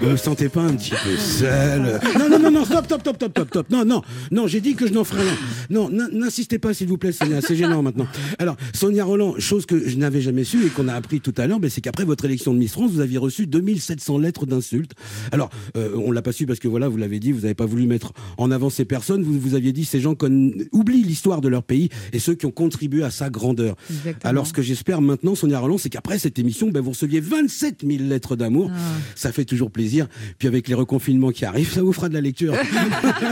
Vous 0.01 0.11
vous 0.11 0.17
sentez 0.17 0.49
pas 0.49 0.63
un 0.63 0.75
petit 0.75 0.91
peu 0.91 1.17
seul? 1.17 2.01
Non, 2.19 2.29
non, 2.29 2.39
non, 2.39 2.51
non, 2.51 2.65
stop, 2.65 2.85
stop, 2.85 3.01
stop, 3.01 3.17
stop, 3.17 3.31
stop, 3.31 3.49
stop. 3.49 3.71
Non, 3.71 3.85
non, 3.85 4.03
non, 4.31 4.47
j'ai 4.47 4.61
dit 4.61 4.75
que 4.75 4.87
je 4.87 4.93
n'en 4.93 5.05
ferais 5.05 5.23
rien. 5.23 5.37
Non, 5.71 5.91
n'insistez 5.91 6.59
pas, 6.59 6.75
s'il 6.75 6.89
vous 6.89 6.99
plaît, 6.99 7.13
Sonia, 7.13 7.41
c'est 7.41 7.57
gênant 7.57 7.83
maintenant. 7.83 8.07
Alors, 8.39 8.57
Sonia 8.75 9.05
Roland, 9.05 9.35
chose 9.39 9.67
que 9.67 9.89
je 9.89 9.97
n'avais 9.97 10.21
jamais 10.21 10.45
su 10.45 10.67
et 10.67 10.69
qu'on 10.69 10.89
a 10.89 10.95
appris 10.95 11.21
tout 11.21 11.35
à 11.37 11.47
l'heure, 11.47 11.61
ben, 11.61 11.71
c'est 11.71 11.81
qu'après 11.81 12.05
votre 12.05 12.25
élection 12.25 12.53
de 12.53 12.59
Miss 12.59 12.73
France, 12.73 12.91
vous 12.91 13.01
aviez 13.01 13.19
reçu 13.19 13.47
2700 13.47 14.19
lettres 14.19 14.47
d'insultes. 14.47 14.93
Alors, 15.31 15.51
euh, 15.77 15.97
on 15.97 16.11
l'a 16.11 16.23
pas 16.23 16.33
su 16.33 16.47
parce 16.47 16.59
que 16.59 16.69
voilà, 16.69 16.89
vous 16.89 16.97
l'avez 16.97 17.21
dit, 17.21 17.33
vous 17.33 17.43
n'avez 17.43 17.55
pas 17.55 17.67
voulu 17.67 17.87
mettre 17.87 18.13
en 18.39 18.51
avant 18.51 18.71
ces 18.71 18.85
personnes. 18.85 19.23
Vous, 19.23 19.39
vous 19.39 19.55
aviez 19.55 19.73
dit 19.73 19.85
ces 19.85 20.01
gens 20.01 20.15
oublient 20.73 21.03
l'histoire 21.03 21.41
de 21.41 21.49
leur 21.49 21.63
pays 21.63 21.89
et 22.13 22.19
ceux 22.19 22.35
qui 22.35 22.47
ont 22.47 22.51
contribué 22.51 23.05
à 23.05 23.11
sa 23.11 23.31
grandeur. 23.31 23.77
Exactement. 23.91 24.31
Alors, 24.31 24.47
ce 24.47 24.53
que 24.53 24.63
j'espère 24.63 25.01
maintenant, 25.01 25.35
Sonia 25.35 25.59
Roland, 25.59 25.79
c'est 25.79 25.91
qu'après 25.91 26.19
cette 26.19 26.39
émission, 26.39 26.52
ben, 26.73 26.81
vous 26.81 26.91
receviez 26.91 27.21
27 27.21 27.85
000 27.87 28.05
lettres 28.05 28.37
d'amour. 28.37 28.71
Ah. 28.73 28.79
Ça 29.15 29.33
fait 29.33 29.45
toujours 29.45 29.71
plaisir. 29.71 30.09
Puis 30.39 30.49
avec 30.49 30.69
les 30.69 30.75
reconfinements 30.75 31.31
qui 31.31 31.45
arrivent, 31.45 31.73
ça 31.73 31.83
vous 31.83 31.93
fera 31.93 32.09
de 32.09 32.15
la 32.15 32.21
lecture. 32.21 32.55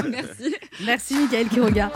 Merci 0.85 1.15
Michael 1.15 1.49
Quiroga. 1.49 1.93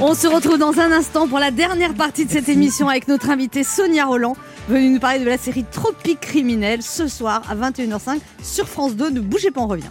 On 0.00 0.14
se 0.14 0.26
retrouve 0.26 0.58
dans 0.58 0.80
un 0.80 0.90
instant 0.90 1.28
pour 1.28 1.38
la 1.38 1.50
dernière 1.50 1.94
partie 1.94 2.26
de 2.26 2.30
cette 2.30 2.48
émission 2.48 2.88
avec 2.88 3.06
notre 3.06 3.30
invitée 3.30 3.62
Sonia 3.62 4.06
Roland, 4.06 4.36
venue 4.68 4.90
nous 4.90 4.98
parler 4.98 5.20
de 5.20 5.24
la 5.24 5.38
série 5.38 5.64
Tropique 5.64 6.20
criminel 6.20 6.82
ce 6.82 7.06
soir 7.06 7.42
à 7.48 7.54
21h05 7.54 8.18
sur 8.42 8.68
France 8.68 8.96
2. 8.96 9.10
Ne 9.10 9.20
bougez 9.20 9.52
pas, 9.52 9.60
on 9.60 9.68
revient. 9.68 9.90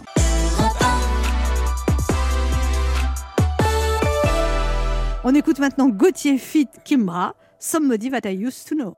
On 5.24 5.34
écoute 5.34 5.58
maintenant 5.58 5.88
Gauthier 5.88 6.36
Fit 6.36 6.68
Kimbra, 6.84 7.34
Somebody 7.58 8.10
That 8.10 8.28
I 8.30 8.44
Used 8.44 8.68
to 8.68 8.74
Know. 8.74 8.94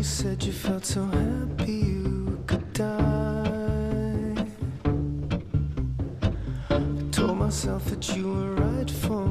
You 0.00 0.04
said 0.04 0.42
you 0.42 0.50
felt 0.50 0.86
so 0.86 1.04
happy 1.04 1.72
you 1.72 2.42
could 2.46 2.72
die. 2.72 4.46
I 6.70 6.80
told 7.12 7.36
myself 7.36 7.84
that 7.90 8.16
you 8.16 8.32
were 8.32 8.54
right 8.54 8.90
for 8.90 9.29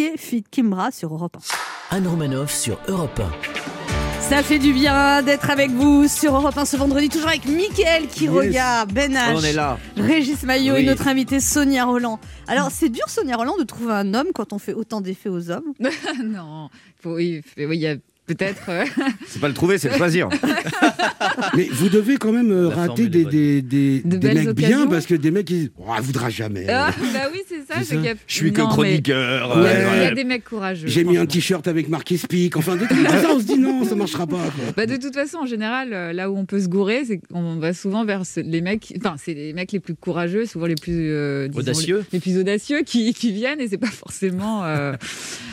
Gauthier 0.00 0.16
fit 0.16 0.42
Kimbra 0.50 0.90
sur 0.92 1.12
Europe 1.12 1.36
1. 1.90 1.96
Anne 1.96 2.06
Romanoff 2.08 2.54
sur 2.54 2.78
Europe 2.88 3.20
1. 3.20 4.20
Ça 4.22 4.42
fait 4.42 4.58
du 4.58 4.72
bien 4.72 5.22
d'être 5.22 5.50
avec 5.50 5.70
vous 5.72 6.08
sur 6.08 6.34
Europe 6.36 6.56
1 6.56 6.64
ce 6.64 6.76
vendredi, 6.78 7.10
toujours 7.10 7.28
avec 7.28 7.44
Mickaël 7.44 8.06
qui 8.06 8.24
Yes. 8.24 8.32
regarde, 8.32 8.92
Ben 8.94 9.12
H, 9.12 9.34
On 9.36 9.42
est 9.42 9.52
là. 9.52 9.78
Régis 9.98 10.42
Maillot 10.44 10.76
et 10.76 10.84
notre 10.84 11.06
invité 11.06 11.38
Sonia 11.38 11.84
Roland. 11.84 12.18
Alors 12.48 12.70
c'est 12.70 12.88
dur 12.88 13.04
Sonia 13.08 13.36
Roland 13.36 13.58
de 13.58 13.64
trouver 13.64 13.92
un 13.92 14.14
homme 14.14 14.28
quand 14.34 14.54
on 14.54 14.58
fait 14.58 14.72
autant 14.72 15.02
d'effets 15.02 15.28
aux 15.28 15.50
hommes 15.50 15.74
non, 16.24 16.70
faut- 17.02 17.16
oui, 17.16 17.42
oui, 17.58 17.66
il 17.72 17.80
y 17.80 17.86
a 17.88 17.96
peut-être. 18.34 18.62
euh, 18.68 18.84
C'est 19.26 19.40
pas 19.40 19.48
le 19.48 19.54
trouver, 19.54 19.78
c'est 19.78 19.88
le 19.90 19.96
choisir. 19.96 20.28
Mais 21.56 21.68
vous 21.72 21.88
devez 21.88 22.16
quand 22.16 22.32
même 22.32 22.50
euh, 22.50 22.68
La 22.70 22.74
rater 22.76 23.08
des, 23.08 23.24
des, 23.24 23.62
des, 23.62 24.00
De 24.04 24.16
des 24.16 24.18
belles 24.18 24.44
mecs 24.46 24.54
bien 24.56 24.86
parce 24.86 25.06
que 25.06 25.14
des 25.14 25.30
mecs 25.30 25.46
qui 25.46 25.54
disent 25.54 25.70
oh, 25.78 25.84
elle 25.96 26.02
voudra 26.02 26.30
jamais. 26.30 26.66
Ah, 26.68 26.90
bah 27.12 27.28
oui, 27.32 27.40
c'est 27.48 27.66
ça. 27.66 27.80
A- 27.80 28.14
Je 28.26 28.34
suis 28.34 28.52
que 28.52 28.60
Non, 28.60 28.68
chroniqueur. 28.68 29.52
Il 29.56 29.62
y, 29.62 29.66
a- 29.66 29.72
il 29.96 30.02
y 30.02 30.04
a 30.06 30.08
ouais. 30.10 30.14
des 30.14 30.24
mecs 30.24 30.44
courageux. 30.44 30.86
J'ai 30.88 31.04
mis 31.04 31.16
un 31.16 31.26
t-shirt 31.26 31.66
avec 31.68 31.88
marqué 31.88 32.16
Speak. 32.16 32.56
Enfin, 32.56 32.76
trucs 32.76 32.88
comme 32.88 33.06
ça, 33.06 33.30
on 33.34 33.38
se 33.40 33.44
dit 33.44 33.58
non, 33.58 33.84
ça 33.84 33.94
marchera 33.94 34.26
pas. 34.26 34.36
quoi. 34.36 34.72
Bah, 34.76 34.86
de 34.86 34.96
toute 34.96 35.14
façon, 35.14 35.38
en 35.38 35.46
général, 35.46 35.92
euh, 35.92 36.12
là 36.12 36.30
où 36.30 36.36
on 36.36 36.44
peut 36.46 36.60
se 36.60 36.68
gourer, 36.68 37.04
c'est 37.06 37.18
qu'on 37.18 37.56
va 37.56 37.72
souvent 37.72 38.04
vers 38.04 38.22
les 38.36 38.60
mecs. 38.60 38.94
Enfin, 38.98 39.16
c'est 39.22 39.34
les 39.34 39.52
mecs 39.52 39.72
les 39.72 39.80
plus 39.80 39.94
courageux, 39.94 40.46
souvent 40.46 40.66
les 40.66 40.74
plus 40.74 41.10
euh, 41.10 41.48
disons, 41.48 41.60
Audacieux. 41.60 41.98
les, 42.12 42.18
les 42.18 42.20
plus 42.20 42.38
audacieux 42.38 42.82
qui, 42.82 43.12
qui 43.14 43.32
viennent, 43.32 43.60
et 43.60 43.68
c'est 43.68 43.78
pas 43.78 43.86
forcément. 43.88 44.64
euh, 44.64 44.92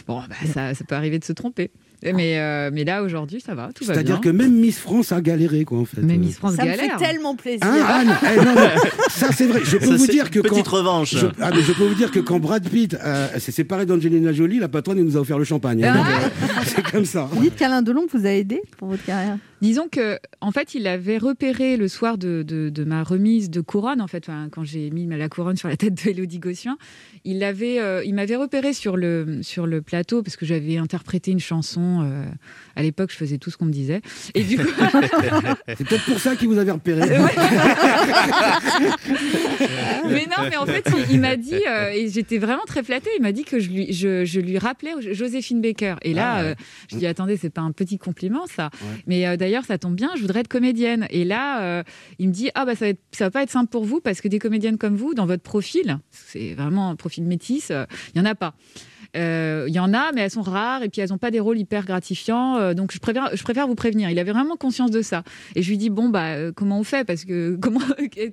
Bon, 0.07 0.21
bah, 0.29 0.35
ça, 0.53 0.73
ça 0.73 0.83
peut 0.85 0.95
arriver 0.95 1.19
de 1.19 1.25
se 1.25 1.33
tromper. 1.33 1.71
Mais, 2.03 2.37
euh, 2.39 2.69
mais 2.71 2.83
là, 2.83 3.01
aujourd'hui, 3.01 3.41
ça 3.41 3.55
va, 3.55 3.69
tout 3.73 3.83
va 3.83 3.93
bien. 3.93 4.01
C'est-à-dire 4.03 4.21
que 4.21 4.29
même 4.29 4.53
Miss 4.53 4.77
France 4.77 5.11
a 5.11 5.19
galéré, 5.19 5.65
quoi, 5.65 5.79
en 5.79 5.85
fait. 5.85 6.01
Euh, 6.01 6.03
Miss 6.03 6.35
France 6.37 6.53
Ça 6.55 6.63
me 6.63 6.67
galère. 6.69 6.99
fait 6.99 7.05
tellement 7.05 7.35
plaisir. 7.35 7.59
Hein, 7.63 7.85
Anne 7.87 8.15
Eh, 8.33 8.37
non, 8.45 8.53
mais 8.55 8.89
ça 9.09 9.27
c'est 9.31 9.47
vrai. 9.47 9.61
Je 9.63 9.77
peux 9.77 9.85
Ça, 9.87 9.95
vous 9.97 10.05
c'est 10.05 10.11
dire 10.11 10.25
une 10.25 10.29
que 10.29 10.39
petite 10.41 10.65
quand 10.65 10.75
revanche. 10.77 11.15
je, 11.15 11.25
ah, 11.41 11.49
mais 11.53 11.61
je 11.63 11.71
peux 11.73 11.85
vous 11.85 11.95
dire 11.95 12.11
que 12.11 12.19
quand 12.19 12.39
Brad 12.39 12.67
Pitt 12.69 12.95
euh, 13.03 13.27
s'est 13.39 13.51
séparé 13.51 13.85
d'Angelina 13.87 14.31
Jolie, 14.31 14.59
la 14.59 14.67
patronne 14.67 14.99
elle 14.99 15.05
nous 15.05 15.17
a 15.17 15.21
offert 15.21 15.39
le 15.39 15.43
champagne. 15.45 15.83
hein. 15.83 15.95
Donc, 15.95 16.05
euh, 16.05 16.45
c'est 16.65 16.83
comme 16.91 17.05
ça. 17.05 17.27
Vous 17.31 17.41
dites 17.41 17.55
qu'Alain 17.55 17.81
Delon 17.81 18.05
vous 18.13 18.25
a 18.25 18.29
aidé 18.29 18.61
pour 18.77 18.89
votre 18.89 19.03
carrière? 19.03 19.37
Disons 19.61 19.87
que, 19.89 20.19
en 20.41 20.51
fait, 20.51 20.75
il 20.75 20.85
avait 20.87 21.17
repéré 21.17 21.77
le 21.77 21.87
soir 21.87 22.17
de, 22.17 22.43
de- 22.43 22.69
de 22.69 22.83
ma 22.83 23.03
remise 23.03 23.49
de 23.49 23.61
couronne, 23.61 24.01
en 24.01 24.07
fait, 24.07 24.23
enfin, 24.29 24.49
quand 24.51 24.63
j'ai 24.63 24.89
mis 24.91 25.07
la 25.07 25.29
couronne 25.29 25.55
sur 25.57 25.67
la 25.67 25.77
tête 25.77 25.95
de 26.03 26.09
Elodie 26.11 26.39
il 27.25 27.43
avait, 27.43 27.79
euh, 27.79 28.03
il 28.05 28.13
m'avait 28.13 28.35
repéré 28.35 28.71
sur 28.73 28.95
le 28.97 29.39
sur 29.41 29.65
le 29.67 29.81
plateau 29.81 30.21
parce 30.23 30.35
que 30.37 30.45
j'avais 30.45 30.77
interprété 30.77 31.31
une 31.31 31.39
chanson. 31.39 32.01
euh, 32.03 32.25
à 32.75 32.83
l'époque, 32.83 33.11
je 33.11 33.17
faisais 33.17 33.37
tout 33.39 33.49
ce 33.49 33.57
qu'on 33.57 33.65
me 33.65 33.71
disait, 33.71 34.01
et 34.35 34.43
du 34.43 34.57
coup, 34.57 34.67
C'est 35.67 35.87
peut-être 35.87 36.05
pour 36.05 36.19
ça 36.19 36.35
qu'il 36.35 36.47
vous 36.47 36.57
avait 36.59 36.71
repéré. 36.71 37.01
mais 40.09 40.25
non, 40.27 40.47
mais 40.49 40.57
en 40.57 40.65
fait, 40.65 40.85
il, 41.09 41.15
il 41.15 41.19
m'a 41.19 41.35
dit, 41.35 41.55
euh, 41.67 41.89
et 41.89 42.09
j'étais 42.09 42.37
vraiment 42.37 42.63
très 42.65 42.83
flattée, 42.83 43.09
il 43.17 43.21
m'a 43.21 43.31
dit 43.31 43.43
que 43.43 43.59
je 43.59 43.69
lui, 43.69 43.91
je, 43.93 44.25
je 44.25 44.39
lui 44.39 44.57
rappelais 44.57 44.91
Joséphine 45.13 45.61
Baker. 45.61 45.95
Et 46.03 46.13
là, 46.13 46.33
Ah 46.35 46.41
ouais. 46.43 46.49
euh, 46.51 46.55
je 46.91 46.97
dis, 46.97 47.07
attendez, 47.07 47.37
c'est 47.37 47.49
pas 47.49 47.61
un 47.61 47.71
petit 47.71 47.97
compliment, 47.97 48.45
ça. 48.47 48.69
Ouais. 48.81 49.01
Mais 49.07 49.27
euh, 49.27 49.37
d'ailleurs, 49.47 49.65
ça 49.65 49.77
tombe 49.77 49.95
bien, 49.95 50.09
je 50.15 50.21
voudrais 50.21 50.41
être 50.41 50.47
comédienne. 50.47 51.07
Et 51.09 51.23
là, 51.23 51.61
euh, 51.61 51.83
il 52.19 52.27
me 52.27 52.33
dit, 52.33 52.49
ah 52.53 52.65
bah 52.65 52.75
ça 52.75 52.85
va, 52.85 52.89
être- 52.89 53.01
ça 53.11 53.23
va 53.25 53.31
pas 53.31 53.43
être 53.43 53.49
simple 53.49 53.69
pour 53.69 53.85
vous, 53.85 54.01
parce 54.01 54.19
que 54.21 54.27
des 54.27 54.39
comédiennes 54.39 54.77
comme 54.77 54.95
vous, 54.95 55.13
dans 55.13 55.25
votre 55.25 55.43
profil, 55.43 55.99
c'est 56.11 56.53
vraiment 56.53 56.89
un 56.89 56.95
profil 56.95 57.23
métis, 57.23 57.71
euh, 57.71 57.85
il 58.13 58.17
y 58.19 58.21
en 58.21 58.25
a 58.25 58.35
pas. 58.35 58.53
Euh, 59.15 59.65
Il 59.69 59.73
y 59.73 59.79
en 59.79 59.93
a, 59.93 60.11
mais 60.11 60.21
elles 60.21 60.31
sont 60.31 60.41
rares 60.41 60.83
et 60.83 60.89
puis 60.89 60.99
elles 61.01 61.09
n'ont 61.09 61.17
pas 61.17 61.31
des 61.31 61.39
rôles 61.39 61.57
hyper 61.57 61.85
gratifiants. 61.85 62.57
euh, 62.57 62.73
donc 62.73 62.91
je 62.91 62.99
préfère, 62.99 63.29
je 63.35 63.41
préfère 63.41 63.65
vous 63.65 63.73
prévenir. 63.73 64.09
Il 64.09 64.19
avait 64.19 64.33
vraiment 64.33 64.57
conscience 64.57 64.91
de 64.91 65.01
ça. 65.01 65.23
Et 65.55 65.61
je 65.63 65.69
lui 65.69 65.77
dis 65.77 65.89
bon 65.89 66.09
bah 66.09 66.33
euh, 66.35 66.51
comment 66.53 66.77
on 66.79 66.83
fait? 66.83 67.05
Parce 67.05 67.23
que 67.23 67.55
comment 67.61 67.79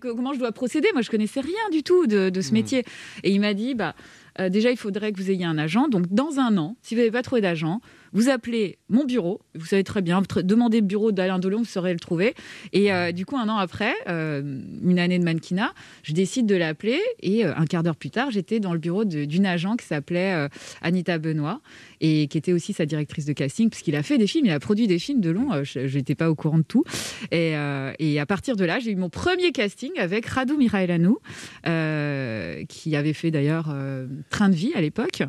comment 0.01 0.33
je 0.35 0.39
dois 0.41 0.51
procéder? 0.53 0.89
Moi 0.93 1.03
je 1.03 1.11
connaissais 1.11 1.41
rien 1.41 1.71
du 1.73 1.83
tout 1.85 2.07
de, 2.09 2.29
de 2.29 2.41
ce 2.41 2.53
métier. 2.53 2.85
Et 3.23 3.31
il 3.31 3.41
m'a 3.41 3.55
dit 3.55 3.75
bah 3.75 3.95
euh, 4.41 4.49
déjà 4.49 4.71
il 4.73 4.77
faudrait 4.77 5.13
que 5.13 5.19
vous 5.23 5.31
ayez 5.31 5.45
un 5.45 5.59
agent. 5.59 5.87
Donc 5.89 6.13
dans 6.13 6.41
un 6.41 6.59
an, 6.59 6.77
si 6.83 6.95
vous 6.97 7.01
n'avez 7.01 7.13
pas 7.13 7.23
trouvé 7.23 7.41
d'agent, 7.41 7.81
vous 8.15 8.29
appelez 8.29 8.79
mon 8.89 9.05
bureau. 9.05 9.41
Vous 9.55 9.67
savez 9.67 9.85
très 9.85 10.01
bien. 10.01 10.23
Demandez 10.43 10.81
le 10.81 10.87
bureau 10.87 11.13
d'Alain 11.13 11.39
Delon, 11.39 11.59
vous 11.59 11.65
saurez 11.65 11.93
le 11.93 11.99
trouver. 11.99 12.35
Et 12.73 12.93
euh, 12.93 13.13
du 13.13 13.27
coup 13.27 13.37
un 13.37 13.49
an 13.49 13.57
après, 13.57 13.93
euh, 14.09 14.41
une 14.83 14.99
année 14.99 15.19
de 15.19 15.25
mannequinat, 15.25 15.75
je 16.05 16.13
décide 16.13 16.47
de 16.47 16.55
l'appeler 16.55 17.01
et 17.21 17.45
euh, 17.45 17.55
un 17.57 17.67
quart 17.67 17.83
d'heure 17.83 17.97
plus 17.97 18.11
tard, 18.11 18.31
j'étais 18.31 18.61
dans 18.61 18.73
le 18.73 18.79
bureau 18.79 19.05
d'une 19.05 19.47
agent 19.47 19.77
qui 19.77 19.85
s'appelait 19.87 20.49
Anita 20.81 21.19
Benoît 21.19 21.61
et 22.05 22.29
qui 22.29 22.37
était 22.37 22.53
aussi 22.53 22.75
sa 22.75 22.85
directrice 22.85 23.25
de 23.25 23.33
casting, 23.33 23.71
puisqu'il 23.71 23.97
a 23.97 24.03
fait 24.03 24.19
des 24.19 24.27
films, 24.27 24.45
il 24.45 24.51
a 24.51 24.61
produit 24.61 24.87
des 24.87 24.99
films 24.99 25.23
de 25.23 25.31
long, 25.31 25.55
euh, 25.55 25.65
je 25.65 25.81
n'étais 25.81 26.15
pas 26.15 26.31
au 26.31 26.35
courant 26.35 26.59
de 26.59 26.63
tout. 26.65 26.85
Et, 27.31 27.57
euh, 27.57 27.93
et 27.99 28.21
à 28.21 28.27
partir 28.27 28.57
de 28.57 28.65
là, 28.67 28.79
j'ai 28.79 28.91
eu 28.91 28.97
mon 28.97 29.09
premier 29.09 29.53
casting 29.53 29.91
avec 29.99 30.27
Radu 30.27 30.55
Mihailanou, 30.59 31.19
euh, 31.67 32.63
qui 32.69 32.95
avait 32.95 33.15
fait 33.15 33.31
d'ailleurs 33.31 33.71
euh, 33.71 34.07
Train 34.29 34.51
de 34.51 34.55
vie 34.55 34.73
à 34.75 34.83
l'époque. 34.83 35.23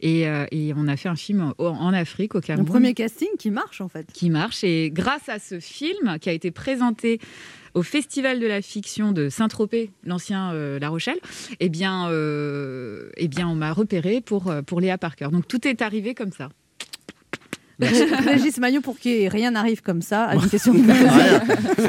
Et, 0.00 0.22
et 0.22 0.72
on 0.74 0.88
a 0.88 0.96
fait 0.96 1.10
un 1.10 1.16
film 1.16 1.52
en, 1.58 1.66
en 1.66 1.92
Afrique, 1.92 2.34
au 2.34 2.38
Mon 2.38 2.42
Cameroun 2.42 2.66
premier 2.66 2.94
casting 2.94 3.28
qui 3.38 3.50
marche 3.50 3.82
en 3.82 3.88
fait. 3.88 4.06
qui 4.12 4.30
marche. 4.30 4.64
Et 4.64 4.90
grâce 4.90 5.28
à 5.28 5.38
ce 5.38 5.60
film 5.60 6.18
qui 6.18 6.30
a 6.30 6.32
été 6.32 6.50
présenté 6.50 7.20
au 7.74 7.82
Festival 7.82 8.40
de 8.40 8.46
la 8.46 8.62
fiction 8.62 9.12
de 9.12 9.28
Saint-Tropez, 9.28 9.90
l'ancien 10.04 10.52
euh, 10.52 10.78
La 10.78 10.88
Rochelle, 10.88 11.18
eh 11.60 11.68
bien, 11.68 12.08
euh, 12.10 13.10
eh 13.16 13.28
bien 13.28 13.48
on 13.48 13.54
m'a 13.54 13.72
repéré 13.72 14.20
pour, 14.20 14.48
euh, 14.50 14.62
pour 14.62 14.80
Léa 14.80 14.98
Parker. 14.98 15.28
Donc 15.32 15.48
tout 15.48 15.66
est 15.66 15.82
arrivé 15.82 16.14
comme 16.14 16.32
ça. 16.32 16.48
Régis 17.82 18.58
Maillot, 18.58 18.80
pour 18.80 18.98
que 18.98 19.28
rien 19.28 19.50
n'arrive 19.50 19.82
comme 19.82 20.02
ça, 20.02 20.24
à 20.24 20.34
une 20.36 20.48
question 20.48 20.72
de 20.72 20.80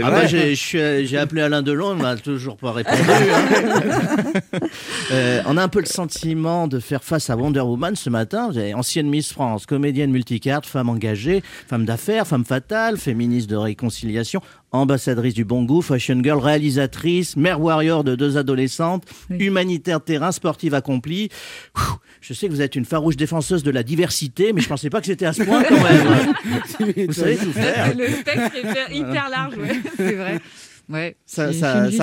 Ah 0.04 0.10
bah, 0.10 0.26
j'ai 0.26 1.18
appelé 1.18 1.42
Alain 1.42 1.62
Delon, 1.62 1.96
il 1.96 2.02
m'a 2.02 2.16
toujours 2.16 2.58
pas 2.58 2.72
répondu. 2.72 3.00
hein. 3.02 4.24
Euh, 5.12 5.42
on 5.46 5.58
a 5.58 5.64
un 5.64 5.68
peu 5.68 5.80
le 5.80 5.86
sentiment 5.86 6.68
de 6.68 6.80
faire 6.80 7.04
face 7.04 7.30
à 7.30 7.36
Wonder 7.36 7.60
Woman 7.60 7.96
ce 7.96 8.10
matin. 8.10 8.50
Vous 8.50 8.58
avez 8.58 8.74
ancienne 8.74 9.10
Miss 9.10 9.32
France, 9.34 9.66
comédienne 9.66 10.12
multicarte, 10.12 10.66
femme 10.66 10.90
engagée, 10.90 11.44
femme 11.68 11.86
d'affaires, 11.86 12.26
femme 12.26 12.46
fatale, 12.46 12.98
féministe 12.98 13.50
de 13.50 13.56
réconciliation, 13.56 14.42
ambassadrice 14.74 15.34
du 15.34 15.46
bon 15.46 15.64
goût, 15.64 15.82
fashion 15.82 16.20
girl, 16.22 16.40
réalisatrice, 16.40 17.38
mère 17.38 17.62
warrior 17.62 18.04
de 18.04 18.16
deux 18.16 18.38
adolescentes, 18.38 19.06
humanitaire 19.30 20.00
de 20.00 20.06
terrain, 20.06 20.32
sportive 20.32 20.74
accomplie. 20.74 21.30
Je 22.22 22.34
sais 22.34 22.48
que 22.48 22.52
vous 22.52 22.62
êtes 22.62 22.76
une 22.76 22.86
farouche 22.86 23.16
défenseuse 23.16 23.64
de 23.64 23.72
la 23.72 23.84
diversité, 23.84 24.54
mais 24.54 24.62
je 24.62 24.68
pensais 24.68 24.90
pas 24.90 25.00
que 25.00 25.08
c'était 25.08 25.26
à 25.26 25.34
ce 25.34 25.44
point 25.44 25.64
quand 25.64 25.82
même. 25.82 26.34
Vous 27.08 27.14
savez 27.14 27.38
tout 27.38 27.52
faire. 27.52 27.96
Le 27.96 28.08
spectre 28.08 28.56
est 28.56 28.60
hyper, 28.60 28.92
hyper 28.92 29.30
large, 29.30 29.58
ouais, 29.58 29.82
c'est 29.98 30.14
vrai. 30.14 30.40
Ouais, 30.94 31.18
Ça, 31.26 31.50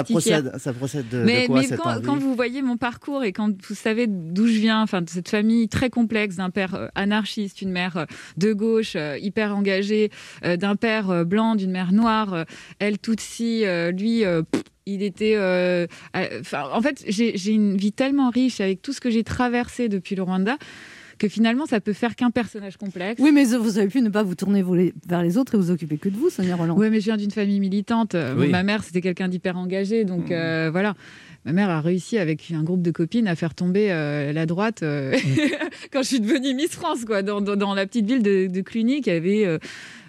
procède, 0.03 0.53
ça 0.59 0.73
procède 0.73 1.09
de, 1.09 1.19
de 1.19 1.25
mais, 1.25 1.47
quoi 1.47 1.61
mais 1.61 1.67
cette 1.69 1.81
quand, 1.81 2.17
vous 2.17 2.35
voyez 2.35 2.61
mon 2.61 2.77
parcours 2.77 3.23
et 3.23 3.33
quand 3.33 3.51
vous 3.63 3.75
savez 3.77 4.09
d'où 4.09 4.49
je 4.49 4.59
viens, 4.59 4.83
enfin 4.83 5.01
de 5.01 5.09
cette 5.09 5.29
famille 5.29 5.69
très 5.69 5.91
complexe 5.91 6.37
d'un 6.37 6.51
père 6.51 6.75
euh, 6.75 6.89
anarchiste, 6.97 7.63
une 7.63 7.71
mère 7.71 7.97
euh, 7.97 8.05
de 8.37 8.53
gauche 8.53 8.95
euh, 8.97 9.17
hyper 9.19 9.57
engagée, 9.57 10.11
d'un 10.43 10.75
père 10.75 11.25
blanc, 11.25 11.55
d'une 11.55 11.71
mère 11.71 11.93
noire, 11.93 12.45
elle 12.81 12.99
Tutsi, 12.99 13.65
lui. 13.93 14.25
pff, 14.51 14.63
il 14.87 15.03
était, 15.03 15.35
euh, 15.37 15.87
euh, 16.17 16.43
en 16.53 16.83
fait, 16.83 17.05
j'ai 17.07 17.53
une 17.53 17.77
vie 17.77 17.93
tellement 17.93 18.31
riche 18.31 18.61
avec 18.61 18.83
tout 18.83 18.93
ce 18.93 19.01
que 19.01 19.11
j'ai 19.11 19.25
traversé 19.25 19.89
depuis 19.89 20.17
le 20.17 20.23
Rwanda 20.23 20.57
que 21.21 21.29
finalement, 21.29 21.67
ça 21.67 21.81
peut 21.81 21.93
faire 21.93 22.17
qu'un 22.17 22.31
personnage 22.31 22.77
complexe. 22.77 23.21
Oui, 23.23 23.31
mais 23.33 23.45
vous 23.45 23.79
avez 23.79 23.87
pu 23.87 24.01
ne 24.03 24.09
pas 24.09 24.25
vous 24.25 24.35
tourner 24.35 24.63
vous, 24.63 24.75
les- 24.75 24.93
vers 25.09 25.23
les 25.23 25.39
autres 25.39 25.55
et 25.55 25.59
vous 25.59 25.71
occuper 25.71 25.99
que 25.99 26.09
de 26.09 26.17
vous, 26.17 26.31
Sonia 26.31 26.57
Roland. 26.57 26.75
Oui, 26.77 26.89
mais 26.91 26.99
je 26.99 27.05
viens 27.05 27.17
d'une 27.17 27.31
famille 27.31 27.61
militante. 27.61 28.15
Euh, 28.17 28.35
Oui. 28.37 28.49
Ma 28.49 28.63
mère, 28.65 28.83
c'était 28.83 29.01
quelqu'un 29.01 29.29
d'hyper 29.29 29.57
engagé. 29.57 30.05
Donc 30.05 30.33
euh, 30.33 30.71
voilà. 30.73 30.95
Ma 31.45 31.53
mère 31.53 31.71
a 31.71 31.81
réussi 31.81 32.19
avec 32.19 32.51
un 32.55 32.63
groupe 32.63 32.83
de 32.83 32.91
copines 32.91 33.29
à 33.29 33.35
faire 33.37 33.55
tomber 33.55 33.93
euh, 33.93 34.33
la 34.33 34.45
droite 34.47 34.83
euh, 34.83 35.17
quand 35.93 36.03
je 36.03 36.09
suis 36.09 36.21
devenue 36.21 36.55
Miss 36.55 36.73
France, 36.73 37.05
quoi, 37.05 37.23
dans, 37.23 37.41
dans- 37.41 37.57
dans 37.57 37.75
la 37.75 37.87
petite 37.87 38.07
ville 38.07 38.23
de, 38.23 38.47
de 38.47 38.61
Cluny 38.63 39.01
qui 39.01 39.11
avait 39.11 39.47
euh, 39.47 39.59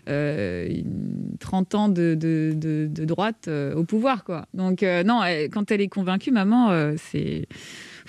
euh, 0.09 0.67
une 0.69 1.37
30 1.39 1.75
ans 1.75 1.89
de, 1.89 2.15
de- 2.15 2.53
de- 2.55 2.87
de 2.91 3.05
droite 3.05 3.45
euh, 3.47 3.73
au 3.75 3.83
pouvoir. 3.83 4.23
Quoi. 4.23 4.45
Donc 4.53 4.83
euh, 4.83 5.03
non, 5.03 5.23
elle- 5.23 5.49
quand 5.49 5.71
elle 5.71 5.81
est 5.81 5.87
convaincue, 5.87 6.31
maman, 6.31 6.71
euh, 6.71 6.93
c'est 6.97 7.47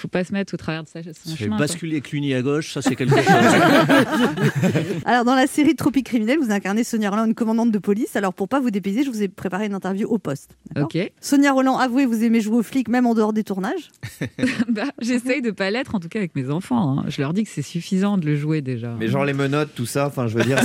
faut 0.03 0.09
pas 0.09 0.25
se 0.25 0.33
mettre 0.33 0.53
au 0.55 0.57
travers 0.57 0.83
de 0.83 0.89
sa, 0.89 1.03
son 1.03 1.31
Ça 1.31 1.37
chemin. 1.37 1.57
quoi. 1.57 1.67
basculer 1.67 2.01
Cluny 2.01 2.35
à 2.35 2.43
gauche, 2.43 2.73
ça 2.75 2.83
c'est 2.83 2.97
quelque 2.97 3.17
chose. 3.17 3.25
Alors, 5.05 5.25
dans 5.25 5.35
la 5.35 5.47
série 5.47 5.77
Tropique 5.77 6.07
criminel, 6.07 6.39
vous 6.41 6.51
incarnez 6.51 6.83
Sonia 6.85 7.11
Roland, 7.11 7.25
une 7.25 7.35
commandante 7.35 7.71
de 7.71 7.79
police. 7.79 8.17
Alors, 8.17 8.35
pour 8.35 8.49
pas 8.49 8.61
vous 8.61 8.71
dépayser, 8.71 9.05
je 9.05 9.11
vous 9.11 9.23
ai 9.23 9.29
préparé 9.29 9.67
une 9.67 9.75
interview 9.75 10.09
au 10.09 10.19
poste. 10.19 10.57
Ok. 10.79 10.99
Sonia 11.21 11.53
Roland, 11.53 11.79
avouez, 11.79 12.05
vous 12.05 12.25
aimez 12.25 12.41
jouer 12.41 12.57
aux 12.57 12.63
flics 12.63 12.89
même 12.89 13.07
en 13.07 13.15
dehors 13.15 13.33
des 13.33 13.45
tournages 13.45 13.91
Bah, 14.69 14.85
J'essaye 15.01 15.41
de 15.41 15.51
pas 15.51 15.71
l'être, 15.71 15.95
en 15.95 16.01
tout 16.01 16.09
cas 16.09 16.19
avec 16.19 16.35
mes 16.35 16.51
enfants. 16.51 16.99
hein. 16.99 17.05
Je 17.09 17.21
leur 17.21 17.33
dis 17.33 17.45
que 17.45 17.51
c'est 17.51 17.63
suffisant 17.63 18.19
de 18.19 18.27
le 18.27 18.37
jouer 18.37 18.61
déjà. 18.61 18.95
Mais 18.99 19.09
genre 19.09 19.25
les 19.25 19.35
menottes, 19.35 19.71
tout 19.75 19.87
ça, 19.87 20.07
enfin 20.09 20.27
je 20.27 20.37
veux 20.37 20.45
dire, 20.45 20.59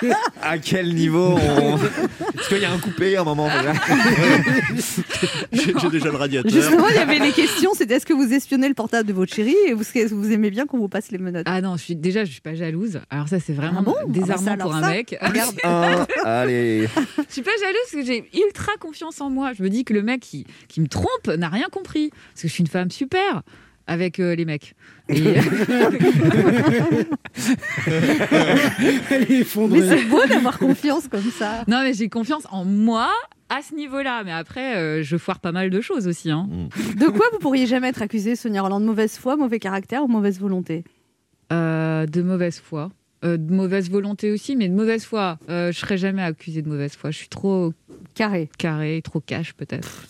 c'est... 0.00 0.10
à 0.42 0.58
quel 0.58 0.94
niveau 0.94 1.38
on... 1.38 1.76
Est-ce 1.76 2.48
qu'il 2.48 2.58
y 2.58 2.64
a 2.64 2.72
un 2.72 2.78
coupé 2.78 3.16
à 3.16 3.20
un 3.20 3.24
moment 3.24 3.48
j'ai 5.52 5.90
déjà 5.90 6.10
le 6.10 6.16
radiateur. 6.16 6.50
Justement, 6.50 6.88
il 6.88 6.96
y 6.96 6.98
avait 6.98 7.18
les 7.18 7.32
questions 7.32 7.72
c'était 7.74 7.94
est-ce 7.94 8.06
que 8.06 8.12
vous 8.12 8.31
espionnez 8.32 8.68
le 8.68 8.74
portable 8.74 9.08
de 9.08 9.12
votre 9.12 9.32
chérie 9.34 9.54
et 9.66 9.72
vous, 9.74 9.84
vous 10.10 10.32
aimez 10.32 10.50
bien 10.50 10.66
qu'on 10.66 10.78
vous 10.78 10.88
passe 10.88 11.10
les 11.10 11.18
menottes 11.18 11.46
Ah 11.48 11.60
non, 11.60 11.76
je 11.76 11.82
suis 11.82 11.96
déjà, 11.96 12.24
je 12.24 12.32
suis 12.32 12.40
pas 12.40 12.54
jalouse. 12.54 13.00
Alors 13.10 13.28
ça, 13.28 13.40
c'est 13.40 13.52
vraiment 13.52 13.80
Ah 13.80 13.82
bon? 13.82 13.94
Désarmant 14.08 14.34
Ah 14.52 14.56
bah 14.56 14.62
ça, 14.62 14.64
pour 14.64 14.74
un 14.74 14.80
ça, 14.82 14.90
mec. 14.90 15.16
regarde. 15.20 15.56
Allez. 16.24 16.88
Je 17.28 17.32
suis 17.32 17.42
pas 17.42 17.50
jalouse 17.60 17.78
parce 17.92 17.92
que 17.92 18.04
j'ai 18.04 18.28
ultra 18.46 18.72
confiance 18.80 19.20
en 19.20 19.30
moi. 19.30 19.52
Je 19.52 19.62
me 19.62 19.70
dis 19.70 19.84
que 19.84 19.92
le 19.94 20.02
mec 20.02 20.20
qui, 20.20 20.46
qui 20.68 20.80
me 20.80 20.88
trompe 20.88 21.26
n'a 21.38 21.48
rien 21.48 21.68
compris. 21.70 22.10
Parce 22.10 22.42
que 22.42 22.48
je 22.48 22.52
suis 22.52 22.62
une 22.62 22.68
femme 22.68 22.90
super. 22.90 23.42
avec 23.86 24.20
euh, 24.20 24.34
les 24.34 24.44
mecs. 24.44 24.74
Et- 25.12 25.36
Elle 29.10 29.22
est 29.30 29.40
effondrée. 29.40 29.80
Mais 29.80 29.88
c'est 29.96 30.04
beau 30.04 30.24
d'avoir 30.26 30.58
confiance 30.58 31.08
comme 31.08 31.30
ça. 31.30 31.64
non, 31.68 31.82
mais 31.82 31.94
j'ai 31.94 32.08
confiance 32.08 32.44
en 32.50 32.64
moi 32.64 33.10
à 33.48 33.60
ce 33.62 33.74
niveau-là. 33.74 34.22
Mais 34.24 34.32
après, 34.32 34.76
euh, 34.76 35.02
je 35.02 35.16
foire 35.16 35.40
pas 35.40 35.52
mal 35.52 35.70
de 35.70 35.80
choses 35.80 36.06
aussi. 36.06 36.30
Hein. 36.30 36.48
De 36.96 37.06
quoi 37.06 37.26
vous 37.32 37.38
pourriez 37.38 37.66
jamais 37.66 37.88
être 37.88 38.02
accusée, 38.02 38.36
Sonia 38.36 38.62
Roland? 38.62 38.80
De 38.80 38.86
mauvaise 38.86 39.16
foi, 39.16 39.36
mauvais 39.36 39.58
caractère 39.58 40.02
ou 40.04 40.08
mauvaise 40.08 40.38
volonté? 40.40 40.84
Euh, 41.52 42.06
de 42.06 42.22
mauvaise 42.22 42.60
foi. 42.60 42.90
Euh, 43.24 43.36
de 43.36 43.52
mauvaise 43.52 43.88
volonté 43.90 44.32
aussi, 44.32 44.56
mais 44.56 44.68
de 44.68 44.74
mauvaise 44.74 45.04
foi. 45.04 45.38
Euh, 45.48 45.70
je 45.70 45.78
serais 45.78 45.98
jamais 45.98 46.22
accusée 46.22 46.62
de 46.62 46.68
mauvaise 46.68 46.94
foi. 46.96 47.10
Je 47.12 47.18
suis 47.18 47.28
trop 47.28 47.72
carré, 48.14 48.48
carré, 48.58 49.00
trop 49.04 49.20
cash 49.20 49.52
peut-être. 49.52 50.04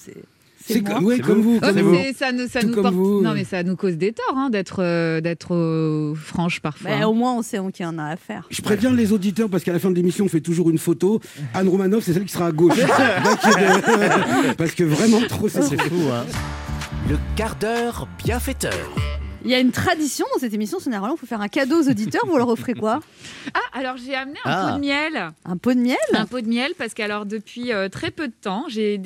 C'est 0.73 0.83
comme, 0.83 1.05
ouais, 1.05 1.19
comme 1.19 1.41
vous. 1.41 1.61
Comme 1.61 1.75
c'est- 1.95 2.13
ça 2.15 2.33
nous, 2.33 2.49
ça 2.49 2.61
Tout 2.61 2.69
nous 2.69 2.75
comme 2.75 2.83
porte- 2.83 2.95
vous. 2.95 3.21
Non, 3.23 3.35
mais 3.35 3.45
ça 3.45 3.63
nous 3.63 3.77
cause 3.77 3.97
des 3.97 4.13
torts 4.13 4.37
hein, 4.37 4.51
d'être 4.51 4.77
euh, 4.83 5.21
d'être 5.21 5.55
euh, 5.55 6.15
franche 6.15 6.61
parfois. 6.61 6.91
Bah, 6.99 7.09
Au 7.09 7.15
moins, 7.15 7.35
on 7.35 7.43
sait 7.43 7.59
en 7.59 7.71
qui 7.71 7.85
on 7.85 7.99
a 7.99 8.05
affaire. 8.07 8.47
Je 8.51 8.63
préviens 8.63 8.93
les 8.93 9.13
auditeurs 9.13 9.49
parce 9.49 9.63
qu'à 9.65 9.73
la 9.73 9.79
fin 9.79 9.91
de 9.91 9.95
l'émission, 9.97 10.25
on 10.25 10.29
fait 10.29 10.41
toujours 10.41 10.71
une 10.71 10.79
photo. 10.79 11.21
Anne 11.55 11.69
Romanoff, 11.69 12.05
c'est 12.05 12.13
celle 12.13 12.25
qui 12.25 12.33
sera 12.33 12.47
à 12.47 12.53
gauche. 12.53 12.77
Donc, 13.25 13.57
euh, 13.59 14.55
parce 14.57 14.73
que 14.73 14.85
vraiment, 14.85 15.21
trop 15.29 15.49
c'est 15.49 15.63
C'est 15.63 15.81
fou, 15.81 15.95
hein. 16.13 16.25
Le 17.11 17.17
quart 17.37 17.57
d'heure 17.57 18.07
bienfaiteur. 18.25 18.73
Il 19.45 19.51
y 19.51 19.55
a 19.55 19.59
une 19.61 19.73
tradition 19.73 20.25
dans 20.35 20.41
cette 20.41 20.55
émission, 20.55 20.79
Sonia 20.79 21.01
Roland, 21.01 21.15
il 21.17 21.19
faut 21.19 21.27
faire 21.27 21.41
un 21.41 21.49
cadeau 21.49 21.83
aux 21.83 21.89
auditeurs, 21.89 22.23
vous 22.27 22.37
leur 22.37 22.49
offrez 22.49 22.75
quoi? 22.75 23.01
Ah, 23.55 23.79
alors 23.79 23.97
j'ai 23.97 24.15
amené 24.15 24.39
un 24.45 24.51
Ah. 24.51 24.69
pot 24.71 24.77
de 24.77 24.81
miel. 24.81 25.31
Un 25.45 25.57
pot 25.57 25.73
de 25.75 25.81
miel? 25.81 25.97
Un 26.15 26.27
pot 26.27 26.41
de 26.41 26.47
miel 26.49 26.73
parce 26.79 26.95
qu'alors 26.95 27.27
depuis 27.27 27.73
euh, 27.73 27.89
très 27.89 28.11
peu 28.11 28.29
de 28.29 28.33
temps, 28.41 28.67
j'ai 28.69 28.99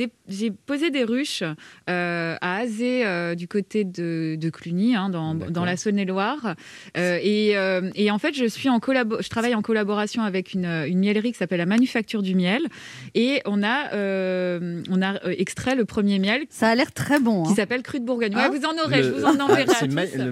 posé 0.66 0.90
des 0.90 1.04
ruches 1.04 1.42
euh, 1.88 2.36
à 2.40 2.56
Azé 2.58 3.04
euh, 3.06 3.34
du 3.34 3.48
côté 3.48 3.84
de, 3.84 4.36
de 4.38 4.50
Cluny, 4.50 4.94
hein, 4.94 5.08
dans, 5.08 5.34
dans 5.34 5.64
la 5.64 5.76
Saône-et-Loire. 5.76 6.54
Euh, 6.98 7.18
et, 7.22 7.56
euh, 7.56 7.90
et 7.94 8.10
en 8.10 8.18
fait, 8.18 8.34
je 8.34 8.44
suis 8.44 8.68
en 8.68 8.78
collabo 8.78 9.16
je 9.20 9.28
travaille 9.30 9.54
en 9.54 9.62
collaboration 9.62 10.22
avec 10.22 10.52
une, 10.52 10.66
une 10.66 10.98
miellerie 10.98 11.32
qui 11.32 11.38
s'appelle 11.38 11.58
la 11.58 11.66
Manufacture 11.66 12.22
du 12.22 12.34
miel. 12.34 12.62
Et 13.14 13.40
on 13.46 13.62
a, 13.62 13.92
euh, 13.94 14.82
on 14.90 15.00
a 15.02 15.14
extrait 15.30 15.74
le 15.76 15.84
premier 15.86 16.18
miel. 16.18 16.42
Ça 16.50 16.68
a 16.68 16.74
l'air 16.74 16.92
très 16.92 17.18
bon. 17.20 17.44
Qui 17.44 17.54
s'appelle 17.54 17.82
Cru 17.82 18.00
de 18.00 18.04
Bourgogne. 18.04 18.34
Ouais, 18.34 18.42
Hein 18.42 18.50
vous 18.50 18.64
en 18.66 18.84
aurez, 18.84 19.02
je 19.02 19.10
vous 19.10 19.24
en 19.24 19.38
enverrai 19.40 19.64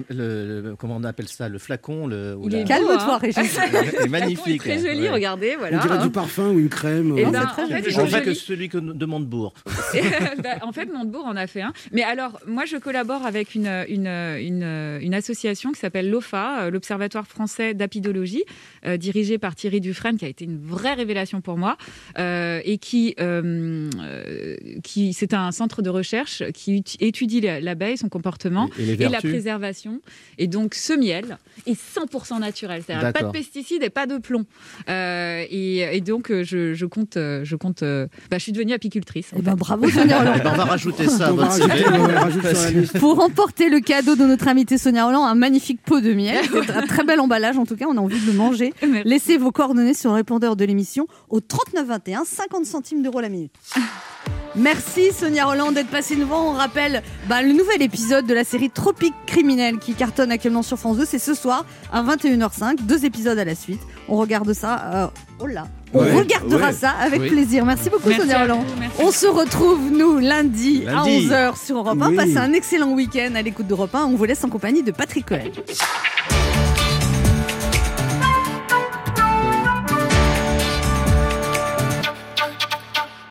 Le- 0.09 0.15
le- 0.15 0.61
le- 0.61 0.75
comment 0.75 0.95
on 0.97 1.03
appelle 1.03 1.27
ça 1.27 1.49
Le 1.49 1.57
flacon 1.57 2.07
le, 2.07 2.37
Il 2.43 2.51
la- 2.51 2.59
est 2.61 2.63
Calme-toi, 2.65 2.97
hein. 3.13 3.17
Régis. 3.17 3.57
Il 3.99 4.05
est 4.05 4.09
magnifique. 4.09 4.61
Très 4.61 4.73
hein. 4.73 4.79
joli, 4.93 5.01
Ouais. 5.03 5.09
regardez, 5.09 5.55
voilà. 5.57 5.77
On 5.77 5.81
dirait 5.81 5.97
hein. 5.97 6.05
du 6.05 6.11
parfum 6.11 6.49
ou 6.49 6.59
une 6.59 6.69
crème. 6.69 7.13
Eh 7.17 7.25
euh. 7.25 7.29
ben, 7.31 7.43
en 7.43 7.67
fait, 7.67 7.91
sont 7.91 8.05
joli 8.07 8.23
que 8.23 8.33
celui 8.33 8.69
que 8.69 8.77
de 8.77 9.05
Montebourg. 9.05 9.53
Bah, 9.65 9.71
en 10.63 10.71
fait, 10.71 10.91
Montebourg 10.91 11.25
en 11.25 11.35
a 11.35 11.47
fait 11.47 11.61
un. 11.61 11.73
Mais 11.91 12.03
alors, 12.03 12.39
moi, 12.47 12.65
je 12.65 12.77
collabore 12.77 13.25
avec 13.25 13.55
une, 13.55 13.67
une, 13.89 14.07
une, 14.07 14.99
une 15.01 15.13
association 15.13 15.71
qui 15.71 15.79
s'appelle 15.79 16.09
l'OFA, 16.09 16.63
euh, 16.65 16.69
l'Observatoire 16.71 17.27
français 17.27 17.73
d'apidologie, 17.73 18.43
euh, 18.85 18.97
dirigée 18.97 19.37
par 19.37 19.55
Thierry 19.55 19.81
Dufresne, 19.81 20.17
qui 20.17 20.25
a 20.25 20.27
été 20.29 20.45
une 20.45 20.57
vraie 20.61 20.93
révélation 20.93 21.41
pour 21.41 21.57
moi, 21.57 21.77
euh, 22.19 22.59
et 22.65 22.77
qui, 22.77 23.15
euh, 23.19 23.89
qui 24.83 25.13
c'est 25.13 25.33
un 25.33 25.51
centre 25.51 25.81
de 25.81 25.89
recherche 25.89 26.43
qui 26.53 26.83
étudie 26.99 27.41
la- 27.41 27.59
l'abeille, 27.59 27.97
son 27.97 28.09
comportement 28.09 28.69
Et- 28.79 28.83
et 28.93 28.95
la 28.97 29.09
vertus. 29.09 29.31
Et 30.37 30.47
donc, 30.47 30.73
ce 30.73 30.93
miel 30.93 31.37
est 31.65 31.79
100% 31.79 32.39
naturel, 32.39 32.83
c'est-à-dire 32.85 33.13
pas 33.13 33.23
de 33.23 33.31
pesticides 33.31 33.83
et 33.83 33.89
pas 33.89 34.05
de 34.05 34.17
plomb. 34.17 34.45
Euh, 34.89 35.43
et, 35.49 35.97
et 35.97 36.01
donc, 36.01 36.31
euh, 36.31 36.43
je, 36.43 36.73
je 36.73 36.85
compte, 36.85 37.17
euh, 37.17 37.41
je 37.43 37.55
compte. 37.55 37.81
bah, 37.81 38.07
je 38.33 38.39
suis 38.39 38.51
devenue 38.51 38.73
apicultrice. 38.73 39.31
Eh 39.37 39.41
ben, 39.41 39.55
bravo, 39.55 39.89
Sonia 39.89 40.19
Roland. 40.19 40.33
Eh 40.35 40.41
ben, 40.41 40.51
on 40.53 40.57
va 40.57 40.65
rajouter 40.65 41.07
ça 41.07 41.27
à 41.27 41.31
votre 41.31 41.51
CV. 41.51 42.99
Pour 42.99 43.17
remporter 43.17 43.69
le 43.69 43.79
cadeau 43.79 44.15
de 44.15 44.25
notre 44.25 44.47
invitée 44.47 44.77
Sonia 44.77 45.05
Roland, 45.05 45.25
un 45.25 45.35
magnifique 45.35 45.81
pot 45.81 46.01
de 46.01 46.13
miel. 46.13 46.45
Un 46.75 46.85
très 46.87 47.03
bel 47.03 47.19
emballage, 47.19 47.57
en 47.57 47.65
tout 47.65 47.75
cas, 47.75 47.85
on 47.87 47.95
a 47.97 48.01
envie 48.01 48.19
de 48.19 48.25
le 48.25 48.33
manger. 48.33 48.73
Merci. 48.87 49.07
Laissez 49.07 49.37
vos 49.37 49.51
coordonnées 49.51 49.93
sur 49.93 50.09
le 50.09 50.15
répondeur 50.15 50.55
de 50.55 50.65
l'émission 50.65 51.07
au 51.29 51.39
3921, 51.39 52.25
50 52.25 52.65
centimes 52.65 53.01
d'euros 53.01 53.21
la 53.21 53.29
minute. 53.29 53.53
Merci 54.57 55.11
Sonia 55.11 55.45
Roland 55.45 55.71
d'être 55.71 55.89
passée 55.89 56.15
nous 56.15 56.27
voir. 56.27 56.41
On 56.45 56.53
rappelle 56.53 57.03
bah, 57.27 57.41
le 57.41 57.51
nouvel 57.51 57.81
épisode 57.81 58.25
de 58.25 58.33
la 58.33 58.43
série 58.43 58.69
Tropique 58.69 59.13
criminel 59.25 59.79
qui 59.79 59.93
cartonne 59.93 60.31
actuellement 60.31 60.63
sur 60.63 60.77
France 60.77 60.97
2. 60.97 61.05
C'est 61.05 61.19
ce 61.19 61.33
soir 61.33 61.65
à 61.91 62.01
21h05, 62.03 62.77
deux 62.81 63.03
épisodes 63.05 63.37
à 63.37 63.43
la 63.45 63.55
suite. 63.55 63.81
On 64.07 64.15
regarde 64.15 64.53
ça. 64.53 64.81
euh, 64.93 65.07
oh 65.39 65.47
là 65.47 65.67
on 65.93 65.99
Ouais, 65.99 66.13
regardera 66.13 66.67
ouais. 66.67 66.73
ça 66.73 66.91
avec 66.91 67.21
Oui. 67.21 67.29
plaisir. 67.29 67.65
Merci 67.65 67.89
beaucoup 67.89 68.07
Merci 68.09 68.21
Sonia 68.23 68.41
Roland. 68.41 68.65
On 68.99 69.11
se 69.11 69.27
retrouve 69.27 69.79
nous 69.91 70.17
lundi, 70.19 70.83
à 70.87 70.91
Lundi. 70.93 71.27
11h 71.29 71.65
sur 71.65 71.77
Europe 71.77 72.01
1. 72.01 72.09
Oui. 72.09 72.15
Passez 72.15 72.37
un 72.37 72.53
excellent 72.53 72.91
week-end 72.93 73.33
à 73.35 73.41
l'écoute 73.41 73.67
d'Europe 73.67 73.93
1. 73.95 74.05
On 74.05 74.15
vous 74.15 74.25
laisse 74.25 74.43
en 74.43 74.49
compagnie 74.49 74.83
de 74.83 74.91
Patrick 74.91 75.25
Cohen. 75.25 75.51